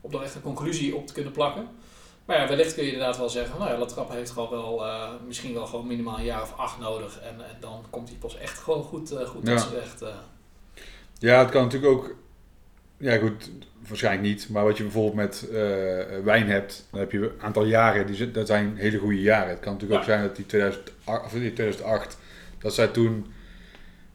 om 0.00 0.14
er 0.14 0.22
echt 0.22 0.34
een 0.34 0.42
conclusie 0.42 0.96
op 0.96 1.06
te 1.06 1.12
kunnen 1.12 1.32
plakken. 1.32 1.68
Maar 2.24 2.40
ja, 2.40 2.48
wellicht 2.48 2.74
kun 2.74 2.84
je 2.84 2.92
inderdaad 2.92 3.16
wel 3.18 3.28
zeggen, 3.28 3.58
nou 3.58 3.70
ja, 3.70 3.78
La 3.78 3.84
Trappe 3.86 4.12
heeft 4.14 4.30
gewoon 4.30 4.50
wel, 4.50 4.86
eh, 4.86 5.08
misschien 5.26 5.54
wel 5.54 5.66
gewoon 5.66 5.86
minimaal 5.86 6.18
een 6.18 6.24
jaar 6.24 6.42
of 6.42 6.54
acht 6.56 6.78
nodig. 6.78 7.20
En, 7.20 7.34
en 7.44 7.56
dan 7.60 7.84
komt 7.90 8.08
hij 8.08 8.18
pas 8.18 8.36
echt 8.38 8.58
gewoon 8.58 8.82
goed, 8.82 9.14
goed 9.26 9.46
Ja. 9.46 9.54
tot 9.56 9.60
zijn 9.60 9.74
recht. 9.80 10.02
eh. 10.02 10.08
ja, 11.18 11.38
het 11.38 11.50
kan 11.50 11.62
natuurlijk 11.62 11.92
ook, 11.92 12.14
ja 12.96 13.18
goed, 13.18 13.50
waarschijnlijk 13.88 14.26
niet, 14.26 14.48
maar 14.48 14.64
wat 14.64 14.76
je 14.76 14.82
bijvoorbeeld 14.82 15.14
met 15.14 15.48
eh, 15.48 15.56
wijn 16.24 16.48
hebt, 16.48 16.86
dan 16.90 17.00
heb 17.00 17.12
je 17.12 17.18
een 17.18 17.42
aantal 17.42 17.64
jaren, 17.64 18.06
die, 18.06 18.30
dat 18.30 18.46
zijn 18.46 18.76
hele 18.76 18.98
goede 18.98 19.20
jaren. 19.20 19.48
Het 19.48 19.60
kan 19.60 19.72
natuurlijk 19.72 20.00
ook 20.00 20.06
zijn 20.06 20.22
dat 20.22 20.36
die 20.36 20.46
2008, 20.46 21.24
of 21.24 21.30
die 21.32 21.52
2008 21.52 22.18
dat 22.58 22.74
zij 22.74 22.86
toen 22.86 23.32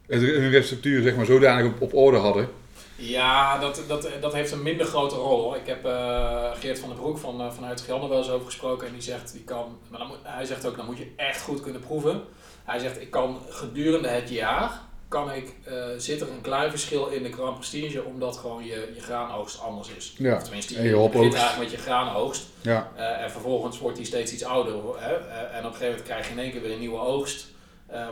hun 0.08 0.50
receptuur 0.50 1.02
zeg 1.02 1.16
maar 1.16 1.26
zodanig 1.26 1.66
op, 1.66 1.82
op 1.82 1.94
orde 1.94 2.18
hadden. 2.18 2.50
Ja, 2.96 3.58
dat, 3.58 3.84
dat, 3.88 4.10
dat 4.22 4.34
heeft 4.34 4.52
een 4.52 4.64
minder 4.64 4.86
grote 4.86 5.16
rol 5.16 5.42
hoor. 5.42 5.56
Ik 5.56 5.68
heb 5.68 5.86
eh, 5.86 6.52
Geert 6.60 6.80
van 6.80 6.90
den 6.90 6.98
Broek 6.98 7.18
van, 7.18 7.42
eh, 7.42 7.52
vanuit 7.52 7.82
Gelder 7.82 8.10
wel 8.10 8.18
eens 8.18 8.30
over 8.30 8.46
gesproken 8.46 8.88
en 8.88 8.94
die 8.94 9.02
zegt, 9.02 9.32
die 9.34 9.44
kan, 9.44 9.78
maar 9.88 10.00
dan 10.00 10.08
moet, 10.08 10.18
hij 10.24 10.46
zegt 10.46 10.66
ook, 10.66 10.78
dan 10.78 10.86
moet 10.86 10.98
je 10.98 11.12
echt 11.16 11.42
goed 11.42 11.62
kunnen 11.62 11.82
proeven. 11.82 12.22
Hij 12.64 12.80
zegt, 12.80 13.02
ik 13.02 13.12
kan 13.12 13.42
gedurende 13.50 14.08
het 14.08 14.30
jaar, 14.30 14.82
kan 15.10 15.32
ik, 15.32 15.54
eh, 15.64 15.74
zit 15.98 16.22
er 16.22 16.32
een 16.32 16.42
klein 16.42 16.70
verschil 16.70 17.08
in 17.08 17.24
de 17.24 17.32
Grand 17.32 17.56
Prestige, 17.56 18.04
omdat 18.04 18.38
gewoon 18.38 18.66
je, 18.66 18.92
je 18.96 19.02
graanoogst 19.02 19.62
anders 19.62 19.90
is. 19.90 20.16
Ja, 20.18 20.36
Of 20.36 20.44
tenminste, 20.44 20.76
en 20.76 20.84
je, 20.84 20.90
je 20.90 21.10
begint 21.10 21.34
eigenlijk 21.34 21.58
met 21.58 21.72
je 21.72 21.78
graanoogst 21.78 22.48
Ja, 22.62 22.92
eh, 22.96 23.24
en 23.24 23.32
vervolgens 23.32 23.80
wordt 23.80 23.98
die 23.98 24.06
steeds 24.06 24.34
iets 24.34 24.44
ouder. 24.44 24.74
Hè? 24.98 25.16
Eh, 25.16 25.42
en 25.42 25.48
op 25.48 25.54
een 25.56 25.64
gegeven 25.64 25.86
moment 25.86 26.04
krijg 26.04 26.26
je 26.26 26.34
in 26.34 26.40
één 26.40 26.52
keer 26.52 26.62
weer 26.62 26.72
een 26.72 26.80
nieuwe 26.80 27.00
oogst, 27.00 27.48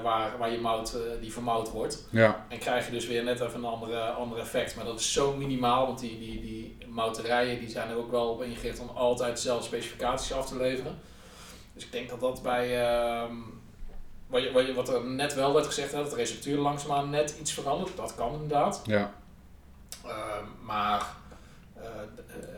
waar, 0.03 0.37
waar 0.37 0.51
je 0.51 0.57
mout, 0.57 0.97
die 1.21 1.33
vermout 1.33 1.71
wordt. 1.71 2.07
ja, 2.09 2.45
En 2.49 2.57
krijg 2.57 2.85
je 2.85 2.91
dus 2.91 3.07
weer 3.07 3.23
net 3.23 3.39
even 3.39 3.59
een 3.59 3.65
andere, 3.65 3.99
ander 3.99 4.37
effect. 4.37 4.75
Maar 4.75 4.85
dat 4.85 4.99
is 4.99 5.13
zo 5.13 5.35
minimaal, 5.35 5.85
want 5.85 5.99
die, 5.99 6.19
die, 6.19 6.41
die 6.41 6.77
mouterijen 6.87 7.59
die 7.59 7.69
zijn 7.69 7.89
er 7.89 7.97
ook 7.97 8.11
wel 8.11 8.29
op 8.29 8.41
ingericht 8.43 8.79
om 8.79 8.89
altijd 8.95 9.35
dezelfde 9.35 9.65
specificaties 9.65 10.33
af 10.33 10.47
te 10.47 10.57
leveren. 10.57 10.99
Dus 11.73 11.85
ik 11.85 11.91
denk 11.91 12.09
dat 12.09 12.19
dat 12.19 12.41
bij, 12.41 12.87
ehm, 12.87 13.33
wat, 14.27 14.43
je, 14.43 14.51
wat, 14.51 14.65
je, 14.65 14.73
wat 14.73 14.89
er 14.93 15.05
net 15.05 15.33
wel 15.35 15.53
werd 15.53 15.65
gezegd, 15.65 15.91
hè, 15.91 15.97
dat 15.97 16.09
de 16.09 16.15
receptuur 16.15 16.57
langzaamaan 16.57 17.09
net 17.09 17.35
iets 17.41 17.53
verandert. 17.53 17.91
Dat 17.97 18.15
kan 18.15 18.33
inderdaad. 18.33 18.81
ja. 18.85 19.13
Ehm, 20.05 20.43
maar 20.65 21.05
eh, 21.75 21.83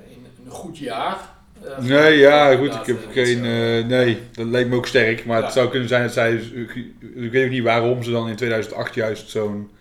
in 0.09 0.25
een 0.45 0.51
goed 0.51 0.77
jaar. 0.77 1.29
eh, 1.63 1.77
Nee, 1.77 2.17
ja, 2.17 2.55
goed, 2.55 2.73
ik 2.73 2.85
heb 2.85 3.05
eh, 3.07 3.13
geen, 3.13 3.41
nee, 3.87 4.21
dat 4.31 4.45
leek 4.45 4.67
me 4.67 4.75
ook 4.75 4.87
sterk, 4.87 5.25
maar 5.25 5.37
Ja. 5.39 5.43
het 5.43 5.53
zou 5.53 5.69
kunnen 5.69 5.87
zijn 5.87 6.03
dat 6.03 6.13
zij, 6.13 6.33
ik, 6.33 6.75
ik 7.15 7.31
weet 7.31 7.45
ook 7.45 7.51
niet 7.51 7.63
waarom 7.63 8.03
ze 8.03 8.11
dan 8.11 8.29
in 8.29 8.35
2008 8.35 8.93
juist 8.95 9.29
zo'n, 9.29 9.71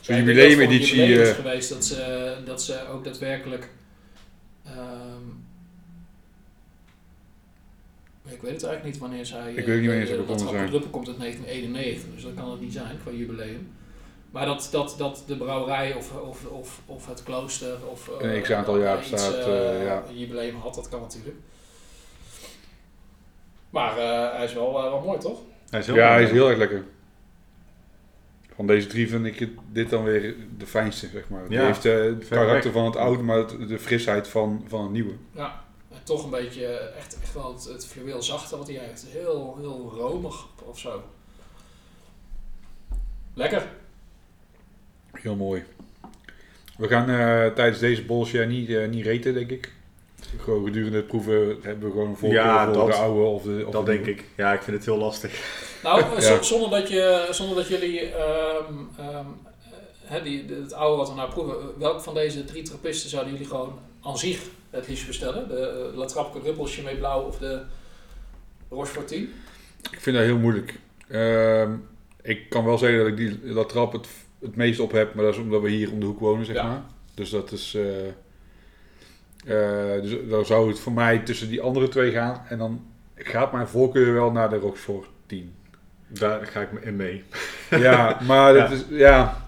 Zo'n 0.00 0.16
het 0.16 0.26
jubileumeditie. 0.26 1.02
is 1.02 1.28
eh, 1.28 1.34
geweest 1.34 1.68
dat 1.68 1.84
ze, 1.84 2.34
dat 2.44 2.62
ze 2.62 2.88
ook 2.92 3.04
daadwerkelijk. 3.04 3.68
Ik 8.30 8.40
weet 8.40 8.52
het 8.52 8.62
eigenlijk 8.64 8.84
niet 8.84 8.98
wanneer 8.98 9.26
zij. 9.26 9.52
Ik 9.54 9.66
weet 9.66 9.78
niet 9.80 9.86
wanneer 9.88 10.06
ze 10.06 10.12
eh, 10.12 10.18
begonnen 10.18 10.44
dat 10.46 10.54
zijn. 10.54 10.68
Druppel 10.68 10.90
komt 10.90 11.08
uit 11.08 11.18
1991, 11.18 12.14
dus 12.14 12.22
dat 12.22 12.34
kan 12.34 12.50
het 12.50 12.60
niet 12.60 12.72
zijn 12.72 12.98
qua 13.02 13.10
jubileum. 13.10 13.70
Maar 14.30 14.46
dat, 14.46 14.68
dat, 14.72 14.94
dat 14.98 15.24
de 15.26 15.36
brouwerij 15.36 15.94
of, 15.94 16.12
of, 16.12 16.44
of, 16.46 16.80
of 16.86 17.06
het 17.06 17.22
klooster 17.22 17.76
of 17.90 18.08
eh, 18.20 18.34
Een 18.34 18.42
x-aantal 18.42 18.78
jaar 18.80 18.98
iets, 19.00 19.10
bestaat, 19.10 19.34
eh, 19.34 19.76
eh, 19.80 19.84
ja. 19.84 20.02
een 20.08 20.18
jubileum 20.18 20.54
had, 20.56 20.74
dat 20.74 20.88
kan 20.88 21.00
natuurlijk. 21.00 21.36
Maar 23.70 23.98
eh, 23.98 24.36
hij 24.36 24.44
is 24.44 24.52
wel, 24.54 24.76
eh, 24.78 24.82
wel 24.90 25.00
mooi, 25.00 25.18
toch? 25.18 25.38
Hij 25.70 25.80
is 25.80 25.86
heel 25.86 25.94
Ja, 25.94 26.02
mooi. 26.04 26.14
hij 26.14 26.22
is 26.24 26.30
heel 26.30 26.48
erg 26.48 26.58
lekker. 26.58 26.84
Van 28.54 28.66
deze 28.66 28.86
drie 28.86 29.08
vind 29.08 29.26
ik 29.26 29.48
dit 29.72 29.90
dan 29.90 30.04
weer 30.04 30.34
de 30.58 30.66
fijnste, 30.66 31.08
zeg 31.08 31.28
maar. 31.28 31.48
Die 31.48 31.58
Ja, 31.58 31.64
heeft 31.66 31.84
eh, 31.84 31.94
het 31.94 32.28
karakter 32.28 32.62
weg. 32.62 32.72
van 32.72 32.84
het 32.84 32.96
oude, 32.96 33.22
maar 33.22 33.36
het- 33.38 33.68
de 33.68 33.78
frisheid 33.78 34.28
van, 34.28 34.64
van 34.68 34.82
het 34.82 34.90
nieuwe. 34.92 35.12
Ja, 35.34 35.64
toch 36.08 36.24
een 36.24 36.30
beetje 36.30 36.66
eh, 36.66 36.96
echt, 36.98 37.18
echt 37.22 37.34
wel 37.34 37.52
het, 37.54 37.64
het 37.64 37.86
fluweel 37.86 38.22
zachte 38.22 38.56
wat 38.58 38.66
hij 38.66 38.76
heeft. 38.76 39.04
Heel, 39.08 39.56
heel 39.60 39.92
romig 39.96 40.46
of 40.64 40.78
zo. 40.78 41.02
Lekker. 43.34 43.66
Heel 45.12 45.34
mooi. 45.36 45.64
We 46.78 46.88
gaan 46.88 47.08
eh, 47.10 47.54
tijdens 47.54 47.78
deze 47.78 48.04
bolsje 48.04 48.38
niet, 48.38 48.68
eh, 48.70 48.88
niet 48.88 49.04
reten, 49.04 49.34
denk 49.34 49.50
ik. 49.50 49.72
Gewoon 50.38 50.64
gedurende 50.64 50.96
het 50.96 51.06
proeven 51.06 51.58
hebben 51.62 51.84
we 51.84 51.90
gewoon 51.90 52.08
een 52.08 52.16
voorkeur 52.16 52.38
Ja, 52.42 52.64
voor 52.64 52.72
dat- 52.74 52.86
de 52.86 52.94
oude 52.94 53.20
of 53.20 53.42
de 53.42 53.62
of 53.66 53.72
Dat 53.72 53.86
de 53.86 53.92
denk 53.92 54.04
nieuwe. 54.04 54.20
ik. 54.20 54.26
Ja, 54.36 54.52
ik 54.52 54.62
vind 54.62 54.76
het 54.76 54.84
heel 54.86 54.96
lastig. 54.98 55.32
Nou, 55.82 56.02
Ja. 56.20 56.42
zonder, 56.42 56.70
dat 56.70 56.88
je, 56.88 57.28
zonder 57.30 57.56
dat 57.56 57.68
jullie 57.68 58.00
ehm, 58.00 58.74
ehm, 58.98 59.08
eh, 59.08 59.20
hè, 60.04 60.22
die, 60.22 60.44
het 60.62 60.72
oude 60.72 60.96
wat 60.96 61.08
we 61.08 61.14
nou 61.14 61.30
proeven, 61.30 61.78
welke 61.78 62.00
van 62.00 62.14
deze 62.14 62.44
drie 62.44 62.62
trappisten 62.62 63.10
zouden 63.10 63.32
jullie 63.32 63.48
gewoon 63.48 63.78
aan 64.02 64.18
zich 64.18 64.40
het 64.70 64.88
liefst 64.88 65.06
bestellen? 65.06 65.48
De 65.48 65.88
uh, 65.92 65.98
La 65.98 66.04
Trappe 66.06 66.54
Chimay 66.64 66.96
Blauw 66.96 67.22
of 67.22 67.38
de 67.38 67.60
Rochefort 68.70 69.08
10? 69.08 69.32
Ik 69.90 70.00
vind 70.00 70.16
dat 70.16 70.24
heel 70.24 70.38
moeilijk. 70.38 70.78
Ehm, 71.08 71.72
ik 72.22 72.48
kan 72.48 72.64
wel 72.64 72.78
zeggen 72.78 72.98
dat 72.98 73.06
ik 73.08 73.16
die, 73.16 73.52
dat 73.54 73.68
trap 73.68 73.92
het, 73.92 74.06
het 74.40 74.56
meest 74.56 74.80
op 74.80 74.92
heb, 74.92 75.14
maar 75.14 75.24
dat 75.24 75.34
is 75.34 75.40
omdat 75.40 75.62
we 75.62 75.70
hier 75.70 75.92
om 75.92 76.00
de 76.00 76.06
hoek 76.06 76.20
wonen, 76.20 76.46
zeg 76.46 76.54
Ja. 76.56 76.62
maar. 76.66 76.82
Dus 77.14 77.30
dat 77.30 77.52
is... 77.52 77.74
eh, 77.74 78.06
eh, 79.96 80.02
dus 80.02 80.16
dan 80.28 80.46
zou 80.46 80.68
het 80.68 80.78
voor 80.78 80.92
mij 80.92 81.18
tussen 81.18 81.48
die 81.48 81.60
andere 81.60 81.88
twee 81.88 82.10
gaan. 82.12 82.42
En 82.48 82.58
dan 82.58 82.84
gaat 83.14 83.52
mijn 83.52 83.68
voorkeur 83.68 84.14
wel 84.14 84.30
naar 84.30 84.50
de 84.50 84.56
Rochefort 84.56 85.08
10. 85.26 85.54
Daar 86.06 86.46
ga 86.46 86.60
ik 86.60 86.68
in 86.82 86.96
mee. 86.96 87.24
Ja, 87.70 88.18
maar 88.26 88.54
Ja. 88.56 88.62
dat 88.62 88.70
is... 88.70 88.84
Ja. 88.88 89.46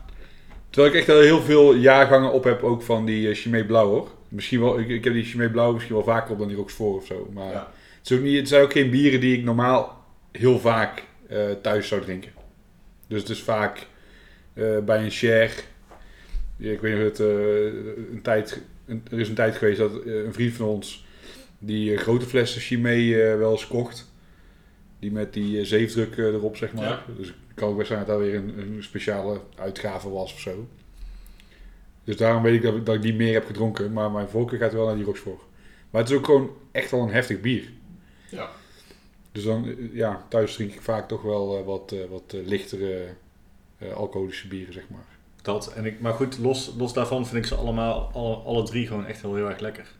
Terwijl 0.70 0.94
ik 0.94 1.00
echt 1.00 1.08
al 1.08 1.20
heel 1.20 1.40
veel 1.42 1.74
jaargangen 1.74 2.32
op 2.32 2.44
heb, 2.44 2.62
ook 2.62 2.82
van 2.82 3.04
die 3.04 3.28
uh, 3.28 3.34
Chimay 3.34 3.64
Blauw, 3.64 3.88
hoor. 3.88 4.08
Misschien 4.30 4.60
wel... 4.60 4.78
Ik, 4.80 4.88
ik 4.88 5.04
heb 5.04 5.12
die 5.12 5.24
Chimay 5.24 5.48
Blauw 5.48 5.72
misschien 5.72 5.94
wel 5.94 6.04
vaker 6.04 6.32
op 6.32 6.38
dan 6.38 6.48
die 6.48 6.56
Rochefort 6.56 6.96
of 7.00 7.06
zo. 7.06 7.30
Maar 7.34 7.52
Ja. 7.52 7.72
het, 7.98 8.10
is 8.10 8.16
ook 8.16 8.22
niet, 8.24 8.36
het 8.38 8.48
zijn 8.48 8.62
ook 8.62 8.72
geen 8.72 8.90
bieren 8.90 9.20
die 9.20 9.36
ik 9.38 9.44
normaal 9.44 10.04
heel 10.32 10.58
vaak 10.58 11.04
eh, 11.28 11.50
thuis 11.62 11.88
zou 11.88 12.00
drinken. 12.00 12.32
Dus 13.06 13.20
het 13.20 13.28
is 13.30 13.42
vaak 13.42 13.86
eh, 14.54 14.78
bij 14.78 15.04
een 15.04 15.10
share. 15.12 15.50
Ik 16.58 16.80
weet 16.80 16.94
nog 16.98 17.02
dat 17.02 17.20
eh, 17.20 17.64
een 18.12 18.20
tijd, 18.22 18.62
een- 18.86 19.02
er 19.10 19.18
is 19.20 19.28
een 19.28 19.34
tijd 19.34 19.56
geweest 19.56 19.78
dat 19.78 20.04
een 20.04 20.32
vriend 20.32 20.52
van 20.52 20.66
ons 20.66 21.04
die 21.58 21.96
grote 21.96 22.26
flessen 22.26 22.60
Chimay 22.60 23.36
wel 23.38 23.50
eens 23.50 23.66
kocht. 23.66 24.08
Die 24.98 25.12
met 25.12 25.32
die 25.32 25.64
zeefdruk 25.64 26.16
erop, 26.16 26.56
zeg 26.56 26.72
maar. 26.72 26.84
Ja. 26.84 27.02
Dus 27.16 27.26
het 27.26 27.36
kan 27.54 27.68
ook 27.68 27.76
best 27.76 27.86
zijn 27.88 27.98
dat 27.98 28.08
daar 28.08 28.18
weer 28.18 28.34
een, 28.34 28.58
een 28.58 28.82
speciale 28.82 29.40
uitgave 29.56 30.08
was 30.08 30.32
of 30.32 30.40
zo. 30.40 30.68
Dus 32.10 32.18
daarom 32.18 32.42
weet 32.42 32.54
ik 32.54 32.62
dat, 32.62 32.74
ik- 32.76 32.86
dat 32.86 32.94
ik 32.94 33.02
die 33.02 33.14
meer 33.14 33.32
heb 33.32 33.46
gedronken. 33.46 33.92
Maar 33.92 34.10
mijn 34.10 34.28
voorkeur 34.28 34.58
gaat 34.58 34.72
wel 34.72 34.86
naar 34.86 34.94
die 34.94 35.04
Rochefort. 35.04 35.42
Maar 35.90 36.00
het 36.00 36.10
is 36.10 36.16
ook 36.16 36.24
gewoon 36.24 36.50
echt 36.72 36.90
wel 36.90 37.00
een 37.00 37.10
heftig 37.10 37.40
bier. 37.40 37.70
Ja. 38.30 38.48
Dus 39.32 39.44
dan, 39.44 39.76
ja, 39.92 40.24
thuis 40.28 40.54
drink 40.54 40.72
ik 40.72 40.80
vaak 40.82 41.08
toch 41.08 41.22
wel 41.22 41.58
eh, 41.58 41.64
wat, 41.64 41.92
eh, 41.92 41.98
wat 42.10 42.22
eh, 42.34 42.46
lichtere 42.46 43.06
alcoholische 43.94 44.48
bieren, 44.48 44.72
zeg 44.72 44.88
maar. 44.88 45.04
Dat, 45.42 45.72
en 45.72 45.84
ik, 45.84 46.00
maar 46.00 46.12
goed, 46.12 46.38
los, 46.38 46.74
los 46.78 46.92
daarvan 46.92 47.26
vind 47.26 47.36
ik 47.42 47.48
ze 47.48 47.54
allemaal, 47.54 48.10
alle, 48.12 48.34
alle 48.34 48.62
drie 48.62 48.86
gewoon 48.86 49.06
echt 49.06 49.20
heel, 49.22 49.34
heel 49.34 49.48
erg 49.48 49.60
lekker. 49.60 49.94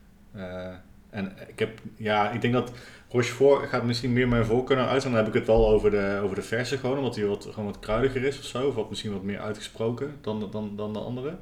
En 1.11 1.32
ik 1.48 1.58
heb, 1.58 1.78
ja, 1.96 2.30
ik 2.30 2.40
denk 2.40 2.52
dat 2.52 2.72
Rochefort 3.08 3.68
gaat 3.68 3.84
misschien 3.84 4.12
meer 4.12 4.28
mijn 4.28 4.44
voorkeur 4.44 4.76
naar 4.76 4.88
uit. 4.88 5.02
Dan 5.02 5.14
heb 5.14 5.26
ik 5.26 5.34
het 5.34 5.46
wel 5.46 5.68
over 5.70 5.90
de, 5.90 6.20
over 6.22 6.36
de 6.36 6.42
verse 6.42 6.78
gewoon, 6.78 6.96
omdat 6.98 7.14
die 7.14 7.24
wat, 7.24 7.44
gewoon 7.50 7.64
wat 7.64 7.78
kruidiger 7.78 8.24
is 8.24 8.38
of 8.38 8.44
zo. 8.44 8.66
Of 8.68 8.74
wat 8.74 8.88
misschien 8.88 9.12
wat 9.12 9.22
meer 9.22 9.38
uitgesproken 9.40 10.14
dan, 10.20 10.48
dan, 10.50 10.72
dan 10.76 10.92
de 10.92 10.98
andere. 10.98 11.36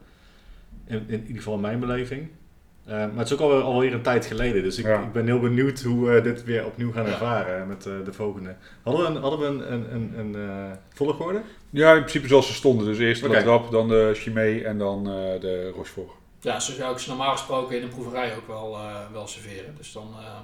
In, 0.89 1.05
in 1.09 1.21
ieder 1.21 1.37
geval 1.37 1.55
in 1.55 1.61
mijn 1.61 1.81
beleving. 1.81 2.29
Eh, 2.85 2.95
maar 2.95 3.17
het 3.17 3.27
is 3.27 3.33
ook 3.33 3.41
alweer, 3.41 3.61
alweer 3.63 3.93
een 3.95 4.03
tijd 4.03 4.27
geleden, 4.27 4.63
dus 4.63 4.79
ik, 4.79 4.85
Ja. 4.85 5.03
ik 5.03 5.13
ben 5.13 5.27
heel 5.27 5.41
benieuwd 5.41 5.81
hoe 5.83 6.09
we 6.11 6.21
dit 6.21 6.45
weer 6.45 6.67
opnieuw 6.67 6.93
gaan 6.93 7.05
Ja. 7.05 7.11
ervaren 7.11 7.67
met 7.69 7.87
eh, 7.87 7.93
de 8.05 8.13
volgende. 8.13 8.57
Hadden 8.83 9.03
we 9.03 9.09
een, 9.17 9.23
hadden 9.23 9.39
we 9.41 9.47
een, 9.47 9.73
een, 9.73 9.95
een, 9.95 10.19
een 10.19 10.35
eh, 10.49 10.77
volgorde? 10.95 11.41
Ja, 11.71 11.93
in 11.93 11.99
principe 12.01 12.29
zoals 12.29 12.47
ze 12.47 12.53
stonden. 12.53 12.87
Dus 12.87 12.99
eerst 12.99 13.23
de 13.23 13.29
Trappe, 13.43 13.71
dan 13.71 13.89
de 13.89 14.11
Chimay 14.15 14.63
en 14.65 14.79
dan 14.79 14.99
eh, 14.99 15.41
de 15.41 15.71
Rochefort. 15.75 16.11
Ja, 16.41 16.61
zo 16.61 16.73
zou 16.73 16.93
ik 16.93 16.99
ze 16.99 17.09
normaal 17.09 17.33
gesproken 17.33 17.77
in 17.77 17.83
een 17.83 17.89
proeverij 17.89 18.37
ook 18.37 18.47
wel, 18.47 18.75
eh, 18.77 18.95
wel 19.13 19.27
serveren. 19.27 19.75
Dus 19.77 19.93
dan 19.93 20.09
eh, 20.19 20.39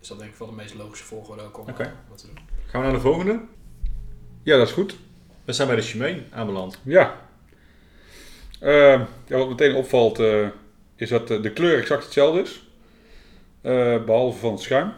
is 0.00 0.08
dat 0.08 0.18
denk 0.18 0.30
ik 0.30 0.36
wel 0.36 0.48
de 0.48 0.54
meest 0.54 0.74
logische 0.74 1.04
volgorde 1.04 1.42
ook 1.42 1.58
om 1.58 1.68
Oké. 1.68 1.82
eh, 1.82 1.88
wat 2.08 2.18
te 2.18 2.26
doen. 2.26 2.38
Gaan 2.66 2.80
we 2.80 2.86
naar 2.86 2.96
de 2.96 3.02
volgende? 3.02 3.40
Ja, 4.42 4.56
dat 4.56 4.66
is 4.66 4.72
goed. 4.72 4.96
We 5.44 5.52
zijn 5.52 5.68
bij 5.68 5.76
de 5.76 5.82
Chimay 5.82 6.26
aanbeland. 6.30 6.80
Ja. 6.82 7.24
Eh, 8.60 9.00
ja 9.26 9.36
wat 9.38 9.48
meteen 9.48 9.74
opvalt 9.74 10.18
eh, 10.18 10.48
is 10.96 11.08
dat 11.08 11.30
eh, 11.30 11.42
de 11.42 11.52
kleur 11.52 11.78
exact 11.78 12.04
hetzelfde 12.04 12.40
is. 12.40 12.68
Eh, 13.60 14.04
behalve 14.04 14.38
van 14.38 14.52
het 14.52 14.60
schuim. 14.60 14.92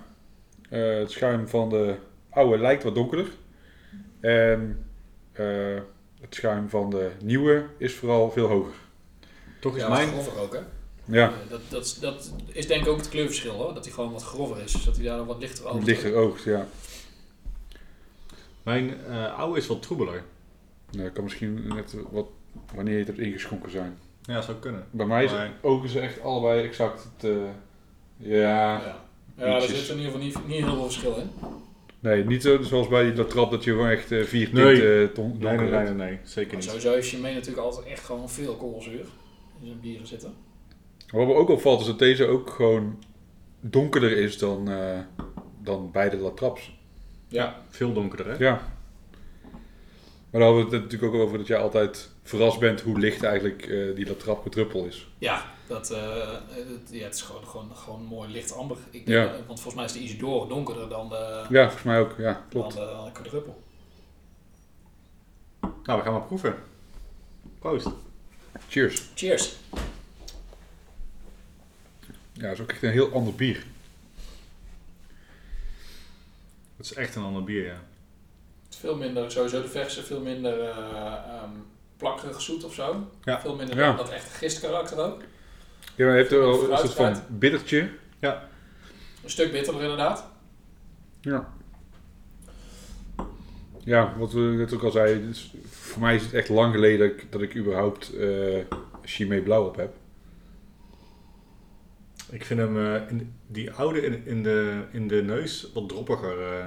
Eh, 0.71 0.99
het 0.99 1.11
schuim 1.11 1.49
van 1.49 1.69
de 1.71 1.95
oude 2.31 2.59
lijkt 2.59 2.83
wat 2.83 2.95
donkerder. 2.95 3.27
En 4.21 4.85
eh, 5.33 5.47
het 6.21 6.35
schuim 6.35 6.69
van 6.69 6.91
de 6.91 7.11
nieuwe 7.23 7.65
is 7.79 7.95
vooral 7.95 8.31
veel 8.31 8.47
hoger. 8.47 8.73
Toch 9.61 9.77
is 9.77 9.83
Ja, 9.83 9.89
mijn... 9.89 10.09
grover 10.09 10.41
ook 10.41 10.53
hè. 10.53 10.61
Ja, 11.05 11.33
dat, 11.49 11.61
dat, 11.69 11.99
dat 12.01 12.33
is 12.53 12.67
denk 12.67 12.83
ik 12.83 12.89
ook 12.89 12.97
het 12.97 13.09
kleurverschil 13.09 13.53
hoor. 13.53 13.75
Dat 13.75 13.85
hij 13.85 13.95
gewoon 13.95 14.13
wat 14.13 14.23
grover 14.23 14.63
is. 14.63 14.73
Dus 14.73 14.85
dat 14.85 14.97
hij 14.97 15.05
daar 15.05 15.25
wat 15.25 15.39
lichter 15.39 15.67
over 15.67 15.85
lichter 15.85 16.15
oogt, 16.15 16.43
ja. 16.43 16.67
Mijn 18.63 19.05
eh, 19.07 19.39
oude 19.39 19.59
is 19.59 19.67
wat 19.67 19.83
troebeler. 19.83 20.23
Dat 20.91 21.13
kan 21.13 21.25
misschien 21.25 21.69
net 21.69 21.97
wat 22.11 22.27
wanneer 22.75 22.93
je 22.93 22.99
het 22.99 23.09
hebt 23.09 23.19
ingeschonken 23.21 23.71
zijn. 23.71 23.99
Ja, 24.23 24.41
zou 24.41 24.57
kunnen. 24.59 24.87
Bij 24.91 25.07
mij 25.07 25.25
is- 25.25 25.31
Maar- 25.31 25.53
ogen 25.63 25.89
ze 25.89 26.01
echt 26.01 26.23
allebei 26.23 26.63
exact 26.67 27.03
het... 27.17 27.31
eh, 27.31 27.37
ja, 28.17 28.39
Ja, 28.39 28.97
ja 29.37 29.45
er 29.45 29.63
Ietsjes. 29.63 29.79
zit 29.79 29.89
in 29.89 29.97
ieder 30.03 30.13
geval 30.13 30.27
niet, 30.27 30.47
niet 30.47 30.65
heel 30.65 30.75
veel 30.75 30.83
verschil 30.85 31.17
in. 31.17 31.31
nee, 32.01 32.25
niet 32.25 32.43
zo 32.43 32.63
zoals 32.63 32.89
bij 32.89 33.13
die 33.13 33.27
trap 33.27 33.51
dat 33.51 33.65
je 33.65 33.71
gewoon 33.71 33.89
echt 33.89 34.13
eh, 34.13 34.23
vier 34.25 34.49
Nee. 34.53 34.75
tinten 34.75 35.13
ton- 35.13 35.29
Nee, 35.31 35.39
donker 35.39 35.61
nee, 35.61 35.71
nee, 35.71 35.95
nee, 35.95 36.07
nee, 36.09 36.19
zeker 36.25 36.47
Maar 36.53 36.57
niet. 36.61 36.65
sowieso 36.69 36.93
heeft 36.93 37.09
Chimay 37.09 37.33
natuurlijk 37.35 37.63
altijd 37.67 37.87
echt 37.87 38.05
gewoon 38.05 38.29
veel 38.31 38.55
koolzuur 38.57 39.07
in 39.61 39.67
zijn 39.67 39.81
bieren 39.81 40.07
zitten. 40.07 40.33
Wat 41.11 41.27
me 41.27 41.35
ook 41.35 41.49
opvalt 41.49 41.81
is 41.81 41.87
dat 41.87 41.99
deze 41.99 42.27
ook 42.27 42.51
gewoon 42.51 42.99
donkerder 43.61 44.17
is 44.17 44.39
dan, 44.39 44.71
eh, 44.71 44.99
dan 45.63 45.91
beide 45.93 46.17
latraps. 46.17 46.77
Ja, 47.29 47.63
veel 47.69 47.93
donkerder 47.93 48.27
hè? 48.27 48.45
Ja. 48.45 48.61
Maar 50.31 50.41
dan 50.41 50.43
hadden 50.43 50.69
we 50.71 50.77
het 50.77 50.83
natuurlijk 50.85 51.15
ook 51.15 51.21
over 51.21 51.39
dat 51.39 51.47
jij 51.47 51.59
altijd 51.59 52.11
verrast 52.29 52.59
bent 52.59 52.81
hoe 52.81 52.99
licht 52.99 53.23
eigenlijk 53.23 53.63
eh, 53.63 53.95
die 53.95 54.07
gedruppel 54.43 54.85
is. 54.85 55.09
Ja, 55.19 55.45
dat, 55.67 55.91
eh, 55.91 56.33
het, 56.49 56.91
ja, 56.91 57.05
het 57.05 57.15
is 57.15 57.23
gewoon, 57.23 57.47
gewoon, 57.47 57.77
gewoon 57.77 58.03
mooi 58.03 58.31
licht 58.31 58.53
amber. 58.53 58.77
Ik 58.91 59.07
denk, 59.07 59.31
Ja. 59.31 59.33
Want 59.47 59.61
volgens 59.61 59.75
mij 59.75 59.85
is 59.85 59.93
de 59.93 59.99
Isidore 59.99 60.49
donkerder 60.49 60.89
dan 60.89 61.09
de, 61.09 61.47
Ja, 61.51 61.63
volgens 61.63 61.83
mij 61.83 61.99
ook. 62.01 62.15
Ja, 62.19 62.33
dan 62.33 62.43
klopt. 62.49 62.73
de, 62.73 62.79
dan 62.79 63.05
de 63.05 63.13
quadruppel. 63.13 63.63
Nou, 65.61 65.99
we 65.99 66.05
gaan 66.05 66.13
maar 66.13 66.23
proeven. 66.23 66.55
Proost. 67.59 67.89
Cheers. 68.69 69.03
Cheers. 69.15 69.57
Ja, 72.33 72.43
dat 72.43 72.53
is 72.53 72.61
ook 72.61 72.71
echt 72.71 72.83
een 72.83 72.91
heel 72.91 73.13
ander 73.13 73.35
bier. 73.35 73.65
Het 76.77 76.87
is 76.87 76.93
echt 76.93 77.15
een 77.15 77.23
ander 77.23 77.45
bier, 77.45 77.65
ja. 77.65 77.83
Het 78.65 78.73
is 78.75 78.77
veel 78.77 78.97
minder, 78.97 79.31
sowieso 79.31 79.63
de 79.63 79.69
verse, 79.69 80.03
veel 80.03 80.21
minder 80.21 80.61
eh 80.61 80.77
ehm, 81.07 81.51
plakkerig 81.99 82.41
zoet 82.41 82.65
of 82.65 82.75
zo. 82.75 83.09
Ja. 83.25 83.41
Veel 83.41 83.57
minder 83.57 83.77
Ja. 83.79 83.93
dat 83.97 84.11
echte 84.11 84.31
gistkarakter 84.37 84.99
ook. 84.99 85.21
Ja, 85.21 86.05
maar 86.05 86.07
hij 86.07 86.17
heeft 86.17 86.33
er 86.33 86.39
wel 86.39 86.71
een 86.71 86.79
soort 86.79 86.93
van 86.95 87.17
bittertje. 87.29 87.91
Een 88.21 89.31
stuk 89.31 89.53
bitterder 89.53 89.83
inderdaad. 89.83 90.29
Ja. 91.21 91.53
Ja, 93.85 94.15
wat 94.19 94.33
we 94.33 94.41
net 94.41 94.73
ook 94.75 94.83
al 94.83 94.91
zeiden, 94.91 95.35
voor 95.71 96.03
mij 96.03 96.15
is 96.15 96.23
het 96.23 96.35
echt 96.35 96.49
lang 96.49 96.75
geleden 96.75 97.13
dat 97.31 97.43
ik, 97.43 97.57
überhaupt 97.57 98.17
eh 98.17 98.65
Chimay 99.03 99.41
blauw 99.41 99.67
op 99.67 99.77
heb. 99.77 99.95
Ik 102.31 102.45
vind 102.45 102.61
hem, 102.61 102.95
eh, 102.95 103.11
in, 103.11 103.35
die 103.47 103.71
oude 103.73 104.01
in, 104.03 104.27
in, 104.27 104.43
de, 104.43 104.83
in 104.93 105.09
de 105.09 105.23
neus 105.23 105.71
wat 105.75 105.89
droppiger. 105.89 106.43
eh. 106.53 106.67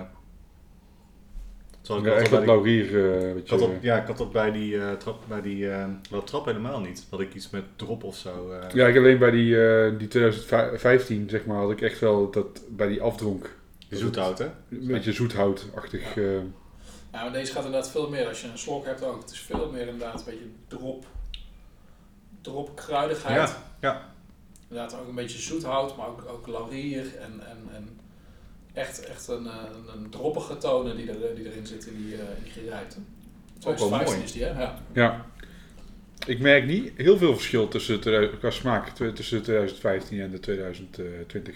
Terwijl 1.82 2.06
Ja, 2.06 2.12
ik 2.22 2.32
echt 2.32 2.46
laurier. 2.46 3.16
eh, 3.16 3.36
ik 3.36 3.50
had 3.50 3.60
je, 3.60 3.68
dat, 3.68 3.76
ja, 3.82 4.02
ik 4.02 4.08
had 4.08 4.18
dat 4.18 4.32
bij 4.32 4.52
die 4.52 4.78
eh, 4.82 4.92
trap, 4.92 5.24
bij 5.28 5.42
die 5.42 5.72
eh, 5.72 5.86
wel, 6.10 6.24
trap 6.24 6.46
helemaal 6.46 6.80
niet. 6.80 7.06
Dat 7.10 7.20
ik 7.20 7.34
iets 7.34 7.50
met 7.50 7.64
drop 7.76 8.04
of 8.04 8.16
zo. 8.16 8.52
eh, 8.52 8.70
Ja, 8.74 8.88
ik 8.88 8.98
alleen 8.98 9.18
bij 9.18 9.32
die, 9.32 9.66
eh, 9.68 9.98
die 9.98 10.08
2015, 10.08 11.30
zeg 11.30 11.46
maar, 11.46 11.58
had 11.58 11.72
ik 11.72 11.82
echt 11.82 12.00
wel 12.00 12.30
dat 12.32 12.62
bij 12.70 12.88
die 12.88 13.02
afdronk. 13.02 13.56
zoethout, 13.90 14.38
hè? 14.38 14.46
Een 14.46 14.88
beetje 14.88 15.14
zoethoutachtig. 15.14 16.18
eh 16.18 16.34
Ja, 17.12 17.24
maar 17.24 17.32
deze 17.34 17.52
gaat 17.52 17.66
inderdaad 17.66 17.92
veel 17.92 18.10
meer. 18.10 18.28
Als 18.28 18.42
je 18.42 18.48
een 18.48 18.58
slok 18.58 18.86
hebt 18.86 19.04
ook. 19.04 19.22
Het 19.22 19.32
is 19.32 19.40
veel 19.40 19.70
meer 19.72 19.88
inderdaad 19.88 20.20
een 20.20 20.26
beetje 20.26 20.50
drop, 20.68 21.06
drop 22.42 22.76
kruidigheid. 22.76 23.50
Ja, 23.50 23.64
ja. 23.80 24.10
Inderdaad 24.70 25.00
ook 25.00 25.08
een 25.08 25.16
beetje 25.16 25.40
zoethout, 25.40 25.98
maar 25.98 26.08
ook, 26.08 26.26
ook 26.28 26.48
laurier 26.48 27.06
en, 27.18 27.34
en, 27.50 27.58
en 27.76 28.00
echt, 28.74 29.06
echt 29.06 29.28
een, 29.28 29.48
eh, 29.48 29.54
een, 29.74 30.02
een 30.02 30.10
droppige 30.10 30.58
tonen 30.58 30.96
die, 30.96 31.10
er, 31.10 31.36
die 31.36 31.46
erin 31.52 31.68
zitten 31.68 31.94
in 31.94 32.06
die, 32.06 32.16
eh 32.16 32.22
die 32.44 32.52
gerijpten. 32.52 33.06
Ook 33.64 33.78
wel 33.78 33.88
2015 33.88 34.14
mooi. 34.14 34.24
is 34.26 34.32
die, 34.32 34.44
hè? 34.44 34.62
Ja. 34.62 34.80
ja. 34.94 35.26
Ik 36.26 36.40
merk 36.40 36.66
niet 36.66 36.92
heel 36.96 37.18
veel 37.18 37.34
verschil 37.34 37.68
tussen, 37.68 38.00
2000 38.00 38.40
qua 38.40 38.50
smaak 38.50 38.90
tussen 38.90 39.38
de 39.38 39.44
2015 39.44 40.20
en 40.20 40.32
de 40.32 40.40
2020. 40.40 41.56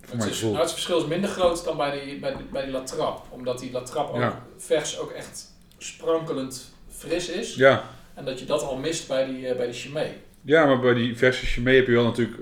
Voor 0.00 0.08
Het, 0.10 0.18
mijn 0.18 0.30
is, 0.30 0.34
gevoel. 0.36 0.50
nou, 0.50 0.62
het 0.62 0.72
verschil 0.72 0.98
is 0.98 1.06
minder 1.06 1.30
groot 1.30 1.64
dan 1.64 1.76
bij 1.76 2.04
die, 2.04 2.18
bij 2.18 2.36
die, 2.36 2.44
bij 2.52 2.62
die 2.64 2.72
latrap. 2.72 3.26
Omdat 3.30 3.58
die 3.58 3.70
latrap 3.72 4.10
ook 4.10 4.16
Ja. 4.20 4.44
vers 4.56 4.98
ook 4.98 5.10
echt 5.10 5.52
sprankelend 5.78 6.72
fris 6.88 7.28
is. 7.28 7.54
Ja. 7.54 7.84
En 8.14 8.24
dat 8.24 8.38
je 8.38 8.44
dat 8.46 8.62
al 8.62 8.76
mist 8.76 9.08
bij 9.08 9.24
die, 9.26 9.46
eh, 9.48 9.56
bij 9.56 9.66
die 9.66 9.74
chimay. 9.74 10.16
ja, 10.42 10.66
maar 10.66 10.80
bij 10.80 10.94
die 10.94 11.16
verse 11.16 11.46
chimay 11.46 11.74
heb 11.76 11.86
je 11.86 11.92
wel 11.92 12.04
natuurlijk 12.04 12.38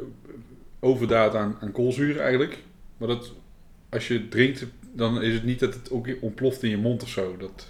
overdaad 0.80 1.34
aan, 1.34 1.56
aan 1.60 1.72
koolzuur 1.72 2.20
eigenlijk. 2.20 2.58
Maar 2.98 3.08
dat, 3.08 3.32
als 3.88 4.08
je 4.08 4.28
drinkt, 4.28 4.66
dan 4.92 5.22
is 5.22 5.34
het 5.34 5.44
niet 5.44 5.60
dat 5.60 5.74
het 5.74 5.90
ook 5.90 6.08
ontploft 6.20 6.62
in 6.62 6.70
je 6.70 6.76
mond 6.78 7.02
of 7.02 7.08
zo. 7.08 7.36
Dat, 7.36 7.66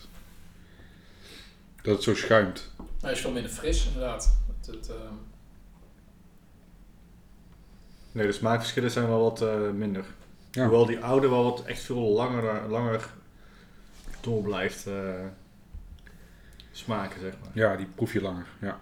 dat 1.83 1.95
het 1.95 2.03
zo 2.03 2.15
schuimt. 2.15 2.71
Hij 3.01 3.13
is 3.13 3.21
veel 3.21 3.33
minder 3.33 3.51
fris, 3.51 3.87
inderdaad. 3.87 4.39
Het, 4.57 4.67
het, 4.67 4.89
ehm, 4.89 5.15
Nee, 8.13 8.27
de 8.27 8.33
smaakverschillen 8.33 8.91
zijn 8.91 9.09
wel 9.09 9.23
wat 9.23 9.43
eh, 9.43 9.71
minder. 9.71 10.05
Ja. 10.51 10.63
Hoewel 10.63 10.87
die 10.87 10.99
oude 11.01 11.29
wel 11.29 11.45
wat 11.45 11.65
echt 11.65 11.81
veel 11.83 12.01
langer, 12.13 12.69
langer 12.69 13.09
door 14.21 14.43
blijft 14.43 14.87
eh, 14.87 15.25
smaken, 16.73 17.21
zeg 17.21 17.35
maar. 17.41 17.51
Ja, 17.53 17.77
die 17.77 17.87
proef 17.87 18.13
je 18.13 18.21
langer. 18.21 18.47
Ja. 18.61 18.81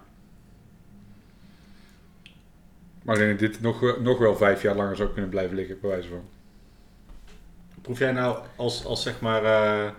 Maar 3.03 3.15
ik 3.15 3.21
denk 3.21 3.39
dat 3.39 3.51
dit 3.51 3.61
nog, 3.61 3.79
wel- 3.79 4.01
nog 4.01 4.17
wel 4.19 4.35
vijf 4.35 4.61
jaar 4.61 4.75
langer 4.75 4.95
zou 4.95 5.09
kunnen 5.11 5.29
blijven 5.29 5.55
liggen, 5.55 5.79
bij 5.79 5.89
wijze 5.89 6.07
van. 6.09 6.23
Proef 7.87 7.99
jij 7.99 8.11
nou 8.11 8.45
als, 8.55 8.85
als 8.85 9.01
zeg 9.01 9.19
maar 9.19 9.43
eh, 9.43 9.91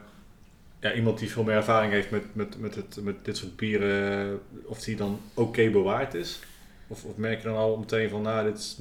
ja, 0.81 0.93
iemand 0.93 1.19
die 1.19 1.31
veel 1.31 1.43
meer 1.43 1.55
ervaring 1.55 1.93
heeft 1.93 2.11
met, 2.11 2.35
met, 2.35 2.59
met, 2.59 2.75
het, 2.75 2.99
met 3.03 3.25
dit 3.25 3.37
soort 3.37 3.57
bieren, 3.57 4.31
eh, 4.31 4.69
of 4.71 4.81
die 4.81 4.97
dan 4.97 5.21
oké 5.35 5.71
bewaard 5.71 6.15
is? 6.15 6.41
Of, 6.87 7.17
merk 7.17 7.43
je 7.43 7.49
dan 7.49 7.57
al 7.57 7.77
meteen 7.77 8.09
van, 8.09 8.23
nou, 8.23 8.53
dit 8.53 8.79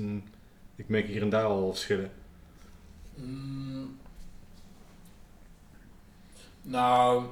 ik 0.76 0.88
merk 0.88 1.08
hier 1.08 1.22
en 1.22 1.30
daar 1.30 1.44
al 1.44 1.70
verschillen? 1.70 2.12
Mm. 3.14 3.98
Nou, 6.62 7.26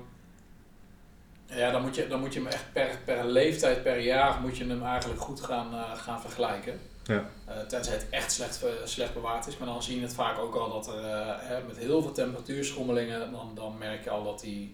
ja, 1.46 1.72
dan 1.72 1.82
moet 1.82 1.96
je, 1.96 2.08
dan 2.08 2.20
moet 2.20 2.34
je 2.34 2.40
hem 2.40 2.50
echt 2.50 2.74
per, 2.74 3.00
per 3.06 3.26
leeftijd, 3.26 3.84
per 3.84 4.00
jaar, 4.00 4.42
moet 4.42 4.58
je 4.58 4.66
hem 4.66 4.84
eigenlijk 4.84 5.22
goed 5.22 5.42
gaan, 5.42 5.74
eh, 5.74 5.96
gaan 5.96 6.22
vergelijken. 6.22 6.80
Ja. 7.06 7.30
Eh, 7.46 7.60
tenzij 7.60 7.94
het 7.94 8.10
echt 8.10 8.32
slecht, 8.32 8.64
eh, 8.64 8.70
slecht 8.84 9.14
bewaard 9.14 9.48
is. 9.48 9.58
Maar 9.58 9.68
dan 9.68 9.84
zie 9.84 9.96
je 9.96 10.02
het 10.02 10.14
vaak 10.14 10.38
ook 10.38 10.56
al 10.56 10.70
dat 10.70 10.88
er 10.88 11.04
eh, 11.04 11.66
met 11.68 11.78
heel 11.78 12.02
veel 12.02 12.12
temperatuurschommelingen, 12.12 13.32
dan, 13.32 13.52
dan 13.56 13.78
merk 13.78 14.04
je 14.04 14.10
al 14.10 14.24
dat 14.24 14.42
hij 14.42 14.74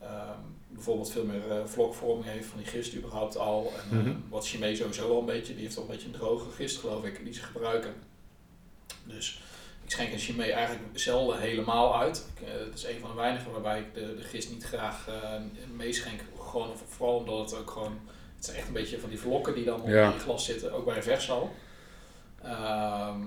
ehm, 0.00 0.38
bijvoorbeeld 0.68 1.10
veel 1.10 1.24
meer 1.24 1.68
vlokvorming 1.68 2.26
heeft 2.26 2.46
van 2.46 2.58
die 2.58 2.66
gist 2.66 2.94
überhaupt 2.94 3.36
al. 3.36 3.72
En 3.90 3.96
Mhm. 3.96 4.14
wat 4.28 4.46
Chimay 4.46 4.74
sowieso 4.74 5.10
al 5.10 5.18
een 5.18 5.24
beetje, 5.26 5.54
die 5.54 5.62
heeft 5.62 5.76
al 5.76 5.82
een 5.82 5.88
beetje 5.88 6.06
een 6.06 6.12
droge 6.12 6.50
gist 6.50 6.78
geloof 6.78 7.04
ik, 7.04 7.24
die 7.24 7.34
ze 7.34 7.42
gebruiken. 7.42 7.94
Dus 9.04 9.42
ik 9.84 9.90
schenk 9.90 10.12
een 10.12 10.18
Chimay 10.18 10.50
eigenlijk 10.50 10.98
zelden 10.98 11.40
helemaal 11.40 11.98
uit. 11.98 12.26
Ik, 12.34 12.46
het 12.48 12.74
is 12.74 12.84
een 12.84 13.00
van 13.00 13.10
de 13.10 13.16
weinigen 13.16 13.52
waarbij 13.52 13.80
ik 13.80 13.94
de, 13.94 14.14
de 14.16 14.22
gist 14.22 14.50
niet 14.50 14.64
graag 14.64 15.08
meeschenk. 15.76 16.20
Gewoon, 16.40 16.76
vooral 16.88 17.16
omdat 17.16 17.50
het 17.50 17.60
ook 17.60 17.70
gewoon... 17.70 17.98
Het 18.40 18.48
zijn 18.48 18.58
echt 18.58 18.68
een 18.68 18.74
beetje 18.74 18.98
van 18.98 19.08
die 19.08 19.18
vlokken 19.18 19.54
die 19.54 19.64
dan 19.64 19.80
Ja. 19.86 20.08
je 20.08 20.18
glas 20.18 20.44
zitten, 20.44 20.72
ook 20.72 20.84
bij 20.84 20.96
een 20.96 21.02
vers 21.02 21.30
al. 21.30 21.50
Ehm, 22.42 23.18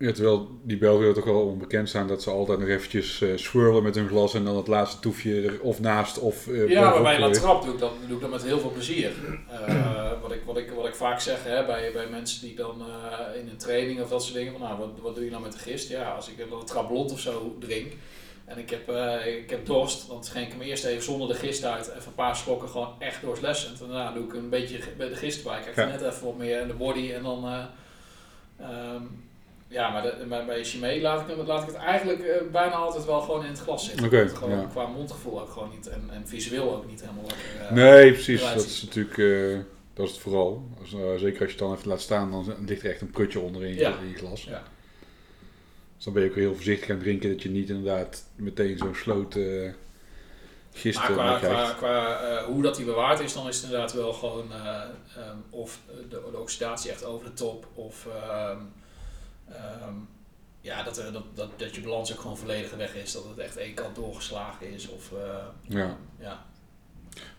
Ja, 0.00 0.12
terwijl 0.12 0.48
die 0.62 0.78
Belgen 0.78 1.14
toch 1.14 1.24
wel 1.24 1.40
onbekend 1.46 1.88
staan 1.88 2.08
dat 2.08 2.22
ze 2.22 2.30
altijd 2.30 2.58
nog 2.58 2.68
eventjes 2.68 3.20
eh 3.20 3.28
swirlen 3.36 3.82
met 3.82 3.94
hun 3.94 4.08
glas 4.08 4.34
en 4.34 4.44
dan 4.44 4.56
het 4.56 4.66
laatste 4.66 5.00
toefje 5.00 5.42
er 5.42 5.60
of 5.60 5.80
naast 5.80 6.18
of 6.18 6.48
eh, 6.48 6.68
ja, 6.68 6.90
maar 6.90 7.02
bij 7.02 7.18
La. 7.18 7.30
Trappe 7.30 7.64
doe 7.64 7.74
ik 7.74 7.80
dat, 7.80 7.92
doe 8.06 8.16
ik 8.16 8.22
dat 8.22 8.30
met 8.30 8.42
heel 8.42 8.58
veel 8.60 8.70
plezier. 8.70 9.12
Eh, 9.66 10.12
wat, 10.22 10.32
ik, 10.32 10.40
wat, 10.44 10.56
ik, 10.56 10.70
wat 10.70 10.86
ik 10.86 10.94
vaak 10.94 11.20
zeg 11.20 11.44
hè, 11.44 11.66
bij, 11.66 11.90
bij 11.92 12.08
mensen 12.10 12.40
die 12.46 12.54
dan 12.56 12.82
in 13.40 13.48
een 13.48 13.56
training 13.56 14.00
of 14.02 14.08
dat 14.08 14.22
soort 14.22 14.34
dingen, 14.34 14.52
van 14.52 14.60
nou, 14.60 14.78
wat, 14.78 14.88
wat 15.02 15.14
doe 15.14 15.24
je 15.24 15.30
nou 15.30 15.42
met 15.42 15.52
de 15.52 15.58
gist? 15.58 15.88
Ja, 15.88 16.12
als 16.14 16.28
ik 16.28 16.38
een 16.38 16.48
La 16.58 16.64
Trappe 16.64 16.92
blond 16.92 17.12
of 17.12 17.20
zo 17.20 17.56
drink 17.60 17.92
en 18.48 18.58
ik 18.58 18.70
heb, 18.70 18.88
eh, 18.88 19.36
ik 19.36 19.50
heb 19.50 19.66
dorst, 19.66 20.08
dan 20.08 20.24
schenk 20.24 20.46
ik 20.46 20.52
hem 20.52 20.60
eerst 20.62 20.84
even 20.84 21.02
zonder 21.02 21.28
de 21.28 21.34
gist 21.34 21.64
uit, 21.64 21.88
even 21.88 22.02
een 22.06 22.14
paar 22.14 22.36
slokken 22.36 22.68
gewoon 22.68 22.94
echt 22.98 23.22
doorslessend. 23.22 23.80
En 23.80 23.86
daarna 23.88 24.12
doe 24.12 24.24
ik 24.24 24.32
een 24.34 24.48
beetje 24.48 24.78
bij 24.96 25.08
de 25.08 25.16
gist 25.16 25.38
erbij, 25.38 25.60
krijg 25.60 25.76
je 25.76 25.82
Ja. 25.82 25.88
net 25.88 26.12
even 26.12 26.24
wat 26.26 26.36
meer 26.36 26.60
in 26.60 26.66
de 26.68 26.74
body 26.74 27.12
en 27.12 27.22
dan... 27.22 27.44
eh, 27.46 27.64
ehm, 28.60 29.02
ja, 29.68 29.90
maar 29.90 30.02
de, 30.02 30.24
bij, 30.28 30.44
bij 30.44 30.64
Chimay 30.64 31.00
laat 31.00 31.20
ik, 31.20 31.36
hem- 31.36 31.46
laat 31.46 31.60
ik 31.62 31.66
het 31.66 31.76
eigenlijk 31.76 32.20
eh, 32.20 32.36
bijna 32.52 32.72
altijd 32.74 33.04
wel 33.04 33.20
gewoon 33.20 33.44
in 33.44 33.50
het 33.50 33.58
glas 33.60 33.84
zitten. 33.88 34.10
Het 34.18 34.32
gewoon 34.32 34.60
ja. 34.60 34.66
qua 34.66 34.86
mondgevoel 34.86 35.40
ook 35.40 35.50
gewoon 35.50 35.70
niet 35.74 35.88
en, 35.88 36.08
en 36.12 36.28
visueel 36.28 36.74
ook 36.76 36.86
niet 36.86 37.00
helemaal 37.00 37.24
lekker. 37.26 37.74
Nee, 37.74 38.12
precies. 38.12 38.40
Dat 38.54 38.64
is 38.64 38.82
natuurlijk, 38.82 39.16
dat 39.94 40.06
is 40.06 40.12
het 40.12 40.20
vooral. 40.20 40.62
Als, 40.80 40.90
zeker 40.90 41.24
als 41.24 41.32
je 41.38 41.44
het 41.46 41.58
dan 41.58 41.74
even 41.74 41.88
laat 41.88 42.00
staan, 42.00 42.30
dan 42.30 42.54
ligt 42.66 42.82
er 42.82 42.90
echt 42.90 43.00
een 43.00 43.10
prutje 43.10 43.40
onder 43.40 43.62
in 43.64 43.68
je, 43.74 43.80
Ja. 43.80 43.98
in 44.02 44.08
je 44.08 44.14
glas. 44.16 44.44
Ja. 44.44 44.62
Dus 45.98 46.06
dan 46.06 46.12
ben 46.14 46.22
je 46.22 46.28
ook 46.28 46.36
heel 46.36 46.54
voorzichtig 46.54 46.88
aan 46.88 46.94
het 46.94 47.04
drinken 47.04 47.30
dat 47.30 47.42
je 47.42 47.48
niet 47.48 47.68
inderdaad 47.68 48.24
meteen 48.36 48.78
zo'n 48.78 48.94
sloot 48.94 49.36
eh 49.36 49.72
gist 50.72 50.98
Maar 50.98 51.08
eh, 51.08 51.14
qua, 51.14 51.38
krijgt. 51.38 51.62
qua, 51.62 51.72
qua 51.72 52.20
eh, 52.20 52.44
hoe 52.44 52.62
dat 52.62 52.76
die 52.76 52.84
bewaard 52.84 53.20
is, 53.20 53.32
dan 53.32 53.48
is 53.48 53.56
het 53.56 53.64
inderdaad 53.64 53.92
wel 53.92 54.12
gewoon 54.12 54.52
eh, 54.52 54.82
ehm, 55.16 55.36
of 55.50 55.80
de, 56.08 56.22
de 56.30 56.38
oxidatie 56.38 56.90
echt 56.90 57.04
over 57.04 57.26
de 57.26 57.32
top, 57.32 57.66
of 57.74 58.06
ehm, 58.06 58.58
ehm, 59.48 59.94
ja, 60.60 60.82
dat, 60.82 60.98
er, 60.98 61.12
dat, 61.12 61.24
dat, 61.34 61.58
dat 61.58 61.74
je 61.74 61.80
balans 61.80 62.12
ook 62.12 62.20
gewoon 62.20 62.36
volledig 62.36 62.74
weg 62.74 62.94
is, 62.94 63.12
dat 63.12 63.24
het 63.24 63.38
echt 63.38 63.56
één 63.56 63.74
kant 63.74 63.94
doorgeslagen 63.94 64.72
is. 64.72 64.88
Of, 64.88 65.12
eh, 65.12 65.44
Ja. 65.62 65.96
ja. 66.18 66.46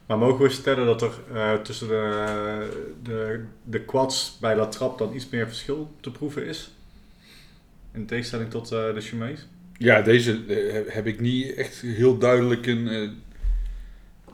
Maar 0.06 0.18
mogen 0.18 0.44
we 0.44 0.50
stellen 0.50 0.86
dat 0.86 1.02
er 1.02 1.12
eh, 1.34 1.54
tussen 1.54 1.88
de, 1.88 2.94
de, 3.04 3.46
de 3.64 3.82
quads 3.86 4.38
bij 4.40 4.56
La 4.56 4.68
Trappe 4.68 5.04
dan 5.04 5.16
iets 5.16 5.30
meer 5.30 5.48
verschil 5.48 5.92
te 6.02 6.12
proeven 6.12 6.46
is? 6.46 6.72
In 8.00 8.06
tegenstelling 8.06 8.50
tot 8.50 8.72
eh, 8.72 8.94
de 8.94 9.02
Chimees? 9.02 9.48
Ja, 9.78 10.02
deze 10.02 10.40
eh, 10.48 10.94
heb- 10.94 11.06
ik 11.08 11.20
niet 11.20 11.54
echt 11.56 11.82
heel 11.82 12.18
duidelijk 12.18 12.66
een... 12.66 12.88
eh, 12.88 13.02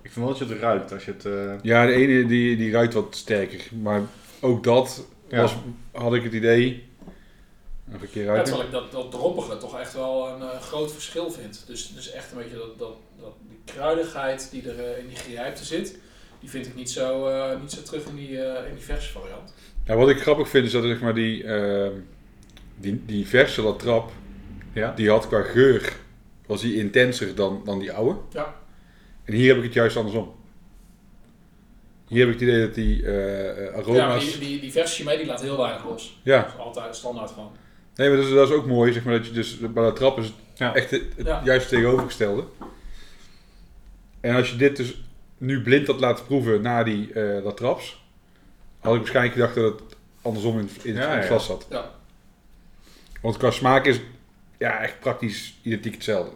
Ik 0.02 0.12
vind 0.12 0.16
wel 0.16 0.28
dat 0.28 0.38
je 0.38 0.46
het 0.46 0.60
ruikt 0.62 0.92
als 0.94 1.06
je 1.06 1.12
het... 1.12 1.26
eh, 1.26 1.54
ja, 1.62 1.86
de 1.86 1.92
ene 1.94 2.26
die, 2.26 2.58
die 2.58 2.72
ruikt 2.72 2.94
wat 2.94 3.16
sterker. 3.16 3.62
Maar 3.82 4.02
ook 4.42 4.64
dat 4.64 5.08
Ja. 5.30 5.42
was, 5.42 5.56
had 5.92 6.14
ik 6.14 6.24
het 6.24 6.34
idee... 6.34 6.84
Nog 7.86 8.02
een 8.02 8.10
keer 8.10 8.22
Ja, 8.24 8.28
ruiken. 8.28 8.46
terwijl 8.48 8.68
ik 8.68 8.74
dat, 8.74 8.92
dat 8.92 9.12
droppige 9.12 9.58
toch 9.58 9.80
echt 9.80 9.94
wel 9.94 10.28
een 10.30 10.42
eh, 10.42 10.62
groot 10.62 10.92
verschil 10.94 11.32
vind. 11.32 11.64
Dus, 11.68 11.94
dus 11.96 12.12
echt 12.12 12.32
een 12.32 12.38
beetje 12.38 12.58
dat, 12.58 12.80
dat, 12.80 12.96
dat 13.22 13.34
die 13.50 13.60
kruidigheid 13.76 14.48
die 14.52 14.70
er 14.70 14.98
in 14.98 15.08
die 15.08 15.18
gerijpte 15.18 15.66
zit, 15.66 15.98
die 16.40 16.50
vind 16.50 16.66
ik 16.66 16.76
niet 16.76 16.90
zo, 16.90 17.28
eh, 17.28 17.60
niet 17.62 17.72
zo 17.72 17.82
terug 17.82 18.06
in 18.06 18.16
die, 18.16 18.42
eh, 18.42 18.70
in 18.70 18.76
die 18.76 18.84
verse 18.84 19.12
variant. 19.12 19.54
Ja, 19.86 19.96
wat 19.96 20.10
ik 20.10 20.20
grappig 20.22 20.50
vind 20.50 20.66
is 20.66 20.72
dat 20.72 20.84
zeg 20.84 21.02
maar, 21.02 21.14
die, 21.16 21.44
eh, 21.44 21.88
die, 22.76 23.04
die 23.06 23.28
verse 23.28 23.62
latrap, 23.62 24.12
ja? 24.74 24.94
die 24.96 25.10
had 25.10 25.28
qua 25.28 25.42
geur, 25.42 25.94
was 26.46 26.62
die 26.62 26.76
intenser 26.76 27.36
dan, 27.36 27.62
dan 27.66 27.80
die 27.80 27.92
oude. 27.92 28.20
Ja. 28.30 28.56
En 29.24 29.34
hier 29.34 29.48
heb 29.48 29.58
ik 29.58 29.64
het 29.64 29.74
juist 29.74 29.98
andersom. 29.98 30.34
Hier 32.08 32.26
heb 32.26 32.34
ik 32.34 32.40
het 32.40 32.50
idee 32.50 32.62
dat 32.66 32.76
die 32.76 33.06
eh, 33.06 33.66
Ja, 33.66 33.72
maar 33.72 33.74
aroma's... 33.84 34.30
die, 34.32 34.40
die, 34.40 34.60
die 34.60 34.72
verse 34.72 34.96
chimay 34.96 35.18
die 35.18 35.26
laat 35.26 35.42
heel 35.42 35.58
weinig 35.58 35.86
los. 35.86 36.20
Ja, 36.24 36.42
Dat 36.42 36.52
is 36.54 36.58
altijd 36.60 36.96
standaard 36.96 37.32
gewoon. 37.32 37.52
nee, 37.96 38.08
maar 38.10 38.18
dat 38.18 38.26
is, 38.28 38.34
dat 38.34 38.50
is 38.50 38.56
ook 38.56 38.66
mooi, 38.66 38.94
zeg 38.94 39.04
maar, 39.04 39.14
dat 39.18 39.26
je 39.28 39.32
dus 39.34 39.58
bij 39.60 39.86
de 39.86 39.94
trap 39.94 40.18
is 40.18 40.26
het 40.26 40.34
Ja. 40.56 40.76
echt 40.76 40.92
het, 40.92 41.04
het 41.16 41.26
Ja. 41.28 41.42
juist 41.44 41.70
tegenovergestelde. 41.70 42.44
En 44.20 44.36
als 44.36 44.50
je 44.52 44.56
dit 44.58 44.76
dus 44.78 45.02
nu 45.38 45.62
blind 45.62 45.88
had 45.88 46.00
laten 46.00 46.26
proeven 46.26 46.62
na 46.62 46.84
die 46.84 47.14
eh 47.14 47.44
dat 47.44 47.58
traps, 47.58 48.04
had 48.80 48.94
ik 48.94 49.00
waarschijnlijk 49.00 49.34
gedacht 49.36 49.56
dat 49.56 49.80
het 49.80 49.96
andersom 50.22 50.60
in, 50.60 50.70
in, 50.84 50.96
het 50.98 51.06
ja. 51.06 51.22
glas 51.22 51.46
zat. 51.46 51.68
Ja. 51.70 51.92
Want 53.26 53.38
qua 53.38 53.52
smaak 53.52 53.86
is 53.86 54.00
ja, 54.58 54.80
echt 54.80 55.00
praktisch 55.00 55.56
identiek 55.62 55.94
hetzelfde. 55.94 56.36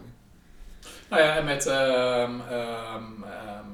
Nou 1.10 1.22
ja, 1.22 1.36
en 1.36 1.44
met 1.44 1.66
ehm, 1.66 2.40
ehm, 2.40 3.22
ehm, 3.22 3.64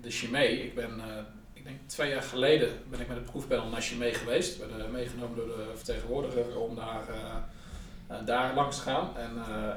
de 0.00 0.10
chimay, 0.10 0.46
ik 0.46 0.74
ben, 0.74 1.00
eh, 1.00 1.22
ik 1.52 1.64
denk 1.64 1.76
twee 1.86 2.10
jaar 2.10 2.22
geleden 2.22 2.68
ben 2.90 3.00
ik 3.00 3.08
met 3.08 3.16
een 3.16 3.24
proefpanel 3.24 3.68
naar 3.68 3.80
chimay 3.80 4.14
geweest. 4.14 4.58
We 4.58 4.66
werden 4.66 4.90
meegenomen 4.90 5.36
door 5.36 5.46
de 5.46 5.72
vertegenwoordiger 5.74 6.58
om 6.58 6.74
daar 6.74 7.02
eh, 7.08 8.16
daar 8.26 8.54
langs 8.54 8.76
te 8.76 8.82
gaan. 8.82 9.16
En, 9.16 9.30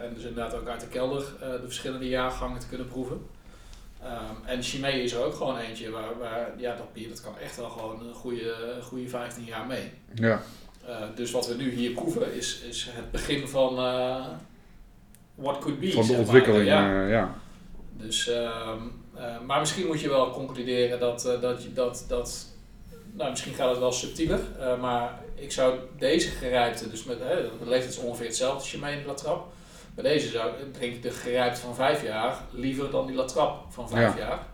en 0.03 0.13
dus 0.13 0.23
inderdaad 0.23 0.53
ook 0.53 0.67
uit 0.67 0.81
de 0.81 0.88
kelder 0.88 1.23
de 1.39 1.63
verschillende 1.63 2.07
jaargangen 2.07 2.59
te 2.59 2.67
kunnen 2.67 2.88
proeven. 2.88 3.27
En 4.45 4.63
Chimay 4.63 4.91
is 4.91 5.13
er 5.13 5.23
ook 5.23 5.35
gewoon 5.35 5.57
eentje 5.57 5.89
waar, 5.89 6.17
waar 6.17 6.49
ja, 6.57 6.76
dat 6.76 6.93
bier 6.93 7.09
dat 7.09 7.22
kan 7.22 7.38
echt 7.38 7.57
wel 7.57 7.69
gewoon 7.69 8.07
een 8.07 8.13
goede, 8.13 8.77
goede 8.81 9.09
15 9.09 9.43
jaar 9.43 9.65
mee. 9.65 9.91
Ja. 10.13 10.41
Uh, 10.88 10.95
dus 11.16 11.32
wat 11.32 11.48
we 11.48 11.56
nu 11.56 11.72
hier 11.72 11.91
proeven 11.91 12.34
is, 12.34 12.60
is 12.60 12.88
het 12.91 13.12
begin 13.12 13.48
van 13.48 13.80
uh, 13.80 14.26
what 15.36 15.60
could 15.60 15.80
be. 15.80 15.91
Van 15.91 16.07
de 16.07 16.14
ontwikkeling, 16.14 16.66
ja. 16.66 17.03
Uh, 17.03 17.10
ja. 17.10 17.36
Dus, 17.91 18.28
ehm, 18.28 18.82
maar 19.45 19.60
misschien 19.60 19.86
moet 19.86 20.02
je 20.02 20.10
wel 20.10 20.32
concluderen 20.32 20.99
dat, 20.99 21.38
dat, 21.41 21.68
dat, 21.74 22.06
dat 22.07 22.45
nou, 23.12 23.30
misschien 23.30 23.53
gaat 23.53 23.70
het 23.70 23.80
wel 23.80 23.91
subtieler, 23.91 24.40
maar 24.80 25.20
ik 25.36 25.52
zou 25.52 25.80
deze 25.98 26.30
gerijpte, 26.30 26.90
dus 26.90 27.03
met 27.03 27.18
de 27.20 27.49
leeftijd 27.66 27.94
is 27.94 27.99
ongeveer 27.99 28.26
hetzelfde 28.26 28.57
als 28.57 28.72
je 28.72 28.78
mee 28.78 28.95
in 28.95 29.02
de 29.02 29.07
latrap. 29.07 29.53
Bij 29.95 30.03
deze 30.03 30.30
zou, 30.30 30.52
drink 30.72 30.94
ik 30.94 31.02
de 31.02 31.12
gerijpte 31.12 31.62
van 31.62 31.76
5 31.76 32.03
jaar 32.03 32.38
liever 32.52 32.90
dan 32.90 33.07
die 33.07 33.16
latrap 33.16 33.66
van 33.70 33.90
5 33.90 34.18
ja. 34.18 34.20
jaar. 34.20 34.48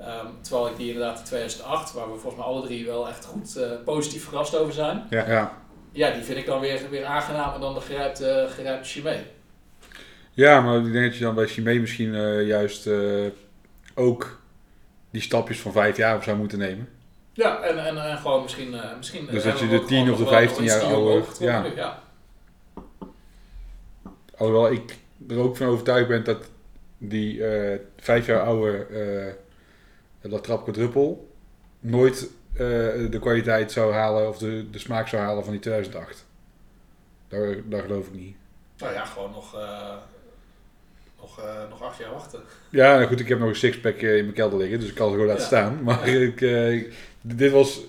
Um, 0.00 0.06
terwijl 0.40 0.68
ik 0.68 0.76
die 0.76 0.92
inderdaad 0.92 1.18
in 1.18 1.24
2008, 1.24 1.92
waar 1.92 2.12
we 2.12 2.18
volgens 2.18 2.36
mij 2.36 2.44
alle 2.44 2.66
drie 2.66 2.86
wel 2.86 3.08
echt 3.08 3.24
goed 3.24 3.56
uh, 3.56 3.70
positief 3.84 4.24
verrast 4.24 4.56
over 4.56 4.72
zijn. 4.72 5.06
Ja. 5.10 5.28
ja. 5.28 5.62
Ja, 5.92 6.10
die 6.10 6.22
vind 6.22 6.38
ik 6.38 6.46
dan 6.46 6.60
weer, 6.60 6.90
weer 6.90 7.04
aangenamer 7.04 7.60
dan 7.60 7.74
de 7.74 7.80
gerijpte, 7.80 8.44
uh, 8.46 8.54
gerijpte 8.54 8.88
Chimay. 8.88 9.26
Ja, 10.30 10.60
maar 10.60 10.76
ik 10.76 10.92
denk 10.92 11.04
dat 11.04 11.16
je 11.16 11.24
dan 11.24 11.34
bij 11.34 11.46
Chimay 11.46 11.78
misschien 11.78 12.14
uh, 12.14 12.46
juist 12.46 12.88
ook 13.94 14.40
die 15.10 15.22
stapjes 15.22 15.60
van 15.60 15.72
5 15.72 15.96
jaar 15.96 16.22
zou 16.22 16.36
moeten 16.36 16.58
nemen. 16.58 16.88
Ja, 17.32 17.62
en, 17.62 17.86
en, 17.86 17.96
en 17.96 18.18
gewoon 18.18 18.42
misschien... 18.42 18.76
misschien 18.96 19.26
dus 19.26 19.42
dat 19.42 19.58
je 19.58 19.68
de 19.68 19.84
10 19.84 20.12
of 20.12 20.18
de 20.18 20.26
15 20.26 20.64
jaar 20.64 20.82
ouder... 20.82 21.24
Ja. 21.38 21.64
ja. 21.76 22.02
Alhoewel 24.36 24.72
ik 24.72 24.96
er 25.28 25.38
ook 25.38 25.56
van 25.56 25.66
overtuigd 25.66 26.08
ben 26.08 26.24
dat 26.24 26.50
die 26.98 27.42
5 27.96 28.26
jaar 28.26 28.40
oude 28.40 28.86
dat 30.20 30.44
trap 30.44 30.62
quadruppel 30.62 31.28
nooit 31.80 32.30
uh, 32.52 32.58
de 33.10 33.18
kwaliteit 33.20 33.72
zou 33.72 33.92
halen 33.92 34.28
of 34.28 34.38
de, 34.38 34.70
de 34.70 34.78
smaak 34.78 35.08
zou 35.08 35.22
halen 35.22 35.42
van 35.44 35.52
die 35.52 35.60
2008. 35.60 36.26
Daar, 37.28 37.56
daar 37.64 37.82
geloof 37.82 38.06
ik 38.06 38.14
niet. 38.14 38.36
Nou 38.78 38.92
ja, 38.92 39.04
gewoon 39.04 39.30
nog, 39.30 39.54
uh, 39.54 39.94
nog, 41.20 41.40
uh, 41.40 41.68
nog 41.70 41.82
acht 41.82 41.98
jaar 41.98 42.12
wachten. 42.12 42.40
Ja, 42.70 42.94
nou 42.94 43.06
goed, 43.06 43.20
ik 43.20 43.28
heb 43.28 43.38
nog 43.38 43.48
een 43.48 43.56
sixpack 43.56 43.96
in 43.96 44.08
mijn 44.08 44.32
kelder 44.32 44.58
liggen, 44.58 44.80
dus 44.80 44.88
ik 44.88 44.94
kan 44.94 45.06
het 45.06 45.14
gewoon 45.14 45.28
laten 45.28 45.42
ja. 45.42 45.48
staan. 45.48 45.82
Maar 45.82 46.10
ja. 46.10 46.66
ik, 46.66 46.94
dit 47.20 47.52
was 47.52 47.80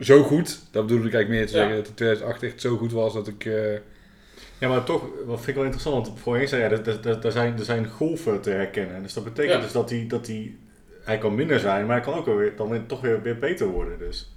zo 0.00 0.22
goed, 0.22 0.60
dat 0.70 0.86
bedoel 0.86 1.06
ik 1.06 1.14
eigenlijk 1.14 1.28
meer 1.28 1.46
te 1.46 1.52
zeggen, 1.52 1.76
dat 1.76 1.86
de 1.86 1.94
2008 1.94 2.42
echt 2.42 2.60
zo 2.60 2.76
goed 2.76 2.92
was 2.92 3.12
dat 3.12 3.28
ik... 3.28 3.44
Ja, 4.58 4.68
maar 4.68 4.84
toch, 4.84 5.02
wat 5.24 5.36
vind 5.36 5.48
ik 5.48 5.54
wel 5.54 5.64
interessant, 5.64 6.06
want 6.06 6.20
voorheen 6.20 6.48
zei 6.48 6.62
je, 6.62 6.68
ja, 6.68 6.76
er, 6.76 7.24
er, 7.24 7.32
zijn, 7.32 7.58
er 7.58 7.64
zijn 7.64 7.88
golven 7.88 8.40
te 8.40 8.50
herkennen. 8.50 9.02
Dus 9.02 9.12
dat 9.12 9.24
betekent 9.24 9.62
dus 9.62 9.72
dat 9.72 9.88
die, 9.88 10.06
dat 10.06 10.26
die 10.26 10.58
hij 11.04 11.18
kan 11.18 11.34
minder 11.34 11.60
zijn, 11.60 11.86
maar 11.86 11.96
hij 11.96 12.04
kan 12.04 12.18
ook 12.18 12.26
weer, 12.26 12.56
dan 12.56 12.86
toch 12.86 13.00
weer, 13.00 13.22
weer 13.22 13.38
beter 13.38 13.66
worden. 13.66 13.98
Dus. 13.98 14.30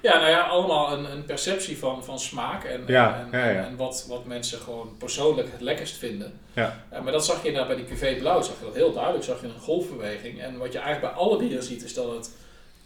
Ja, 0.00 0.18
nou 0.18 0.30
ja, 0.30 0.40
allemaal 0.40 0.92
een, 0.92 1.12
een 1.12 1.24
perceptie 1.24 1.78
van, 1.78 2.04
van 2.04 2.18
smaak 2.18 2.64
en, 2.64 2.82
ja, 2.86 3.28
en, 3.32 3.38
ja, 3.38 3.48
ja. 3.48 3.64
en, 3.64 3.76
wat, 3.76 4.06
wat 4.08 4.24
mensen 4.24 4.58
gewoon 4.58 4.96
persoonlijk 4.98 5.48
het 5.52 5.60
lekkerst 5.60 5.96
vinden. 5.96 6.40
Ja. 6.52 6.84
Maar 7.02 7.12
dat 7.12 7.24
zag 7.24 7.44
je 7.44 7.52
daar 7.52 7.66
bij 7.66 7.76
die 7.76 7.84
QV 7.84 8.18
Blauw, 8.18 8.42
zag 8.42 8.58
je 8.58 8.64
dat 8.64 8.74
heel 8.74 8.92
duidelijk, 8.92 9.24
zag 9.24 9.40
je 9.40 9.46
een 9.46 9.60
golfbeweging. 9.60 10.40
En 10.40 10.58
wat 10.58 10.72
je 10.72 10.78
eigenlijk 10.78 11.14
bij 11.14 11.24
alle 11.24 11.38
bieren 11.38 11.62
ziet, 11.62 11.84
is 11.84 11.94
dat 11.94 12.14
het 12.14 12.30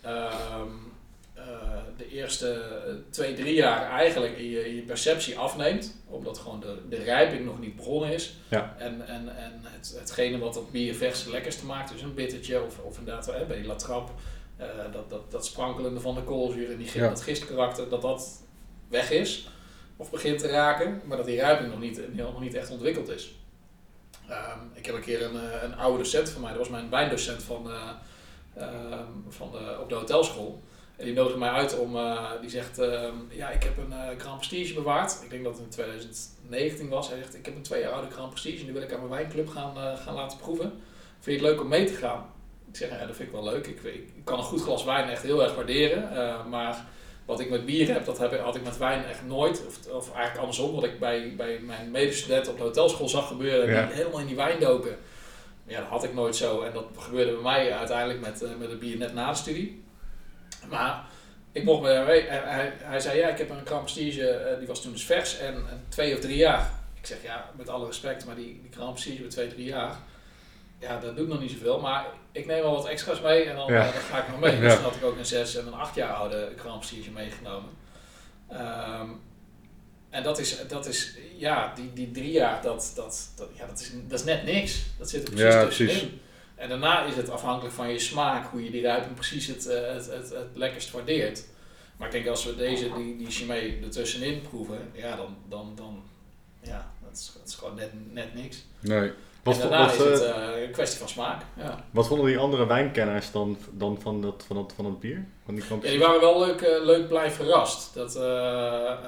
uh, 0.04 0.32
de 1.96 2.08
eerste 2.08 2.62
twee, 3.10 3.34
drie 3.34 3.54
jaar 3.54 3.90
eigenlijk 3.90 4.38
je, 4.38 4.74
je 4.74 4.82
perceptie 4.82 5.38
afneemt. 5.38 5.96
Omdat 6.08 6.38
gewoon 6.38 6.60
de, 6.60 6.78
de 6.88 6.96
rijping 6.96 7.44
nog 7.44 7.60
niet 7.60 7.76
begonnen 7.76 8.12
is. 8.12 8.36
Ja. 8.48 8.74
En, 8.78 9.06
en, 9.06 9.36
en 9.36 9.60
het, 9.62 9.96
hetgene 9.98 10.38
wat 10.38 10.54
dat 10.54 10.70
bier 10.70 10.94
vers 10.94 11.24
lekkerste 11.24 11.66
maakt, 11.66 11.92
dus 11.92 12.02
een 12.02 12.14
bittertje 12.14 12.62
of, 12.62 12.78
of 12.78 12.98
inderdaad 12.98 13.26
hè, 13.26 13.44
bij 13.44 13.56
die 13.56 13.66
latrap. 13.66 14.10
Uh, 14.60 14.66
dat, 14.92 15.10
dat, 15.10 15.30
dat 15.30 15.46
sprankelende 15.46 16.00
van 16.00 16.14
de 16.14 16.22
koolzuur 16.22 16.70
en 16.70 16.76
die, 16.76 16.90
ja. 16.94 17.08
dat 17.08 17.22
gistkarakter, 17.22 17.88
dat 17.88 18.02
dat 18.02 18.42
weg 18.88 19.10
is. 19.10 19.48
Of 19.96 20.10
begint 20.10 20.38
te 20.38 20.48
raken, 20.48 21.00
maar 21.04 21.16
dat 21.16 21.26
die 21.26 21.40
rijping 21.40 21.70
nog 21.70 21.80
niet, 21.80 22.14
nog 22.14 22.40
niet 22.40 22.54
echt 22.54 22.70
ontwikkeld 22.70 23.08
is. 23.08 23.34
Um, 24.30 24.70
ik 24.74 24.86
heb 24.86 24.94
een 24.94 25.00
keer 25.00 25.22
een, 25.22 25.64
een 25.64 25.76
oude 25.76 25.98
docent 25.98 26.28
van 26.28 26.40
mij, 26.40 26.50
dat 26.50 26.58
was 26.58 26.68
mijn 26.68 26.90
wijndocent 26.90 27.42
van, 27.42 27.66
uh, 27.66 27.90
um, 28.58 29.24
van 29.28 29.50
de, 29.50 29.78
op 29.80 29.88
de 29.88 29.94
hotelschool. 29.94 30.62
En 30.96 31.04
die 31.04 31.14
nodigde 31.14 31.38
mij 31.38 31.50
uit 31.50 31.78
om, 31.78 31.96
uh, 31.96 32.30
die 32.40 32.50
zegt, 32.50 32.78
uh, 32.78 33.02
ja, 33.28 33.50
ik 33.50 33.62
heb 33.62 33.78
een 33.78 33.90
uh, 33.90 34.18
Grand 34.18 34.38
Prestige 34.38 34.74
bewaard. 34.74 35.20
Ik 35.22 35.30
denk 35.30 35.44
dat 35.44 35.52
het 35.52 35.62
in 35.62 35.70
2019 35.70 36.88
was. 36.88 37.08
Hij 37.08 37.18
zegt, 37.18 37.34
ik 37.34 37.44
heb 37.44 37.56
een 37.56 37.62
twee 37.62 37.80
jaar 37.80 37.92
oude 37.92 38.10
Grand 38.10 38.30
Prestige 38.30 38.58
en 38.58 38.64
die 38.64 38.72
wil 38.72 38.82
ik 38.82 38.92
aan 38.92 38.98
mijn 38.98 39.10
wijnclub 39.10 39.48
gaan, 39.48 39.96
gaan 39.96 40.14
laten 40.14 40.38
proeven. 40.38 40.72
Vind 41.20 41.40
je 41.40 41.46
het 41.46 41.52
leuk 41.52 41.60
om 41.60 41.68
mee 41.68 41.84
te 41.84 41.94
gaan? 41.94 42.26
Ik 42.68 42.76
zeg, 42.76 42.90
ja, 42.90 43.06
dat 43.06 43.16
vind 43.16 43.28
ik 43.28 43.34
wel 43.34 43.44
leuk. 43.44 43.66
Ik, 43.66 43.82
ik, 43.82 43.94
ik 43.94 44.24
kan 44.24 44.38
een 44.38 44.44
goed 44.44 44.62
glas 44.62 44.84
wijn 44.84 45.08
echt 45.08 45.22
heel 45.22 45.42
erg 45.42 45.54
waarderen. 45.54 46.48
maar 46.48 46.84
wat 47.24 47.40
ik 47.40 47.50
met 47.50 47.66
bier 47.66 47.92
heb, 47.92 48.04
dat 48.04 48.18
heb, 48.18 48.40
had 48.40 48.56
ik 48.56 48.64
met 48.64 48.78
wijn 48.78 49.04
echt 49.04 49.24
nooit. 49.26 49.66
Of, 49.66 49.92
of 49.92 50.12
eigenlijk 50.12 50.38
andersom, 50.38 50.74
wat 50.74 50.84
ik 50.84 50.98
bij, 50.98 51.34
bij 51.36 51.58
mijn 51.60 51.90
medestudenten 51.90 52.52
op 52.52 52.58
de 52.58 52.64
hotelschool 52.64 53.08
zag 53.08 53.28
gebeuren. 53.28 53.74
Ja. 53.74 53.86
Die 53.86 53.94
helemaal 53.94 54.20
in 54.20 54.26
die 54.26 54.36
wijn 54.36 54.60
doken. 54.60 54.96
Ja, 55.66 55.80
dat 55.80 55.88
had 55.88 56.04
ik 56.04 56.14
nooit 56.14 56.36
zo. 56.36 56.62
En 56.62 56.72
dat 56.72 56.86
gebeurde 56.98 57.32
bij 57.32 57.42
mij 57.42 57.72
uiteindelijk 57.72 58.20
met, 58.20 58.44
met 58.58 58.70
het 58.70 58.78
bier 58.78 58.96
net 58.96 59.14
na 59.14 59.30
de 59.30 59.36
studie. 59.36 59.81
Maar 60.68 61.04
ik 61.52 61.64
mocht 61.64 61.82
me 61.82 61.88
hij, 61.88 62.20
hij, 62.28 62.72
hij 62.78 63.00
zei 63.00 63.18
ja, 63.18 63.28
ik 63.28 63.38
heb 63.38 63.50
een 63.50 63.66
Grand 63.66 63.82
Prestige, 63.82 64.50
uh, 64.52 64.58
die 64.58 64.66
was 64.66 64.82
toen 64.82 64.92
dus 64.92 65.04
vers 65.04 65.38
en, 65.38 65.54
en, 65.54 65.84
twee 65.88 66.14
of 66.14 66.20
drie 66.20 66.36
jaar. 66.36 66.70
Ik 67.00 67.06
zeg 67.06 67.22
ja, 67.22 67.50
met 67.56 67.68
alle 67.68 67.86
respect, 67.86 68.26
maar 68.26 68.34
die, 68.34 68.60
die 68.62 68.72
Grand 68.72 68.92
Prestige 68.92 69.22
met 69.22 69.30
twee, 69.30 69.48
drie 69.48 69.64
jaar, 69.64 69.96
ja, 70.78 70.98
dat 70.98 71.16
doet 71.16 71.28
nog 71.28 71.40
niet 71.40 71.50
zoveel. 71.50 71.80
Maar 71.80 72.06
ik 72.32 72.46
neem 72.46 72.62
wel 72.62 72.74
wat 72.74 72.86
extra's 72.86 73.20
mee 73.20 73.44
en 73.44 73.56
dan, 73.56 73.72
ja. 73.72 73.86
uh, 73.86 73.92
dan 73.92 74.02
ga 74.02 74.18
ik 74.22 74.28
nog 74.28 74.40
mee. 74.40 74.60
Dus 74.60 74.74
dan 74.74 74.82
had 74.82 74.94
ik 74.94 75.04
ook 75.04 75.18
een 75.18 75.26
zes 75.26 75.56
en 75.56 75.66
een 75.66 75.74
acht 75.74 75.94
jaar 75.94 76.12
oude 76.12 76.52
Grand 76.56 76.78
Prestige 76.78 77.10
meegenomen. 77.10 77.70
Um, 78.52 79.20
en 80.12 80.22
dat 80.22 80.38
is, 80.38 80.56
dat 80.68 80.86
is, 80.86 81.14
ja, 81.36 81.72
die, 81.74 81.92
die 81.92 82.10
drie 82.10 82.30
jaar, 82.30 82.62
dat, 82.62 82.92
dat, 82.94 83.30
dat, 83.36 83.48
ja, 83.54 83.66
dat, 83.66 83.80
is, 83.80 83.90
dat 84.08 84.18
is 84.18 84.24
net 84.24 84.44
niks. 84.44 84.82
Dat 84.98 85.10
zit 85.10 85.22
er 85.22 85.34
precies 85.34 85.54
ja, 85.54 85.64
tussenin. 85.64 85.96
Precies. 85.96 86.10
En 86.62 86.68
daarna 86.68 87.04
is 87.04 87.16
het 87.16 87.30
afhankelijk 87.30 87.74
van 87.74 87.88
je 87.88 87.98
smaak, 87.98 88.50
hoe 88.50 88.64
je 88.64 88.70
die 88.70 88.80
rijping 88.80 89.14
precies 89.14 89.46
het, 89.46 89.66
uh, 89.66 89.92
het, 89.92 90.06
het, 90.06 90.30
het 90.30 90.48
lekkerst 90.54 90.90
waardeert. 90.90 91.44
Maar 91.96 92.06
ik 92.06 92.12
denk 92.12 92.26
als 92.26 92.44
we 92.44 92.56
deze, 92.56 92.92
die, 92.92 93.16
die 93.16 93.30
Chimay 93.30 93.78
ertussenin 93.82 94.42
proeven, 94.42 94.90
ja, 94.92 95.16
dan, 95.16 95.36
dan, 95.48 95.72
dan 95.74 96.02
ja, 96.60 96.92
dat 97.04 97.18
is, 97.18 97.32
dat 97.38 97.48
is 97.48 97.54
gewoon 97.54 97.74
net, 97.74 97.90
net 98.12 98.34
niks. 98.34 98.64
Nee. 98.80 99.10
Wat, 99.42 99.54
en 99.54 99.60
daarna 99.60 99.86
wat, 99.86 99.94
is 99.94 100.20
het 100.20 100.22
uh, 100.22 100.62
een 100.62 100.70
kwestie 100.70 100.98
van 100.98 101.08
smaak. 101.08 101.42
Ja. 101.56 101.84
Wat 101.90 102.06
vonden 102.06 102.26
die 102.26 102.38
andere 102.38 102.66
wijnkenners 102.66 103.30
dan, 103.30 103.58
dan 103.70 103.98
van, 104.02 104.20
dat, 104.20 104.44
van, 104.46 104.56
dat, 104.56 104.72
van 104.76 104.84
het 104.84 105.00
bier? 105.00 105.24
Van 105.44 105.54
die, 105.54 105.64
ja, 105.68 105.90
die 105.90 105.98
waren 105.98 106.20
wel 106.20 106.46
leuk, 106.46 106.60
uh, 106.60 106.84
leuk 106.84 107.08
blij 107.08 107.30
verrast. 107.30 107.94
Dat, 107.94 108.16
uh, 108.16 108.22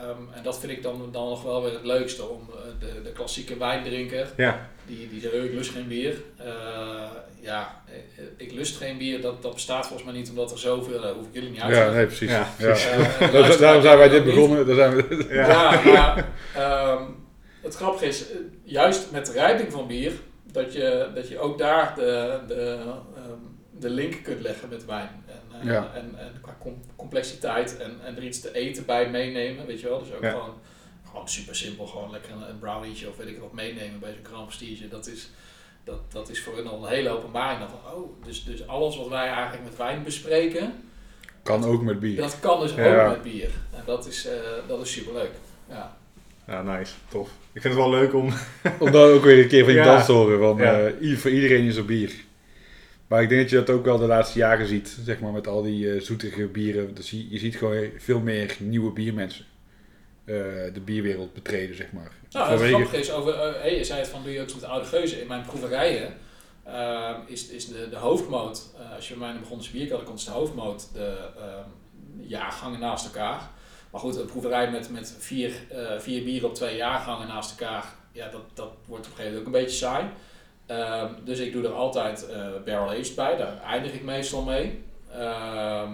um, 0.08 0.28
en 0.32 0.42
dat 0.42 0.58
vind 0.58 0.72
ik 0.72 0.82
dan, 0.82 1.08
dan 1.12 1.28
nog 1.28 1.42
wel 1.42 1.62
weer 1.62 1.72
het 1.72 1.84
leukste 1.84 2.28
om 2.28 2.50
de, 2.78 3.02
de 3.02 3.12
klassieke 3.12 3.56
wijndrinker. 3.56 4.32
Ja. 4.36 4.68
Die, 4.86 5.08
die 5.08 5.20
zegt, 5.20 5.34
ik 5.34 5.52
lust 5.52 5.70
geen 5.70 5.88
bier. 5.88 6.14
ja, 7.40 7.82
ik 8.36 8.52
lust 8.52 8.76
geen 8.76 8.98
bier. 8.98 9.20
Dat, 9.20 9.42
dat 9.42 9.54
bestaat 9.54 9.86
volgens 9.86 10.08
mij 10.08 10.18
niet 10.18 10.28
omdat 10.28 10.50
er 10.50 10.58
zoveel, 10.58 11.14
hoef 11.14 11.26
ik 11.26 11.34
jullie 11.34 11.50
niet 11.50 11.60
uit 11.60 11.74
te 11.74 11.80
Ja, 11.80 11.90
nee, 11.90 12.06
precies. 12.06 12.30
Ja. 12.30 12.48
Ja. 12.58 13.56
Daarom 13.58 13.82
zijn 13.82 13.98
wij 13.98 14.08
dit 14.08 14.24
begonnen. 14.24 14.66
Daar 14.66 14.76
zijn 14.76 14.96
we 14.96 15.26
ja, 15.30 15.80
maar 15.84 16.90
um, 16.90 17.23
het 17.64 17.74
grappige 17.74 18.06
is, 18.06 18.24
juist 18.62 19.10
met 19.10 19.26
de 19.26 19.32
rijping 19.32 19.72
van 19.72 19.86
bier, 19.86 20.12
dat 20.52 20.72
je, 20.72 21.10
dat 21.14 21.28
je 21.28 21.38
ook 21.38 21.58
daar 21.58 21.94
de, 21.94 22.40
de, 22.48 22.78
um, 23.16 23.58
de 23.78 23.90
link 23.90 24.22
kunt 24.22 24.40
leggen 24.40 24.68
met 24.68 24.84
wijn. 24.84 25.24
En, 25.26 25.66
uh, 25.66 25.72
ja. 25.72 25.90
en, 25.94 26.18
en 26.18 26.32
qua 26.40 26.56
com 26.60 26.80
complexiteit 26.96 27.76
en, 27.76 28.00
en 28.04 28.16
er 28.16 28.22
iets 28.22 28.40
te 28.40 28.54
eten 28.54 28.84
bij 28.84 29.10
meenemen, 29.10 29.66
weet 29.66 29.80
je 29.80 29.88
wel. 29.88 29.98
Dus 29.98 30.12
ook 30.12 30.22
ja. 30.22 30.30
gewoon, 30.30 30.54
gewoon 31.08 31.28
super 31.28 31.56
simpel, 31.56 31.86
gewoon 31.86 32.10
lekker 32.10 32.32
een, 32.32 32.48
een 32.48 32.58
brownietje 32.58 33.08
of 33.08 33.16
weet 33.16 33.28
ik 33.28 33.38
wat 33.38 33.52
meenemen 33.52 34.00
bij 34.00 34.12
zo'n 34.12 34.24
Grand 34.24 34.46
Prestige. 34.46 34.88
Dat 34.88 35.06
is, 35.06 35.30
dat, 35.84 36.12
dat 36.12 36.28
is 36.28 36.42
voor 36.42 36.56
hun 36.56 36.66
al 36.66 36.82
een 36.82 36.92
hele 36.92 37.08
openbaring. 37.08 37.70
Van, 37.70 37.94
oh, 37.94 38.24
dus, 38.24 38.44
dus 38.44 38.66
alles 38.66 38.96
wat 38.96 39.08
wij 39.08 39.28
eigenlijk 39.28 39.64
met 39.64 39.76
wijn 39.76 40.02
bespreken... 40.02 40.88
Kan 41.42 41.64
ook 41.64 41.82
met 41.82 42.00
bier. 42.00 42.16
Dat 42.16 42.40
kan 42.40 42.60
dus 42.60 42.74
ja. 42.74 43.04
ook 43.04 43.12
met 43.12 43.22
bier. 43.22 43.50
En 43.70 43.82
dat 43.84 44.06
is, 44.06 44.26
uh, 44.26 44.32
dat 44.68 44.80
is 44.80 44.92
superleuk. 44.92 45.30
Ja. 45.68 45.96
Ja, 46.46 46.62
nice. 46.62 46.92
Tof. 47.08 47.28
Ik 47.52 47.60
vind 47.60 47.74
het 47.74 47.82
wel 47.82 47.90
leuk 47.90 48.14
om... 48.14 48.32
om 48.80 48.90
dan 48.90 49.10
ook 49.10 49.24
weer 49.24 49.42
een 49.42 49.48
keer 49.48 49.64
van 49.64 49.72
je 49.72 49.78
Ja. 49.78 49.84
dans 49.84 50.06
te 50.06 50.12
horen. 50.12 50.38
Van, 50.38 50.56
Ja. 50.56 50.86
eh, 50.86 51.16
voor 51.16 51.30
iedereen 51.30 51.64
is 51.66 51.76
er 51.76 51.84
bier. 51.84 52.12
Maar 53.06 53.22
ik 53.22 53.28
denk 53.28 53.40
dat 53.40 53.50
je 53.50 53.56
dat 53.56 53.70
ook 53.70 53.84
wel 53.84 53.98
de 53.98 54.06
laatste 54.06 54.38
jaren 54.38 54.66
ziet. 54.66 54.96
Zeg 55.04 55.20
maar 55.20 55.32
met 55.32 55.46
al 55.46 55.62
die 55.62 55.92
eh, 55.94 56.00
zoetige 56.00 56.46
bieren. 56.46 56.94
Dus 56.94 57.10
je, 57.10 57.30
je 57.30 57.38
ziet 57.38 57.56
gewoon 57.56 57.84
veel 57.98 58.20
meer 58.20 58.56
nieuwe 58.58 58.92
biermensen. 58.92 59.44
eh, 60.24 60.34
de 60.74 60.80
bierwereld 60.84 61.32
betreden, 61.34 61.76
zeg 61.76 61.92
maar. 61.92 62.12
Nou, 62.30 62.50
het 62.50 62.60
grappige 62.62 62.96
is, 62.98 63.10
over, 63.12 63.34
uh, 63.34 63.60
hey, 63.60 63.76
je 63.76 63.84
zei 63.84 63.98
het 64.00 64.08
van 64.08 64.22
doe 64.22 64.32
je 64.32 64.40
ook 64.40 64.46
met 64.52 64.60
de 64.60 64.66
oude 64.66 64.86
geuzen. 64.86 65.20
In 65.20 65.26
mijn 65.26 65.42
proeverijen 65.44 66.14
uh, 66.66 67.10
is, 67.26 67.48
is 67.48 67.66
de, 67.68 67.86
de 67.90 67.96
hoofdmoot, 67.96 68.62
uh, 68.80 68.96
als 68.96 69.08
je 69.08 69.14
bij 69.14 69.20
mij 69.20 69.28
in 69.28 69.34
de 69.34 69.40
begonnen 69.40 69.66
bierkelder 69.72 70.06
komt, 70.06 70.18
is 70.18 70.24
de 70.24 70.30
hoofdmoot 70.30 70.88
de 70.92 71.16
uh, 71.38 71.44
jaargangen 72.28 72.80
naast 72.80 73.04
elkaar. 73.04 73.50
Maar 73.94 74.02
goed, 74.02 74.16
een 74.16 74.26
proeverij 74.26 74.70
met, 74.70 74.90
met 74.90 75.16
vier, 75.18 75.52
eh, 75.70 75.98
vier 75.98 76.24
bieren 76.24 76.48
op 76.48 76.54
twee 76.54 76.76
jaargangen 76.76 77.28
naast 77.28 77.60
elkaar, 77.60 77.94
ja, 78.12 78.28
dat, 78.28 78.40
dat 78.54 78.72
wordt 78.86 79.06
op 79.06 79.10
een 79.10 79.16
gegeven 79.16 79.24
moment 79.24 79.40
ook 79.40 79.46
een 79.46 79.62
beetje 79.62 79.76
saai. 79.76 80.04
Ehm, 80.66 81.12
dus 81.24 81.38
ik 81.38 81.52
doe 81.52 81.64
er 81.64 81.72
altijd 81.72 82.28
eh 82.28 82.46
barrel 82.64 82.88
aged 82.88 83.14
bij, 83.14 83.36
daar 83.36 83.60
eindig 83.62 83.92
ik 83.92 84.02
meestal 84.02 84.42
mee. 84.42 84.82
Ehm, 85.12 85.92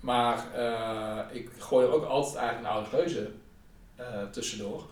maar 0.00 0.54
eh, 0.54 1.36
ik 1.36 1.50
gooi 1.58 1.86
er 1.86 1.92
ook 1.92 2.04
altijd 2.04 2.36
eigenlijk 2.36 2.66
een 2.68 2.74
oude 2.74 2.88
geuze 2.88 3.30
tussendoor. 4.30 4.86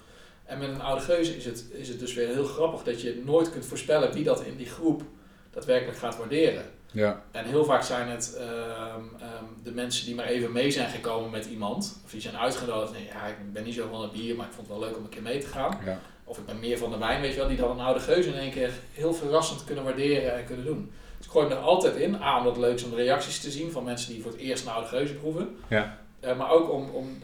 En 0.45 0.59
met 0.59 0.69
een 0.69 0.81
oude 0.81 1.05
geuze 1.05 1.37
is 1.37 1.45
het, 1.45 1.65
is 1.73 1.89
het 1.89 1.99
dus 1.99 2.15
weer 2.15 2.29
heel 2.29 2.45
grappig 2.45 2.83
dat 2.83 3.01
je 3.01 3.23
nooit 3.25 3.51
kunt 3.51 3.67
voorspellen 3.67 4.13
wie 4.13 4.25
dat 4.25 4.43
in 4.43 4.57
die 4.57 4.69
groep 4.69 5.03
daadwerkelijk 5.51 5.99
gaat 5.99 6.17
waarderen. 6.17 6.65
Ja, 6.93 7.23
En 7.31 7.45
heel 7.45 7.65
vaak 7.65 7.83
zijn 7.83 8.09
het 8.09 8.37
ehm, 8.37 9.05
ehm, 9.21 9.45
de 9.63 9.71
mensen 9.71 10.07
die 10.07 10.15
maar 10.15 10.27
even 10.27 10.53
mee 10.53 10.71
zijn 10.71 10.91
gekomen 10.91 11.31
met 11.31 11.47
iemand. 11.47 12.01
Of 12.05 12.11
die 12.11 12.21
zijn 12.21 12.37
uitgenodigd. 12.37 12.93
En 12.93 13.03
ja, 13.05 13.27
ik 13.27 13.53
ben 13.53 13.65
niet 13.65 13.75
zo 13.75 13.89
van 13.91 14.03
het 14.03 14.13
bier, 14.13 14.37
maar 14.37 14.47
ik 14.47 14.53
vond 14.53 14.69
het 14.69 14.77
wel 14.79 14.87
leuk 14.87 14.97
om 14.97 15.05
een 15.05 15.09
keer 15.09 15.23
mee 15.23 15.39
te 15.41 15.47
gaan. 15.47 15.79
ja. 15.85 15.99
Of 16.29 16.39
ik 16.39 16.47
ben 16.47 16.59
meer 16.61 16.79
van 16.79 16.91
de 16.91 16.99
wijn, 16.99 17.21
weet 17.21 17.33
je 17.33 17.39
wel. 17.39 17.49
Die 17.49 17.57
dan 17.57 17.71
een 17.71 17.85
oude 17.85 18.01
geus 18.01 18.27
in 18.27 18.35
één 18.35 18.51
keer 18.51 18.71
heel 18.93 19.15
verrassend 19.15 19.65
kunnen 19.65 19.85
waarderen 19.85 20.35
en 20.35 20.45
kunnen 20.45 20.65
doen. 20.65 20.93
Dus 21.17 21.27
ik 21.27 21.33
gooi 21.33 21.49
hem 21.49 21.57
er 21.57 21.63
altijd 21.63 21.97
in. 21.97 22.15
A, 22.15 22.39
omdat 22.39 22.53
het 22.53 22.65
leuk 22.65 22.75
is 22.75 22.85
om 22.85 22.91
de 22.91 22.97
reacties 22.97 23.41
te 23.41 23.51
zien 23.51 23.71
van 23.73 23.85
mensen 23.85 24.13
die 24.13 24.23
voor 24.23 24.31
het 24.31 24.41
eerst 24.41 24.65
een 24.65 24.73
oude 24.73 24.89
geuze 24.89 25.15
proeven. 25.15 25.57
Ja. 25.69 25.99
Eh, 26.21 26.37
maar 26.37 26.51
ook 26.51 26.73
om, 26.73 26.91
om... 26.91 27.19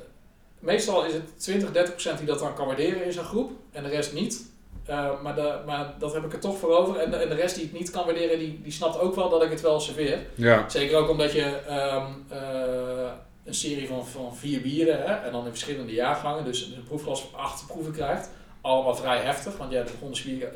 Meestal 0.59 1.05
is 1.05 1.12
het 1.12 1.40
20, 1.40 1.72
30 1.72 1.93
procent 1.93 2.18
die 2.18 2.26
dat 2.26 2.39
dan 2.39 2.55
kan 2.55 2.66
waarderen 2.66 3.05
in 3.05 3.12
zo'n 3.12 3.24
groep. 3.24 3.52
En 3.70 3.82
de 3.82 3.89
rest 3.89 4.12
niet. 4.12 4.51
Eh, 4.87 5.23
maar, 5.23 5.35
de, 5.35 5.55
maar 5.67 5.95
dat 5.99 6.13
heb 6.13 6.25
ik 6.25 6.33
er 6.33 6.39
toch 6.39 6.59
voor 6.59 6.77
over. 6.77 6.97
En 6.97 7.11
de, 7.11 7.17
en 7.17 7.29
de 7.29 7.35
rest 7.35 7.55
die 7.55 7.65
het 7.65 7.73
niet 7.73 7.91
kan 7.91 8.05
waarderen, 8.05 8.39
die, 8.39 8.61
die 8.63 8.73
snapt 8.73 8.99
ook 9.01 9.15
wel 9.15 9.29
dat 9.29 9.43
ik 9.43 9.51
het 9.51 9.61
wel 9.61 9.81
serveer. 9.81 10.19
ja. 10.35 10.69
Zeker 10.69 10.97
ook 10.97 11.09
omdat 11.09 11.33
je 11.33 11.57
ehm, 11.69 12.07
eh, 12.29 13.11
een 13.45 13.55
serie 13.55 13.89
van, 13.89 14.07
van 14.07 14.37
vier 14.37 14.61
bieren 14.61 14.99
hè, 14.99 15.15
en 15.15 15.33
dan 15.33 15.45
in 15.45 15.51
verschillende 15.51 15.93
jaargangen, 15.93 16.45
dus 16.45 16.63
een 16.77 16.85
proefglas 16.85 17.21
van 17.31 17.41
acht 17.41 17.67
proeven 17.67 17.93
krijgt. 17.93 18.31
Allemaal 18.61 18.95
vrij 18.95 19.19
heftig, 19.19 19.57
want 19.57 19.73
ja, 19.73 19.83
de 19.83 20.21
bier 20.25 20.49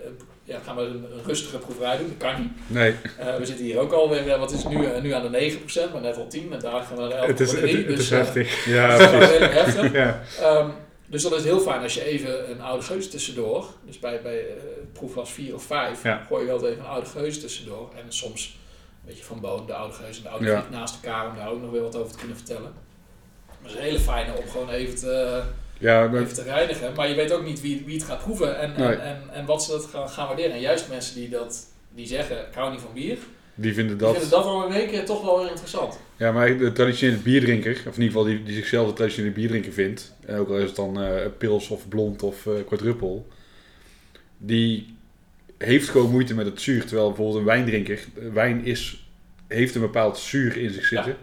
ja, 0.45 0.59
gaan 0.65 0.77
we 0.77 0.83
een, 0.83 1.07
een 1.13 1.25
rustige 1.25 1.59
proeverij 1.59 1.97
doen, 1.97 2.15
dat 2.19 2.31
kan 2.33 2.41
niet. 2.41 2.53
Nee, 2.67 2.95
Eh, 3.19 3.37
we 3.37 3.47
zitten 3.47 3.65
hier 3.65 3.79
ook 3.79 3.93
alweer, 3.93 4.39
wat 4.39 4.53
is 4.53 4.65
nu, 4.65 5.01
nu 5.03 5.13
aan 5.13 5.33
de 5.33 5.57
9%, 5.89 5.93
maar 5.93 6.01
net 6.01 6.17
al 6.17 6.27
10 6.27 6.53
en 6.53 6.61
daar 6.61 6.83
gaan 6.83 6.97
we 6.97 7.03
naar 7.03 7.27
Het 7.27 7.41
is, 7.41 7.53
het, 7.53 7.61
11,3. 7.61 7.67
het 7.67 7.89
is 7.89 7.97
dus, 7.97 8.11
heftig. 8.11 8.65
ja, 8.75 8.97
precies. 8.97 9.39
heftig. 9.39 9.93
Ja. 10.01 10.21
Ehm, 10.41 10.69
dus 11.07 11.23
dat 11.23 11.33
is 11.33 11.45
heel 11.45 11.61
fijn 11.61 11.83
als 11.83 11.95
je 11.95 12.05
even 12.05 12.51
een 12.51 12.61
oude 12.61 12.85
geus 12.85 13.11
tussendoor, 13.11 13.67
dus 13.87 13.99
bij, 13.99 14.23
bij 14.23 14.39
eh, 14.49 14.55
proefglas 14.93 15.31
4 15.33 15.55
of 15.55 15.63
5, 15.63 16.03
Ja. 16.03 16.25
gooi 16.29 16.41
je 16.41 16.47
wel 16.47 16.67
even 16.67 16.79
een 16.79 16.87
oude 16.91 17.07
geus 17.07 17.41
tussendoor. 17.41 17.91
En 17.97 18.13
soms 18.13 18.45
een 18.47 19.07
beetje 19.13 19.25
van 19.25 19.41
boon, 19.41 19.67
de 19.67 19.75
oude 19.75 19.95
geus 19.95 20.17
en 20.17 20.23
de 20.23 20.29
oude 20.29 20.47
Ja. 20.47 20.67
naast 20.71 20.95
elkaar, 21.03 21.29
om 21.31 21.37
daar 21.37 21.51
ook 21.51 21.61
nog 21.61 21.71
weer 21.71 21.83
wat 21.83 21.97
over 21.97 22.13
te 22.13 22.19
kunnen 22.19 22.37
vertellen. 22.37 22.73
Maar 23.47 23.57
het 23.63 23.71
is 23.71 23.77
een 23.77 23.83
hele 23.83 23.99
fijne 23.99 24.33
om 24.37 24.49
gewoon 24.49 24.71
even 24.71 24.97
te, 24.97 25.43
Ja, 25.79 26.07
maar, 26.09 26.21
even 26.21 26.35
te 26.35 26.43
reinigen. 26.43 26.95
Maar 26.95 27.09
je 27.09 27.15
weet 27.15 27.33
ook 27.33 27.45
niet 27.45 27.61
wie, 27.61 27.83
wie 27.87 27.95
het 27.97 28.05
gaat 28.07 28.23
proeven 28.23 28.59
en, 28.59 28.75
Nee. 28.77 28.89
en, 28.89 29.01
en, 29.01 29.23
en 29.33 29.47
wat 29.47 29.65
ze 29.65 29.71
dat 29.71 29.85
gaan, 29.87 30.09
gaan 30.09 30.27
waarderen. 30.27 30.53
En 30.53 30.61
juist 30.61 30.89
mensen 30.89 31.15
die, 31.15 31.29
dat, 31.29 31.67
die 31.91 32.07
zeggen, 32.07 32.37
ik 32.39 32.55
hou 32.55 32.71
niet 32.71 32.81
van 32.81 32.93
bier, 32.93 33.19
die 33.55 33.75
vinden 33.75 33.99
die 33.99 34.07
dat... 34.07 34.11
vinden 34.17 34.31
dat 34.31 34.45
wel 34.45 34.73
één 34.73 34.89
keer 34.89 35.05
toch 35.05 35.25
wel 35.25 35.39
weer 35.39 35.49
interessant. 35.49 35.99
Ja, 36.17 36.33
maar 36.33 36.59
de 36.59 36.73
traditionele 36.73 37.19
bierdrinker, 37.19 37.73
of 37.73 37.97
in 37.97 38.03
ieder 38.03 38.07
geval 38.07 38.25
die, 38.25 38.43
die 38.43 38.55
zichzelf 38.55 38.89
de 38.89 38.95
traditionele 38.95 39.35
bierdrinker 39.35 39.73
vindt, 39.73 40.15
en 40.27 40.39
ook 40.39 40.49
al 40.49 40.59
is 40.59 40.67
het 40.67 40.77
dan 40.77 41.01
eh, 41.03 41.27
pils 41.39 41.69
of 41.69 41.89
blond 41.89 42.23
of 42.23 42.47
eh 42.47 42.53
quadruple, 42.67 43.23
die 44.39 44.95
heeft 45.59 45.89
gewoon 45.89 46.11
moeite 46.11 46.35
met 46.35 46.47
het 46.47 46.61
zuur. 46.61 46.85
Terwijl 46.85 47.07
bijvoorbeeld 47.09 47.39
een 47.39 47.45
wijndrinker, 47.45 47.99
eh, 48.19 48.29
wijn 48.33 48.65
is, 48.65 49.09
heeft 49.47 49.75
een 49.75 49.81
bepaald 49.81 50.19
zuur 50.19 50.57
in 50.57 50.71
zich 50.71 50.85
zitten, 50.85 51.17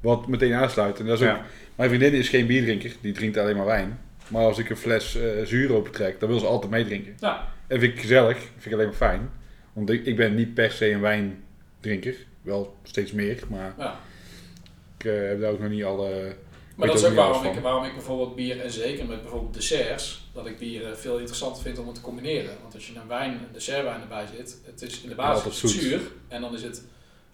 wat 0.00 0.26
meteen 0.26 0.52
aansluit. 0.54 0.98
En 1.00 1.06
dat 1.06 1.20
is 1.20 1.26
ook, 1.28 1.36
Ja. 1.36 1.44
Mijn 1.74 1.88
vriendin 1.88 2.12
is 2.12 2.28
geen 2.28 2.46
bierdrinker, 2.46 2.92
die 3.00 3.12
drinkt 3.12 3.36
alleen 3.36 3.56
maar 3.56 3.66
wijn. 3.66 3.98
Maar 4.28 4.42
als 4.42 4.58
ik 4.58 4.70
een 4.70 4.76
fles 4.76 5.16
eh, 5.16 5.44
zuur 5.44 5.72
opentrek, 5.74 6.20
dan 6.20 6.28
wil 6.28 6.38
ze 6.38 6.46
altijd 6.46 6.70
meedrinken. 6.70 7.14
Ja. 7.20 7.48
En 7.66 7.80
vind 7.80 7.92
ik 7.92 8.00
gezellig, 8.00 8.36
vind 8.36 8.66
ik 8.66 8.72
alleen 8.72 8.86
maar 8.86 8.94
fijn. 8.94 9.30
Want 9.72 9.90
ik, 9.90 10.06
ik 10.06 10.16
ben 10.16 10.34
niet 10.34 10.54
per 10.54 10.70
se 10.70 10.90
een 10.90 11.00
wijndrinker, 11.00 12.14
wel 12.42 12.76
steeds 12.82 13.12
meer, 13.12 13.38
maar 13.48 13.74
Ja. 13.78 14.00
Ik 15.04 15.12
eh, 15.12 15.28
heb 15.28 15.40
daar 15.40 15.50
ook 15.50 15.60
nog 15.60 15.70
niet 15.70 15.84
alle... 15.84 16.36
Maar 16.76 16.86
dat 16.88 16.96
is 16.96 17.04
ook 17.04 17.14
waarom 17.14 17.44
ik, 17.44 17.60
waarom 17.60 17.84
ik 17.84 17.92
bijvoorbeeld 17.92 18.34
bier 18.34 18.60
en 18.60 18.70
zeker 18.70 19.06
met 19.06 19.22
bijvoorbeeld 19.22 19.54
desserts, 19.54 20.30
dat 20.32 20.46
ik 20.46 20.58
bier 20.58 20.86
eh, 20.86 20.92
veel 20.94 21.18
interessanter 21.18 21.62
vind 21.62 21.78
om 21.78 21.86
het 21.86 21.94
te 21.94 22.00
combineren. 22.00 22.50
Want 22.62 22.74
als 22.74 22.86
je 22.86 22.92
een 22.94 23.08
wijn, 23.08 23.30
een 23.30 23.52
dessertwijn 23.52 24.00
erbij 24.00 24.24
zit, 24.36 24.56
het 24.64 24.82
is 24.82 25.00
in 25.00 25.08
de 25.08 25.14
basis 25.14 25.62
het 25.62 25.70
zuur. 25.70 26.00
En 26.28 26.40
dan 26.40 26.54
is 26.54 26.62
het, 26.62 26.82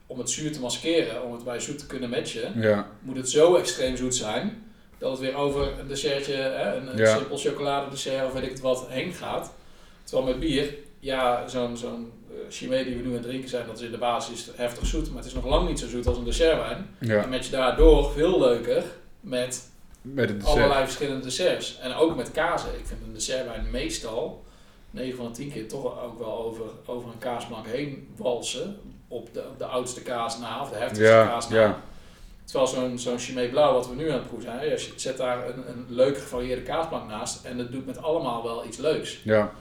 om 0.06 0.18
het 0.18 0.30
zuur 0.30 0.52
te 0.52 0.60
maskeren, 0.60 1.22
om 1.24 1.32
het 1.32 1.44
bij 1.44 1.60
zoet 1.60 1.78
te 1.78 1.86
kunnen 1.86 2.10
matchen, 2.10 2.60
Ja, 2.60 2.90
moet 3.00 3.16
het 3.16 3.30
zo 3.30 3.54
extreem 3.54 3.96
zoet 3.96 4.14
zijn, 4.14 4.62
dat 4.98 5.10
het 5.10 5.20
weer 5.20 5.34
over 5.34 5.78
een 5.80 5.88
dessertje, 5.88 6.34
hè, 6.34 6.76
een, 6.76 6.86
een 6.92 6.98
Ja. 6.98 7.16
simpel 7.16 7.36
chocoladedessert 7.38 8.26
of 8.26 8.32
weet 8.32 8.42
ik 8.42 8.50
het 8.50 8.60
wat, 8.60 8.86
heen 8.88 9.12
gaat. 9.12 9.52
Terwijl 10.04 10.28
met 10.28 10.40
bier, 10.40 10.74
ja, 11.00 11.48
zo'n 11.48 11.76
zo'n 11.76 12.12
Chimay 12.50 12.84
die 12.84 12.96
we 12.96 13.00
nu 13.02 13.08
aan 13.08 13.12
het 13.14 13.22
drinken 13.22 13.48
zijn, 13.48 13.66
dat 13.66 13.78
is 13.78 13.84
in 13.84 13.90
de 13.90 13.98
basis 13.98 14.50
heftig 14.56 14.86
zoet, 14.86 15.08
maar 15.08 15.16
het 15.16 15.26
is 15.26 15.34
nog 15.34 15.46
lang 15.46 15.68
niet 15.68 15.78
zo 15.78 15.88
zoet 15.88 16.06
als 16.06 16.16
een 16.16 16.24
dessertwijn. 16.24 16.86
ja. 17.00 17.22
En 17.22 17.28
met 17.28 17.44
je 17.44 17.50
daardoor 17.50 18.10
veel 18.12 18.38
leuker 18.40 18.82
met 19.20 19.66
met 20.02 20.44
allerlei 20.44 20.84
verschillende 20.84 21.22
desserts. 21.24 21.78
En 21.80 21.94
ook 21.94 22.16
met 22.16 22.30
kazen. 22.30 22.68
Ik 22.78 22.86
vind 22.86 23.00
een 23.06 23.12
dessertwijn 23.12 23.70
meestal, 23.70 24.44
9 24.90 25.16
van 25.16 25.26
de 25.26 25.32
10 25.32 25.52
keer, 25.52 25.68
toch 25.68 26.02
ook 26.04 26.18
wel 26.18 26.38
over, 26.44 26.64
over 26.86 27.08
een 27.10 27.18
kaasbank 27.18 27.66
heen 27.66 28.08
walsen. 28.16 28.76
Op 29.08 29.34
de, 29.34 29.40
op 29.40 29.58
de 29.58 29.64
oudste 29.64 30.02
kaas 30.02 30.38
na, 30.38 30.62
of 30.62 30.70
de 30.70 30.76
heftigste 30.76 31.04
Ja, 31.14 31.26
kaas 31.26 31.48
na. 31.48 31.60
ja. 31.60 31.82
Terwijl 32.44 32.66
zo'n 32.66 32.98
zo'n 32.98 33.18
Chimay 33.18 33.48
Blauw, 33.48 33.72
wat 33.72 33.88
we 33.88 33.94
nu 33.94 34.08
aan 34.10 34.18
het 34.18 34.26
proeven 34.26 34.50
zijn, 34.50 34.68
je 34.68 34.92
zet 34.96 35.16
daar 35.16 35.48
een, 35.48 35.68
een 35.68 35.86
leuke 35.88 36.20
gevarieerde 36.20 36.62
kaasbank 36.62 37.08
naast. 37.08 37.44
En 37.44 37.56
dat 37.58 37.72
doet 37.72 37.86
met 37.86 38.02
allemaal 38.02 38.42
wel 38.42 38.66
iets 38.66 38.76
leuks. 38.76 39.20
Ja, 39.24 39.52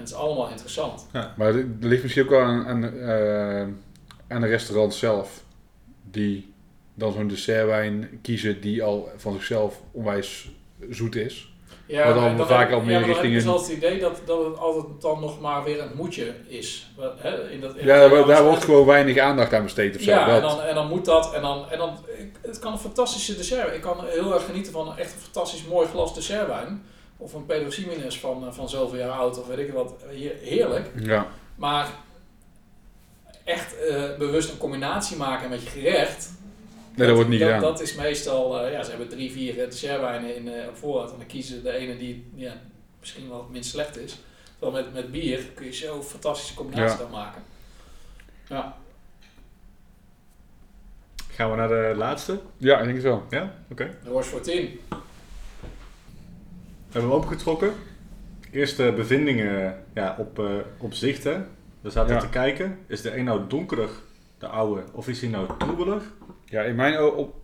En 0.00 0.06
het 0.06 0.14
is 0.14 0.20
allemaal 0.24 0.48
interessant. 0.48 1.06
maar 1.36 1.54
er 1.54 1.66
ligt 1.80 2.02
misschien 2.02 2.24
ook 2.24 2.30
wel 2.30 2.40
aan, 2.40 2.66
aan, 2.66 2.84
eh, 2.84 3.66
aan 4.28 4.40
de 4.40 4.46
restaurant 4.46 4.94
zelf. 4.94 5.42
Die 6.10 6.52
dan 6.94 7.12
zo'n 7.12 7.28
dessertwijn 7.28 8.18
kiezen 8.22 8.60
die 8.60 8.82
al 8.82 9.08
van 9.16 9.32
zichzelf 9.32 9.80
onwijs 9.92 10.48
zoet 10.90 11.14
is. 11.16 11.52
Ja, 11.86 12.04
Maar 12.04 12.14
dan 12.14 12.24
en 12.40 12.46
vaak 12.46 12.68
heb- 12.68 12.78
al 12.78 12.84
meer 12.84 12.92
ja, 12.92 12.98
dan 13.00 13.08
richting 13.08 13.32
dus 13.34 13.46
altijd 13.46 13.68
het 13.68 13.76
idee 13.76 14.00
dat, 14.00 14.20
dat 14.24 14.44
het 14.44 14.58
altijd 14.58 14.84
dan 15.00 15.20
nog 15.20 15.40
maar 15.40 15.64
weer 15.64 15.80
een 15.80 15.90
moedje 15.94 16.34
is. 16.46 16.90
In 17.50 17.60
dat, 17.60 17.76
in 17.76 17.86
Ja, 17.86 18.08
daar, 18.08 18.26
daar 18.26 18.44
wordt 18.44 18.64
gewoon 18.64 18.86
weinig 18.86 19.18
aandacht 19.18 19.52
aan 19.54 19.62
besteed 19.62 19.96
of 19.96 20.02
zo. 20.02 20.10
Ja, 20.10 20.34
en 20.36 20.40
dan, 20.42 20.60
en 20.60 20.74
dan 20.74 20.88
moet 20.88 21.04
dat. 21.04 21.34
En 21.34 21.42
dan, 21.42 21.70
en 21.70 21.78
dan, 21.78 21.96
het 22.40 22.58
kan 22.58 22.72
een 22.72 22.78
fantastische 22.78 23.36
dessert. 23.36 23.74
Ik 23.74 23.80
kan 23.80 23.96
heel 24.06 24.34
erg 24.34 24.44
genieten 24.44 24.72
van 24.72 24.88
een 24.88 24.96
echt 24.96 25.12
een 25.14 25.20
fantastisch 25.20 25.64
mooi 25.64 25.88
glas 25.88 26.14
dessertwijn. 26.14 26.82
Of 27.20 27.32
een 27.34 27.46
Pedro 27.46 27.70
van, 28.08 28.46
eh, 28.46 28.52
van 28.52 28.68
zoveel 28.68 28.98
jaar 28.98 29.10
oud 29.10 29.38
of 29.38 29.46
weet 29.46 29.58
ik 29.58 29.72
wat. 29.72 29.94
He- 30.06 30.38
Heerlijk. 30.42 30.90
Ja, 30.96 31.26
Maar 31.54 31.88
echt 33.44 33.78
eh, 33.78 34.16
bewust 34.18 34.50
een 34.50 34.58
combinatie 34.58 35.16
maken 35.16 35.48
met 35.48 35.62
je 35.62 35.68
gerecht. 35.68 36.30
nee, 36.94 37.06
dat 37.06 37.16
wordt 37.16 37.30
niet 37.30 37.40
dat, 37.40 37.48
gedaan. 37.48 37.62
dat 37.70 37.80
is 37.80 37.94
meestal, 37.94 38.60
eh, 38.64 38.72
ja, 38.72 38.82
ze 38.82 38.90
hebben 38.90 39.08
drie, 39.08 39.32
vier 39.32 39.54
dessertwijnen 39.54 40.36
in, 40.36 40.48
eh, 40.48 40.68
op 40.68 40.76
voorraad. 40.76 41.10
En 41.12 41.16
dan 41.18 41.26
kiezen 41.26 41.56
ze 41.56 41.62
de 41.62 41.72
ene 41.72 41.96
die 41.96 42.30
ja, 42.34 42.52
misschien 43.00 43.28
wel 43.28 43.38
het 43.38 43.50
minst 43.50 43.70
slecht 43.70 43.98
is. 43.98 44.18
Terwijl 44.58 44.84
met, 44.84 44.94
met 44.94 45.10
bier 45.10 45.42
kun 45.54 45.66
je 45.66 45.72
zo 45.72 46.02
fantastische 46.02 46.54
combinatie 46.54 46.96
Ja. 46.96 47.02
dan 47.02 47.10
maken. 47.10 47.42
Ja. 48.48 48.76
Gaan 51.30 51.50
we 51.50 51.56
naar 51.56 51.68
de 51.68 51.92
laatste? 51.96 52.40
Ja, 52.56 52.78
ik 52.78 52.84
denk 52.84 52.94
het 52.94 53.04
wel. 53.04 53.22
Ja? 53.30 53.54
Oké. 53.70 53.96
De 54.04 54.10
Rochefort 54.10 54.44
10. 54.44 54.80
Hebben 56.90 57.10
we 57.10 57.16
opgetrokken. 57.16 57.72
Eerste 58.50 58.92
bevindingen 58.96 59.74
ja, 59.94 60.16
op, 60.18 60.38
eh, 60.38 60.44
op 60.78 60.92
zicht. 60.94 61.24
Hè. 61.24 61.36
We 61.80 61.90
zaten 61.90 62.14
Ja. 62.14 62.20
te 62.20 62.28
kijken. 62.28 62.78
Is 62.86 63.02
de 63.02 63.16
een 63.16 63.24
nou 63.24 63.40
donkerder, 63.48 63.88
de 64.38 64.46
oude, 64.46 64.82
of 64.92 65.08
is 65.08 65.20
hij 65.20 65.30
nou 65.30 65.48
troebeler? 65.58 66.02
Ja, 66.44 66.62
in 66.62 66.74
mijn 66.74 67.00
op- 67.02 67.34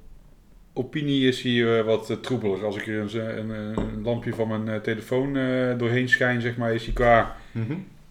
opinie 0.72 1.28
is 1.28 1.42
hij 1.42 1.78
eh, 1.78 1.84
wat 1.84 2.10
uh, 2.10 2.16
troebelig. 2.16 2.62
Als 2.62 2.76
ik 2.76 2.86
er 2.86 3.16
een, 3.16 3.38
een, 3.38 3.76
een 3.78 4.02
lampje 4.02 4.34
van 4.34 4.48
mijn 4.48 4.68
eh, 4.68 4.80
telefoon 4.80 5.36
eh, 5.36 5.78
doorheen 5.78 6.08
schijn, 6.08 6.40
zeg 6.40 6.56
maar, 6.56 6.74
is 6.74 6.84
hij 6.84 6.94
qua 6.94 7.36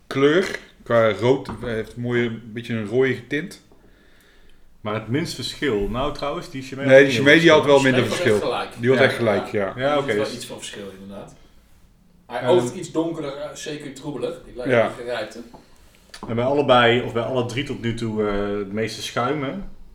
kleur, 0.07 0.59
qua 0.83 1.11
rood, 1.11 1.49
heeft 1.61 1.95
een 1.95 2.01
mooie, 2.01 2.39
beetje 2.53 2.73
een 2.73 2.85
rooie 2.87 3.27
tint. 3.27 3.63
Maar 4.85 4.93
het 4.93 5.07
minst 5.07 5.35
verschil. 5.35 5.87
Nou 5.89 6.13
trouwens, 6.13 6.49
die 6.49 6.61
Chimay 6.63 6.85
Nee, 6.85 7.03
die 7.05 7.13
Chimay 7.13 7.39
die 7.39 7.49
had 7.51 7.65
wel 7.65 7.81
minder 7.81 8.01
Chimay 8.03 8.09
was 8.09 8.17
verschil. 8.17 8.35
echt 8.35 8.43
gelijk. 8.43 8.69
Die 8.79 8.89
was 8.89 8.97
Ja, 8.97 9.03
echt 9.03 9.15
gelijk, 9.15 9.47
ja. 9.47 9.73
Ja, 9.75 9.91
Er 9.91 9.97
oké. 9.97 10.09
is 10.11 10.15
wel 10.15 10.31
iets 10.35 10.45
van 10.45 10.57
verschil 10.57 10.83
inderdaad. 11.01 11.35
Hij 12.27 12.39
Ehm, 12.39 12.49
oogt 12.49 12.75
iets 12.75 12.91
donkerder, 12.91 13.35
eh, 13.37 13.49
zeker 13.53 13.93
troebelig. 13.93 14.35
Die 14.45 14.55
lijkt 14.55 14.71
Ja. 14.71 14.87
op 14.87 14.93
gerijpte. 14.99 15.39
En 16.27 16.35
bij 16.35 16.45
allebei, 16.45 17.01
of 17.01 17.13
bij 17.13 17.23
alle 17.23 17.45
drie 17.45 17.63
tot 17.63 17.81
nu 17.81 17.93
toe, 17.93 18.27
eh, 18.27 18.57
het 18.57 18.71
meeste 18.71 19.01
schuim. 19.01 19.43
Hè. 19.43 19.51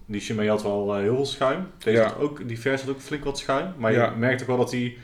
Die 0.07 0.21
Chimay 0.21 0.47
had 0.47 0.63
wel 0.63 0.95
eh, 0.95 1.01
heel 1.03 1.15
veel 1.15 1.27
schuim. 1.27 1.67
Deze 1.79 1.97
Ja. 1.97 2.05
had 2.05 2.19
ook, 2.19 2.49
die 2.49 2.61
vers 2.61 2.81
had 2.81 2.91
ook 2.91 3.01
flink 3.01 3.25
wat 3.25 3.39
schuim. 3.39 3.73
Maar 3.79 3.93
Ja. 3.93 4.05
je 4.05 4.17
merkt 4.17 4.41
ook 4.41 4.47
wel 4.47 4.57
dat 4.57 4.71
die, 4.71 4.99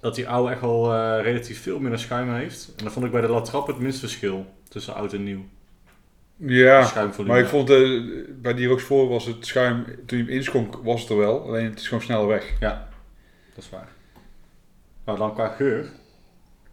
dat 0.00 0.14
die 0.14 0.28
oude 0.28 0.50
echt 0.52 0.60
wel 0.60 0.94
eh, 0.94 1.22
relatief 1.22 1.62
veel 1.62 1.78
minder 1.78 1.98
schuim 2.00 2.34
heeft. 2.34 2.72
En 2.76 2.82
dan 2.84 2.92
vond 2.92 3.04
ik 3.04 3.10
bij 3.12 3.20
de 3.20 3.28
Latrap 3.28 3.66
het 3.66 3.78
minst 3.78 3.98
verschil 3.98 4.46
tussen 4.68 4.94
oud 4.94 5.12
en 5.12 5.22
nieuw. 5.24 5.44
Ja, 6.36 6.92
maar 7.26 7.38
ik 7.40 7.46
vond 7.46 7.70
eh, 7.70 8.00
bij 8.28 8.54
die 8.54 8.66
Roxfort 8.66 9.08
was 9.08 9.24
het 9.26 9.46
schuim, 9.46 9.84
toen 10.06 10.18
je 10.18 10.24
hem 10.24 10.32
inschonk, 10.32 10.76
was 10.82 11.00
het 11.00 11.10
er 11.10 11.16
wel. 11.16 11.42
Alleen 11.42 11.64
het 11.64 11.80
is 11.80 11.88
gewoon 11.88 12.02
sneller 12.02 12.26
weg. 12.26 12.52
Ja. 12.60 12.88
dat 13.54 13.64
is 13.64 13.70
waar. 13.70 13.88
Nou, 15.04 15.18
dan 15.18 15.34
qua 15.34 15.48
geur. 15.48 15.90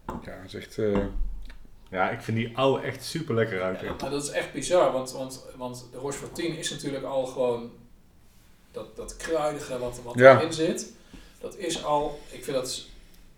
Ja, 0.06 0.14
dat 0.36 0.44
is 0.46 0.54
echt... 0.54 0.78
eh, 0.78 0.98
Ja, 1.90 2.10
ik 2.10 2.20
vind 2.20 2.36
die 2.36 2.56
oude 2.56 2.82
echt 2.86 3.04
super 3.04 3.34
lekker 3.34 3.58
ruiken. 3.58 3.86
Ja, 3.98 4.08
dat 4.10 4.22
is 4.22 4.30
echt 4.30 4.52
bizar, 4.52 4.92
want, 4.92 5.12
want, 5.12 5.46
want 5.56 5.88
de 5.92 5.98
Rochefort 5.98 6.34
10 6.34 6.56
is 6.56 6.70
natuurlijk 6.70 7.04
al 7.04 7.26
gewoon 7.26 7.70
dat, 8.72 8.96
dat 8.96 9.16
kruidige 9.16 9.78
wat, 9.78 10.00
wat 10.04 10.14
Ja. 10.14 10.36
erin 10.38 10.52
zit. 10.52 10.92
Dat 11.40 11.56
is 11.58 11.84
al, 11.84 12.20
ik 12.30 12.44
vind 12.44 12.56
dat, 12.56 12.86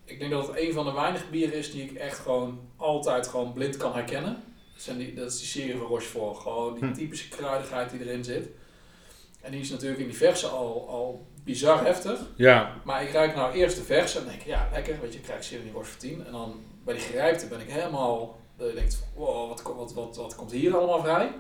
ik 0.05 0.19
denk 0.19 0.31
dat 0.31 0.47
het 0.47 0.57
een 0.59 0.73
van 0.73 0.85
de 0.85 0.93
weinige 0.93 1.25
bieren 1.31 1.55
is 1.55 1.73
die 1.73 1.83
ik 1.83 1.93
echt 1.97 2.19
gewoon 2.19 2.61
altijd 2.77 3.27
gewoon 3.27 3.53
blind 3.53 3.77
kan 3.77 3.93
herkennen. 3.93 4.43
Dat, 4.77 4.85
zijn 4.85 4.99
die, 4.99 5.15
dat 5.15 5.31
is 5.33 5.39
die 5.39 5.47
serie 5.47 5.77
van 5.77 5.87
Rochefort, 5.87 6.39
gewoon 6.39 6.75
die 6.75 6.85
Hm. 6.89 6.93
typische 6.95 7.29
kruidigheid 7.29 7.91
die 7.91 8.01
erin 8.01 8.25
zit. 8.25 8.49
En 9.43 9.51
die 9.53 9.61
is 9.61 9.71
natuurlijk 9.71 10.01
in 10.01 10.07
die 10.09 10.17
verse 10.17 10.47
al, 10.47 10.87
al 10.89 11.27
bizar 11.45 11.85
heftig. 11.85 12.19
ja, 12.37 12.75
Maar 12.85 13.03
ik 13.03 13.13
ruik 13.13 13.35
nou 13.35 13.55
eerst 13.55 13.77
de 13.77 13.83
verse 13.83 14.19
en 14.19 14.25
denk 14.25 14.43
ja 14.43 14.69
lekker, 14.73 14.97
weet 15.01 15.13
je, 15.13 15.19
ik 15.19 15.25
krijg 15.25 15.45
zin 15.45 15.59
in 15.59 15.65
die 15.65 15.73
Rochefort 15.73 16.01
10. 16.01 16.27
En 16.27 16.33
dan 16.33 16.61
bij 16.85 16.95
die 16.95 17.03
gerijpte 17.03 17.47
ben 17.47 17.61
ik 17.61 17.71
helemaal, 17.71 18.39
dat 18.57 18.69
je 18.69 18.75
denkt, 18.75 19.03
wow, 19.15 19.49
wat, 19.49 19.63
wat, 19.77 19.93
wat, 19.95 20.17
wat 20.17 20.35
komt 20.35 20.53
hier 20.53 20.77
allemaal 20.77 21.01
vrij? 21.03 21.31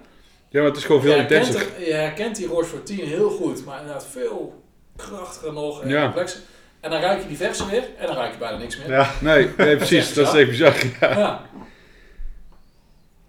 ja, 0.48 0.60
maar 0.60 0.68
het 0.70 0.76
is 0.76 0.84
gewoon 0.84 1.00
veel 1.02 1.14
je, 1.14 1.20
intenser. 1.20 1.60
er- 1.76 1.86
je 1.86 1.92
herkent 1.92 2.36
die 2.36 2.46
Rochefort 2.46 2.86
10 2.86 2.98
heel 3.06 3.30
goed, 3.30 3.64
maar 3.64 3.78
inderdaad 3.80 4.06
veel 4.06 4.62
krachtiger 4.96 5.52
nog 5.52 5.82
en 5.82 5.88
Ja. 5.88 6.02
complexer. 6.04 6.40
En 6.80 6.90
dan 6.90 7.00
ruik 7.00 7.22
je 7.22 7.28
die 7.28 7.36
verse 7.36 7.66
weer 7.70 7.84
en 7.98 8.06
dan 8.06 8.16
ruik 8.16 8.32
je 8.32 8.38
bijna 8.38 8.56
niks 8.58 8.76
meer. 8.78 8.90
Ja, 8.90 9.10
Nee, 9.20 9.48
nee 9.56 9.76
precies. 9.82 10.14
dat 10.14 10.34
is 10.34 10.40
echt 10.40 10.48
bizar. 10.50 10.74
Ja. 11.00 11.18
Ja. 11.18 11.44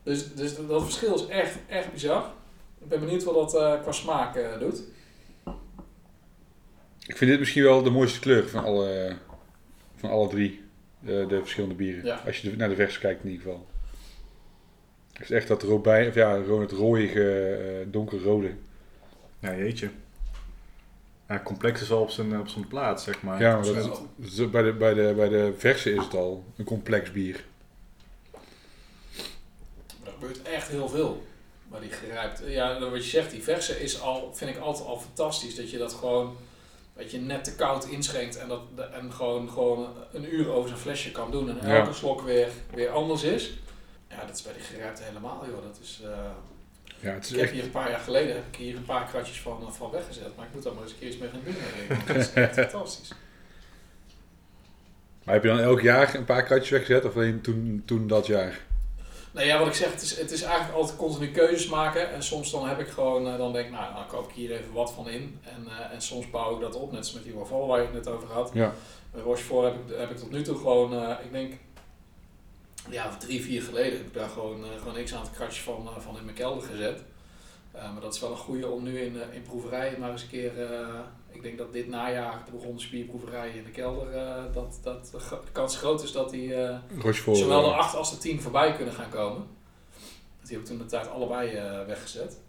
Dus, 0.07 0.33
dus 0.33 0.55
dat 0.67 0.83
verschil 0.83 1.15
is 1.15 1.25
echt, 1.27 1.57
echt 1.67 1.91
bizar. 1.91 2.31
Ik 2.81 2.87
ben 2.89 2.99
benieuwd 2.99 3.23
wat 3.23 3.33
dat 3.33 3.55
eh, 3.55 3.81
qua 3.81 3.91
smaak 3.91 4.35
eh, 4.35 4.59
doet. 4.59 4.81
Ik 7.07 7.17
vind 7.17 7.31
dit 7.31 7.39
misschien 7.39 7.63
wel 7.63 7.83
de 7.83 7.89
mooiste 7.89 8.19
kleur 8.19 8.47
van 8.49 8.63
alle, 8.63 9.15
van 9.95 10.09
alle 10.09 10.27
drie. 10.27 10.61
De, 10.99 11.25
de 11.27 11.39
verschillende 11.39 11.75
bieren. 11.75 12.05
Ja. 12.05 12.21
Als 12.25 12.37
je 12.37 12.49
de- 12.49 12.55
naar 12.55 12.69
de 12.69 12.75
verse 12.75 12.99
kijkt 12.99 13.23
in 13.23 13.29
ieder 13.29 13.45
geval. 13.45 13.67
Het 15.13 15.21
is 15.23 15.31
echt 15.31 15.47
dat 15.47 15.63
robijn, 15.63 16.07
of 16.07 16.15
ja, 16.15 16.35
gewoon 16.35 16.61
het 16.61 16.71
rooige, 16.71 17.51
eh, 17.55 17.87
donkerrode. 17.91 18.51
ja 19.39 19.55
jeetje. 19.55 19.89
Ja, 21.27 21.41
complex 21.43 21.81
is 21.81 21.87
wel 21.89 22.01
op 22.01 22.09
zijn, 22.09 22.39
op 22.39 22.47
zijn 22.47 22.67
plaats, 22.67 23.03
zeg 23.03 23.21
maar. 23.21 23.41
Ja, 23.41 23.53
maar 23.53 23.63
Dus, 23.63 23.73
dat 23.73 23.83
eh, 23.85 23.91
is, 23.91 24.35
dat 24.35 24.45
is- 24.45 24.49
bij, 24.51 24.61
de, 24.63 24.73
bij, 24.73 24.93
de, 24.93 25.13
bij 25.15 25.29
de 25.29 25.53
verse 25.57 25.93
is 25.93 26.03
het 26.03 26.13
al 26.15 26.43
een 26.57 26.65
complex 26.65 27.11
bier. 27.11 27.43
Gebeurt 30.19 30.41
echt 30.41 30.67
heel 30.67 30.89
veel. 30.89 31.25
Maar 31.67 31.81
die 31.81 31.89
gerijpt, 31.91 32.41
ja, 32.45 32.79
wat 32.79 33.03
je 33.03 33.09
zegt, 33.09 33.31
die 33.31 33.43
verse 33.43 33.81
is 33.83 34.01
al, 34.01 34.31
vind 34.33 34.49
ik 34.55 34.57
altijd 34.57 34.87
al 34.87 34.99
fantastisch. 34.99 35.55
Dat 35.55 35.69
je 35.71 35.77
dat 35.77 35.93
gewoon, 35.93 36.35
dat 36.95 37.11
je 37.11 37.17
net 37.19 37.43
te 37.43 37.55
koud 37.55 37.85
inschenkt 37.85 38.37
en, 38.37 38.47
dat, 38.47 38.61
en 38.93 39.13
gewoon, 39.13 39.49
gewoon 39.49 39.87
een 40.13 40.33
uur 40.35 40.49
over 40.49 40.67
zijn 40.69 40.81
flesje 40.81 41.11
kan 41.11 41.31
doen. 41.31 41.49
En 41.59 41.67
Ja. 41.69 41.75
elke 41.79 41.93
slok 41.93 42.21
weer, 42.21 42.47
weer 42.73 42.89
anders 42.89 43.23
is. 43.23 43.59
Ja, 44.09 44.25
dat 44.25 44.35
is 44.35 44.41
bij 44.41 44.53
die 44.53 44.61
gerijpte 44.61 45.03
helemaal, 45.03 45.45
joh. 45.49 45.63
Dat 45.63 45.79
is, 45.81 46.01
eh, 46.03 46.09
Ja, 46.99 47.13
het 47.13 47.23
is 47.25 47.29
ik 47.31 47.35
heb 47.35 47.45
echt... 47.45 47.53
hier 47.53 47.63
een 47.63 47.71
paar 47.71 47.89
jaar 47.89 47.99
geleden 47.99 48.35
heb 48.35 48.43
ik 48.51 48.55
hier 48.55 48.75
een 48.75 48.85
paar 48.85 49.07
kratjes 49.07 49.41
van, 49.41 49.73
van 49.73 49.91
weggezet. 49.91 50.35
Maar 50.35 50.45
ik 50.45 50.53
moet 50.53 50.63
daar 50.63 50.73
maar 50.73 50.83
eens 50.83 50.91
een 50.91 50.97
keer 50.99 51.07
iets 51.07 51.17
mee 51.17 51.29
gaan 51.29 51.41
doen. 51.45 51.55
Dat 52.07 52.15
is 52.15 52.33
echt 52.33 52.53
fantastisch. 52.53 53.11
Maar 55.23 55.33
heb 55.33 55.43
je 55.43 55.49
dan 55.49 55.59
elk 55.59 55.81
jaar 55.81 56.15
een 56.15 56.25
paar 56.25 56.43
kratjes 56.43 56.69
weggezet? 56.69 57.05
Of 57.05 57.15
alleen 57.15 57.41
toen, 57.41 57.81
toen 57.85 58.07
dat 58.07 58.25
jaar? 58.27 58.59
Nou 59.31 59.47
ja, 59.47 59.59
wat 59.59 59.67
ik 59.67 59.73
zeg, 59.73 59.91
het 59.91 60.01
is, 60.01 60.17
het 60.17 60.31
is 60.31 60.41
eigenlijk 60.41 60.75
altijd 60.75 60.97
continu 60.97 61.31
keuzes 61.31 61.67
maken. 61.67 62.11
En 62.11 62.23
soms 62.23 62.51
dan 62.51 62.67
heb 62.67 62.79
ik 62.79 62.87
gewoon, 62.87 63.27
eh, 63.27 63.37
dan 63.37 63.53
denk 63.53 63.65
ik, 63.65 63.71
nou, 63.71 63.93
dan 63.93 64.07
koop 64.07 64.29
ik 64.29 64.35
hier 64.35 64.51
even 64.51 64.73
wat 64.73 64.93
van 64.93 65.09
in. 65.09 65.39
En, 65.43 65.67
eh, 65.67 65.93
en 65.93 66.01
soms 66.01 66.29
bouw 66.29 66.55
ik 66.55 66.61
dat 66.61 66.75
op, 66.75 66.91
net 66.91 66.99
als 66.99 67.13
met 67.13 67.23
die 67.23 67.33
Waval 67.33 67.67
waar 67.67 67.79
je 67.79 67.85
het 67.85 67.93
net 67.93 68.07
over 68.07 68.31
had. 68.31 68.51
Ja. 68.53 68.73
Bij 69.11 69.21
Rochefort 69.21 69.65
heb 69.65 69.75
ik, 69.75 69.97
heb 69.97 70.11
ik 70.11 70.17
tot 70.17 70.31
nu 70.31 70.41
toe 70.41 70.57
gewoon, 70.57 70.93
eh, 70.93 71.25
ik 71.25 71.31
denk, 71.31 71.53
ja, 72.89 73.17
drie, 73.17 73.43
vier 73.43 73.61
geleden 73.61 73.97
heb 73.97 74.07
ik 74.07 74.13
daar 74.13 74.29
gewoon, 74.29 74.63
eh, 74.63 74.69
gewoon 74.79 74.93
niks 74.93 75.13
aan 75.13 75.21
het 75.21 75.31
kratje 75.31 75.61
van, 75.61 75.87
eh, 75.87 76.01
van 76.01 76.17
in 76.17 76.23
mijn 76.23 76.35
kelder 76.35 76.63
gezet. 76.63 77.01
Eh, 77.77 77.91
maar 77.93 78.01
dat 78.01 78.13
is 78.13 78.19
wel 78.19 78.31
een 78.31 78.37
goede 78.37 78.67
om 78.67 78.83
nu 78.83 78.99
in, 78.99 79.21
eh, 79.21 79.35
in 79.35 79.41
proeverij 79.41 79.95
maar 79.99 80.11
eens 80.11 80.21
een 80.21 80.29
keer, 80.29 80.63
eh, 80.63 80.99
ik 81.37 81.43
denk 81.43 81.57
dat 81.57 81.73
dit 81.73 81.87
najaar 81.87 82.41
de 82.45 82.51
begonnen 82.51 82.81
spierproeverij 82.81 83.49
in 83.49 83.63
de 83.63 83.69
kelder, 83.71 84.13
eh, 84.15 84.43
dat, 84.53 84.79
dat 84.83 85.09
de 85.45 85.51
kans 85.51 85.77
groot 85.77 86.03
is 86.03 86.11
dat 86.11 86.29
die... 86.29 86.55
eh. 86.55 86.77
Zowel 87.37 87.61
de 87.61 87.67
eh, 87.69 87.77
8 87.77 87.95
als 87.95 88.11
de 88.11 88.17
10 88.17 88.41
voorbij 88.41 88.73
kunnen 88.75 88.93
gaan 88.93 89.09
komen. 89.09 89.47
Die 90.43 90.51
heb 90.51 90.59
ik 90.61 90.65
toen 90.65 90.77
de 90.77 90.85
tijd 90.85 91.09
allebei 91.09 91.49
eh, 91.55 91.85
weggezet. 91.85 92.39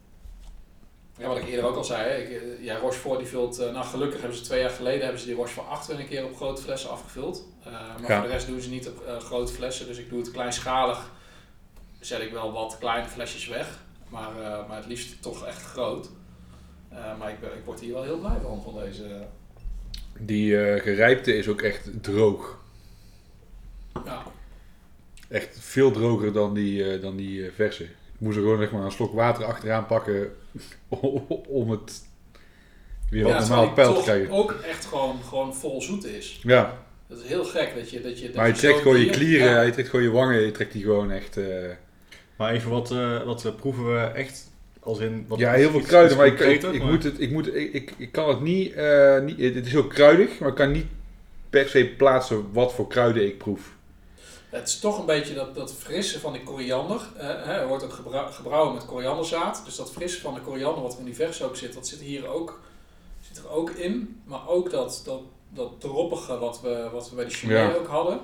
Ja, 1.19 1.29
wat 1.29 1.37
ik 1.37 1.47
eerder 1.49 1.65
ook 1.65 1.77
al 1.77 1.85
zei, 1.85 2.23
ik, 2.23 2.43
eh, 2.43 2.65
ja, 2.65 2.77
Rochefort 2.79 3.19
die 3.19 3.29
vult, 3.29 3.59
eh, 3.59 3.73
nou 3.73 3.85
gelukkig 3.87 4.21
hebben 4.21 4.39
ze 4.39 4.45
twee 4.45 4.61
jaar 4.61 4.71
geleden 4.71 5.03
hebben 5.03 5.21
ze 5.21 5.27
die 5.27 5.35
Rochefort 5.35 5.69
8 5.69 5.87
weer 5.87 5.99
een 6.01 6.09
keer 6.09 6.25
op 6.25 6.37
grote 6.37 6.63
flessen 6.63 6.91
afgevuld. 6.91 7.45
Eh, 7.65 7.73
maar 7.73 8.11
Ja. 8.11 8.19
voor 8.19 8.27
de 8.27 8.33
rest 8.33 8.47
doen 8.47 8.61
ze 8.61 8.69
niet 8.71 8.89
op 8.89 9.05
eh, 9.07 9.17
grote 9.19 9.53
flessen, 9.53 9.87
dus 9.87 9.99
ik 9.99 10.09
doe 10.09 10.19
het 10.21 10.31
kleinschalig. 10.31 11.11
Zet 12.01 12.21
ik 12.21 12.33
wel 12.33 12.53
wat 12.53 12.77
kleine 12.79 13.09
flesjes 13.09 13.47
weg, 13.47 13.79
maar, 14.09 14.31
eh, 14.43 14.69
maar 14.69 14.77
het 14.77 14.87
liefst 14.87 15.23
toch 15.23 15.47
echt 15.47 15.63
groot. 15.63 16.09
Eh, 16.89 17.19
maar 17.19 17.31
ik, 17.31 17.37
word 17.65 17.81
hier 17.81 17.93
wel 17.93 18.03
heel 18.03 18.19
blij 18.19 18.37
van, 18.43 18.63
van 18.65 18.75
deze. 18.85 19.03
Die 20.21 20.61
eh, 20.67 20.83
gerijpte 20.83 21.37
is 21.37 21.49
ook 21.49 21.61
echt 21.63 21.89
droog. 22.03 22.59
ja, 24.05 24.23
Echt 25.29 25.57
veel 25.61 25.91
droger 25.91 26.33
dan 26.33 26.55
die, 26.55 26.93
eh, 26.93 27.03
dan 27.03 27.17
die 27.17 27.45
eh, 27.47 27.53
verse. 27.55 27.83
Ik 27.85 28.25
moest 28.25 28.37
er 28.37 28.43
gewoon 28.43 28.59
zeg 28.59 28.71
maar, 28.73 28.85
een 28.85 28.91
slok 28.91 29.13
water 29.15 29.45
achteraan 29.45 29.87
pakken 29.87 30.33
om 31.49 31.71
het 31.71 32.07
weer 33.11 33.25
op 33.27 33.31
ja, 33.33 33.39
normaal 33.41 33.73
peil 33.73 33.95
te 33.95 34.03
krijgen. 34.03 34.31
ook 34.31 34.53
echt 34.53 34.85
gewoon, 34.85 35.17
gewoon 35.29 35.55
vol 35.55 35.83
zoet 35.83 36.05
is. 36.05 36.41
Ja, 36.43 36.79
Dat 37.07 37.19
is 37.19 37.27
heel 37.27 37.45
gek 37.45 37.75
dat 37.75 37.91
je 37.91 38.01
dat 38.01 38.19
je. 38.21 38.27
Dat 38.27 38.35
maar 38.37 38.47
je 38.47 38.53
je 38.53 38.59
trekt 38.59 38.79
gewoon 38.79 39.01
je 39.01 39.11
klieren, 39.11 39.51
Ja. 39.51 39.61
je 39.61 39.73
trekt 39.73 39.89
gewoon 39.89 40.05
je 40.05 40.11
wangen, 40.11 40.41
je 40.41 40.51
trekt 40.51 40.73
die 40.73 40.83
gewoon 40.83 41.11
echt... 41.11 41.37
eh, 41.37 41.47
Maar 42.37 42.53
even 42.53 42.71
wat, 42.71 42.91
eh, 42.91 43.23
wat 43.23 43.57
proeven 43.57 43.93
we 43.95 44.01
echt 44.01 44.48
als 44.89 44.99
in... 44.99 45.25
Wat, 45.29 45.39
ja, 45.39 45.53
heel 45.53 45.71
veel 45.71 45.79
iets- 45.79 45.89
kruiden, 45.89 46.13
iets 46.13 46.21
maar 46.21 46.27
ik, 46.27 46.33
ik, 46.33 46.39
concreter, 46.39 46.75
ik 46.75 46.83
maar- 46.83 46.91
moet 46.93 47.03
het, 47.05 47.21
ik, 47.21 47.31
moet, 47.31 47.55
ik, 47.55 47.73
ik, 47.73 47.93
ik 47.97 48.13
kan 48.13 48.29
het 48.29 48.41
niet, 48.41 48.73
eh, 48.73 49.21
niet... 49.21 49.39
Het 49.41 49.67
is 49.67 49.77
ook 49.77 49.91
kruidig, 49.91 50.39
maar 50.39 50.49
ik 50.49 50.55
kan 50.55 50.73
niet 50.73 50.87
per 51.51 51.69
se 51.69 51.87
plaatsen 51.97 52.53
wat 52.53 52.73
voor 52.75 52.87
kruiden 52.89 53.27
ik 53.27 53.39
proef. 53.39 53.77
Het 54.49 54.69
is 54.69 54.79
toch 54.79 54.99
een 54.99 55.07
beetje 55.07 55.35
dat, 55.35 55.55
dat 55.55 55.73
frisse 55.75 56.21
van 56.21 56.33
die 56.33 56.43
koriander. 56.43 57.01
eh, 57.17 57.27
hè, 57.27 57.53
er 57.53 57.67
wordt 57.67 57.85
ook 57.85 57.93
gebra- 57.93 58.31
gebrouwen 58.31 58.75
met 58.75 58.85
korianderzaad. 58.87 59.63
Dus 59.65 59.77
dat 59.77 59.93
frisse 59.93 60.21
van 60.21 60.35
de 60.35 60.41
koriander 60.41 60.83
wat 60.83 60.97
in 60.99 61.05
die 61.05 61.15
vers 61.15 61.43
ook 61.43 61.57
zit, 61.57 61.75
dat 61.75 61.87
zit 61.89 62.01
hier 62.01 62.29
ook, 62.29 62.61
zit 63.29 63.39
er 63.45 63.51
ook 63.51 63.71
in. 63.71 64.21
Maar 64.25 64.49
ook 64.49 64.71
dat, 64.71 65.03
dat, 65.05 65.21
dat 65.51 65.81
droppige 65.81 66.39
wat 66.39 66.61
we, 66.61 66.89
wat 66.93 67.11
we 67.11 67.17
bij 67.17 67.25
de 67.25 67.47
Ja. 67.47 67.73
ook 67.75 67.87
hadden. 67.87 68.21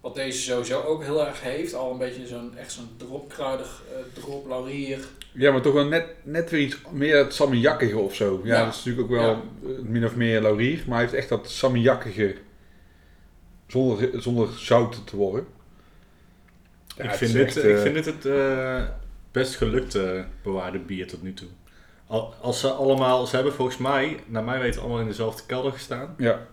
Wat 0.00 0.14
deze 0.14 0.40
sowieso 0.42 0.82
ook 0.82 1.02
heel 1.02 1.26
erg 1.26 1.42
heeft. 1.42 1.74
Al 1.74 1.90
een 1.92 1.98
beetje 1.98 2.26
zo'n 2.26 2.56
echt 2.56 2.72
zo'n 2.72 2.88
dropkruidig, 2.96 3.82
eh 3.92 4.22
drop 4.22 4.46
laurier. 4.48 5.08
Ja, 5.38 5.52
maar 5.52 5.60
toch 5.60 5.72
wel 5.72 5.86
net, 5.86 6.04
net 6.22 6.50
weer 6.50 6.60
iets 6.60 6.78
meer 6.92 7.14
dat 7.14 7.34
salmiakkige 7.34 7.98
of 7.98 8.14
zo. 8.14 8.40
Ja, 8.44 8.54
Ja. 8.58 8.64
dat 8.64 8.74
is 8.74 8.84
natuurlijk 8.84 9.04
ook 9.12 9.20
wel 9.20 9.30
Ja. 9.30 9.40
eh, 9.76 9.82
min 9.82 10.04
of 10.04 10.16
meer 10.16 10.40
laurier, 10.40 10.78
maar 10.86 10.94
hij 10.94 11.00
heeft 11.00 11.12
echt 11.18 11.28
dat 11.28 11.50
salmiakkige 11.50 12.36
zonder, 13.66 14.10
zonder 14.20 14.48
zout 14.56 15.06
te 15.06 15.16
worden. 15.16 15.46
Ja, 16.96 17.04
ik, 17.04 17.10
het 17.10 17.18
vind 17.18 17.32
dit, 17.32 17.46
echt, 17.46 17.56
ik 17.56 17.64
eh, 17.76 17.80
vind 17.82 17.94
dit 17.94 18.04
het 18.04 18.26
eh, 18.26 18.82
best 19.32 19.56
gelukte 19.56 20.24
bewaarde 20.42 20.78
bier 20.78 21.06
tot 21.06 21.22
nu 21.22 21.34
toe. 21.34 21.48
Al, 22.06 22.34
als 22.40 22.60
ze 22.60 22.68
allemaal, 22.70 23.26
ze 23.26 23.34
hebben 23.34 23.52
volgens 23.54 23.76
mij, 23.78 24.20
naar 24.26 24.44
mij 24.44 24.60
weten, 24.60 24.80
allemaal 24.80 25.00
in 25.00 25.06
dezelfde 25.06 25.42
kelder 25.46 25.72
gestaan. 25.72 26.14
Ja. 26.18 26.46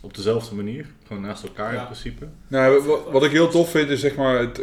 Op 0.00 0.14
dezelfde 0.14 0.54
manier. 0.54 0.86
Gewoon 1.06 1.22
naast 1.22 1.42
elkaar 1.42 1.72
Ja. 1.74 1.78
in 1.80 1.84
principe. 1.86 2.26
Nou, 2.48 2.82
wat, 2.84 3.10
wat 3.10 3.24
ik 3.24 3.30
heel 3.30 3.48
tof 3.48 3.70
vind 3.70 3.90
is 3.90 4.00
zeg 4.00 4.16
maar 4.16 4.38
het, 4.38 4.60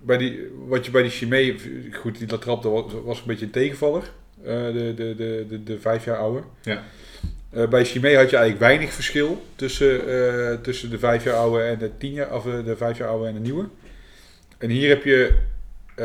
bij 0.00 0.16
die, 0.16 0.40
wat 0.66 0.84
je 0.84 0.90
bij 0.90 1.02
die 1.02 1.10
Chimay, 1.10 1.58
goed, 1.92 2.18
die 2.18 2.28
Latrap, 2.30 2.62
dat 2.62 2.72
was, 2.72 2.84
was 3.04 3.18
een 3.20 3.26
beetje 3.26 3.44
een 3.44 3.50
tegenvaller. 3.50 4.02
eh, 4.44 4.52
de, 4.66 4.92
de, 4.96 5.14
de, 5.16 5.44
de, 5.48 5.62
de 5.62 5.80
vijf 5.80 6.04
jaar 6.04 6.16
oude. 6.18 6.42
Ja. 6.62 6.82
Eh, 7.50 7.68
bij 7.68 7.84
Chimay 7.84 8.14
had 8.14 8.30
je 8.30 8.36
eigenlijk 8.36 8.66
weinig 8.66 8.92
verschil 8.92 9.44
tussen, 9.54 10.08
eh, 10.08 10.54
tussen 10.62 10.90
de 10.90 10.98
vijf 10.98 11.24
jaar 11.24 11.34
oude 11.34 11.62
en 11.62 11.78
de 11.78 11.90
tien 11.98 12.12
jaar, 12.12 12.34
of 12.34 12.46
eh, 12.46 12.64
de 12.64 12.76
vijf 12.76 12.98
jaar 12.98 13.08
oude 13.08 13.26
en 13.28 13.34
de 13.34 13.40
nieuwe. 13.40 13.64
En 14.58 14.70
hier 14.70 14.88
heb 14.88 15.04
je, 15.04 15.38
eh, 15.94 16.04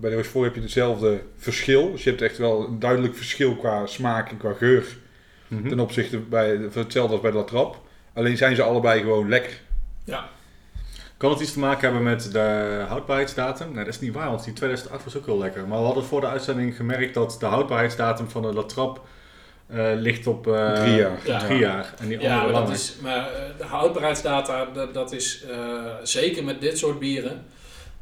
bij 0.00 0.10
de 0.10 0.16
Rochefort 0.16 0.44
heb 0.44 0.54
je 0.54 0.60
hetzelfde 0.60 1.20
verschil. 1.36 1.92
Dus 1.92 2.04
je 2.04 2.10
hebt 2.10 2.22
echt 2.22 2.38
wel 2.38 2.66
een 2.66 2.78
duidelijk 2.78 3.14
verschil 3.16 3.56
qua 3.56 3.86
smaak 3.86 4.30
en 4.30 4.36
qua 4.36 4.52
geur 4.52 4.84
Mhm. 5.48 5.68
ten 5.68 5.80
opzichte 5.80 6.18
bij, 6.18 6.56
van 6.70 6.82
hetzelfde 6.82 7.12
als 7.12 7.20
bij 7.22 7.30
de 7.30 7.36
Latrap. 7.36 7.80
Alleen 8.14 8.36
zijn 8.36 8.56
ze 8.56 8.62
allebei 8.62 9.00
gewoon 9.00 9.28
lekker. 9.28 9.60
Ja, 10.04 10.28
Kan 11.16 11.30
het 11.30 11.40
iets 11.40 11.52
te 11.52 11.58
maken 11.58 11.80
hebben 11.80 12.02
met 12.02 12.32
de 12.32 12.84
houdbaarheidsdatum? 12.88 13.66
Nee, 13.72 13.84
dat 13.84 13.94
is 13.94 14.00
niet 14.00 14.12
waar, 14.14 14.28
want 14.30 14.44
die 14.44 14.52
2008 14.52 15.04
was 15.04 15.16
ook 15.16 15.26
heel 15.26 15.38
lekker. 15.38 15.68
Maar 15.68 15.78
we 15.78 15.84
hadden 15.84 16.04
voor 16.04 16.20
de 16.20 16.26
uitzending 16.26 16.76
gemerkt 16.76 17.14
dat 17.14 17.36
de 17.40 17.46
houdbaarheidsdatum 17.46 18.30
van 18.30 18.42
de 18.42 18.52
Latrap 18.52 19.00
eh 19.66 19.90
ligt 19.94 20.26
op 20.26 20.46
eh, 20.46 20.72
Drie 20.72 20.94
jaar. 20.94 21.18
Ja. 21.24 21.38
Drie 21.38 21.58
jaar. 21.58 21.94
En 21.98 22.08
die 22.08 22.20
ja 22.20 22.34
andere 22.34 22.52
maar, 22.52 22.66
dat 22.66 22.74
is, 22.76 22.96
maar 23.02 23.32
eh, 23.32 23.42
de 23.58 23.64
houdbaarheidsdata, 23.64 24.64
dat, 24.64 24.94
dat 24.94 25.12
is 25.12 25.44
eh, 25.50 25.58
zeker 26.02 26.44
met 26.44 26.60
dit 26.60 26.78
soort 26.78 26.98
bieren. 26.98 27.44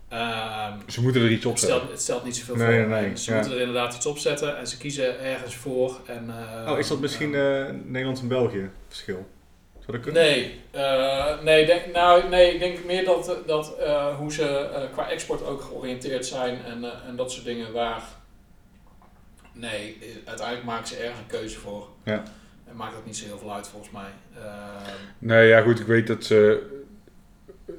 ehm, 0.09 0.73
Ze 0.87 1.03
moeten 1.03 1.23
er 1.23 1.31
iets 1.31 1.45
op 1.47 1.51
Het 1.53 1.61
zetten. 1.61 1.79
stelt, 1.79 1.93
het 1.93 2.03
stelt 2.03 2.25
niet 2.25 2.37
zoveel 2.37 2.57
Nee, 2.57 2.81
voor. 2.81 2.89
nee, 2.91 3.01
nee, 3.07 3.17
Ze 3.17 3.31
ja. 3.31 3.37
moeten 3.37 3.55
er 3.55 3.61
inderdaad 3.61 3.95
iets 3.95 4.07
op 4.07 4.19
zetten 4.19 4.59
en 4.59 4.67
ze 4.67 4.77
kiezen 4.77 5.21
ergens 5.25 5.57
voor. 5.57 6.01
En, 6.07 6.35
eh, 6.65 6.73
Oh, 6.73 6.79
is 6.79 6.89
dat 6.89 7.01
misschien 7.01 7.35
eh, 7.35 7.65
Nederland 7.85 8.21
en 8.21 8.29
België 8.29 8.71
verschil? 8.89 9.27
Zou 9.87 9.97
dat 9.97 10.01
kunnen? 10.01 10.23
Nee, 10.23 10.61
eh, 10.71 11.43
nee, 11.43 11.67
denk, 11.67 11.93
nou, 11.93 12.29
nee, 12.29 12.53
ik 12.55 12.59
denk 12.61 12.85
meer 12.85 13.05
dat, 13.05 13.37
dat 13.47 13.79
eh, 13.79 14.17
hoe 14.17 14.33
ze 14.33 14.49
eh, 14.49 14.83
qua 14.93 15.11
export 15.11 15.45
ook 15.47 15.61
georiënteerd 15.63 16.27
zijn 16.27 16.59
en, 16.65 16.85
eh, 16.85 17.09
en 17.09 17.17
dat 17.17 17.33
soort 17.33 17.45
dingen 17.45 17.73
waar. 17.73 18.03
Nee, 19.53 19.97
uiteindelijk 20.25 20.67
maken 20.67 20.87
ze 20.87 20.97
ergens 20.97 21.19
een 21.19 21.27
keuze 21.39 21.59
voor. 21.59 21.89
Ja. 22.05 22.23
En 22.69 22.77
maakt 22.77 22.93
dat 22.95 23.05
niet 23.07 23.17
zo 23.17 23.27
heel 23.27 23.39
veel 23.39 23.55
uit 23.55 23.69
volgens 23.69 23.93
mij. 23.93 24.11
Nee, 25.19 25.49
ja 25.49 25.61
goed, 25.61 25.81
ik 25.81 25.87
weet 25.87 26.07
dat 26.07 26.25
ze 26.25 26.63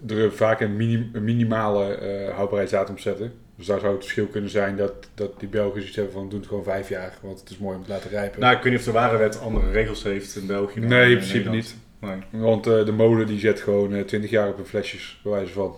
er 0.07 0.33
vaak 0.33 0.59
een, 0.61 0.75
mini- 0.75 1.09
een 1.13 1.23
minimale 1.23 1.95
eh, 1.95 2.33
houdbaarheidsdatum 2.33 2.97
zetten. 2.97 3.33
Dus 3.55 3.65
daar 3.65 3.79
zou 3.79 3.91
het 3.93 4.01
verschil 4.01 4.27
kunnen 4.27 4.49
zijn 4.49 4.75
dat, 4.77 4.93
dat 5.13 5.39
die 5.39 5.47
Belgen 5.49 5.81
iets 5.81 5.95
hebben 5.95 6.13
van 6.13 6.29
doen 6.29 6.39
het 6.39 6.47
gewoon 6.47 6.63
vijf 6.63 6.89
jaar, 6.89 7.13
want 7.21 7.39
het 7.39 7.49
is 7.49 7.57
mooi 7.57 7.77
om 7.77 7.83
te 7.83 7.89
laten 7.89 8.09
rijpen. 8.09 8.39
Nou, 8.39 8.55
ik 8.55 8.61
weet 8.63 8.71
niet 8.71 8.79
of 8.79 8.85
de 8.87 8.91
warenwet 8.91 9.39
andere 9.39 9.71
regels 9.71 10.03
heeft 10.03 10.35
in 10.35 10.47
België. 10.47 10.79
nee, 10.79 11.03
in 11.03 11.09
in 11.09 11.15
principe 11.17 11.37
Nederland. 11.37 11.63
niet. 11.63 11.75
Nee, 12.05 12.41
Want 12.41 12.67
eh, 12.67 12.85
de 12.85 12.91
molen 12.91 13.27
die 13.27 13.39
zet 13.39 13.61
gewoon 13.61 13.93
eh, 13.93 14.03
20 14.03 14.29
jaar 14.29 14.49
op 14.49 14.55
hun 14.55 14.65
flesjes, 14.65 15.19
bij 15.23 15.31
wijze 15.31 15.53
van. 15.53 15.75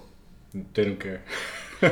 they 0.72 0.84
don't 0.86 0.98
care. 0.98 1.20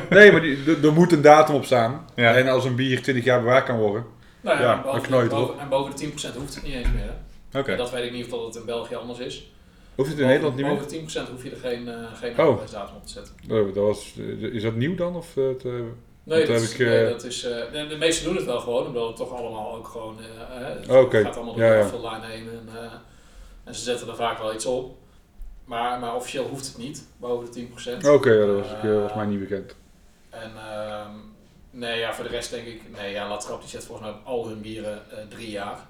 Nee, 0.09 0.31
maar 0.31 0.41
die, 0.41 0.57
er- 0.83 0.93
moet 0.93 1.11
een 1.11 1.21
datum 1.21 1.55
op 1.55 1.65
staan. 1.65 2.05
Ja. 2.15 2.35
En 2.35 2.47
als 2.47 2.65
een 2.65 2.75
bier 2.75 3.01
20 3.01 3.23
jaar 3.23 3.39
bewaard 3.39 3.65
kan 3.65 3.77
worden. 3.77 4.05
nou 4.41 4.57
ja, 4.57 4.63
Ja, 4.63 4.75
en 4.75 4.81
boven, 4.83 5.09
dan 5.11 5.19
het 5.21 5.29
boven- 5.29 5.59
en 5.59 5.69
boven 5.69 5.95
de 5.95 6.05
10% 6.07 6.35
hoeft 6.37 6.55
het 6.55 6.63
niet 6.63 6.73
eens 6.73 6.87
meer. 6.93 7.13
Hè? 7.51 7.59
Oké. 7.59 7.71
En 7.71 7.77
dat 7.77 7.91
weet 7.91 8.05
ik 8.05 8.11
niet 8.11 8.23
of 8.25 8.29
dat 8.31 8.45
het 8.45 8.55
in 8.55 8.65
België 8.65 8.95
anders 8.95 9.19
is. 9.19 9.51
Hoeft 9.95 10.09
het 10.09 10.19
in 10.19 10.25
Nederland 10.27 10.55
niet 10.55 10.65
meer? 10.65 10.75
Boven 10.75 10.89
de 10.89 11.23
10% 11.25 11.29
hoef 11.31 11.43
je 11.43 11.49
er 11.49 11.57
geen, 11.57 11.81
uh, 11.87 11.93
geen 12.13 12.29
Oh. 12.31 12.35
houdbaarheidsdatum 12.37 12.95
op 12.95 13.05
te 13.05 13.11
zetten. 13.11 13.33
Oh, 13.49 13.73
dat 13.73 13.83
was, 13.83 14.13
is 14.51 14.61
dat 14.61 14.75
nieuw 14.75 14.95
dan? 14.95 15.15
Of, 15.15 15.35
het, 15.35 15.63
Nee, 15.63 16.37
Dat 16.39 16.47
dat, 16.47 16.55
heb 16.55 16.65
is, 16.65 16.73
ik, 16.73 16.79
eh, 16.79 16.87
nee, 16.87 17.09
dat 17.09 17.23
is, 17.23 17.43
eh, 17.43 17.51
de, 17.71 17.87
de 17.87 17.97
meesten 17.97 18.25
doen 18.25 18.35
het 18.35 18.45
wel 18.45 18.59
gewoon, 18.59 18.85
omdat 18.87 19.07
het 19.07 19.15
toch 19.17 19.31
allemaal 19.33 19.75
ook 19.75 19.87
gewoon... 19.87 20.15
het 20.49 20.87
Oh, 20.89 20.99
oké. 21.01 21.21
gaat 21.23 21.35
allemaal 21.35 21.53
door 21.53 21.63
Ja, 21.63 21.69
de 21.89 21.97
ja. 22.01 22.19
heen 22.21 22.47
en, 22.49 22.69
eh, 22.81 22.91
en 23.65 23.75
ze 23.75 23.81
zetten 23.81 24.07
er 24.07 24.15
vaak 24.15 24.37
wel 24.37 24.53
iets 24.53 24.65
op. 24.65 24.97
Maar, 25.65 25.99
maar 25.99 26.15
officieel 26.15 26.47
hoeft 26.47 26.67
het 26.67 26.77
niet, 26.77 27.07
boven 27.17 27.53
de 27.53 27.67
10%. 28.01 28.07
Oké, 28.07 28.31
ja, 28.31 28.45
dat 28.45 28.59
was, 28.59 28.71
ik, 28.71 28.83
eh, 28.83 29.01
was 29.01 29.13
mij 29.13 29.25
niet 29.25 29.39
bekend. 29.39 29.75
En 30.29 30.51
ehm, 30.57 31.11
nee, 31.71 31.99
ja, 31.99 32.13
voor 32.13 32.23
de 32.23 32.29
rest 32.29 32.49
denk 32.49 32.67
ik... 32.67 32.81
Nee, 32.97 33.11
ja, 33.11 33.27
Latrap 33.27 33.59
die 33.59 33.69
zet 33.69 33.85
volgens 33.85 34.07
mij 34.07 34.17
op 34.17 34.25
al 34.25 34.47
hun 34.47 34.61
bieren 34.61 35.11
eh, 35.11 35.17
drie 35.29 35.49
jaar. 35.49 35.87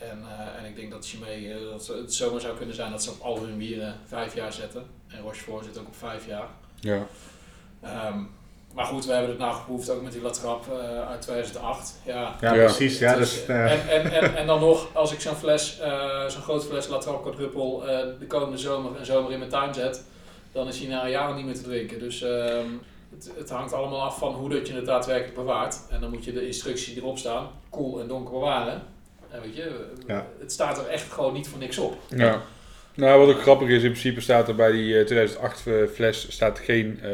En, 0.00 0.24
eh, 0.28 0.58
en 0.58 0.64
ik 0.64 0.76
denk 0.76 0.90
dat 0.90 1.06
Chimay, 1.06 1.52
eh, 1.52 1.70
dat 1.70 1.86
het 1.86 2.14
zomaar 2.14 2.40
zou 2.40 2.56
kunnen 2.56 2.74
zijn 2.74 2.90
dat 2.90 3.02
ze 3.02 3.10
op 3.10 3.20
al 3.20 3.40
hun 3.40 3.58
bieren 3.58 3.94
vijf 4.06 4.34
jaar 4.34 4.52
zetten. 4.52 4.86
En 5.06 5.20
Rochefort 5.20 5.64
zit 5.64 5.78
ook 5.78 5.86
op 5.86 5.96
vijf 5.96 6.26
jaar. 6.26 6.48
Ja. 6.80 7.06
Ehm, 7.80 8.22
maar 8.74 8.84
goed, 8.84 9.06
we 9.06 9.12
hebben 9.12 9.30
het 9.30 9.38
nou 9.38 9.54
geproefd 9.54 9.90
ook 9.90 10.02
met 10.02 10.12
die 10.12 10.22
Latrap 10.22 10.64
eh, 10.72 11.08
uit 11.08 11.22
2008. 11.22 11.94
Ja, 12.06 12.36
Ja, 12.40 12.54
Ja. 12.54 12.64
precies. 12.64 12.98
Ja, 12.98 13.08
het 13.08 13.18
dus, 13.18 13.34
is- 13.34 13.46
eh, 13.46 13.72
en, 13.72 13.88
en, 13.88 14.12
en, 14.12 14.36
en 14.36 14.46
dan 14.46 14.60
nog, 14.60 14.88
als 14.94 15.12
ik 15.12 15.20
zo'n 15.20 15.34
fles, 15.34 15.78
eh, 15.80 16.26
zo'n 16.28 16.42
grote 16.42 16.66
fles 16.66 16.88
Latrap 16.88 17.22
quadruppel 17.22 17.88
eh, 17.88 18.06
de 18.18 18.26
komende 18.26 18.58
zomer 18.58 18.98
een 18.98 19.06
zomer 19.06 19.32
in 19.32 19.38
mijn 19.38 19.50
tuin 19.50 19.74
zet, 19.74 20.02
dan 20.52 20.68
is 20.68 20.78
hij 20.78 20.88
na 20.88 21.04
een 21.04 21.10
jaar 21.10 21.34
niet 21.34 21.44
meer 21.44 21.54
te 21.54 21.62
drinken. 21.62 21.98
Dus 21.98 22.22
ehm, 22.22 22.66
het, 23.14 23.30
het 23.36 23.50
hangt 23.50 23.72
allemaal 23.72 24.02
af 24.02 24.18
van 24.18 24.34
hoe 24.34 24.48
dat 24.48 24.68
je 24.68 24.74
het 24.74 24.86
daadwerkelijk 24.86 25.34
bewaart. 25.34 25.76
En 25.90 26.00
dan 26.00 26.10
moet 26.10 26.24
je 26.24 26.32
de 26.32 26.46
instructie 26.46 26.96
erop 26.96 27.18
staan, 27.18 27.48
koel 27.70 28.00
en 28.00 28.08
donker 28.08 28.32
bewaren. 28.32 28.82
En 29.30 29.40
weet 29.42 29.56
je, 29.56 29.86
Ja. 30.06 30.26
het 30.40 30.52
staat 30.52 30.78
er 30.78 30.86
echt 30.86 31.12
gewoon 31.12 31.32
niet 31.32 31.48
voor 31.48 31.58
niks 31.58 31.78
op. 31.78 31.94
ja. 32.08 32.40
Nou, 32.94 33.26
wat 33.26 33.34
ook 33.36 33.40
grappig 33.42 33.68
is, 33.68 33.82
in 33.82 33.90
principe 33.90 34.20
staat 34.20 34.48
er 34.48 34.54
bij 34.54 34.72
die 34.72 34.98
eh, 34.98 35.04
2008 35.06 35.62
fles 35.94 36.26
staat 36.32 36.58
geen 36.58 37.00
eh 37.02 37.08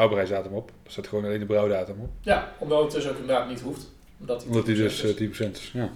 houdbaarheidsdatum 0.00 0.52
op. 0.56 0.70
Er 0.84 0.90
staat 0.90 1.06
gewoon 1.06 1.24
alleen 1.24 1.38
de 1.38 1.46
brouwdatum 1.46 2.00
op. 2.00 2.10
Ja, 2.20 2.52
omdat 2.58 2.82
het 2.82 2.92
dus 2.92 3.08
ook 3.08 3.18
inderdaad 3.18 3.48
niet 3.48 3.60
hoeft. 3.60 3.88
Omdat, 4.20 4.44
Omdat 4.44 4.66
die 4.66 4.74
10% 4.76 4.78
dus 4.78 5.02
is. 5.02 5.10
eh, 5.10 5.16
10% 5.16 5.56
is. 5.56 5.70
Ja. 5.74 5.90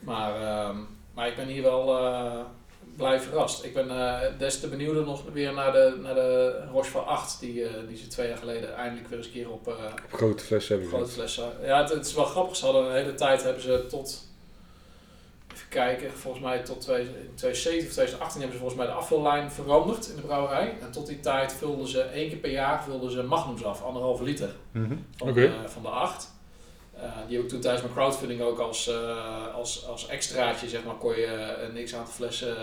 Maar, 0.00 0.34
ehm, 0.42 0.76
maar 1.14 1.28
ik 1.28 1.36
ben 1.36 1.46
hier 1.46 1.62
wel 1.62 1.98
eh, 1.98 2.40
blij 2.96 3.20
verrast. 3.20 3.64
Ik 3.64 3.74
ben 3.74 3.90
eh, 3.90 4.20
des 4.38 4.60
te 4.60 4.68
benieuwder 4.68 5.04
nog 5.04 5.22
weer 5.32 5.52
naar 5.52 5.72
de, 5.72 5.98
naar 6.02 6.14
de 6.14 6.60
Rochefort 6.72 7.06
8, 7.06 7.40
die, 7.40 7.64
eh, 7.64 7.70
die 7.88 7.96
ze 7.96 8.06
twee 8.06 8.28
jaar 8.28 8.36
geleden 8.38 8.74
eindelijk 8.76 9.08
weer 9.08 9.18
eens 9.18 9.26
een 9.26 9.32
keer 9.32 9.50
op 9.50 9.68
uh, 9.68 9.74
Op 10.04 10.12
grote 10.12 10.44
flessen 10.44 10.72
hebben 10.78 10.94
grote 10.96 11.10
flessen. 11.12 11.44
Ja, 11.62 11.80
het, 11.80 11.90
het 11.90 12.06
is 12.06 12.14
wel 12.14 12.24
grappig. 12.24 12.56
Ze 12.56 12.64
hadden 12.64 12.84
een 12.84 12.92
hele 12.96 13.14
tijd 13.14 13.42
hebben 13.42 13.62
ze 13.62 13.86
tot, 13.88 14.28
kijken, 15.72 16.10
volgens 16.10 16.42
mij 16.42 16.58
tot 16.58 16.80
twee- 16.80 17.02
in 17.02 17.34
2017 17.34 17.86
of 17.86 17.92
2018 17.92 18.40
hebben 18.40 18.58
ze 18.58 18.64
volgens 18.64 18.80
mij 18.80 18.86
de 18.90 19.00
afvullijn 19.00 19.50
veranderd 19.50 20.08
in 20.08 20.16
de 20.16 20.22
brouwerij. 20.22 20.74
En 20.80 20.90
tot 20.90 21.06
die 21.06 21.20
tijd 21.20 21.52
vulden 21.52 21.88
ze 21.88 22.00
één 22.00 22.28
keer 22.28 22.38
per 22.38 22.50
jaar 22.50 22.84
vulden 22.84 23.10
ze 23.10 23.22
magnums 23.22 23.64
af, 23.64 23.82
anderhalve 23.82 24.22
liter 24.22 24.50
mhm. 24.72 24.94
van, 25.16 25.34
van 25.66 25.82
de 25.82 25.88
acht. 25.88 26.30
Eh, 27.02 27.10
die 27.28 27.38
ook 27.38 27.48
toen 27.48 27.60
tijdens 27.60 27.82
mijn 27.82 27.94
crowdfunding 27.94 28.40
ook 28.40 28.58
als, 28.58 28.88
eh, 28.88 29.54
als, 29.54 29.86
als 29.86 30.06
extraatje, 30.06 30.68
zeg 30.68 30.84
maar, 30.84 30.94
kon 30.94 31.16
je 31.16 31.26
eh, 31.26 31.68
een 31.68 31.84
x 31.84 31.94
aantal 31.94 32.12
flessen 32.12 32.56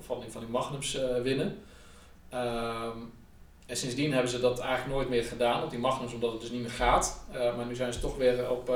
van, 0.00 0.20
die, 0.20 0.30
van 0.30 0.40
die 0.40 0.50
magnums 0.50 0.98
winnen. 1.22 1.58
Ehm, 2.28 2.98
en 3.66 3.76
sindsdien 3.76 4.12
hebben 4.12 4.30
ze 4.30 4.40
dat 4.40 4.58
eigenlijk 4.58 4.94
nooit 4.94 5.08
meer 5.08 5.24
gedaan 5.24 5.62
op 5.62 5.70
die 5.70 5.78
magnums, 5.78 6.12
omdat 6.12 6.32
het 6.32 6.40
dus 6.40 6.50
niet 6.50 6.60
meer 6.60 6.70
gaat. 6.70 7.24
Maar 7.56 7.66
nu 7.66 7.74
zijn 7.74 7.92
ze 7.92 8.00
toch 8.00 8.16
weer 8.16 8.50
op, 8.50 8.72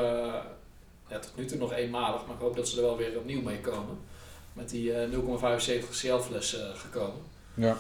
ja, 1.12 1.18
tot 1.18 1.36
nu 1.36 1.44
toe 1.44 1.59
nog 1.59 1.72
eenmalig, 1.72 2.26
maar 2.26 2.34
ik 2.36 2.43
hoop 2.43 2.56
dat 2.56 2.68
ze 2.68 2.76
er 2.76 2.82
wel 2.86 2.97
weer 2.97 3.16
opnieuw 3.18 3.40
mee 3.43 3.60
komen. 3.60 3.98
Met 4.52 4.70
die 4.70 4.93
eh 4.93 5.09
0,75 5.10 5.89
CL 6.01 6.18
fles 6.18 6.59
eh, 6.60 6.66
gekomen. 6.74 7.20
Ja. 7.55 7.76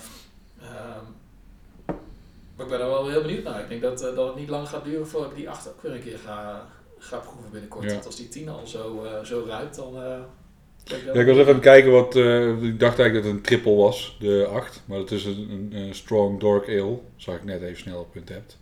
Ehm, 0.60 1.04
maar 2.56 2.66
ik 2.66 2.72
ben 2.72 2.80
er 2.80 2.86
wel 2.86 3.08
heel 3.08 3.20
benieuwd 3.22 3.44
naar. 3.44 3.60
Ik 3.60 3.68
denk 3.68 3.82
dat, 3.82 4.02
eh, 4.02 4.14
dat 4.16 4.26
het 4.26 4.36
niet 4.36 4.48
lang 4.48 4.68
gaat 4.68 4.84
duren 4.84 5.08
voordat 5.08 5.30
ik 5.30 5.36
die 5.36 5.50
8 5.50 5.68
ook 5.68 5.82
weer 5.82 5.92
een 5.92 6.02
keer 6.02 6.18
ga, 6.18 6.66
ga 6.98 7.16
proeven 7.18 7.50
binnenkort. 7.50 7.84
Ja. 7.84 7.92
Want 7.92 8.06
als 8.06 8.16
die 8.16 8.28
10 8.28 8.48
al 8.48 8.66
zo, 8.66 9.04
eh, 9.04 9.24
zo 9.24 9.44
ruikt, 9.48 9.76
dan. 9.76 9.96
eh, 10.02 10.18
Ja, 10.84 11.12
ik 11.12 11.26
was 11.26 11.36
even 11.36 11.46
aan 11.46 11.54
het 11.54 11.62
kijken 11.62 11.90
wat. 11.92 12.16
eh, 12.16 12.62
ik 12.62 12.80
dacht 12.80 12.98
eigenlijk 12.98 13.14
dat 13.14 13.24
het 13.24 13.32
een 13.34 13.40
triple 13.42 13.74
was, 13.74 14.16
de 14.20 14.46
8. 14.52 14.82
Maar 14.84 14.98
het 14.98 15.10
is 15.10 15.24
een, 15.24 15.48
een, 15.50 15.76
een 15.76 15.94
strong 15.94 16.40
dark 16.40 16.68
ale. 16.68 16.98
Zag 17.16 17.34
ik 17.34 17.44
net 17.44 17.62
even 17.62 17.76
snel 17.76 18.00
op 18.00 18.12
punt 18.12 18.28
hebt. 18.28 18.58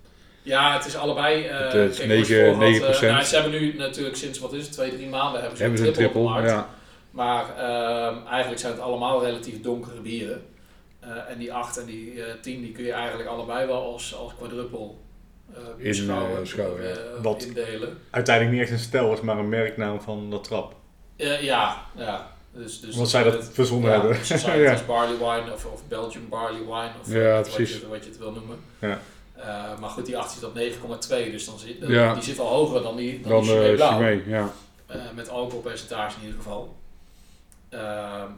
Ja, 0.51 0.73
het 0.77 0.87
is 0.87 0.97
allebei. 0.97 1.45
eh 1.47 1.59
Het, 1.73 1.75
is 1.91 1.97
kijk, 1.97 2.09
9 2.09 2.45
Rochefort 2.45 2.81
had, 2.83 2.95
9%. 3.01 3.05
eh, 3.05 3.11
nou, 3.13 3.25
ze 3.25 3.35
hebben 3.35 3.53
nu 3.61 3.75
natuurlijk 3.77 4.17
sinds 4.17 4.39
wat 4.39 4.53
is 4.53 4.63
het, 4.65 4.73
twee, 4.73 4.91
drie 4.95 5.09
maanden 5.09 5.41
hebben 5.41 5.57
ze 5.59 5.63
Hebben 5.65 5.87
een 5.87 5.93
triple. 5.93 6.43
Ja. 6.43 6.69
Maar 7.11 7.45
ehm, 7.57 8.27
eigenlijk 8.27 8.61
zijn 8.61 8.73
het 8.73 8.81
allemaal 8.83 9.25
relatief 9.25 9.61
donkere 9.61 10.01
bieren. 10.01 10.43
Eh, 11.01 11.09
en 11.29 11.39
die 11.39 11.53
8 11.53 11.79
en 11.79 11.87
die 11.87 12.23
eh 12.25 12.33
10 12.43 12.61
die 12.61 12.73
kun 12.73 12.85
je 12.85 12.93
eigenlijk 12.93 13.29
allebei 13.29 13.67
wel 13.67 13.83
als, 13.93 14.15
als 14.15 14.33
quadruppel 14.39 14.99
eh 15.55 15.59
In, 15.77 15.83
beschouwen, 15.89 16.41
beschouwen, 16.41 16.83
ja. 16.83 16.95
Wat- 17.23 17.43
indelen. 17.45 17.99
Uiteindelijk 18.11 18.55
niet 18.57 18.65
echt 18.65 18.73
een 18.73 18.85
stel 18.85 19.09
was, 19.09 19.21
maar 19.21 19.39
een 19.39 19.49
merknaam 19.49 20.01
van 20.01 20.31
dat 20.31 20.45
trap. 20.45 20.75
Eh, 21.17 21.43
ja, 21.43 21.85
ja. 21.97 22.31
Dus, 22.55 22.81
dus 22.81 22.97
Want 22.97 23.09
zij 23.09 23.23
dat 23.23 23.33
het- 23.33 23.51
verzonnen 23.53 23.91
ja, 23.91 23.99
hebben. 23.99 24.19
Dus 24.19 24.29
dan 24.29 24.39
zou 24.39 24.53
je 24.53 24.59
het 24.59 24.67
Ja. 24.67 24.73
als 24.73 24.87
barley 24.87 25.17
wine 25.19 25.53
of, 25.55 25.65
of 25.65 25.83
Belgian 25.89 26.29
barley 26.29 26.61
wine 26.61 26.91
of 27.03 27.13
Ja, 27.13 27.33
wat, 27.35 27.43
precies. 27.55 27.81
je, 27.81 27.89
wat 27.89 28.05
je 28.05 28.11
het 28.11 28.19
wil 28.19 28.33
noemen. 28.33 28.57
Ja. 28.79 28.99
Eh, 29.41 29.79
maar 29.79 29.91
goed, 29.91 30.07
die 30.07 30.19
8 30.19 30.33
zit 30.33 30.45
op 30.45 30.55
9,2, 30.55 31.31
dus 31.31 31.45
dan 31.45 31.59
zit, 31.59 31.77
Ja. 31.81 32.15
die 32.15 32.23
zit 32.23 32.39
al 32.39 32.47
hoger 32.49 32.83
dan 32.83 32.97
die, 32.97 33.21
dan 33.21 33.31
Dan 33.31 33.43
die 33.43 33.51
Chimay 33.51 33.69
eh 33.69 33.75
Blauw. 33.75 33.91
Chimay, 33.93 34.23
ja. 34.27 34.53
Eh, 34.87 35.01
met 35.15 35.29
alcoholpercentage 35.29 36.17
in 36.21 36.27
ieder 36.27 36.43
geval. 36.43 36.77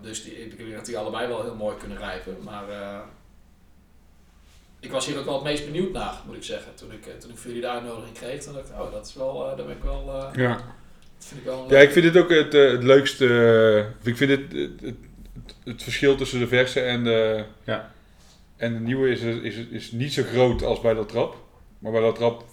Dus 0.03 0.25
die, 0.25 0.45
ik 0.45 0.57
denk 0.59 0.75
dat 0.75 0.87
die 0.87 0.99
allebei 0.99 1.29
wel 1.29 1.43
heel 1.43 1.55
mooi 1.55 1.77
kunnen 1.77 1.99
rijpen. 1.99 2.37
Maar 2.43 2.65
ik 4.81 4.91
was 4.93 5.07
hier 5.07 5.19
ook 5.19 5.25
wel 5.25 5.35
het 5.35 5.43
meest 5.45 5.65
benieuwd 5.65 5.93
naar, 5.93 6.15
moet 6.27 6.37
ik 6.37 6.43
zeggen. 6.43 6.75
Toen 6.75 6.93
ik, 6.93 7.21
toen 7.21 7.31
ik 7.31 7.37
voor 7.37 7.47
jullie 7.47 7.61
de 7.61 7.69
uitnodiging 7.69 8.13
kreeg, 8.15 8.43
toen 8.43 8.53
dacht 8.55 8.69
ik, 8.69 8.81
oh, 8.81 8.93
dat 8.93 9.07
is 9.07 9.15
wel, 9.15 9.51
eh, 9.51 9.57
daar 9.57 9.67
ben 9.67 9.77
ik 9.77 9.83
wel, 9.83 10.31
Ja. 10.35 10.49
dat 10.49 10.63
vind 11.19 11.41
ik 11.41 11.47
wel 11.47 11.67
ja, 11.71 11.79
ik 11.79 11.91
vind 11.91 12.13
dit 12.13 12.23
ook 12.23 12.31
het, 12.31 12.53
het 12.53 12.83
leukste. 12.83 13.87
ik 14.03 14.17
vind 14.17 14.31
dit 14.31 14.41
het, 14.53 14.71
het, 14.81 14.81
het, 14.81 14.95
het 15.65 15.83
verschil 15.83 16.17
tussen 16.17 16.39
de 16.39 16.47
verse 16.49 16.81
en 16.81 17.05
de, 17.05 17.45
Ja. 17.65 17.91
En 18.63 18.73
de 18.73 18.81
nieuwe 18.81 19.11
is, 19.11 19.21
is, 19.21 19.57
is 19.57 19.91
niet 19.91 20.13
zo 20.13 20.23
groot 20.23 20.63
als 20.63 20.81
bij 20.81 20.95
dat 20.95 21.09
trap. 21.09 21.37
Maar 21.79 21.93
bij 21.93 22.01
dat 22.01 22.15
trap 22.15 22.45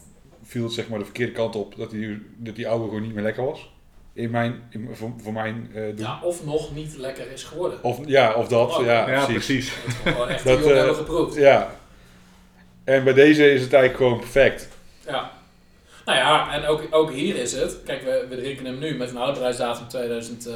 viel 0.43 0.63
het 0.63 0.73
zeg 0.73 0.87
maar 0.87 0.99
de 0.99 1.05
verkeerde 1.05 1.31
kant 1.31 1.55
op 1.55 1.75
dat 1.77 1.89
die, 1.89 2.21
dat 2.37 2.55
die 2.55 2.67
oude 2.67 2.85
gewoon 2.85 3.01
niet 3.01 3.13
meer 3.13 3.23
lekker 3.23 3.45
was. 3.45 3.71
In 4.13 4.29
mijn, 4.29 4.61
in, 4.69 4.89
voor, 4.93 5.11
voor 5.17 5.33
mijn 5.33 5.69
eh 5.73 5.81
doen. 5.81 5.97
Ja, 5.97 6.19
of 6.23 6.45
nog 6.45 6.75
niet 6.75 6.97
lekker 6.97 7.31
is 7.31 7.43
geworden. 7.43 7.83
Of, 7.83 7.99
ja, 8.05 8.33
of 8.33 8.47
dat. 8.47 8.77
Oh, 8.77 8.85
ja, 8.85 9.09
Ja, 9.09 9.25
precies. 9.25 9.45
precies. 9.45 9.73
Dat 10.03 10.13
gewoon 10.13 10.27
echt 10.27 10.45
eh, 10.45 10.65
hebben 10.65 10.95
geproefd. 10.95 11.35
Ja. 11.35 11.75
En 12.83 13.03
bij 13.03 13.13
deze 13.13 13.51
is 13.51 13.61
het 13.61 13.73
eigenlijk 13.73 14.03
gewoon 14.03 14.19
perfect. 14.19 14.67
Ja. 15.07 15.31
Nou 16.05 16.17
ja, 16.17 16.53
en 16.53 16.65
ook, 16.65 16.87
ook 16.91 17.11
hier 17.11 17.35
is 17.35 17.53
het. 17.53 17.77
Kijk, 17.85 18.03
we, 18.03 18.25
we 18.29 18.35
drinken 18.37 18.65
hem 18.65 18.79
nu 18.79 18.97
met 18.97 19.09
een 19.09 19.15
houdbaarheidsdatum 19.15 19.87
2000, 19.87 20.47
eh, 20.47 20.55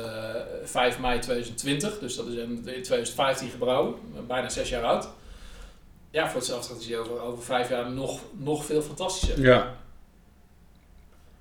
5 0.63 0.99
mei 0.99 1.19
2020. 1.19 1.99
Dus 1.99 2.15
dat 2.15 2.27
is 2.27 2.35
in 2.35 2.61
2015 2.63 3.49
gebrouwen. 3.49 3.93
Bijna 4.27 4.49
zes 4.49 4.69
jaar 4.69 4.84
oud. 4.84 5.09
Ja, 6.14 6.26
voor 6.27 6.35
hetzelfde 6.40 6.73
gaat 6.73 6.85
hij 6.85 6.98
over, 6.99 7.22
over 7.22 7.44
vijf 7.44 7.69
jaar 7.69 7.91
nog, 7.91 8.22
nog 8.31 8.65
veel 8.65 8.81
fantastischer. 8.81 9.41
Ja. 9.41 9.76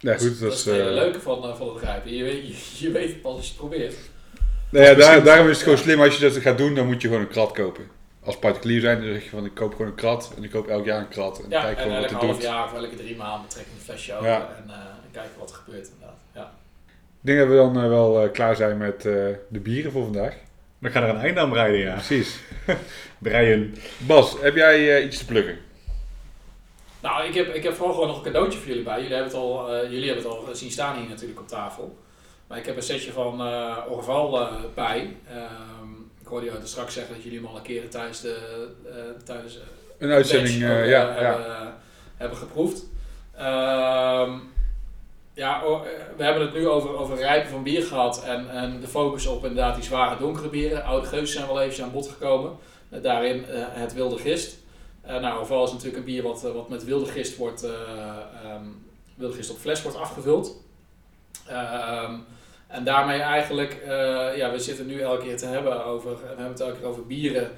Goed. 0.00 0.10
is, 0.10 0.22
Dat 0.22 0.38
dat 0.40 0.52
is 0.52 0.64
het 0.64 0.74
hele 0.74 0.88
eh, 0.88 0.94
leuke 0.94 1.20
van, 1.20 1.44
eh, 1.44 1.54
van 1.56 1.68
het 1.68 1.78
grijpen. 1.78 2.14
Je, 2.14 2.22
weet- 2.24 2.46
je, 2.78 2.84
je 2.86 2.90
weet 2.92 3.08
het 3.08 3.22
pas 3.22 3.32
als 3.34 3.42
je 3.44 3.48
het 3.50 3.58
probeert. 3.58 3.94
Nou 4.70 4.84
ja, 4.84 4.94
daar, 4.94 5.24
daarom 5.24 5.46
is 5.48 5.52
het 5.54 5.62
gewoon 5.62 5.78
ja. 5.78 5.84
slim 5.84 6.00
als 6.00 6.18
je 6.18 6.28
dat 6.30 6.36
gaat 6.42 6.58
doen, 6.58 6.74
dan 6.74 6.86
moet 6.86 7.02
je 7.02 7.08
gewoon 7.08 7.22
een 7.22 7.28
krat 7.28 7.52
kopen. 7.52 7.84
Als 8.24 8.38
particulier 8.38 8.80
zijn, 8.80 9.00
dan 9.00 9.12
zeg 9.12 9.24
je 9.24 9.30
van 9.30 9.44
ik 9.44 9.54
koop 9.54 9.72
gewoon 9.72 9.86
een 9.86 9.94
krat 9.94 10.32
en 10.36 10.44
ik 10.44 10.50
koop 10.50 10.66
elk 10.68 10.84
jaar 10.84 11.00
een 11.00 11.08
krat 11.08 11.38
en 11.42 11.50
Ja, 11.50 11.62
kijk 11.62 11.76
en 11.76 11.82
gewoon 11.82 12.00
wat 12.00 12.02
elke 12.10 12.14
het 12.14 12.24
half 12.24 12.36
doet. 12.36 12.44
jaar 12.50 12.64
of 12.64 12.72
elke 12.74 12.96
drie 12.96 13.16
maanden 13.16 13.48
trek 13.48 13.66
ik 13.66 13.72
een 13.78 13.84
flesje 13.84 14.14
open 14.14 14.28
Ja. 14.28 14.48
en, 14.56 14.70
en 14.70 15.10
kijken 15.12 15.38
wat 15.38 15.50
er 15.50 15.56
gebeurt 15.56 15.88
inderdaad. 15.94 16.16
Ja. 16.34 16.52
Ik 17.20 17.26
denk 17.26 17.38
dat 17.38 17.48
we 17.48 17.54
dan 17.54 17.88
wel 17.88 18.30
klaar 18.30 18.56
zijn 18.56 18.76
met 18.78 19.02
de 19.02 19.38
bieren 19.48 19.92
voor 19.92 20.02
vandaag. 20.04 20.36
We 20.82 20.90
gaan 20.90 21.02
er 21.02 21.08
een 21.08 21.16
einde 21.16 21.40
aan 21.40 21.50
breiden, 21.50 21.80
ja. 21.80 21.92
Precies. 21.94 22.40
Breien. 23.18 23.74
Bas, 23.98 24.36
heb 24.40 24.56
jij 24.56 24.96
eh, 24.96 25.04
iets 25.04 25.18
te 25.18 25.24
plukken? 25.24 25.58
Nou, 27.00 27.26
ik 27.26 27.34
heb, 27.34 27.54
ik 27.54 27.62
heb 27.62 27.74
vooral 27.74 27.94
gewoon 27.94 28.08
nog 28.08 28.16
een 28.16 28.32
cadeautje 28.32 28.58
voor 28.58 28.68
jullie 28.68 28.82
bij. 28.82 28.96
Jullie 28.96 29.14
hebben 29.14 29.32
het 29.32 29.42
al, 29.42 29.74
eh, 29.74 29.90
jullie 29.90 30.06
hebben 30.06 30.24
het 30.24 30.32
al 30.32 30.54
zien 30.54 30.70
staan 30.70 30.98
hier 30.98 31.08
natuurlijk 31.08 31.40
op 31.40 31.48
tafel. 31.48 31.98
Maar 32.52 32.60
ik 32.60 32.66
heb 32.66 32.76
een 32.76 32.82
setje 32.82 33.12
van 33.12 33.40
eh 33.40 33.76
Orval 33.88 34.40
eh, 34.40 34.54
bij. 34.74 35.16
Ehm, 35.28 35.92
ik 36.20 36.26
hoorde 36.26 36.46
jou 36.46 36.58
straks 36.62 36.94
zeggen 36.94 37.14
dat 37.14 37.22
jullie 37.22 37.38
hem 37.38 37.48
al 37.48 37.56
een 37.56 37.62
keer 37.62 37.88
tijdens 37.88 38.20
de, 38.20 38.68
eh, 38.84 39.24
tijdens, 39.24 39.56
eh, 39.56 39.62
Een 39.98 40.10
uitzending, 40.10 40.58
ja, 40.58 40.82
ja. 40.82 41.12
hebben, 41.12 41.74
hebben 42.16 42.38
geproefd. 42.38 42.84
Ehm, 43.36 44.38
ja, 45.34 45.62
o- 45.62 45.82
eh, 45.82 45.90
we 46.16 46.24
hebben 46.24 46.42
het 46.42 46.54
nu 46.54 46.68
over, 46.68 46.96
over 46.96 47.16
rijpen 47.16 47.50
van 47.50 47.62
bier 47.62 47.82
gehad 47.82 48.24
en, 48.24 48.50
en 48.50 48.80
de 48.80 48.88
focus 48.88 49.26
op 49.26 49.44
inderdaad 49.44 49.74
die 49.74 49.84
zware 49.84 50.18
donkere 50.18 50.48
bieren. 50.48 50.84
Oude 50.84 51.06
Geus 51.06 51.32
zijn 51.32 51.46
wel 51.46 51.60
eventjes 51.60 51.84
aan 51.84 51.92
bod 51.92 52.08
gekomen. 52.08 52.52
Eh, 52.88 53.02
daarin 53.02 53.44
eh, 53.46 53.64
het 53.68 53.92
wilde 53.92 54.18
gist. 54.18 54.60
Nou, 55.06 55.38
Orval 55.38 55.64
is 55.64 55.70
natuurlijk 55.70 55.98
een 55.98 56.04
bier 56.04 56.22
wat, 56.22 56.42
wat 56.42 56.68
met 56.68 56.84
wilde 56.84 57.06
gist, 57.10 57.36
wordt, 57.36 57.62
eh, 57.62 57.70
ehm, 58.44 58.64
wilde 59.14 59.34
gist 59.34 59.50
op 59.50 59.58
fles 59.58 59.82
wordt 59.82 59.98
afgevuld. 59.98 60.62
Ehm, 61.46 62.14
en 62.66 62.84
daarmee 62.84 63.20
eigenlijk, 63.20 63.82
ja, 64.36 64.50
we 64.50 64.58
zitten 64.58 64.86
nu 64.86 65.00
elke 65.00 65.22
keer 65.24 65.36
te 65.36 65.46
hebben 65.46 65.84
over, 65.84 66.10
we 66.10 66.26
hebben 66.26 66.46
het 66.46 66.60
elke 66.60 66.78
keer 66.78 66.86
over 66.86 67.06
bieren 67.06 67.50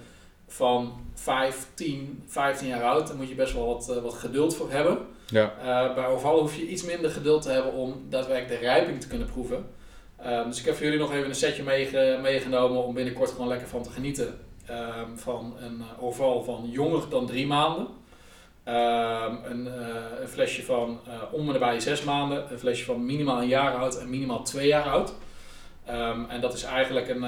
van 0.47 0.93
15, 1.15 2.23
15 2.27 2.69
jaar 2.69 2.83
oud. 2.83 3.07
Daar 3.07 3.17
moet 3.17 3.29
je 3.29 3.35
best 3.35 3.53
wel 3.53 3.67
wat, 3.67 4.01
wat 4.03 4.15
geduld 4.15 4.57
voor 4.57 4.71
hebben. 4.71 4.99
Ja. 5.27 5.53
Eh, 5.59 5.95
bij 5.95 6.07
Orval 6.07 6.41
hoef 6.41 6.57
je 6.57 6.69
iets 6.69 6.85
minder 6.85 7.11
geduld 7.11 7.43
te 7.43 7.51
hebben 7.51 7.73
om 7.73 8.07
daadwerkelijk 8.09 8.61
de 8.61 8.67
rijping 8.67 9.01
te 9.01 9.09
kunnen 9.09 9.27
proeven. 9.27 9.67
Ehm, 10.17 10.49
dus 10.49 10.59
ik 10.59 10.65
heb 10.65 10.75
voor 10.75 10.85
jullie 10.85 10.99
nog 11.01 11.13
even 11.13 11.29
een 11.29 11.35
setje 11.35 11.63
meege- 11.63 12.19
meegenomen 12.23 12.85
om 12.85 12.95
binnenkort 12.95 13.31
gewoon 13.31 13.49
lekker 13.49 13.69
van 13.69 13.83
te 13.83 13.91
genieten. 13.91 14.39
Ehm, 14.67 15.17
van 15.17 15.55
een 15.61 15.81
eh, 15.81 16.03
Orval 16.03 16.43
van 16.45 16.69
jonger 16.71 17.09
dan 17.09 17.27
drie 17.27 17.47
maanden. 17.47 17.87
Ehm, 18.65 19.35
een, 19.45 19.67
eh, 19.69 20.21
een 20.21 20.29
flesje 20.29 20.65
van 20.65 21.01
eh 21.09 21.13
om 21.33 21.47
en 21.47 21.53
nabij 21.53 21.81
zes 21.81 22.05
maanden. 22.05 22.53
Een 22.53 22.59
flesje 22.59 22.85
van 22.85 23.07
minimaal 23.07 23.43
een 23.43 23.49
jaar 23.49 23.75
oud 23.75 23.99
en 23.99 24.11
minimaal 24.11 24.43
twee 24.43 24.67
jaar 24.67 24.85
oud. 24.89 25.15
En 26.29 26.41
dat 26.41 26.55
is 26.55 26.63
eigenlijk 26.63 27.09
een... 27.09 27.25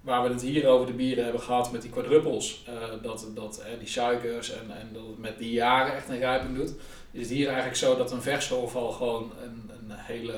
waar 0.00 0.22
we 0.22 0.28
het 0.28 0.42
hier 0.42 0.66
over 0.66 0.86
de 0.86 0.92
bieren 0.92 1.24
hebben 1.24 1.42
gehad 1.42 1.72
met 1.72 1.82
die 1.82 1.90
quadruppels. 1.90 2.64
eh, 2.66 2.74
dat 3.02 3.26
dat 3.34 3.58
eh, 3.66 3.78
die 3.78 3.88
suikers 3.88 4.52
en, 4.52 4.70
en 4.80 4.88
dat 4.92 5.06
het 5.06 5.18
met 5.18 5.38
die 5.38 5.52
jaren 5.52 5.94
echt 5.94 6.08
een 6.08 6.18
rijping 6.18 6.56
doet. 6.56 6.72
Is 7.10 7.20
het 7.20 7.30
hier 7.30 7.46
eigenlijk 7.46 7.76
zo 7.76 7.96
dat 7.96 8.12
een 8.12 8.22
verse 8.22 8.54
Orval 8.54 8.90
gewoon 8.92 9.32
een, 9.42 9.70
een 9.80 9.96
hele... 9.96 10.32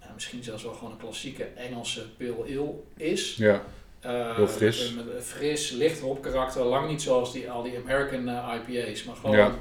ja, 0.00 0.10
misschien 0.14 0.42
zelfs 0.42 0.62
wel 0.62 0.72
gewoon 0.72 0.90
een 0.92 0.98
klassieke 0.98 1.44
Engelse 1.44 2.02
pale 2.18 2.34
ale 2.58 2.74
is. 2.96 3.36
Ja. 3.36 3.62
Eh, 4.00 4.36
Heel 4.36 4.46
fris. 4.48 4.92
Met 4.94 5.14
een 5.14 5.22
fris, 5.22 5.70
licht 5.70 6.00
hopkarakter. 6.00 6.64
Lang 6.64 6.88
niet 6.88 7.02
zoals 7.02 7.32
die, 7.32 7.50
al 7.50 7.62
die 7.62 7.78
American 7.78 8.28
IPA's. 8.28 9.04
Maar 9.04 9.16
gewoon 9.16 9.36
Ja. 9.36 9.54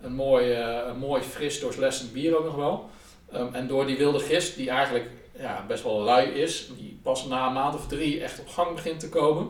een, 0.00 0.12
mooi, 0.14 0.52
een 0.54 0.98
mooi 0.98 1.22
fris 1.22 1.60
doorslessend 1.60 2.12
bier 2.12 2.36
ook 2.38 2.44
nog 2.44 2.54
wel. 2.54 2.88
Ehm, 3.32 3.54
en 3.54 3.66
door 3.66 3.86
die 3.86 3.96
wilde 3.96 4.18
gist, 4.20 4.56
die 4.56 4.70
eigenlijk 4.70 5.06
ja, 5.38 5.64
best 5.68 5.82
wel 5.82 6.00
lui 6.00 6.28
is. 6.28 6.70
Die 6.76 6.89
pas 7.02 7.26
na 7.26 7.46
een 7.46 7.52
maand 7.52 7.74
of 7.74 7.86
drie 7.86 8.22
echt 8.22 8.40
op 8.40 8.48
gang 8.48 8.74
begint 8.74 9.00
te 9.00 9.08
komen. 9.08 9.48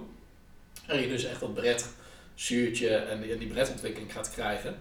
En 0.86 1.00
je 1.00 1.08
dus 1.08 1.24
echt 1.24 1.40
dat 1.40 1.54
bret 1.54 1.88
zuurtje 2.34 2.88
en 2.96 3.20
die, 3.20 3.32
en 3.32 3.38
die 3.38 3.48
bretontwikkeling 3.48 4.12
gaat 4.12 4.30
krijgen. 4.30 4.76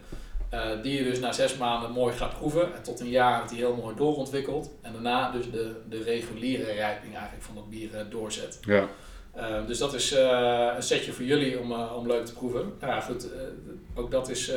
eh, 0.49 0.81
die 0.81 0.97
je 0.97 1.03
dus 1.03 1.19
na 1.19 1.31
zes 1.31 1.57
maanden 1.57 1.91
mooi 1.91 2.15
gaat 2.15 2.37
proeven. 2.37 2.75
En 2.75 2.83
tot 2.83 2.99
een 2.99 3.09
jaar 3.09 3.35
wordt 3.35 3.49
die 3.49 3.59
heel 3.59 3.75
mooi 3.75 3.95
doorontwikkeld. 3.95 4.69
En 4.81 4.93
daarna 4.93 5.31
dus 5.31 5.51
de, 5.51 5.75
de 5.89 6.03
reguliere 6.03 6.71
rijping 6.71 7.13
eigenlijk 7.13 7.43
van 7.43 7.55
dat 7.55 7.69
bier 7.69 7.95
eh, 7.95 8.01
doorzet. 8.09 8.59
Ja. 8.61 8.87
Uh, 9.37 9.67
dus 9.67 9.77
dat 9.77 9.93
is 9.93 10.13
uh, 10.13 10.71
een 10.75 10.83
setje 10.83 11.11
voor 11.11 11.25
jullie 11.25 11.59
om, 11.59 11.73
om 11.73 12.07
leuk 12.07 12.25
te 12.25 12.33
proeven. 12.33 12.73
Ja, 12.81 12.99
goed, 13.01 13.27
ook 13.95 14.11
dat 14.11 14.29
is. 14.29 14.49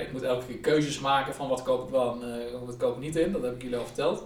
Ik 0.00 0.12
moet 0.12 0.22
elke 0.22 0.46
keer 0.46 0.58
keuzes 0.58 1.00
maken 1.00 1.34
van 1.34 1.48
wat 1.48 1.62
koop 1.62 1.84
ik 1.84 1.90
wel 1.90 2.22
en 2.22 2.66
wat 2.66 2.76
koop 2.76 2.96
ik 2.96 3.02
niet 3.02 3.16
in. 3.16 3.32
Dat 3.32 3.42
heb 3.42 3.54
ik 3.54 3.62
jullie 3.62 3.76
al 3.76 3.84
verteld. 3.84 4.24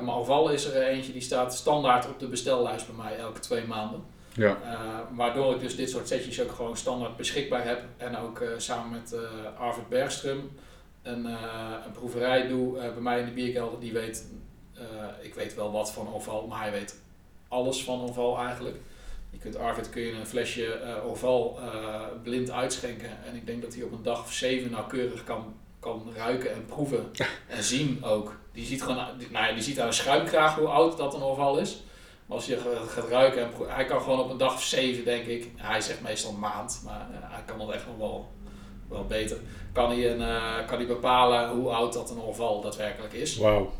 Maar 0.00 0.14
overal 0.14 0.50
is 0.50 0.64
er 0.64 0.82
eentje 0.82 1.12
die 1.12 1.22
staat 1.22 1.54
standaard 1.54 2.08
op 2.08 2.18
de 2.18 2.28
bestellijst 2.28 2.86
bij 2.86 3.04
mij 3.04 3.16
elke 3.16 3.40
twee 3.40 3.66
maanden. 3.66 4.04
Ja. 4.32 4.58
waardoor 5.14 5.54
ik 5.54 5.60
dus 5.60 5.76
dit 5.76 5.90
soort 5.90 6.08
setjes 6.08 6.40
ook 6.40 6.52
gewoon 6.52 6.76
standaard 6.76 7.16
beschikbaar 7.16 7.66
heb. 7.66 7.82
En 7.96 8.16
ook 8.16 8.42
samen 8.56 8.90
met 8.90 9.14
Arvid 9.58 9.84
Bergström 9.88 10.58
een, 11.02 11.24
een 11.84 11.92
proeverij 11.92 12.48
doe 12.48 12.72
bij 12.72 13.00
mij 13.00 13.20
in 13.20 13.24
de 13.24 13.30
bierkelder. 13.30 13.80
Die 13.80 13.92
weet, 13.92 14.26
ik 15.20 15.34
weet 15.34 15.54
wel 15.54 15.72
wat 15.72 15.92
van 15.92 16.14
Oval, 16.14 16.46
maar 16.46 16.60
hij 16.60 16.70
weet 16.70 17.00
alles 17.48 17.84
van 17.84 18.00
Oval 18.00 18.38
eigenlijk. 18.38 18.76
Je 19.36 19.38
kunt 19.42 19.56
Arvid 19.56 19.90
kun 19.90 20.02
je 20.02 20.12
een 20.12 20.26
flesje 20.26 20.80
uh, 20.84 22.06
blind 22.22 22.50
uitschenken. 22.50 23.10
En 23.24 23.34
ik 23.34 23.46
denk 23.46 23.62
dat 23.62 23.74
hij 23.74 23.82
op 23.82 23.92
een 23.92 24.02
dag 24.02 24.20
of 24.20 24.32
zeven 24.32 24.70
nauwkeurig 24.70 25.24
kan, 25.24 25.54
kan 25.86 26.12
ruiken 26.16 26.52
en 26.52 26.64
proeven. 26.66 27.10
en 27.46 27.62
zien 27.62 28.04
ook. 28.04 28.36
Die 28.52 28.66
ziet, 28.66 28.82
gewoon, 28.82 28.96
nou 29.30 29.46
ja, 29.46 29.52
die 29.52 29.62
ziet 29.62 29.80
aan 29.80 29.86
een 29.86 29.92
schuimkraag 29.92 30.54
hoe 30.54 30.66
oud 30.66 30.96
dat 30.96 31.14
een 31.14 31.22
Orval 31.22 31.58
is. 31.58 31.82
Maar 32.26 32.36
als 32.36 32.46
je 32.46 32.86
gaat 32.88 33.08
ruiken 33.08 33.42
en 33.42 33.50
proeven, 33.50 33.74
hij 33.74 33.84
kan 33.84 34.00
gewoon 34.00 34.20
op 34.20 34.30
een 34.30 34.36
dag 34.36 34.54
of 34.54 34.62
zeven 34.62 35.04
denk 35.04 35.26
ik. 35.26 35.50
Hij 35.56 35.80
zegt 35.80 36.02
meestal 36.02 36.32
een 36.32 36.38
maand, 36.38 36.82
maar 36.84 37.08
uh, 37.10 37.16
hij 37.20 37.42
kan 37.46 37.58
dat 37.58 37.70
echt 37.70 37.86
nog 37.86 37.96
wel, 37.96 38.32
wel 38.88 39.04
beter. 39.04 39.36
Kan 39.72 39.90
hij, 39.90 40.10
een, 40.10 40.20
uh, 40.20 40.66
kan 40.66 40.76
hij 40.76 40.86
bepalen 40.86 41.50
hoe 41.50 41.70
oud 41.70 41.92
dat 41.92 42.10
een 42.10 42.20
Orval 42.20 42.60
daadwerkelijk 42.60 43.12
is. 43.12 43.36
Wauw. 43.36 43.72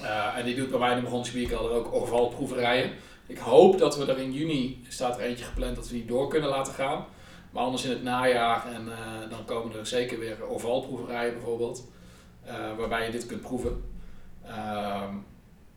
Uh, 0.00 0.38
en 0.38 0.44
die 0.44 0.54
doet 0.54 0.70
bij 0.70 0.78
mij 0.78 0.88
in 0.90 0.94
de 0.94 1.00
Burgondische 1.00 1.36
Bierkelder 1.36 1.70
ook 1.70 1.94
Orval 1.94 2.28
proeverijen. 2.28 2.92
Ik 3.26 3.38
hoop 3.38 3.78
dat 3.78 3.96
we 3.96 4.06
er 4.06 4.18
in 4.18 4.32
juni, 4.32 4.84
staat 4.88 5.18
er 5.18 5.24
eentje 5.24 5.44
gepland, 5.44 5.76
dat 5.76 5.88
we 5.88 5.94
die 5.94 6.06
door 6.06 6.28
kunnen 6.28 6.48
laten 6.48 6.72
gaan. 6.72 7.06
Maar 7.56 7.64
anders 7.64 7.84
in 7.84 7.90
het 7.90 8.02
najaar 8.02 8.66
en 8.74 8.86
uh, 8.86 9.30
dan 9.30 9.44
komen 9.44 9.78
er 9.78 9.86
zeker 9.86 10.18
weer 10.18 10.48
ovalproeverijen 10.48 11.32
bijvoorbeeld. 11.32 11.88
Uh, 12.46 12.52
waarbij 12.78 13.04
je 13.04 13.10
dit 13.10 13.26
kunt 13.26 13.40
proeven. 13.40 13.82
Uh, 14.46 15.02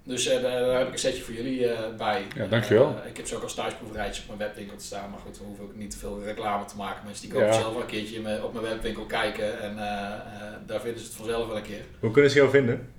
dus 0.04 0.28
uh, 0.28 0.42
daar 0.42 0.78
heb 0.78 0.88
ik 0.88 0.94
een 0.94 1.00
setje 1.00 1.24
voor 1.24 1.34
jullie 1.34 1.68
bij. 1.98 2.26
Ja, 2.36 2.46
dankjewel. 2.46 2.96
ik 3.08 3.18
heb 3.18 3.28
ze 3.28 3.36
ook 3.36 3.44
als 3.44 3.54
thuisproeverijtjes 3.54 4.22
op 4.22 4.28
mijn 4.28 4.50
webwinkel 4.50 4.78
te 4.78 4.86
staan. 4.86 5.10
Maar 5.10 5.20
goed, 5.20 5.38
dan 5.38 5.48
hoef 5.48 5.70
ik 5.70 5.76
niet 5.76 5.92
te 5.92 5.98
veel 5.98 6.24
reclame 6.24 6.66
te 6.66 6.76
maken. 6.76 7.06
Mensen 7.06 7.24
die 7.24 7.34
komen 7.34 7.48
ja. 7.48 7.60
zelf 7.60 7.74
wel 7.74 7.82
een 7.82 7.88
keertje 7.88 8.44
op 8.44 8.54
mijn 8.54 8.66
webwinkel 8.66 9.06
kijken. 9.06 9.62
En 9.62 9.76
daar 10.66 10.82
vinden 10.82 11.00
ze 11.00 11.06
het 11.06 11.16
vanzelf 11.16 11.48
wel 11.48 11.58
een 11.58 11.64
keer. 11.64 11.86
Hoe 12.00 12.12
kunnen 12.12 12.32
ze 12.32 12.38
jou 12.38 12.50
vinden? 12.50 12.94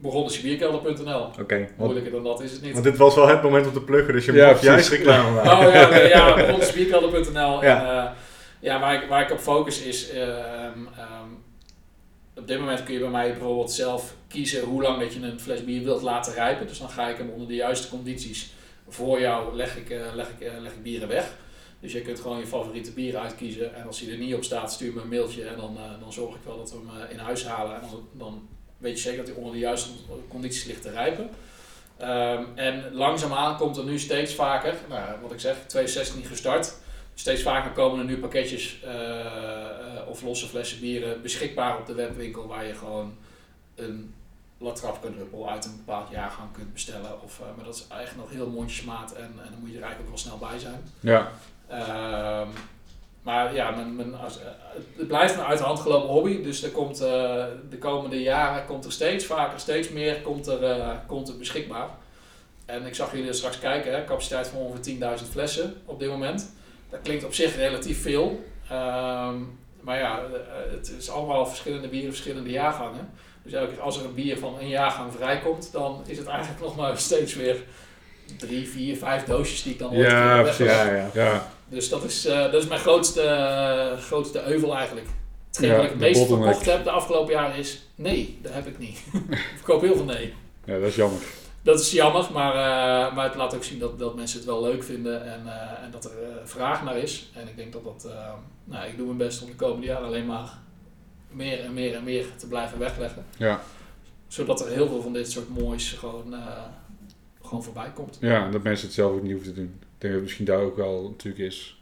Burgondisebierkelder.nl 0.00 1.20
Oké. 1.20 1.40
Okay, 1.40 1.68
Moeilijker 1.76 2.12
dan 2.12 2.24
dat 2.24 2.42
is 2.42 2.52
het 2.52 2.62
niet. 2.62 2.72
Want 2.72 2.84
dit 2.84 2.96
was 2.96 3.14
wel 3.14 3.28
het 3.28 3.42
moment 3.42 3.66
om 3.66 3.72
te 3.72 3.82
pluggen, 3.82 4.14
dus 4.14 4.24
je 4.24 4.32
ja, 4.32 4.50
mag 4.50 4.62
juist 4.62 4.88
reclame 4.88 5.30
maken. 5.30 5.66
Oh 5.66 5.74
ja, 5.74 5.88
nee, 5.88 6.08
ja. 6.08 6.36
Ja. 7.62 7.80
En, 7.80 8.04
uh, 8.04 8.10
ja, 8.60 8.80
waar 8.80 9.02
ik, 9.02 9.08
waar 9.08 9.22
ik 9.22 9.30
op 9.30 9.38
focus 9.38 9.82
is... 9.82 10.14
Uh, 10.14 10.20
um, 10.64 10.88
op 12.36 12.46
dit 12.48 12.58
moment 12.58 12.82
kun 12.82 12.94
je 12.94 13.00
bij 13.00 13.08
mij 13.08 13.30
bijvoorbeeld 13.30 13.72
zelf 13.72 14.14
kiezen 14.28 14.64
hoe 14.64 14.82
lang 14.82 15.00
dat 15.00 15.12
je 15.12 15.20
een 15.20 15.40
fles 15.40 15.64
bier 15.64 15.82
wilt 15.82 16.02
laten 16.02 16.34
rijpen. 16.34 16.66
Dus 16.66 16.78
dan 16.78 16.88
ga 16.88 17.08
ik 17.08 17.16
hem 17.16 17.30
onder 17.30 17.48
de 17.48 17.54
juiste 17.54 17.88
condities 17.88 18.52
voor 18.88 19.20
jou 19.20 19.56
leg 19.56 19.76
ik, 19.76 19.90
uh, 19.90 20.14
leg 20.14 20.28
ik, 20.28 20.46
uh, 20.46 20.60
leg 20.60 20.72
ik 20.72 20.82
bieren 20.82 21.08
weg. 21.08 21.36
Dus 21.80 21.92
je 21.92 22.02
kunt 22.02 22.20
gewoon 22.20 22.38
je 22.38 22.46
favoriete 22.46 22.92
bieren 22.92 23.20
uitkiezen. 23.20 23.74
En 23.74 23.86
als 23.86 24.00
hij 24.00 24.12
er 24.12 24.18
niet 24.18 24.34
op 24.34 24.44
staat, 24.44 24.72
stuur 24.72 24.92
me 24.92 25.00
een 25.00 25.08
mailtje. 25.08 25.44
En 25.44 25.56
dan, 25.56 25.76
uh, 25.76 26.00
dan 26.00 26.12
zorg 26.12 26.34
ik 26.34 26.40
wel 26.44 26.56
dat 26.56 26.70
we 26.70 26.76
hem 26.76 27.10
in 27.10 27.18
huis 27.18 27.46
halen. 27.46 27.74
En 27.74 27.80
dan, 27.80 28.08
dan 28.12 28.48
weet 28.80 28.96
je 28.96 29.02
zeker 29.02 29.18
dat 29.18 29.26
hij 29.26 29.36
onder 29.36 29.52
de 29.52 29.58
juiste 29.58 29.90
condities 30.28 30.64
ligt 30.64 30.82
te 30.82 30.90
rijpen. 30.90 31.30
Um, 32.02 32.46
en 32.54 32.92
langzaamaan 32.92 33.56
komt 33.56 33.76
er 33.76 33.84
nu 33.84 33.98
steeds 33.98 34.34
vaker, 34.34 34.74
nou, 34.88 35.20
wat 35.22 35.32
ik 35.32 35.40
zeg, 35.40 35.56
2016 35.66 36.24
gestart. 36.24 36.74
Steeds 37.14 37.42
vaker 37.42 37.70
komen 37.70 37.98
er 37.98 38.04
nu 38.04 38.18
pakketjes 38.18 38.80
uh, 38.84 38.90
uh, 38.90 40.08
of 40.08 40.22
losse 40.22 40.46
flessen 40.46 40.80
bieren 40.80 41.22
beschikbaar 41.22 41.78
op 41.78 41.86
de 41.86 41.94
webwinkel 41.94 42.46
waar 42.46 42.66
je 42.66 42.74
gewoon 42.74 43.16
een 43.74 44.14
latrap 44.58 45.02
druppel 45.02 45.50
uit 45.50 45.64
een 45.64 45.76
bepaald 45.76 46.10
jaargang 46.10 46.52
kunt 46.52 46.72
bestellen. 46.72 47.22
Of, 47.22 47.38
uh, 47.40 47.46
maar 47.56 47.64
dat 47.64 47.74
is 47.74 47.86
eigenlijk 47.88 48.28
nog 48.28 48.38
heel 48.38 48.50
mondjesmaat 48.50 49.12
en, 49.12 49.22
en 49.22 49.50
dan 49.50 49.60
moet 49.60 49.70
je 49.70 49.76
er 49.76 49.82
eigenlijk 49.82 50.00
ook 50.00 50.08
wel 50.08 50.24
snel 50.24 50.38
bij 50.38 50.58
zijn. 50.58 50.82
Ja. 51.00 51.30
Um, 52.40 52.52
maar 53.22 53.54
ja, 53.54 53.70
mijn, 53.70 53.96
mijn, 53.96 54.14
als, 54.14 54.38
het 54.96 55.08
blijft 55.08 55.34
een 55.34 55.44
uit 55.44 55.58
de 55.58 55.64
hand 55.64 55.80
gelopen 55.80 56.08
hobby. 56.08 56.42
Dus 56.42 56.62
er 56.62 56.70
komt, 56.70 57.02
uh, 57.02 57.06
de 57.70 57.78
komende 57.78 58.22
jaren 58.22 58.66
komt 58.66 58.84
er 58.84 58.92
steeds 58.92 59.24
vaker, 59.24 59.60
steeds 59.60 59.88
meer 59.88 60.20
komt 60.20 60.46
er, 60.46 60.62
uh, 60.62 60.88
komt 61.06 61.28
er 61.28 61.36
beschikbaar. 61.36 61.88
En 62.64 62.86
ik 62.86 62.94
zag 62.94 63.12
jullie 63.12 63.32
straks 63.32 63.58
kijken, 63.58 63.92
hè, 63.92 64.04
capaciteit 64.04 64.46
van 64.46 64.58
ongeveer 64.58 65.18
10.000 65.20 65.30
flessen 65.30 65.74
op 65.84 65.98
dit 65.98 66.08
moment. 66.08 66.52
Dat 66.90 67.00
klinkt 67.02 67.24
op 67.24 67.34
zich 67.34 67.56
relatief 67.56 68.02
veel. 68.02 68.44
Um, 68.72 69.58
maar 69.80 69.98
ja, 69.98 70.20
het 70.70 70.92
is 70.98 71.10
allemaal 71.10 71.46
verschillende 71.46 71.88
bieren, 71.88 72.10
verschillende 72.10 72.50
jaargangen. 72.50 73.10
Dus 73.42 73.52
elke, 73.52 73.80
als 73.80 73.98
er 73.98 74.04
een 74.04 74.14
bier 74.14 74.38
van 74.38 74.58
een 74.60 74.68
jaargang 74.68 75.12
vrijkomt, 75.12 75.72
dan 75.72 76.02
is 76.06 76.18
het 76.18 76.26
eigenlijk 76.26 76.60
nog 76.66 76.76
maar 76.76 76.98
steeds 76.98 77.34
weer 77.34 77.56
drie, 78.38 78.68
vier, 78.68 78.96
vijf 78.96 79.24
doosjes 79.24 79.62
die 79.62 79.72
ik 79.72 79.78
dan 79.78 79.90
ooit 79.90 80.00
ja, 80.00 80.44
ja, 80.58 80.92
ja, 80.92 81.10
ja. 81.14 81.50
Dus 81.70 81.88
dat 81.88 82.04
is, 82.04 82.26
uh, 82.26 82.42
dat 82.42 82.62
is 82.62 82.68
mijn 82.68 82.80
grootste, 82.80 83.96
grootste 84.00 84.46
euvel 84.46 84.76
eigenlijk. 84.76 85.06
Hetgeen 85.46 85.68
ja, 85.68 85.76
wat 85.76 85.84
ik 85.84 85.90
het 85.90 86.00
meest 86.00 86.26
verkocht 86.26 86.66
heb 86.66 86.84
de 86.84 86.90
afgelopen 86.90 87.32
jaren 87.32 87.56
is 87.56 87.82
nee, 87.94 88.38
dat 88.42 88.52
heb 88.52 88.66
ik 88.66 88.78
niet. 88.78 88.98
ik 89.30 89.52
verkoop 89.56 89.80
heel 89.80 89.96
veel 89.96 90.04
nee. 90.04 90.34
Ja, 90.64 90.78
dat 90.78 90.88
is 90.88 90.96
jammer. 90.96 91.20
dat 91.62 91.80
is 91.80 91.90
jammer, 91.90 92.28
maar, 92.32 92.52
eh, 92.52 93.14
maar 93.14 93.24
het 93.24 93.34
laat 93.34 93.54
ook 93.54 93.64
zien 93.64 93.78
dat, 93.78 93.98
dat 93.98 94.14
mensen 94.14 94.38
het 94.38 94.46
wel 94.46 94.62
leuk 94.62 94.82
vinden 94.82 95.24
en, 95.24 95.40
eh, 95.46 95.84
en 95.84 95.90
dat 95.90 96.04
er 96.04 96.10
eh, 96.10 96.28
vraag 96.44 96.84
naar 96.84 96.96
is. 96.98 97.30
En 97.34 97.48
ik 97.48 97.56
denk 97.56 97.72
dat 97.72 97.84
dat, 97.84 98.04
eh, 98.04 98.32
nou, 98.64 98.88
ik 98.88 98.96
doe 98.96 99.06
mijn 99.06 99.18
best 99.18 99.42
om 99.42 99.48
de 99.48 99.54
komende 99.54 99.86
jaren 99.86 100.06
alleen 100.06 100.26
maar 100.26 100.58
meer 101.30 101.60
en 101.60 101.74
meer 101.74 101.94
en 101.94 102.04
meer 102.04 102.24
te 102.36 102.46
blijven 102.46 102.78
wegleggen. 102.78 103.24
Ja. 103.36 103.60
Zodat 104.28 104.60
er 104.60 104.72
heel 104.72 104.88
veel 104.88 105.02
van 105.02 105.12
dit 105.12 105.30
soort 105.30 105.48
moois 105.48 105.92
gewoon, 105.92 106.34
eh, 106.34 106.64
gewoon 107.42 107.62
voorbij 107.62 107.90
komt. 107.94 108.16
ja, 108.20 108.44
en 108.44 108.52
dat 108.52 108.62
mensen 108.62 108.86
het 108.86 108.94
zelf 108.94 109.12
ook 109.12 109.22
niet 109.22 109.32
hoeven 109.32 109.54
te 109.54 109.60
doen. 109.60 109.80
Ik 110.00 110.06
denk 110.06 110.12
dat 110.12 110.12
het 110.12 110.22
misschien 110.22 110.44
daar 110.44 110.60
ook 110.60 110.76
wel 110.76 111.08
natuurlijk 111.10 111.44
is. 111.44 111.78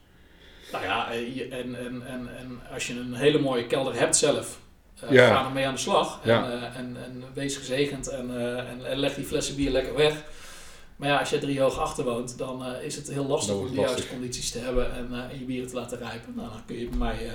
Nou 0.72 0.84
ja, 0.84 1.10
eh, 1.12 1.52
en, 1.52 1.74
en, 1.74 2.06
en, 2.06 2.36
en 2.38 2.60
als 2.72 2.86
je 2.86 2.94
een 2.94 3.14
hele 3.14 3.38
mooie 3.38 3.66
kelder 3.66 3.94
hebt 3.98 4.16
zelf, 4.16 4.58
eh, 5.00 5.10
Ja. 5.10 5.34
ga 5.34 5.44
ermee 5.46 5.66
aan 5.66 5.74
de 5.74 5.80
slag. 5.80 6.20
En, 6.22 6.28
Ja. 6.30 6.50
eh, 6.50 6.62
en, 6.78 6.96
en 7.04 7.24
wees 7.34 7.56
gezegend 7.56 8.08
en, 8.08 8.30
eh, 8.40 8.70
en, 8.70 8.86
en 8.86 8.98
leg 8.98 9.14
die 9.14 9.24
flessen 9.24 9.56
bier 9.56 9.70
lekker 9.70 9.94
weg. 9.94 10.24
Maar 10.96 11.08
ja, 11.08 11.18
als 11.18 11.30
je 11.30 11.38
drie 11.38 11.60
hoog 11.60 11.78
achter 11.78 12.04
woont, 12.04 12.38
dan 12.38 12.64
eh, 12.64 12.82
is 12.84 12.96
het 12.96 13.08
heel 13.10 13.26
lastig 13.26 13.54
om 13.54 13.60
de 13.62 13.66
het 13.68 13.74
juiste 13.80 14.08
condities 14.08 14.50
te 14.50 14.58
hebben 14.58 14.92
en, 14.94 15.08
eh, 15.30 15.38
je 15.38 15.44
bieren 15.44 15.68
te 15.68 15.74
laten 15.74 15.98
rijpen. 15.98 16.32
Nou, 16.36 16.48
dan 16.48 16.62
kun 16.66 16.78
je 16.78 16.88
bij 16.88 16.98
mij, 16.98 17.26
eh, 17.26 17.32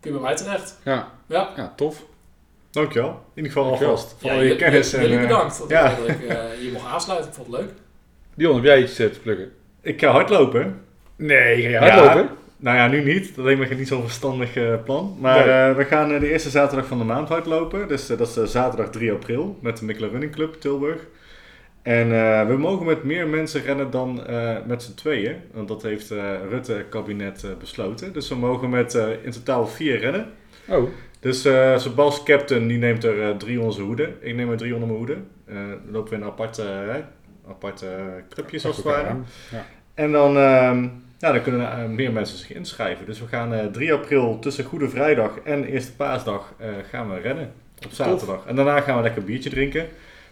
kun 0.00 0.10
je 0.12 0.18
bij 0.18 0.26
mij 0.26 0.36
terecht. 0.36 0.78
Ja, 0.84 1.12
Ja. 1.28 1.52
ja 1.56 1.72
tof. 1.76 2.04
Dankjewel. 2.70 3.08
In 3.10 3.16
ieder 3.34 3.52
geval 3.52 3.64
Dankjewel. 3.68 3.94
alvast 3.94 4.14
voor 4.18 4.30
al 4.30 4.36
je 4.36 4.42
jullie- 4.42 4.58
kennis. 4.58 4.92
en, 4.92 5.02
Jullie 5.02 5.18
bedankt 5.20 5.58
dat, 5.58 5.68
ja. 5.70 5.90
ik 5.96 6.20
je 6.62 6.70
mocht 6.72 6.84
aansluiten. 6.86 7.28
Ik 7.28 7.34
vond 7.34 7.46
het 7.52 7.56
leuk. 7.60 7.70
Dion, 8.34 8.54
heb 8.54 8.64
jij 8.64 8.82
iets 8.82 8.94
te 8.96 9.18
plukken? 9.22 9.52
Ik 9.82 10.00
ga 10.00 10.10
hardlopen. 10.10 10.80
Nee, 11.16 11.62
ga 11.62 11.68
Ja. 11.86 11.96
hardlopen? 11.98 12.30
Nou 12.56 12.76
ja, 12.76 12.86
nu 12.88 13.04
niet. 13.04 13.34
Dat 13.36 13.44
leek 13.44 13.58
me 13.58 13.74
niet 13.74 13.88
zo'n 13.88 14.02
verstandig 14.02 14.56
eh, 14.56 14.74
plan. 14.84 15.16
Maar 15.20 15.46
Nee. 15.46 15.54
eh, 15.70 15.76
we 15.76 15.84
gaan 15.84 16.12
eh, 16.12 16.20
de 16.20 16.30
eerste 16.30 16.50
zaterdag 16.50 16.86
van 16.86 16.98
de 16.98 17.04
maand 17.04 17.28
hardlopen. 17.28 17.88
Dus 17.88 18.06
dat 18.06 18.20
is 18.20 18.50
zaterdag 18.50 18.90
3 18.90 19.12
april 19.12 19.58
met 19.62 19.76
de 19.78 19.84
Mikkelen 19.84 20.10
Running 20.10 20.32
Club 20.32 20.54
Tilburg. 20.60 21.06
En 21.82 22.08
we 22.48 22.56
mogen 22.58 22.86
met 22.86 23.04
meer 23.04 23.26
mensen 23.26 23.62
rennen 23.62 23.90
dan 23.90 24.22
met 24.66 24.82
z'n 24.82 24.94
tweeën. 24.94 25.36
Want 25.52 25.68
dat 25.68 25.82
heeft 25.82 26.10
Rutte-kabinet 26.50 27.44
eh, 27.44 27.50
besloten. 27.58 28.12
Dus 28.12 28.28
we 28.28 28.34
mogen 28.34 28.70
met 28.70 28.94
in 29.22 29.30
totaal 29.30 29.66
vier 29.66 29.98
rennen. 29.98 30.26
Oh, 30.68 30.88
Dus 31.20 31.44
eh 31.44 31.78
Sebas 31.78 32.22
Captain 32.22 32.66
die 32.68 32.78
neemt 32.78 33.04
er 33.04 33.36
drie 33.36 33.58
onder 33.58 33.72
zijn 33.74 33.86
hoede. 33.86 34.08
Ik 34.20 34.34
neem 34.34 34.50
er 34.50 34.56
drie 34.56 34.72
onder 34.74 34.86
mijn 34.88 34.98
hoede. 34.98 35.16
Eh, 35.46 35.54
dan 35.56 35.92
lopen 35.92 36.10
we 36.10 36.16
in 36.16 36.24
aparte, 36.24 36.62
eh, 36.62 36.94
aparte 37.48 37.86
eh, 37.86 38.02
clubjes 38.28 38.64
als 38.66 38.76
het 38.76 38.84
ware. 38.84 39.16
Ja. 39.50 39.66
En 39.94 40.12
dan, 40.12 40.36
ehm, 40.36 40.82
ja, 41.18 41.32
dan 41.32 41.42
kunnen 41.42 41.72
eh, 41.72 41.84
meer 41.88 42.12
mensen 42.12 42.38
zich 42.38 42.52
inschrijven. 42.52 43.06
Dus 43.06 43.20
we 43.20 43.26
gaan 43.26 43.54
eh 43.54 43.66
3 43.66 43.92
april 43.92 44.38
tussen 44.38 44.64
Goede 44.64 44.88
Vrijdag 44.88 45.38
en 45.44 45.64
Eerste 45.64 45.92
Paasdag 45.96 46.54
eh, 46.58 46.68
gaan 46.90 47.10
we 47.14 47.20
rennen. 47.20 47.52
Op 47.84 47.92
zaterdag. 47.92 48.46
En 48.46 48.56
daarna 48.56 48.80
gaan 48.80 48.96
we 48.96 49.02
lekker 49.02 49.20
een 49.20 49.26
biertje 49.26 49.50
drinken. 49.50 49.86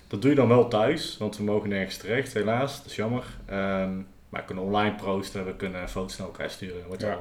Dat 0.08 0.20
doe 0.22 0.30
je 0.30 0.36
dan 0.36 0.48
wel 0.48 0.68
thuis, 0.68 1.16
want 1.18 1.36
we 1.36 1.42
mogen 1.42 1.68
nergens 1.68 1.96
terecht, 1.96 2.32
helaas. 2.34 2.76
Dat 2.76 2.86
is 2.86 2.96
jammer. 2.96 3.24
Ehm, 3.46 3.96
maar 4.28 4.40
we 4.40 4.44
kunnen 4.46 4.64
online 4.64 4.94
proosten, 4.94 5.46
we 5.46 5.56
kunnen 5.56 5.88
foto's 5.88 6.16
naar 6.18 6.26
elkaar 6.26 6.50
sturen. 6.50 6.86
Wordt 6.86 7.02
Ja. 7.02 7.08
eh, 7.08 7.16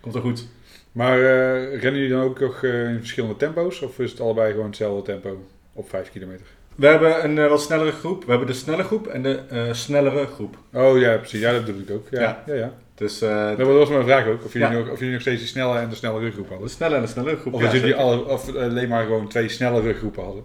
komt 0.00 0.14
wel 0.14 0.22
goed. 0.22 0.48
Maar 0.92 1.18
eh, 1.18 1.80
rennen 1.80 2.00
jullie 2.00 2.08
dan 2.16 2.20
ook 2.22 2.40
nog 2.40 2.64
eh, 2.64 2.88
in 2.90 2.98
verschillende 2.98 3.36
tempo's? 3.36 3.82
Of 3.82 3.98
is 3.98 4.10
het 4.10 4.20
allebei 4.20 4.50
gewoon 4.50 4.66
hetzelfde 4.66 5.12
tempo 5.12 5.46
op 5.72 5.88
5 5.88 6.10
kilometer? 6.10 6.46
We 6.80 6.86
hebben 6.86 7.24
een 7.24 7.38
eh, 7.38 7.48
wat 7.48 7.62
snellere 7.62 7.90
groep. 7.92 8.24
We 8.24 8.30
hebben 8.30 8.48
de 8.48 8.54
snelle 8.54 8.82
groep 8.82 9.06
en 9.06 9.22
de 9.22 9.40
eh, 9.50 9.72
snellere 9.72 10.26
groep. 10.26 10.56
Oh 10.72 10.98
ja, 10.98 11.16
precies. 11.16 11.40
Ja, 11.40 11.52
dat 11.52 11.66
doe 11.66 11.76
ik 11.76 11.90
ook. 11.90 12.06
Ja, 12.10 12.20
Ja. 12.20 12.42
ja. 12.46 12.54
ja. 12.54 12.72
Dus 12.94 13.20
eh, 13.22 13.56
Dat 13.56 13.66
was 13.66 13.88
mijn 13.88 14.04
vraag 14.04 14.26
ook. 14.26 14.44
Of 14.44 14.52
jullie, 14.52 14.68
Ja. 14.68 14.74
nog, 14.78 14.88
of 14.90 14.98
jullie 14.98 15.12
nog 15.12 15.20
steeds 15.22 15.40
de 15.42 15.46
snelle 15.48 15.78
en 15.78 15.88
de 15.88 15.94
snelle 15.94 16.18
ruggroep 16.18 16.44
de 16.46 16.50
hadden. 16.52 16.70
snelle 16.70 16.94
en 16.94 17.00
de 17.02 17.06
snellere 17.08 17.36
groep. 17.36 17.52
Of 17.52 17.62
dat 17.62 17.72
jullie 17.72 17.94
alle, 17.94 18.24
of 18.24 18.56
alleen 18.56 18.88
maar 18.88 19.04
gewoon 19.04 19.28
twee 19.28 19.48
snelle 19.48 19.80
ruggroepen 19.80 20.24
hadden. 20.24 20.44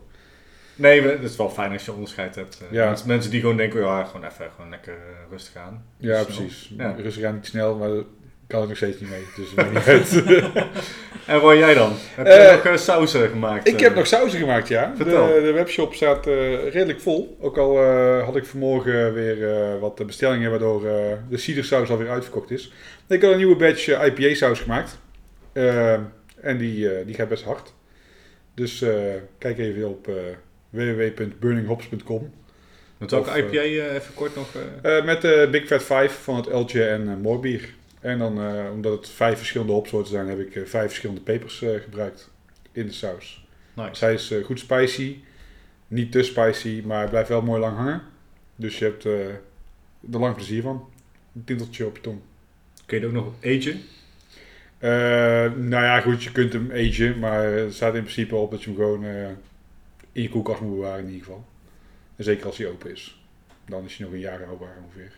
Nee, 0.75 1.01
het 1.01 1.23
is 1.23 1.35
wel 1.35 1.49
fijn 1.49 1.71
als 1.71 1.85
je 1.85 1.93
onderscheid 1.93 2.35
hebt. 2.35 2.61
Ja. 2.71 2.85
Mensen- 2.85 3.07
Mensen 3.07 3.31
die 3.31 3.39
gewoon 3.41 3.57
denken, 3.57 3.79
ja, 3.81 4.03
gewoon 4.03 4.25
even 4.27 4.45
gewoon 4.55 4.69
lekker 4.69 4.93
rustig 5.29 5.55
aan. 5.61 5.85
Ja, 5.97 6.13
Snel. 6.23 6.25
precies. 6.25 6.73
Rustig 6.97 7.23
aan, 7.23 7.33
niet 7.33 7.45
snel, 7.45 7.75
maar 7.75 7.89
kan 8.47 8.61
ik 8.61 8.67
nog 8.67 8.77
steeds 8.77 8.99
niet 8.99 9.09
mee. 9.09 9.23
Dus 9.35 9.53
maakt 9.53 9.73
niet 9.73 9.87
uit. 9.95 10.23
En 11.27 11.37
Roy, 11.39 11.57
jij 11.57 11.73
dan? 11.73 11.93
Heb 12.15 12.25
je 12.25 12.31
Eh, 12.31 12.55
nog 12.55 12.65
eh, 12.65 12.77
sausen 12.77 13.29
gemaakt? 13.29 13.67
Ik 13.67 13.79
heb 13.79 13.89
eh? 13.91 13.97
nog 13.97 14.07
sausen 14.07 14.39
gemaakt, 14.39 14.67
ja. 14.67 14.89
De, 14.89 14.95
Vertel. 15.03 15.27
de 15.27 15.51
webshop 15.51 15.93
staat 15.93 16.25
redelijk 16.25 17.01
vol. 17.01 17.37
Ook 17.39 17.57
al 17.57 17.83
had 18.21 18.35
ik 18.35 18.45
vanmorgen 18.45 19.13
weer 19.13 19.79
wat 19.79 20.05
bestellingen 20.05 20.49
waardoor 20.49 20.81
de 21.29 21.37
cidersaus 21.37 21.89
alweer 21.89 22.09
uitverkocht 22.09 22.51
is. 22.51 22.71
Ik 23.07 23.21
had 23.21 23.31
een 23.31 23.37
nieuwe 23.37 23.55
batch 23.55 23.87
IPA-saus 23.87 24.59
gemaakt. 24.59 24.97
En 26.41 26.57
die, 26.57 27.05
die 27.05 27.15
gaat 27.15 27.29
best 27.29 27.43
hard. 27.43 27.73
Dus 28.53 28.83
kijk 29.37 29.57
even 29.57 29.87
op 29.89 30.09
www.burninghops.com. 30.69 32.33
Met 32.97 33.11
welke 33.11 33.37
IPA 33.37 33.61
even 33.61 34.13
kort 34.13 34.35
nog? 34.35 34.47
met 35.05 35.21
de 35.21 35.47
Big 35.51 35.65
Fat 35.65 35.83
5 35.83 36.19
van 36.23 36.35
het 36.35 36.47
Eltje 36.47 36.85
en 36.87 37.21
Moorbier. 37.21 37.73
En 38.05 38.19
dan, 38.19 38.41
eh, 38.41 38.71
omdat 38.71 38.91
het 38.91 39.09
vijf 39.09 39.37
verschillende 39.37 39.73
hopsoorten 39.73 40.11
zijn, 40.11 40.27
heb 40.27 40.39
ik 40.39 40.55
eh, 40.55 40.63
vijf 40.65 40.85
verschillende 40.85 41.21
pepers 41.21 41.61
eh, 41.61 41.79
gebruikt 41.81 42.31
in 42.71 42.85
de 42.85 42.93
saus. 42.93 43.47
Nice. 43.73 44.05
Hij 44.05 44.13
is 44.13 44.33
goed 44.43 44.59
spicy, 44.59 45.17
niet 45.87 46.11
te 46.11 46.23
spicy, 46.23 46.81
maar 46.85 47.09
blijft 47.09 47.29
wel 47.29 47.41
mooi 47.41 47.59
lang 47.59 47.77
hangen. 47.77 48.01
Dus 48.55 48.79
je 48.79 48.85
hebt 48.85 49.03
er 49.03 49.41
lang 49.99 50.35
plezier 50.35 50.61
van. 50.61 50.89
Een 51.35 51.43
tinteltje 51.43 51.85
op 51.85 51.95
je 51.95 52.01
tong. 52.01 52.19
Kun 52.85 52.99
je 52.99 53.05
het 53.05 53.15
ook 53.15 53.23
nog? 53.23 53.33
Eh, 54.77 54.89
nou 55.53 55.83
ja, 55.83 56.01
goed, 56.01 56.23
je 56.23 56.31
kunt 56.31 56.53
hem 56.53 56.71
agen, 56.71 57.19
maar 57.19 57.43
het 57.43 57.73
staat 57.73 57.95
in 57.95 58.01
principe 58.01 58.35
op 58.35 58.51
dat 58.51 58.63
je 58.63 58.69
hem 58.69 58.75
gewoon 58.75 59.05
in 60.11 60.21
je 60.21 60.29
koelkast 60.29 60.61
moet 60.61 60.75
bewaren 60.75 61.05
in 61.05 61.11
ieder 61.11 61.25
geval. 61.25 61.45
En 62.15 62.23
zeker 62.23 62.45
als 62.45 62.57
hij 62.57 62.67
open 62.67 62.91
is. 62.91 63.23
Dan 63.65 63.85
is 63.85 63.97
hij 63.97 64.05
nog 64.05 64.15
een 64.15 64.21
jaar 64.21 64.43
houdbaar 64.43 64.77
ongeveer. 64.83 65.11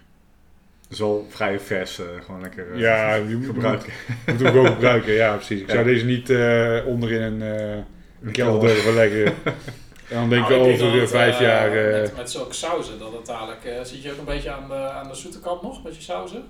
Dat 0.88 0.98
is 0.98 1.00
wel 1.00 1.26
vrij 1.30 1.60
vers, 1.60 2.00
eh, 2.00 2.06
gewoon 2.26 2.42
lekker 2.42 2.74
eh, 2.74 2.80
Ja, 2.80 3.16
je 3.16 3.36
moet, 3.36 3.46
gebruiken. 3.46 3.94
moet 4.28 4.40
hem 4.40 4.52
gewoon 4.52 4.66
gebruiken, 4.66 5.14
ja 5.14 5.36
precies. 5.36 5.60
Ik 5.62 5.68
Ja. 5.68 5.74
zou 5.74 5.86
deze 5.86 6.06
niet 6.06 6.30
eh 6.30 6.80
onderin 6.86 7.22
een, 7.22 7.42
eh 7.42 7.76
een 8.22 8.32
kelder 8.32 8.70
durven 8.70 8.94
leggen. 8.94 9.26
En 9.26 9.34
dan 10.10 10.30
denk 10.30 10.50
Nou, 10.50 10.54
ik 10.62 10.64
denk 10.68 10.80
dat 10.80 10.88
over 10.94 11.08
vijf 11.08 11.40
jaar... 11.40 11.72
eh, 11.88 12.02
Met, 12.02 12.16
met 12.16 12.32
zulke 12.32 12.54
sauzen, 12.54 13.00
dat 13.00 13.12
het 13.14 13.26
dadelijk... 13.26 13.64
eh, 13.66 13.84
zit 13.84 14.04
je 14.04 14.12
ook 14.12 14.18
een 14.18 14.26
beetje 14.26 14.50
aan 14.52 14.68
de, 14.68 14.74
aan 14.76 15.08
de 15.08 15.16
zoete 15.16 15.40
kant 15.40 15.62
nog, 15.62 15.84
met 15.84 15.96
je 15.96 16.02
sauzen? 16.02 16.44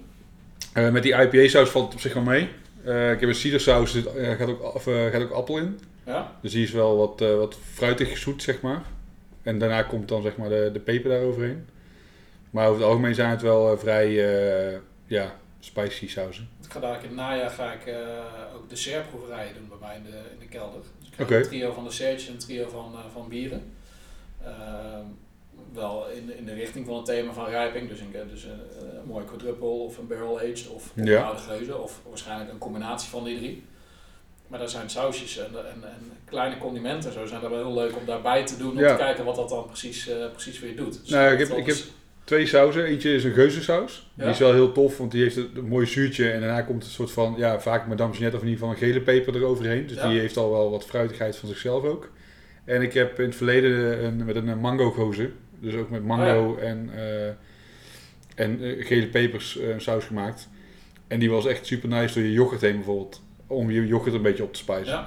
eh, 0.74 0.90
met 0.90 1.04
die 1.04 1.14
IPA-saus 1.14 1.70
valt 1.70 1.86
het 1.86 1.94
op 1.94 2.00
zich 2.00 2.14
wel 2.14 2.24
mee. 2.24 2.50
Eh, 2.84 3.12
ik 3.12 3.20
heb 3.20 3.30
een 3.30 3.36
cidersaus, 3.36 3.96
er 3.96 4.02
zit- 4.02 4.16
eh, 4.16 4.32
gaat, 4.36 4.48
ook, 4.50 4.76
of, 4.76 4.88
eh, 4.88 5.06
gaat 5.06 5.22
ook 5.22 5.32
appel 5.32 5.58
in. 5.58 5.80
Ja? 6.06 6.32
Dus 6.42 6.52
die 6.52 6.64
is 6.64 6.72
wel 6.72 6.98
wat, 6.98 7.22
eh, 7.22 7.36
wat 7.36 7.58
fruitig 7.74 8.18
zoet, 8.18 8.44
zeg 8.44 8.62
maar. 8.62 8.82
En 9.44 9.60
daarna 9.60 9.82
komt 9.84 10.08
dan 10.08 10.22
zeg 10.22 10.36
maar 10.38 10.50
de, 10.50 10.70
de 10.74 10.80
peper 10.80 11.10
daaroverheen. 11.10 11.66
Maar 12.52 12.68
over 12.68 12.80
het 12.80 12.90
algemeen 12.90 13.16
zijn 13.16 13.30
het 13.30 13.42
wel 13.42 13.72
eh, 13.72 13.78
vrij 13.78 14.08
eh, 14.74 14.80
ja, 15.06 15.36
spicy 15.60 16.08
sauzen. 16.10 16.50
Ik 16.64 16.72
ga 16.72 16.80
dadelijk 16.80 17.04
in 17.04 17.10
het 17.10 17.18
najaar 17.20 17.50
ga 17.50 17.72
ik, 17.74 17.86
eh, 17.86 17.96
ook 18.56 18.70
dessertproeverijen 18.70 19.54
doen 19.54 19.68
bij 19.68 19.78
mij 19.88 19.96
in 19.96 20.04
de, 20.04 20.18
in 20.34 20.40
de 20.40 20.46
kelder. 20.48 20.82
Dus 21.00 21.10
ik 21.18 21.30
een 21.30 21.44
trio 21.44 21.74
van 21.74 21.84
dessertjes 21.84 22.28
en 22.28 22.34
een 22.34 22.40
trio 22.40 22.70
van, 22.70 22.96
van 23.14 23.28
bieren. 23.30 23.72
Wel 25.74 26.10
in, 26.10 26.38
in 26.38 26.46
de 26.46 26.54
richting 26.54 26.86
van 26.86 26.96
het 26.96 27.06
thema 27.06 27.34
van 27.34 27.46
rijping. 27.50 27.90
Dus 27.90 28.00
een, 28.00 28.16
dus 28.30 28.44
een, 28.44 28.60
een 29.00 29.06
mooi 29.08 29.26
quadruple 29.26 29.68
of 29.68 29.98
een 29.98 30.08
barrel 30.08 30.38
aged 30.40 30.68
of, 30.68 30.92
Ja. 30.96 31.18
een 31.18 31.24
oude 31.24 31.40
geuze. 31.42 31.78
Of 31.78 32.02
waarschijnlijk 32.10 32.52
een 32.52 32.58
combinatie 32.58 33.10
van 33.10 33.24
die 33.24 33.38
drie. 33.38 33.64
Maar 34.48 34.60
daar 34.60 34.70
zijn 34.70 34.90
sausjes 34.90 35.38
en, 35.38 35.46
en, 35.46 35.84
en 35.84 36.12
kleine 36.26 36.58
condimenten 36.58 37.10
en 37.10 37.16
zo 37.16 37.26
zijn 37.26 37.44
er 37.44 37.50
wel 37.50 37.66
heel 37.66 37.74
leuk 37.74 37.96
om 37.98 38.06
daarbij 38.06 38.46
te 38.46 38.58
doen. 38.58 38.72
Om 38.72 38.80
Ja. 38.80 38.92
te 38.96 39.04
kijken 39.04 39.26
wat 39.26 39.36
dat 39.36 39.50
dan 39.50 39.66
precies, 39.66 40.10
precies 40.32 40.60
je 40.60 40.74
doet. 40.76 41.00
Dus 41.02 41.10
Nou, 41.10 41.32
ik 41.34 41.40
dat 41.40 41.48
heb- 41.48 41.58
ik 41.58 41.68
is- 41.68 41.88
Twee 42.28 42.46
sauzen. 42.46 42.86
Eentje 42.86 43.14
is 43.14 43.24
een 43.24 43.34
geuzensaus. 43.34 44.10
Die 44.16 44.26
Ja. 44.26 44.32
is 44.32 44.40
wel 44.40 44.54
heel 44.54 44.72
tof, 44.72 44.98
want 44.98 45.12
die 45.12 45.22
heeft 45.22 45.36
een, 45.36 45.50
een 45.56 45.68
mooi 45.68 45.86
zuurtje. 45.86 46.30
En 46.32 46.40
daarna 46.40 46.62
komt 46.62 46.84
een 46.84 46.90
soort 46.90 47.12
van, 47.12 47.36
ja, 47.38 47.60
vaak 47.60 47.88
Madame 47.88 48.14
Jeanette 48.14 48.36
of 48.38 48.44
in 48.44 48.50
ieder 48.50 48.66
geval 48.68 48.82
een 48.82 48.88
gele 48.92 49.02
peper 49.02 49.36
eroverheen. 49.36 49.88
Dus 49.88 49.96
Ja. 49.98 50.10
die 50.10 50.20
heeft 50.20 50.38
al 50.38 50.52
wel 50.52 50.72
wat 50.72 50.86
fruitigheid 50.86 51.36
van 51.36 51.50
zichzelf 51.50 51.84
ook. 51.84 52.12
En 52.66 52.82
ik 52.82 52.94
heb 52.94 53.20
in 53.20 53.26
het 53.26 53.36
verleden 53.36 54.04
een, 54.06 54.26
met 54.26 54.36
een 54.36 54.60
mango 54.60 54.92
gozer. 54.92 55.32
Dus 55.60 55.76
ook 55.76 55.90
met 55.90 56.04
mango 56.06 56.50
Oh 56.52 56.64
en, 56.64 56.90
eh, 56.96 57.28
en 58.36 58.62
eh, 58.62 58.86
gele 58.86 59.08
pepers 59.08 59.58
eh, 59.60 59.68
saus 59.78 60.06
gemaakt. 60.06 60.50
En 61.08 61.20
die 61.20 61.30
was 61.30 61.46
echt 61.46 61.66
super 61.66 61.90
nice 61.90 62.14
door 62.14 62.24
je 62.24 62.32
yoghurt 62.34 62.62
heen 62.62 62.76
bijvoorbeeld. 62.76 63.22
Om 63.48 63.72
je 63.72 63.88
yoghurt 63.88 64.16
een 64.16 64.22
beetje 64.22 64.44
op 64.44 64.54
te 64.54 64.60
spijzen. 64.60 65.06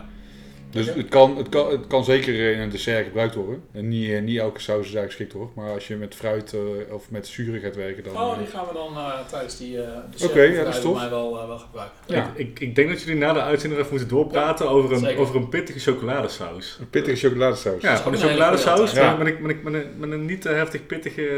Dus 0.70 0.94
het, 0.94 1.08
kan, 1.08 1.36
het, 1.36 1.48
kan, 1.48 1.70
het 1.70 1.86
kan 1.86 2.04
zeker 2.04 2.52
in 2.52 2.58
een 2.60 2.68
dessert 2.70 3.04
gebruikt 3.06 3.34
worden. 3.34 3.62
En 3.72 3.88
niet, 3.88 4.10
eh, 4.10 4.20
niet 4.20 4.38
elke 4.38 4.60
saus 4.60 4.86
is 4.86 4.92
daar 4.92 5.04
geschikt 5.04 5.32
hoor. 5.32 5.50
Maar 5.54 5.70
als 5.72 5.88
je 5.88 5.96
met 5.96 6.14
fruit 6.14 6.52
eh, 6.52 6.94
of 6.94 7.10
met 7.10 7.26
zuren 7.26 7.60
gaat 7.60 7.76
werken, 7.76 8.04
dan... 8.04 8.16
Oh, 8.16 8.32
eh, 8.32 8.38
die 8.38 8.46
gaan 8.46 8.64
we 8.66 8.72
dan 8.74 8.96
eh, 8.96 9.12
tijdens 9.30 9.58
die 9.58 9.76
uh, 9.76 9.82
Oké, 10.24 10.42
ja, 10.42 10.64
dat 10.64 10.74
is 10.74 10.80
tof. 10.80 10.96
mij 10.98 11.10
wel, 11.10 11.38
eh, 11.40 11.46
wel 11.46 11.58
gebruiken. 11.58 11.96
Ja. 12.06 12.32
Ik, 12.34 12.48
ik, 12.48 12.60
ik 12.60 12.74
denk 12.74 12.88
dat 12.88 13.02
jullie 13.02 13.18
na 13.18 13.32
de 13.32 13.40
uitzending 13.42 13.80
even 13.80 13.92
moeten 13.92 14.08
doorpraten 14.10 14.68
over, 14.68 14.92
een, 14.92 14.98
zeker. 14.98 15.20
over 15.20 15.36
een 15.36 15.48
pittige 15.48 15.78
chocoladesaus. 15.78 16.76
Een 16.80 16.90
pittige 16.90 17.16
chocoladesaus. 17.28 17.82
Ja, 17.82 17.96
gewoon 17.96 18.12
een 18.12 18.18
chocoladesaus, 18.20 18.94
maar 18.94 19.18
met, 19.18 19.26
een- 19.26 19.42
met, 19.42 19.56
een- 19.64 19.70
met, 19.72 19.98
met 19.98 20.10
een 20.10 20.24
niet 20.24 20.42
te 20.42 20.48
heftig 20.48 20.86
pittige... 20.86 21.28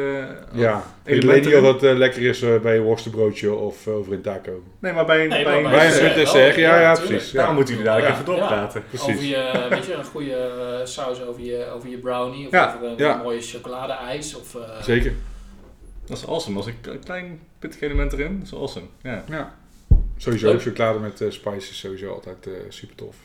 eh, 0.53 0.61
Ja, 0.61 0.85
ik 1.05 1.23
weet 1.23 1.45
niet 1.45 1.55
of 1.55 1.63
dat 1.63 1.83
eh, 1.83 1.97
lekker 1.97 2.23
is 2.23 2.43
eh, 2.43 2.59
bij 2.61 2.77
een 2.77 2.83
worstenbroodje 2.83 3.55
of 3.55 3.87
eh, 3.87 3.95
over 3.97 4.13
een 4.13 4.21
taco. 4.23 4.63
Nee, 4.79 4.93
maar 4.93 5.07
bij 5.07 5.27
Nee, 5.27 5.45
bij 5.45 5.57
een 5.57 5.63
bij 5.63 5.71
Bij 5.73 5.85
een 5.85 5.91
dessert 5.91 6.15
dessert, 6.15 6.33
dessert, 6.35 6.55
ja, 6.57 6.81
Ja, 6.81 6.95
precies. 6.95 7.31
Daarom 7.31 7.51
Ja. 7.53 7.57
moeten 7.57 7.75
jullie 7.75 7.91
daar 7.91 8.01
Ja, 8.03 8.11
even 8.13 8.25
doorpraten. 8.25 8.83
Precies. 8.89 9.21
Over 9.23 9.63
je, 9.63 9.69
weet 9.69 9.87
je, 9.87 9.95
een 9.95 10.05
goede 10.05 10.35
eh, 10.35 10.87
saus 10.87 11.23
over 11.23 11.43
je, 11.43 11.67
over 11.75 11.89
je 11.89 11.99
brownie. 11.99 12.47
Of 12.47 12.53
Ja, 12.53 12.75
over 12.75 12.89
een 12.89 12.97
ja. 12.97 13.17
mooie 13.17 13.41
chocoladeijs. 13.41 14.35
Of, 14.37 14.55
eh, 14.55 14.83
Zeker. 14.83 15.13
Dat 16.07 16.17
is 16.17 16.27
awesome. 16.27 16.57
Als 16.57 16.67
een 16.67 17.01
klein 17.05 17.41
pittig 17.59 17.81
element 17.81 18.13
erin, 18.13 18.39
dat 18.39 18.47
is 18.47 18.55
awesome. 18.55 18.87
Ja. 19.03 19.25
Ja. 19.29 19.55
Sowieso, 20.17 20.51
Leuk. 20.51 20.63
chocolade 20.63 20.99
met 20.99 21.21
eh, 21.21 21.31
spices 21.31 21.71
is 21.71 21.79
sowieso 21.79 22.13
altijd 22.13 22.47
eh, 22.47 22.53
super 22.69 22.95
tof. 22.97 23.17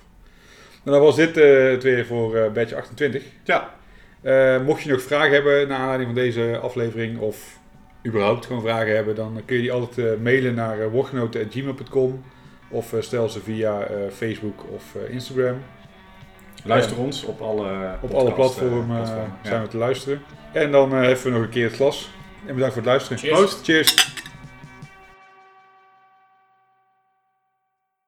En 0.83 0.91
dan 0.91 1.01
was 1.01 1.15
dit 1.15 1.37
eh, 1.37 1.69
het 1.69 1.83
weer 1.83 2.05
voor 2.05 2.35
eh 2.35 2.51
badge 2.51 2.75
28. 2.75 3.23
Ja. 3.43 3.75
Eh, 4.21 4.61
mocht 4.63 4.81
je 4.81 4.91
nog 4.91 5.01
vragen 5.01 5.31
hebben 5.31 5.67
naar 5.67 5.79
aanleiding 5.79 6.09
van 6.09 6.19
deze 6.23 6.59
aflevering 6.61 7.19
of 7.19 7.59
überhaupt 8.05 8.45
gewoon 8.45 8.61
vragen 8.61 8.95
hebben, 8.95 9.15
dan 9.15 9.41
kun 9.45 9.55
je 9.55 9.61
die 9.61 9.71
altijd 9.71 9.97
eh, 9.97 10.21
mailen 10.23 10.53
naar 10.53 10.79
uh, 10.79 12.13
of 12.69 12.93
eh, 12.93 13.01
stel 13.01 13.29
ze 13.29 13.39
via 13.39 13.81
eh, 13.81 13.95
Facebook 14.13 14.63
of 14.73 14.95
eh, 14.95 15.13
Instagram. 15.13 15.61
Luister 16.67 16.97
ons 16.97 17.23
op 17.23 17.41
alle 17.41 17.97
Op 18.01 18.13
alle 18.13 18.29
eh, 18.29 18.35
platformen 18.35 19.01
eh. 19.01 19.07
Ja. 19.07 19.49
zijn 19.49 19.61
we 19.61 19.67
te 19.67 19.77
luisteren. 19.77 20.21
En 20.53 20.71
dan 20.71 20.93
eh, 20.93 21.01
heffen 21.01 21.31
we 21.31 21.37
nog 21.37 21.45
een 21.45 21.51
keer 21.51 21.65
het 21.65 21.75
glas. 21.75 22.09
En 22.45 22.53
bedankt 22.53 22.73
voor 22.73 22.83
het 22.83 22.91
luisteren. 22.91 23.17
Cheers. 23.17 23.37
Proost. 23.37 23.63
Cheers. 23.63 24.15